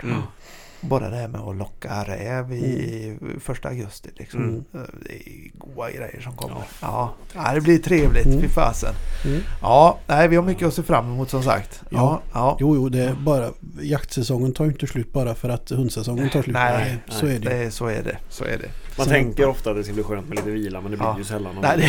Mm. 0.81 0.89
Bara 0.89 1.09
det 1.09 1.15
här 1.15 1.27
med 1.27 1.41
att 1.41 1.55
locka 1.55 2.03
räv 2.07 2.53
i 2.53 3.17
första 3.39 3.69
augusti 3.69 4.09
liksom. 4.17 4.43
Mm. 4.43 4.63
Det 5.05 5.13
är 5.13 5.51
goda 5.57 5.91
grejer 5.91 6.21
som 6.21 6.35
kommer. 6.35 6.57
Ja. 6.81 7.13
Ja, 7.35 7.53
det 7.53 7.61
blir 7.61 7.77
trevligt. 7.77 8.25
Mm. 8.25 8.41
Fy 8.41 8.47
fasen. 8.49 8.93
Mm. 9.25 9.41
Ja, 9.61 9.97
nej, 10.07 10.27
vi 10.27 10.35
har 10.35 10.43
mycket 10.43 10.67
att 10.67 10.73
se 10.73 10.83
fram 10.83 11.05
emot 11.05 11.29
som 11.29 11.43
sagt. 11.43 11.81
Ja, 11.89 11.97
Ja. 11.97 12.21
ja. 12.33 12.57
Jo, 12.59 12.75
jo, 12.75 12.89
det 12.89 12.99
är 13.03 13.13
bara 13.13 13.49
jaktsäsongen 13.81 14.53
tar 14.53 14.65
inte 14.65 14.87
slut 14.87 15.13
bara 15.13 15.35
för 15.35 15.49
att 15.49 15.69
hundsäsongen 15.69 16.29
tar 16.29 16.41
slut. 16.41 16.53
Nej, 16.53 16.97
så 17.07 17.25
är 17.25 17.39
det. 17.39 17.49
Det 17.49 17.71
så 17.71 17.85
är 17.87 18.03
det. 18.03 18.17
Så 18.29 18.43
är 18.43 18.57
det. 18.57 18.69
Man 18.97 19.05
Så- 19.05 19.11
tänker 19.11 19.47
ofta 19.47 19.69
att 19.71 19.75
det 19.77 19.83
ska 19.83 19.93
bli 19.93 20.03
skönt 20.03 20.27
med 20.27 20.35
lite 20.37 20.49
vila 20.51 20.81
men 20.81 20.91
det 20.91 20.97
blir 20.97 21.07
Ja. 21.07 21.17
ju 21.17 21.23
sällan. 21.23 21.55
Nej, 21.61 21.77
det, 21.77 21.83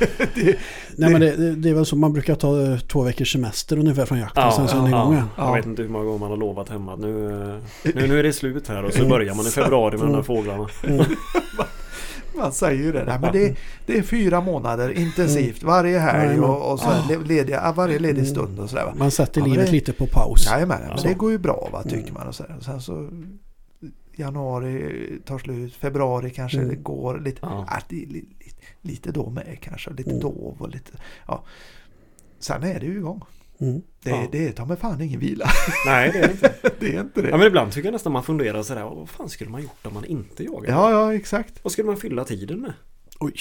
det, 0.34 0.56
Nej 0.96 1.10
men 1.12 1.20
det, 1.20 1.54
det, 1.54 1.70
är 1.70 1.74
väl 1.74 1.86
så 1.86 1.96
man 1.96 2.12
brukar 2.12 2.34
ta 2.34 2.62
eh, 2.62 2.78
två 2.78 3.02
veckors 3.02 3.32
semester 3.32 3.78
ungefär 3.78 4.06
från 4.06 4.18
jakten. 4.18 4.42
Ja, 4.42 4.52
sen 4.52 4.68
så 4.68 4.76
är 4.76 4.80
ja, 4.80 4.88
igång 4.88 5.12
ja. 5.12 5.12
igen. 5.12 5.28
Jag 5.36 5.46
Ja. 5.46 5.52
vet 5.52 5.66
inte 5.66 5.82
hur 5.82 5.88
många 5.88 6.04
gånger 6.04 6.18
man 6.18 6.30
har 6.30 6.36
lovat 6.36 6.68
hemma 6.68 6.92
att 6.94 7.00
nu, 7.00 7.26
eh, 7.30 7.92
nu, 7.94 8.08
nu 8.08 8.18
är 8.18 8.22
det 8.22 8.32
slut 8.32 8.68
här 8.68 8.84
och 8.84 8.92
så 8.92 9.04
börjar 9.08 9.34
man 9.34 9.46
i 9.46 9.50
februari 9.50 9.96
med 9.98 10.06
de 10.06 10.14
här 10.14 10.22
fåglarna. 10.22 10.68
Mm. 10.84 11.04
man 12.36 12.52
säger 12.52 12.82
ju 12.82 12.92
det. 12.92 13.18
Men 13.22 13.32
det, 13.32 13.56
det 13.86 13.98
är 13.98 14.02
fyra 14.02 14.40
månader 14.40 14.90
intensivt 14.98 15.62
varje 15.62 15.98
helg 15.98 16.40
och, 16.40 16.72
och 16.72 16.80
så 16.80 16.88
le- 17.08 17.18
lediga, 17.34 17.72
varje 17.76 17.98
ledig 17.98 18.26
stund 18.26 18.58
och 18.60 18.70
sådär. 18.70 18.92
Man 18.96 19.10
sätter 19.10 19.40
Ja, 19.40 19.46
livet 19.46 19.66
det- 19.66 19.72
lite 19.72 19.92
på 19.92 20.06
paus. 20.06 20.46
Jajamän, 20.46 20.78
men 20.80 20.90
Ja. 20.96 21.02
det 21.08 21.14
går 21.14 21.30
ju 21.30 21.38
bra 21.38 21.68
va, 21.72 21.82
tycker 21.82 21.98
Mm. 22.00 22.14
man. 22.14 22.26
Och 22.28 22.34
så 22.34 22.44
sen 22.60 22.80
så 22.80 23.08
januari 24.16 25.18
tar 25.26 25.38
slut, 25.38 25.74
februari 25.74 26.30
kanske 26.30 26.58
Mm. 26.58 26.68
det 26.70 26.76
går 26.76 27.18
lite. 27.18 27.38
Ja. 27.42 27.64
Ja. 27.70 27.78
det 27.88 28.02
är 28.02 28.06
lite 28.82 29.12
då 29.12 29.30
med 29.30 29.58
kanske, 29.60 29.90
lite 29.90 30.10
Mm. 30.10 30.22
dov 30.22 30.56
och 30.58 30.68
lite. 30.68 30.92
Ja. 31.26 31.44
Sen 32.38 32.62
är 32.62 32.80
det 32.80 32.86
ju 32.86 32.96
igång. 32.96 33.22
Mm. 33.60 33.82
Det, 34.02 34.10
Ja. 34.10 34.26
det 34.32 34.48
är 34.48 34.52
ta 34.52 34.64
mig 34.64 34.76
fan 34.76 35.00
ingen 35.00 35.20
vila. 35.20 35.46
Nej 35.86 36.10
det 36.12 36.18
är 36.18 36.30
inte. 36.30 36.54
det 36.80 36.94
är 36.96 37.00
inte 37.00 37.22
det. 37.22 37.28
Ja 37.28 37.36
men 37.36 37.46
ibland 37.46 37.72
tycker 37.72 37.86
jag 37.86 37.92
nästan 37.92 38.12
man 38.12 38.22
funderar 38.24 38.62
sådär, 38.62 38.82
vad 38.84 39.08
fan 39.08 39.28
skulle 39.28 39.50
man 39.50 39.62
gjort 39.62 39.86
om 39.86 39.94
man 39.94 40.04
inte 40.04 40.44
jagar? 40.44 40.70
Ja, 40.70 40.90
ja, 40.90 41.14
exakt. 41.14 41.54
Vad 41.64 41.72
skulle 41.72 41.86
man 41.86 41.96
fylla 41.96 42.24
tiden 42.24 42.60
med? 42.60 42.72
Oj. 43.20 43.34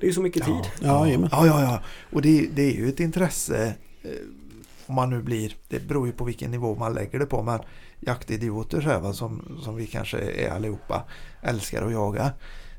Det 0.00 0.06
är 0.06 0.08
ju 0.08 0.14
så 0.14 0.22
mycket 0.22 0.44
tid. 0.44 0.54
Ja, 0.80 1.08
ja, 1.08 1.28
ja, 1.30 1.62
ja. 1.62 1.82
Och 2.12 2.22
det, 2.22 2.48
det 2.54 2.62
är 2.62 2.72
ju 2.72 2.88
ett 2.88 3.00
intresse 3.00 3.74
eh, 4.02 4.10
om 4.86 4.94
man 4.94 5.10
nu 5.10 5.22
blir, 5.22 5.56
det 5.68 5.88
beror 5.88 6.06
ju 6.06 6.12
på 6.12 6.24
vilken 6.24 6.50
nivå 6.50 6.74
man 6.74 6.94
lägger 6.94 7.18
det 7.18 7.26
på, 7.26 7.42
men 7.42 7.60
jaktidioter 8.00 8.80
så 8.80 8.88
här, 8.88 9.00
va, 9.00 9.12
som, 9.12 9.58
som 9.64 9.76
vi 9.76 9.86
kanske 9.86 10.18
är 10.18 10.50
allihopa, 10.50 11.04
älskar 11.42 11.82
att 11.86 11.92
jaga. 11.92 12.32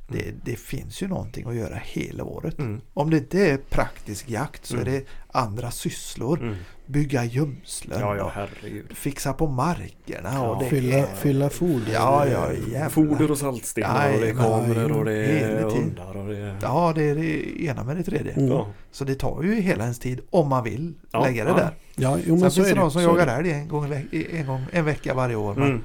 Det, 0.08 0.34
det 0.46 0.56
finns 0.60 1.02
ju 1.04 1.08
någonting 1.08 1.48
att 1.48 1.56
göra 1.56 1.76
hela 1.84 2.24
året. 2.24 2.60
Mm. 2.60 2.82
Om 2.94 3.10
det 3.10 3.18
inte 3.18 3.40
är 3.50 3.58
praktisk 3.58 4.30
jakt 4.30 4.66
så 4.66 4.76
Mm. 4.76 4.88
är 4.88 4.92
det 4.92 5.06
andra 5.32 5.72
sysslor. 5.72 6.42
Mm. 6.42 6.56
Bygga 6.86 7.24
gömslen 7.26 8.00
Ja 8.00 8.16
ja 8.16 8.48
fixa 8.94 9.34
på 9.34 9.48
markerna. 9.48 10.30
Ja. 10.34 10.42
Och 10.50 10.64
det 10.64 10.70
Fylla, 10.70 10.96
är, 10.98 11.06
fylla 11.16 11.50
foder. 11.50 11.94
Ja, 11.94 12.28
ja, 12.28 12.54
jävlar. 12.54 12.90
Foder 12.90 13.32
och 13.32 13.38
saltstenar 13.38 14.14
och 14.14 14.20
det 14.22 14.30
är 14.30 14.34
kameror 14.34 14.92
och 14.98 15.06
det 15.06 15.14
är 15.26 15.62
hundar 15.64 16.18
och 16.18 16.28
det 16.28 16.38
är... 16.38 16.58
Ja, 16.62 16.92
det 16.96 17.04
är 17.04 17.16
det 17.16 17.62
ena 17.64 17.84
med 17.84 17.98
det 17.98 18.04
tredje. 18.04 18.32
Mm. 18.34 18.48
Ja. 18.48 18.68
Så 18.92 19.04
det 19.04 19.16
tar 19.16 19.44
ju 19.44 19.56
hela 19.62 19.84
ens 19.84 20.00
tid 20.00 20.22
om 20.30 20.50
man 20.50 20.64
vill 20.64 20.94
Ja, 21.12 21.26
lägga 21.26 21.44
det 21.44 21.50
ja. 21.50 21.56
där. 21.58 21.72
Ja, 21.96 22.18
jo 22.26 22.36
Sen 22.36 22.40
men 22.40 22.52
så 22.52 22.56
finns 22.56 22.68
det 22.74 22.80
de 22.80 22.92
som 22.92 23.02
så 23.02 23.08
jagar 23.10 23.40
älg 23.40 23.52
en, 23.52 23.68
gång, 23.68 23.94
en, 24.32 24.46
gång, 24.48 24.66
en 24.72 24.86
vecka 24.86 25.14
varje 25.14 25.36
år. 25.36 25.56
Men, 25.56 25.68
Mm. 25.68 25.84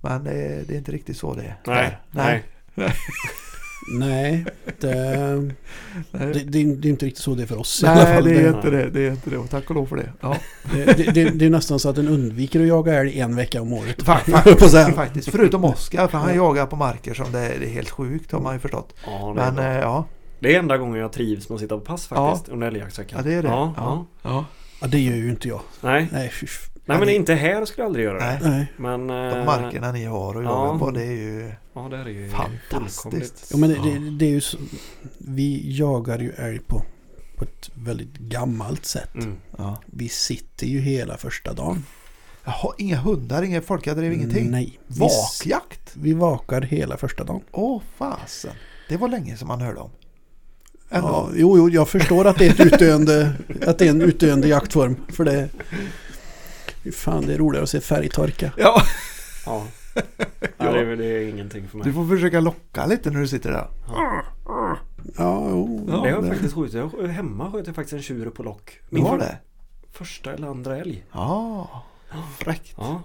men 0.00 0.24
det, 0.24 0.62
det 0.68 0.74
är 0.74 0.78
inte 0.78 0.92
riktigt 0.92 1.16
så 1.16 1.34
det 1.34 1.42
är. 1.42 1.56
Nej, 1.66 1.98
där. 2.10 2.22
nej. 2.24 2.44
Nej, 2.74 2.92
det, 3.86 4.44
det, 4.80 5.52
Nej. 6.10 6.32
det, 6.34 6.64
det 6.74 6.88
är 6.88 6.90
inte 6.90 7.06
riktigt 7.06 7.22
så 7.22 7.34
det 7.34 7.42
är 7.42 7.46
för 7.46 7.58
oss 7.58 7.82
i 7.82 7.86
alla 7.86 8.04
Nej, 8.04 8.14
fall. 8.14 8.24
det 8.24 8.34
är 8.34 8.48
inte 8.56 8.70
det. 8.70 8.90
Det 8.90 9.00
är 9.06 9.10
inte 9.10 9.30
det. 9.30 9.38
Och 9.38 9.50
tack 9.50 9.70
och 9.70 9.74
lov 9.76 9.86
för 9.86 9.96
det. 9.96 10.12
Ja. 10.20 10.36
det, 10.72 10.84
det, 10.84 11.10
det, 11.12 11.24
det 11.30 11.46
är 11.46 11.50
nästan 11.50 11.78
så 11.78 11.88
att 11.88 11.96
den 11.96 12.08
undviker 12.08 12.60
att 12.60 12.66
jaga 12.66 12.94
älg 12.94 13.20
en 13.20 13.36
vecka 13.36 13.62
om 13.62 13.72
året. 13.72 14.02
Fa- 14.02 14.32
Höll 14.44 14.54
på 14.54 14.64
att 14.64 14.70
säga. 14.70 14.92
Faktiskt. 14.92 15.30
Förutom 15.30 15.64
Oskar, 15.64 16.08
för 16.08 16.18
han 16.18 16.28
Ja. 16.28 16.34
jagar 16.34 16.66
på 16.66 16.76
marker 16.76 17.14
som 17.14 17.32
det 17.32 17.38
är, 17.38 17.58
det 17.60 17.66
är 17.66 17.70
helt 17.70 17.90
sjukt 17.90 18.32
har 18.32 18.40
man 18.40 18.54
ju 18.54 18.60
förstått. 18.60 18.94
Ja, 19.06 19.32
det, 19.36 19.40
är 19.42 19.44
Men 19.46 19.54
bra. 19.54 19.64
eh, 19.64 19.78
ja, 19.78 20.04
det 20.40 20.54
är 20.54 20.58
enda 20.58 20.76
gången 20.78 21.00
jag 21.00 21.12
trivs 21.12 21.48
med 21.48 21.54
att 21.54 21.60
sitta 21.60 21.78
på 21.78 21.84
pass 21.84 22.06
faktiskt 22.06 22.48
under 22.48 22.66
älgjaktsveckan. 22.66 23.18
ja, 23.24 23.30
det 23.30 23.34
är 23.36 23.42
det. 23.42 23.48
Ja, 23.48 23.74
Ja. 23.76 24.06
ja. 24.22 24.30
Ja. 24.30 24.44
Ja, 24.80 24.86
det 24.86 24.98
gör 25.00 25.16
ju 25.16 25.30
inte 25.30 25.48
jag. 25.48 25.60
Nej. 25.80 26.08
Nej, 26.12 26.30
Nej 26.84 26.98
men 26.98 27.00
det- 27.06 27.14
inte 27.14 27.34
här 27.34 27.64
skulle 27.64 27.82
jag 27.82 27.86
aldrig 27.86 28.04
göra 28.04 28.18
det. 28.18 28.24
Nej. 28.42 28.50
Nej. 28.50 28.72
Men... 28.76 29.06
De 29.06 29.38
eh, 29.38 29.44
markerna 29.44 29.92
ni 29.92 30.04
har 30.04 30.28
att 30.34 30.44
jaga 30.44 30.72
ja. 30.72 30.78
på 30.78 30.90
det 30.90 31.02
är 31.02 31.12
ju... 31.12 31.52
Ja, 31.76 31.88
det 31.88 31.96
är 31.96 32.08
ju 32.08 32.28
Fantastiskt. 32.28 33.48
Ja, 33.50 33.56
men 33.56 33.70
det, 33.70 33.76
det, 33.76 34.10
det 34.10 34.26
är 34.26 34.30
ju 34.30 34.40
så, 34.40 34.58
vi 35.18 35.76
jagar 35.78 36.18
ju 36.18 36.32
älg 36.32 36.58
på, 36.58 36.82
på 37.36 37.44
ett 37.44 37.70
väldigt 37.74 38.18
gammalt 38.18 38.86
sätt. 38.86 39.14
Mm. 39.14 39.36
Ja. 39.58 39.82
Vi 39.86 40.08
sitter 40.08 40.66
ju 40.66 40.80
hela 40.80 41.16
första 41.16 41.52
dagen. 41.52 41.84
Jaha, 42.44 42.74
inga 42.78 42.96
hundar, 42.96 43.42
inga 43.42 43.62
folkadrev, 43.62 44.12
ingenting? 44.12 44.50
Nej. 44.50 44.78
Vi, 44.86 45.00
Vakjakt? 45.00 45.92
vi 45.94 46.12
vakar 46.12 46.62
hela 46.62 46.96
första 46.96 47.24
dagen. 47.24 47.42
Åh 47.52 47.82
fasen. 47.96 48.54
Det 48.88 48.96
var 48.96 49.08
länge 49.08 49.36
som 49.36 49.48
man 49.48 49.60
hörde 49.60 49.80
om. 49.80 49.90
Ändå. 50.90 51.08
Ja, 51.08 51.30
jo, 51.34 51.58
jo, 51.58 51.68
jag 51.68 51.88
förstår 51.88 52.24
att 52.24 52.38
det 52.38 52.46
är, 52.46 52.50
ett 52.50 52.60
utdöende, 52.60 53.32
att 53.66 53.78
det 53.78 53.86
är 53.86 53.90
en 53.90 54.02
utdöende 54.02 54.48
jaktform. 54.48 54.96
För 55.08 55.24
det... 55.24 55.48
Fan, 56.92 57.26
det 57.26 57.34
är 57.34 57.38
roligare 57.38 57.62
att 57.62 57.70
se 57.70 57.80
färgtorka. 57.80 58.52
Ja. 58.56 58.82
ja 59.46 59.66
det, 60.58 60.80
är, 60.80 60.96
det 60.96 61.06
är 61.06 61.32
ingenting 61.54 61.68
för 61.68 61.78
mig. 61.78 61.84
Du 61.86 61.92
får 61.92 62.06
försöka 62.06 62.40
locka 62.40 62.86
lite 62.86 63.10
när 63.10 63.20
du 63.20 63.28
sitter 63.28 63.50
där. 63.52 63.68
Ja, 65.18 65.48
jo. 65.50 65.84
Ja, 65.88 65.92
det 65.92 65.98
har 66.00 66.06
jag 66.08 66.26
faktiskt 66.28 66.54
skjutit. 66.54 66.74
Jag, 66.74 67.08
hemma 67.08 67.52
sköt 67.52 67.66
jag 67.66 67.76
faktiskt 67.76 67.92
en 67.92 68.02
tjur 68.02 68.30
på 68.30 68.42
lock. 68.42 68.80
Min 68.88 69.04
var 69.04 69.18
det? 69.18 69.38
första 69.92 70.32
eller 70.32 70.48
andra 70.48 70.76
älg. 70.76 71.04
Ja. 71.12 71.68
Fräckt. 72.38 72.74
Ja, 72.76 73.02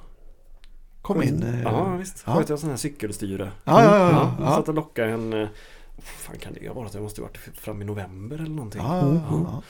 Kom 1.01 1.23
in. 1.23 1.43
eh. 1.43 1.61
ja 1.61 1.95
visst. 1.95 2.23
Ja. 2.27 2.35
Sköt 2.35 2.49
jag 2.49 2.59
sån 2.59 2.69
här 2.69 2.77
cykelstyre. 2.77 3.51
Ja, 3.63 3.83
ja, 3.83 3.97
ja. 3.97 4.09
Ja, 4.11 4.35
ja. 4.39 4.55
Satt 4.55 4.67
och 4.69 4.73
lockade 4.75 5.11
en... 5.11 5.33
eh, 5.33 5.47
fan 6.03 6.37
kan 6.37 6.53
det 6.53 6.67
ha 6.67 6.75
varit? 6.75 6.91
Det 6.93 7.01
måste 7.01 7.21
ha 7.21 7.27
varit 7.27 7.37
fram 7.37 7.81
i 7.81 7.85
november 7.85 8.35
eller 8.35 8.49
någonting. 8.55 8.81
Ja, 8.81 8.97
ja, 8.97 9.13
ja, 9.13 9.21
ja. 9.31 9.61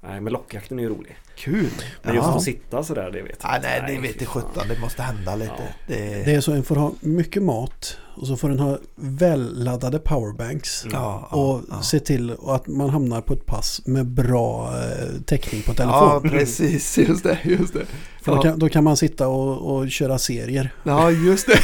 Nej, 0.00 0.20
men 0.20 0.32
lockjakten 0.32 0.78
är 0.78 0.82
ju 0.82 0.88
rolig. 0.88 1.16
Kul. 1.36 1.70
Men 2.02 2.14
just 2.14 2.26
Ja. 2.28 2.36
att 2.36 2.42
sitta 2.42 2.82
sådär, 2.84 3.10
det 3.12 3.22
vet 3.22 3.38
jag 3.42 3.50
Nej, 3.50 3.60
nej, 3.86 3.94
det 3.96 4.00
vet 4.08 4.26
sjutton. 4.28 4.68
Det 4.68 4.80
måste 4.80 5.02
hända 5.02 5.36
lite. 5.36 5.52
Ja. 5.58 5.64
Det, 5.86 6.24
Det 6.24 6.34
är 6.34 6.40
så 6.40 6.52
en 6.52 6.62
får 6.64 6.76
ha 6.76 6.92
mycket 7.00 7.42
mat 7.42 7.96
och 8.16 8.26
så 8.26 8.36
får 8.36 8.48
den 8.48 8.58
ha 8.58 8.78
välladdade 8.94 9.98
powerbanks. 9.98 10.84
Mm. 10.84 10.94
ja, 10.96 11.28
ja, 11.30 11.36
Och 11.36 11.62
ja. 11.70 11.82
se 11.82 12.00
till 12.00 12.36
att 12.46 12.66
man 12.66 12.90
hamnar 12.90 13.20
på 13.20 13.32
ett 13.34 13.46
pass 13.46 13.80
med 13.86 14.06
bra 14.06 14.72
eh, 14.78 15.08
täckning 15.26 15.62
på 15.62 15.70
Ja, 15.70 15.74
telefon. 15.74 16.30
precis. 16.38 16.98
Just 16.98 17.22
det. 17.24 17.38
Just 17.42 17.74
det. 17.74 17.86
För 18.22 18.32
då 18.32 18.38
Ja. 18.38 18.42
kan, 18.42 18.58
då 18.58 18.68
kan 18.68 18.84
man 18.84 18.96
sitta 18.96 19.28
och, 19.28 19.76
och 19.76 19.90
köra 19.90 20.18
serier. 20.18 20.74
Ja, 20.84 21.10
just 21.10 21.46
det. 21.46 21.58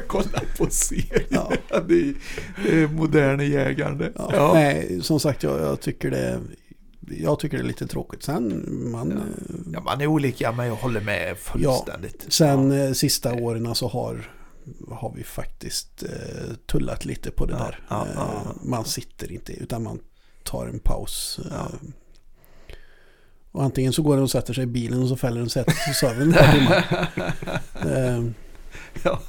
Kolla 0.06 0.40
på 0.58 0.66
serien. 0.70 1.22
Ja. 1.28 1.52
Det 1.88 1.94
är, 1.94 2.14
det 2.62 2.82
är. 4.04 4.12
Ja. 4.16 4.30
Ja. 4.34 4.50
Nej, 4.54 4.98
som 5.02 5.20
sagt 5.20 5.42
jag, 5.42 5.60
jag 5.60 5.80
tycker 5.80 6.10
det 6.10 6.40
jag 7.20 7.38
tycker 7.38 7.56
det 7.56 7.62
är 7.62 7.66
lite 7.66 7.86
tråkigt. 7.86 8.22
Sen, 8.22 8.64
man, 8.92 9.10
Ja. 9.10 9.16
eh, 9.16 9.60
Ja, 9.72 9.80
man 9.80 10.00
är 10.00 10.06
olika 10.06 10.52
men 10.52 10.66
jag 10.66 10.74
håller 10.74 11.00
med 11.00 11.36
fullständigt. 11.38 12.26
sen 12.28 12.72
eh, 12.72 12.92
sista 12.92 13.34
åren 13.34 13.74
så 13.74 13.88
har, 13.88 14.30
har 14.90 15.12
vi 15.16 15.24
faktiskt 15.24 16.02
eh, 16.02 16.54
tullat 16.66 17.04
lite 17.04 17.30
på 17.30 17.46
det 17.46 17.52
Ja, 17.58 17.64
där. 17.64 17.80
ja, 17.88 18.06
ja. 18.14 18.54
Man 18.62 18.84
sitter 18.84 19.32
inte 19.32 19.52
utan 19.52 19.82
man 19.82 19.98
tar 20.44 20.66
en 20.66 20.78
paus. 20.78 21.40
Ja. 21.50 21.68
Och 23.52 23.62
antingen 23.64 23.92
så 23.92 24.02
går 24.02 24.14
den 24.14 24.22
och 24.22 24.30
sätter 24.30 24.54
sig 24.54 24.64
i 24.64 24.66
bilen 24.66 25.02
och 25.02 25.08
så 25.08 25.16
fäller 25.16 25.40
den 25.40 25.50
sig 25.50 25.62
och 25.62 25.94
sover 25.94 26.28
ett 26.28 26.34
par 26.34 26.52
timmar. 26.52 27.08
Eh, 27.96 28.24
Ja. 29.04 29.20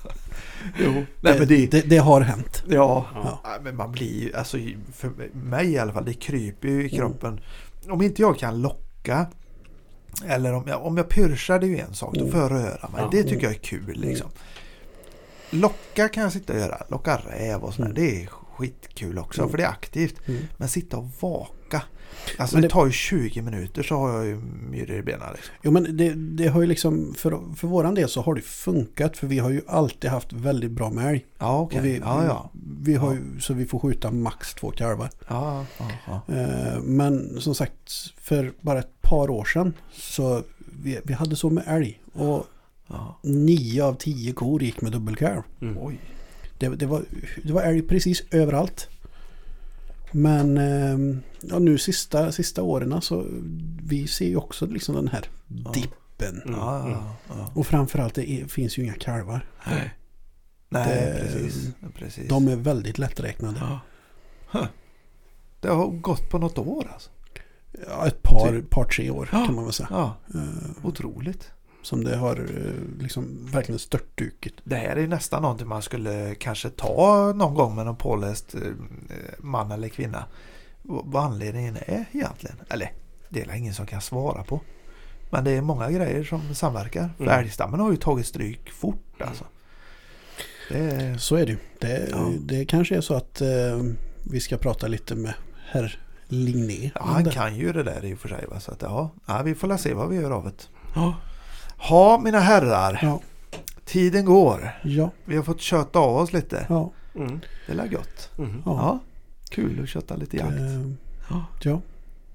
Jo. 0.79 1.05
Nej, 1.21 1.39
men 1.39 1.47
det, 1.47 1.65
det, 1.71 1.81
det 1.81 1.97
har 1.97 2.21
hänt. 2.21 2.63
ja. 2.67 3.05
Ja. 3.15 3.41
Ja, 3.43 3.57
men 3.63 3.75
man 3.75 3.91
blir 3.91 4.23
ju, 4.23 4.33
alltså 4.35 4.57
för 4.93 5.11
mig 5.33 5.71
i 5.71 5.77
alla 5.77 5.93
fall, 5.93 6.05
det 6.05 6.13
kryper 6.13 6.67
ju 6.67 6.89
i 6.89 6.95
Mm. 6.97 7.37
Om 7.89 8.01
inte 8.01 8.21
jag 8.21 8.39
kan 8.39 8.61
locka 8.61 9.27
eller 10.27 10.53
om 10.53 10.63
jag, 10.67 10.85
om 10.85 10.97
jag 10.97 11.09
pyrschar 11.09 11.59
det 11.59 11.65
är 11.65 11.69
ju 11.69 11.77
en 11.79 11.93
sak, 11.93 12.13
då 12.13 12.19
Mm. 12.19 12.31
får 12.31 12.41
jag 12.41 12.51
röra 12.51 12.89
mig. 12.89 13.07
Det 13.11 13.23
tycker 13.23 13.43
jag 13.43 13.51
är 13.55 13.59
kul 13.59 13.93
liksom. 13.99 14.29
Locka 15.49 16.09
kan 16.09 16.23
jag 16.23 16.31
sitta 16.31 16.53
och 16.53 16.59
göra, 16.59 16.83
locka 16.89 17.17
räv 17.17 17.63
och 17.63 17.73
sådär. 17.73 17.89
Mm. 17.89 17.95
Det 18.03 18.21
är 18.23 18.27
skitkul 18.27 19.17
också 19.19 19.41
Mm. 19.41 19.51
för 19.51 19.57
det 19.57 19.63
är 19.63 19.67
aktivt. 19.69 20.27
Mm. 20.27 20.41
Men 20.57 20.69
sitta 20.69 20.97
och 20.97 21.07
vaka. 21.19 21.53
Alltså 22.37 22.55
Men 22.55 22.61
det, 22.61 22.67
det- 22.67 22.71
tar 22.71 22.85
ju 22.85 22.91
20 22.91 23.41
minuter 23.41 23.83
så 23.83 23.95
har 23.95 24.13
jag 24.13 24.25
ju 24.25 24.35
myror 24.69 24.97
i 24.97 25.01
benen. 25.01 25.27
Liksom. 25.35 25.53
Jo 25.61 25.71
men 25.71 25.97
det, 25.97 26.13
det 26.13 26.47
har 26.47 26.61
ju 26.61 26.67
liksom, 26.67 27.13
för, 27.17 27.55
för 27.55 27.67
våran 27.67 27.95
del 27.95 28.09
så 28.09 28.21
har 28.21 28.35
det 28.35 28.41
funkat 28.41 29.17
för 29.17 29.27
vi 29.27 29.39
har 29.39 29.49
ju 29.49 29.61
alltid 29.67 30.09
haft 30.09 30.33
väldigt 30.33 30.71
bra 30.71 30.89
med 30.89 31.09
älg. 31.09 31.25
Ja 31.39 31.59
okej. 31.59 31.79
Och 31.79 31.85
vi, 31.85 31.97
Ja 31.97 32.25
ja. 32.25 32.51
vi 32.81 32.95
har 32.95 33.13
ju, 33.13 33.39
så 33.39 33.53
vi 33.53 33.65
får 33.65 33.79
skjuta 33.79 34.11
max 34.11 34.53
två 34.53 34.71
kalvar. 34.71 35.09
ja, 35.27 35.65
ja, 35.79 35.87
ja. 36.07 36.35
Eh, 36.35 36.79
Men 36.81 37.41
som 37.41 37.55
sagt, 37.55 37.91
för 38.17 38.53
bara 38.61 38.79
ett 38.79 39.01
par 39.01 39.29
år 39.29 39.45
sedan 39.45 39.73
så 39.93 40.43
vi, 40.83 40.99
vi 41.03 41.13
hade 41.13 41.35
så 41.35 41.49
med 41.49 41.63
älg. 41.67 41.99
Och 42.13 42.45
ja. 42.87 43.19
nio 43.23 43.83
av 43.83 43.93
tio 43.93 44.33
kor 44.33 44.63
gick 44.63 44.81
med 44.81 44.91
dubbelkalv. 44.91 45.41
Mm. 45.61 45.77
Oj. 45.81 45.99
Det, 46.57 46.69
det, 46.69 46.85
var, 46.85 47.03
det 47.43 47.53
var 47.53 47.61
älg 47.61 47.81
precis 47.81 48.23
överallt. 48.31 48.87
Men 50.15 50.57
eh, 50.57 51.17
ja, 51.41 51.59
nu 51.59 51.77
sista, 51.77 52.31
sista 52.31 52.63
åren 52.63 53.01
så 53.01 53.25
vi 53.83 54.07
ser 54.07 54.25
ju 54.27 54.35
också 54.35 54.65
liksom 54.65 54.95
den 54.95 55.07
här 55.07 55.25
Ja. 55.47 55.71
dippen. 55.71 56.41
Mm. 56.45 56.55
Ja, 56.59 56.89
ja, 56.89 57.15
ja. 57.27 57.51
Och 57.55 57.67
framförallt 57.67 58.15
det 58.15 58.29
är, 58.31 58.45
finns 58.45 58.77
ju 58.77 58.83
inga 58.83 58.93
kalvar. 58.93 59.47
Nej, 59.67 59.93
Nej 60.69 60.87
Det- 60.95 61.19
precis. 61.21 61.69
precis. 61.95 62.29
De 62.29 62.47
är 62.47 62.55
väldigt 62.55 62.97
lätträknade. 62.97 63.57
Ja. 63.61 63.79
Huh. 64.51 64.67
Det 65.59 65.67
har 65.69 65.87
gått 65.87 66.29
på 66.29 66.37
något 66.37 66.57
år 66.57 66.89
alltså. 66.93 67.09
Ja, 67.87 68.07
ett 68.07 68.23
par, 68.23 68.49
Typ. 68.51 68.69
par 68.69 68.83
tre 68.83 69.09
år 69.09 69.29
Ja. 69.31 69.45
kan 69.45 69.55
man 69.55 69.63
väl 69.63 69.73
säga. 69.73 69.87
Ja, 69.91 70.15
Eh, 70.35 70.85
otroligt. 70.85 71.51
Som 71.83 72.03
det 72.03 72.15
har 72.15 72.35
eh, 72.35 73.01
liksom 73.03 73.45
verkligen 73.51 73.79
störtdukit. 73.79 74.53
Det 74.63 74.75
här 74.75 74.95
är 74.95 75.07
nästan 75.07 75.41
någonting 75.41 75.67
man 75.67 75.81
skulle 75.81 76.35
kanske 76.35 76.69
ta 76.69 77.33
någon 77.35 77.53
gång 77.53 77.75
med 77.75 77.85
någon 77.85 77.95
påläst 77.95 78.55
eh, 78.55 78.61
man 79.39 79.71
eller 79.71 79.89
kvinna. 79.89 80.25
Vad 80.81 81.23
anledningen 81.23 81.75
är 81.75 82.05
egentligen. 82.11 82.55
Eller 82.69 82.91
det 83.29 83.41
är 83.41 83.53
ingen 83.55 83.73
som 83.73 83.85
kan 83.85 84.01
svara 84.01 84.43
på. 84.43 84.61
Men 85.29 85.43
det 85.43 85.51
är 85.51 85.61
många 85.61 85.91
grejer 85.91 86.23
som 86.23 86.55
samverkar. 86.55 87.09
För 87.17 87.23
Mm. 87.23 87.39
älgstammen 87.39 87.79
har 87.79 87.91
ju 87.91 87.97
tagit 87.97 88.25
stryk 88.27 88.69
fort 88.71 89.21
alltså. 89.21 89.43
Är, 90.69 91.17
Så 91.17 91.35
är 91.35 91.45
det 91.45 91.51
ju. 91.51 91.57
Det, 91.79 92.07
Ja. 92.11 92.29
det 92.39 92.65
kanske 92.65 92.97
är 92.97 93.01
så 93.01 93.13
att 93.13 93.41
eh, 93.41 93.47
vi 94.31 94.39
ska 94.39 94.57
prata 94.57 94.87
lite 94.87 95.15
med 95.15 95.33
herr 95.71 95.99
Ligné. 96.27 96.91
ja, 96.95 97.01
han 97.03 97.25
kan 97.25 97.55
ju 97.55 97.71
det 97.73 97.83
där 97.83 98.05
i 98.05 98.13
och 98.13 98.19
för 98.19 98.29
sig. 98.29 98.45
Va? 98.49 98.59
Så 98.59 98.71
att, 98.71 98.81
ja, 98.81 99.11
ja, 99.25 99.41
vi 99.43 99.55
får 99.55 99.77
se 99.77 99.93
vad 99.93 100.09
vi 100.09 100.15
gör 100.15 100.31
av 100.31 100.43
det. 100.45 100.67
Ja, 100.95 101.15
Ja, 101.89 102.19
mina 102.23 102.39
herrar. 102.39 102.99
ja, 103.01 103.19
Tiden 103.85 104.25
går. 104.25 104.71
ja, 104.83 105.09
Vi 105.25 105.35
har 105.35 105.43
fått 105.43 105.61
köta 105.61 105.99
av 105.99 106.15
oss 106.17 106.33
lite. 106.33 106.65
ja. 106.69 106.91
Mm. 107.15 107.39
Det 107.67 107.73
är 107.73 107.85
gött. 107.85 108.29
Mm. 108.37 108.61
ja. 108.65 108.71
Ja, 108.81 108.99
kul 109.49 109.83
att 109.83 109.89
köta 109.89 110.15
lite 110.15 110.37
jakt. 110.37 110.51
Eh, 110.51 111.41
Ja. 111.63 111.81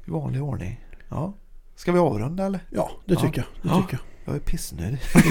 I 0.06 0.10
vanlig 0.10 0.42
ordning. 0.42 0.80
Ja. 1.08 1.32
Ska 1.76 1.92
vi 1.92 1.98
avrunda 1.98 2.46
eller? 2.46 2.60
ja, 2.70 2.90
det 3.06 3.14
Ja. 3.14 3.20
tycker 3.20 3.38
jag. 3.38 3.46
Det, 3.72 3.76
Ja. 3.78 3.82
tycker 3.82 3.98
Jag 4.24 4.34
är 4.34 4.40
pissnödig. 4.40 4.98
jag. 5.14 5.24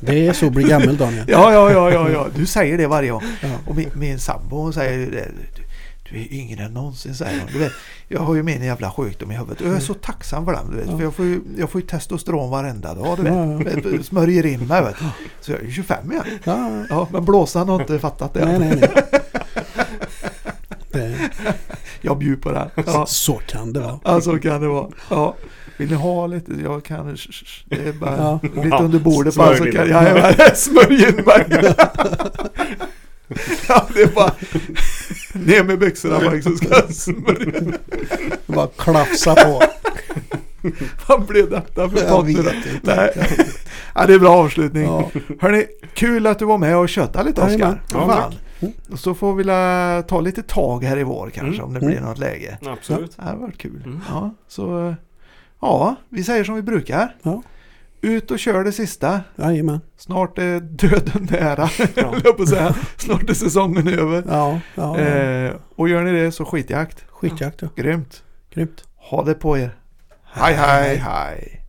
det 0.00 0.26
är 0.26 0.32
så 0.32 0.46
att 0.46 0.52
bli 0.52 0.62
gammal 0.64 0.96
Daniel. 0.96 1.24
Ja, 1.28 1.52
ja, 1.52 1.70
ja, 1.72 1.90
ja, 1.92 2.10
ja. 2.10 2.26
Du 2.36 2.46
säger 2.46 2.78
det 2.78 2.86
varje 2.86 3.10
gång. 3.10 3.22
Ja. 3.42 3.48
Och 3.66 3.76
min, 3.76 3.90
min 3.94 4.18
sambo 4.18 4.56
hon 4.56 4.72
säger 4.72 5.10
det. 5.10 5.28
Du, 6.10 6.20
är 6.20 6.32
yngre 6.32 6.64
än 6.64 6.72
någonsin 6.74 7.14
säger 7.14 7.40
hon. 7.40 7.48
Du 7.52 7.58
vet, 7.58 7.72
jag 8.08 8.20
har 8.20 8.34
ju 8.34 8.42
min 8.42 8.62
jävla 8.64 8.90
sjukdom 8.90 9.30
i 9.30 9.34
huvudet. 9.36 9.60
Och 9.60 9.66
jag 9.68 9.76
är 9.76 9.80
så 9.80 9.94
tacksam 9.94 10.44
för 10.44 10.52
den. 10.52 10.70
Du 10.70 10.76
vet, 10.76 10.86
Ja. 10.90 10.96
För 10.96 11.04
jag 11.04 11.14
får, 11.14 11.24
ju, 11.24 11.40
jag 11.58 11.70
får 11.70 11.80
ju 11.80 11.86
testosteron 11.86 12.50
varenda 12.50 12.94
dag. 12.94 13.16
Du 13.16 13.22
vet. 13.22 13.32
Ja, 13.84 13.92
ja. 13.96 14.02
Smörjer 14.02 14.46
in 14.46 14.66
mig. 14.66 14.82
Vet. 14.82 14.96
Så 15.40 15.52
jag 15.52 15.60
är 15.60 15.64
ju 15.64 15.70
25 15.72 16.12
igen. 16.12 16.24
Ja, 16.44 16.84
Ja, 16.90 17.08
men 17.12 17.24
blåsan 17.24 17.68
har 17.68 17.80
inte 17.80 17.98
fattat 17.98 18.34
det. 18.34 18.44
nej, 18.44 18.58
nej, 18.58 18.76
nej. 18.80 18.90
Det, 20.92 21.30
Jag 22.00 22.18
bjuder 22.18 22.42
på 22.42 22.52
det. 22.52 22.70
Ja. 22.86 23.06
Så 23.06 23.32
kan 23.34 23.72
det 23.72 23.80
vara. 23.80 24.00
Ja, 24.04 24.20
så 24.20 24.38
kan 24.38 24.60
det 24.60 24.68
vara. 24.68 24.88
Ja. 25.10 25.36
Vill 25.76 25.88
ni 25.90 25.94
ha 25.96 26.26
lite? 26.26 26.52
Jag 26.62 26.84
kan... 26.84 27.16
Det 27.66 27.88
är 27.88 27.92
bara 27.92 28.16
Ja. 28.16 28.40
lite 28.64 28.76
under 28.76 28.98
bordet 28.98 29.34
Smörj 29.34 29.46
bara 29.48 29.56
så 29.56 29.64
kan 29.64 29.86
det. 29.86 29.90
jag... 29.90 30.34
Ja, 30.38 30.50
smörj 30.54 31.08
in 31.08 31.24
mig. 31.26 31.74
Ja, 33.68 33.86
det 33.94 34.02
är 34.02 34.06
bara... 34.14 34.32
Ner 35.32 35.64
med 35.64 35.78
byxorna 35.78 36.18
bara 36.20 36.42
så 36.42 36.56
ska 36.56 36.68
jag 36.68 36.94
smörja. 36.94 37.78
Bara 38.46 38.66
klafsa 38.66 39.34
på. 39.34 39.62
Vad 41.08 41.26
blev 41.26 41.50
detta 41.50 41.88
för 41.90 42.04
Jag 42.04 42.22
vet 42.26 42.38
inte. 42.38 42.80
Nej. 42.82 43.10
Ja, 43.94 44.06
det 44.06 44.14
är 44.14 44.18
bra 44.18 44.30
avslutning. 44.36 44.82
Ja. 44.84 45.10
Hörni, 45.40 45.66
kul 45.94 46.26
att 46.26 46.38
du 46.38 46.44
var 46.44 46.58
med 46.58 46.76
och 46.76 46.88
köttade 46.88 47.28
lite. 47.28 47.42
Oskar. 47.42 47.82
Ja. 47.92 48.32
Och 48.90 48.98
så 48.98 49.14
får 49.14 49.34
vi 49.34 49.44
la 49.44 50.02
ta 50.08 50.20
lite 50.20 50.42
tag 50.42 50.84
här 50.84 50.96
i 50.98 51.02
vår 51.02 51.30
kanske 51.30 51.54
Mm. 51.62 51.64
om 51.64 51.72
det 51.74 51.80
Mm. 51.80 51.90
blir 51.90 52.00
något 52.00 52.18
läge. 52.18 52.58
Absolut. 52.66 53.16
Det 53.16 53.22
har 53.22 53.36
varit 53.36 53.58
kul. 53.58 53.82
Mm. 53.86 54.00
Ja, 54.08 54.34
så 54.48 54.94
ja, 55.60 55.96
vi 56.08 56.24
säger 56.24 56.44
som 56.44 56.54
vi 56.54 56.62
brukar. 56.62 57.16
Ja. 57.22 57.42
Ut 58.04 58.30
och 58.30 58.38
kör 58.38 58.64
det 58.64 58.72
sista. 58.72 59.20
Jajamän. 59.36 59.80
Snart 59.96 60.38
är 60.38 60.60
döden 60.60 61.28
nära, 61.30 61.68
Ja. 61.94 62.06
höll 62.10 62.20
jag 62.24 62.36
på 62.36 62.42
att 62.42 62.48
säga. 62.48 62.74
Snart 62.96 63.30
är 63.30 63.34
säsongen 63.34 63.88
över. 63.88 64.24
Ja, 64.28 64.60
ja. 64.74 64.98
Eh, 64.98 65.52
och 65.76 65.88
gör 65.88 66.02
ni 66.02 66.12
det 66.12 66.32
så 66.32 66.44
skitjakt. 66.44 67.04
Skitjakt 67.08 67.62
ja. 67.62 67.68
Grymt. 67.76 68.22
Grymt. 68.54 68.84
Ha 68.96 69.24
det 69.24 69.34
på 69.34 69.58
er. 69.58 69.76
Hej, 70.32 70.54
hej, 70.54 70.96
hej. 70.96 71.63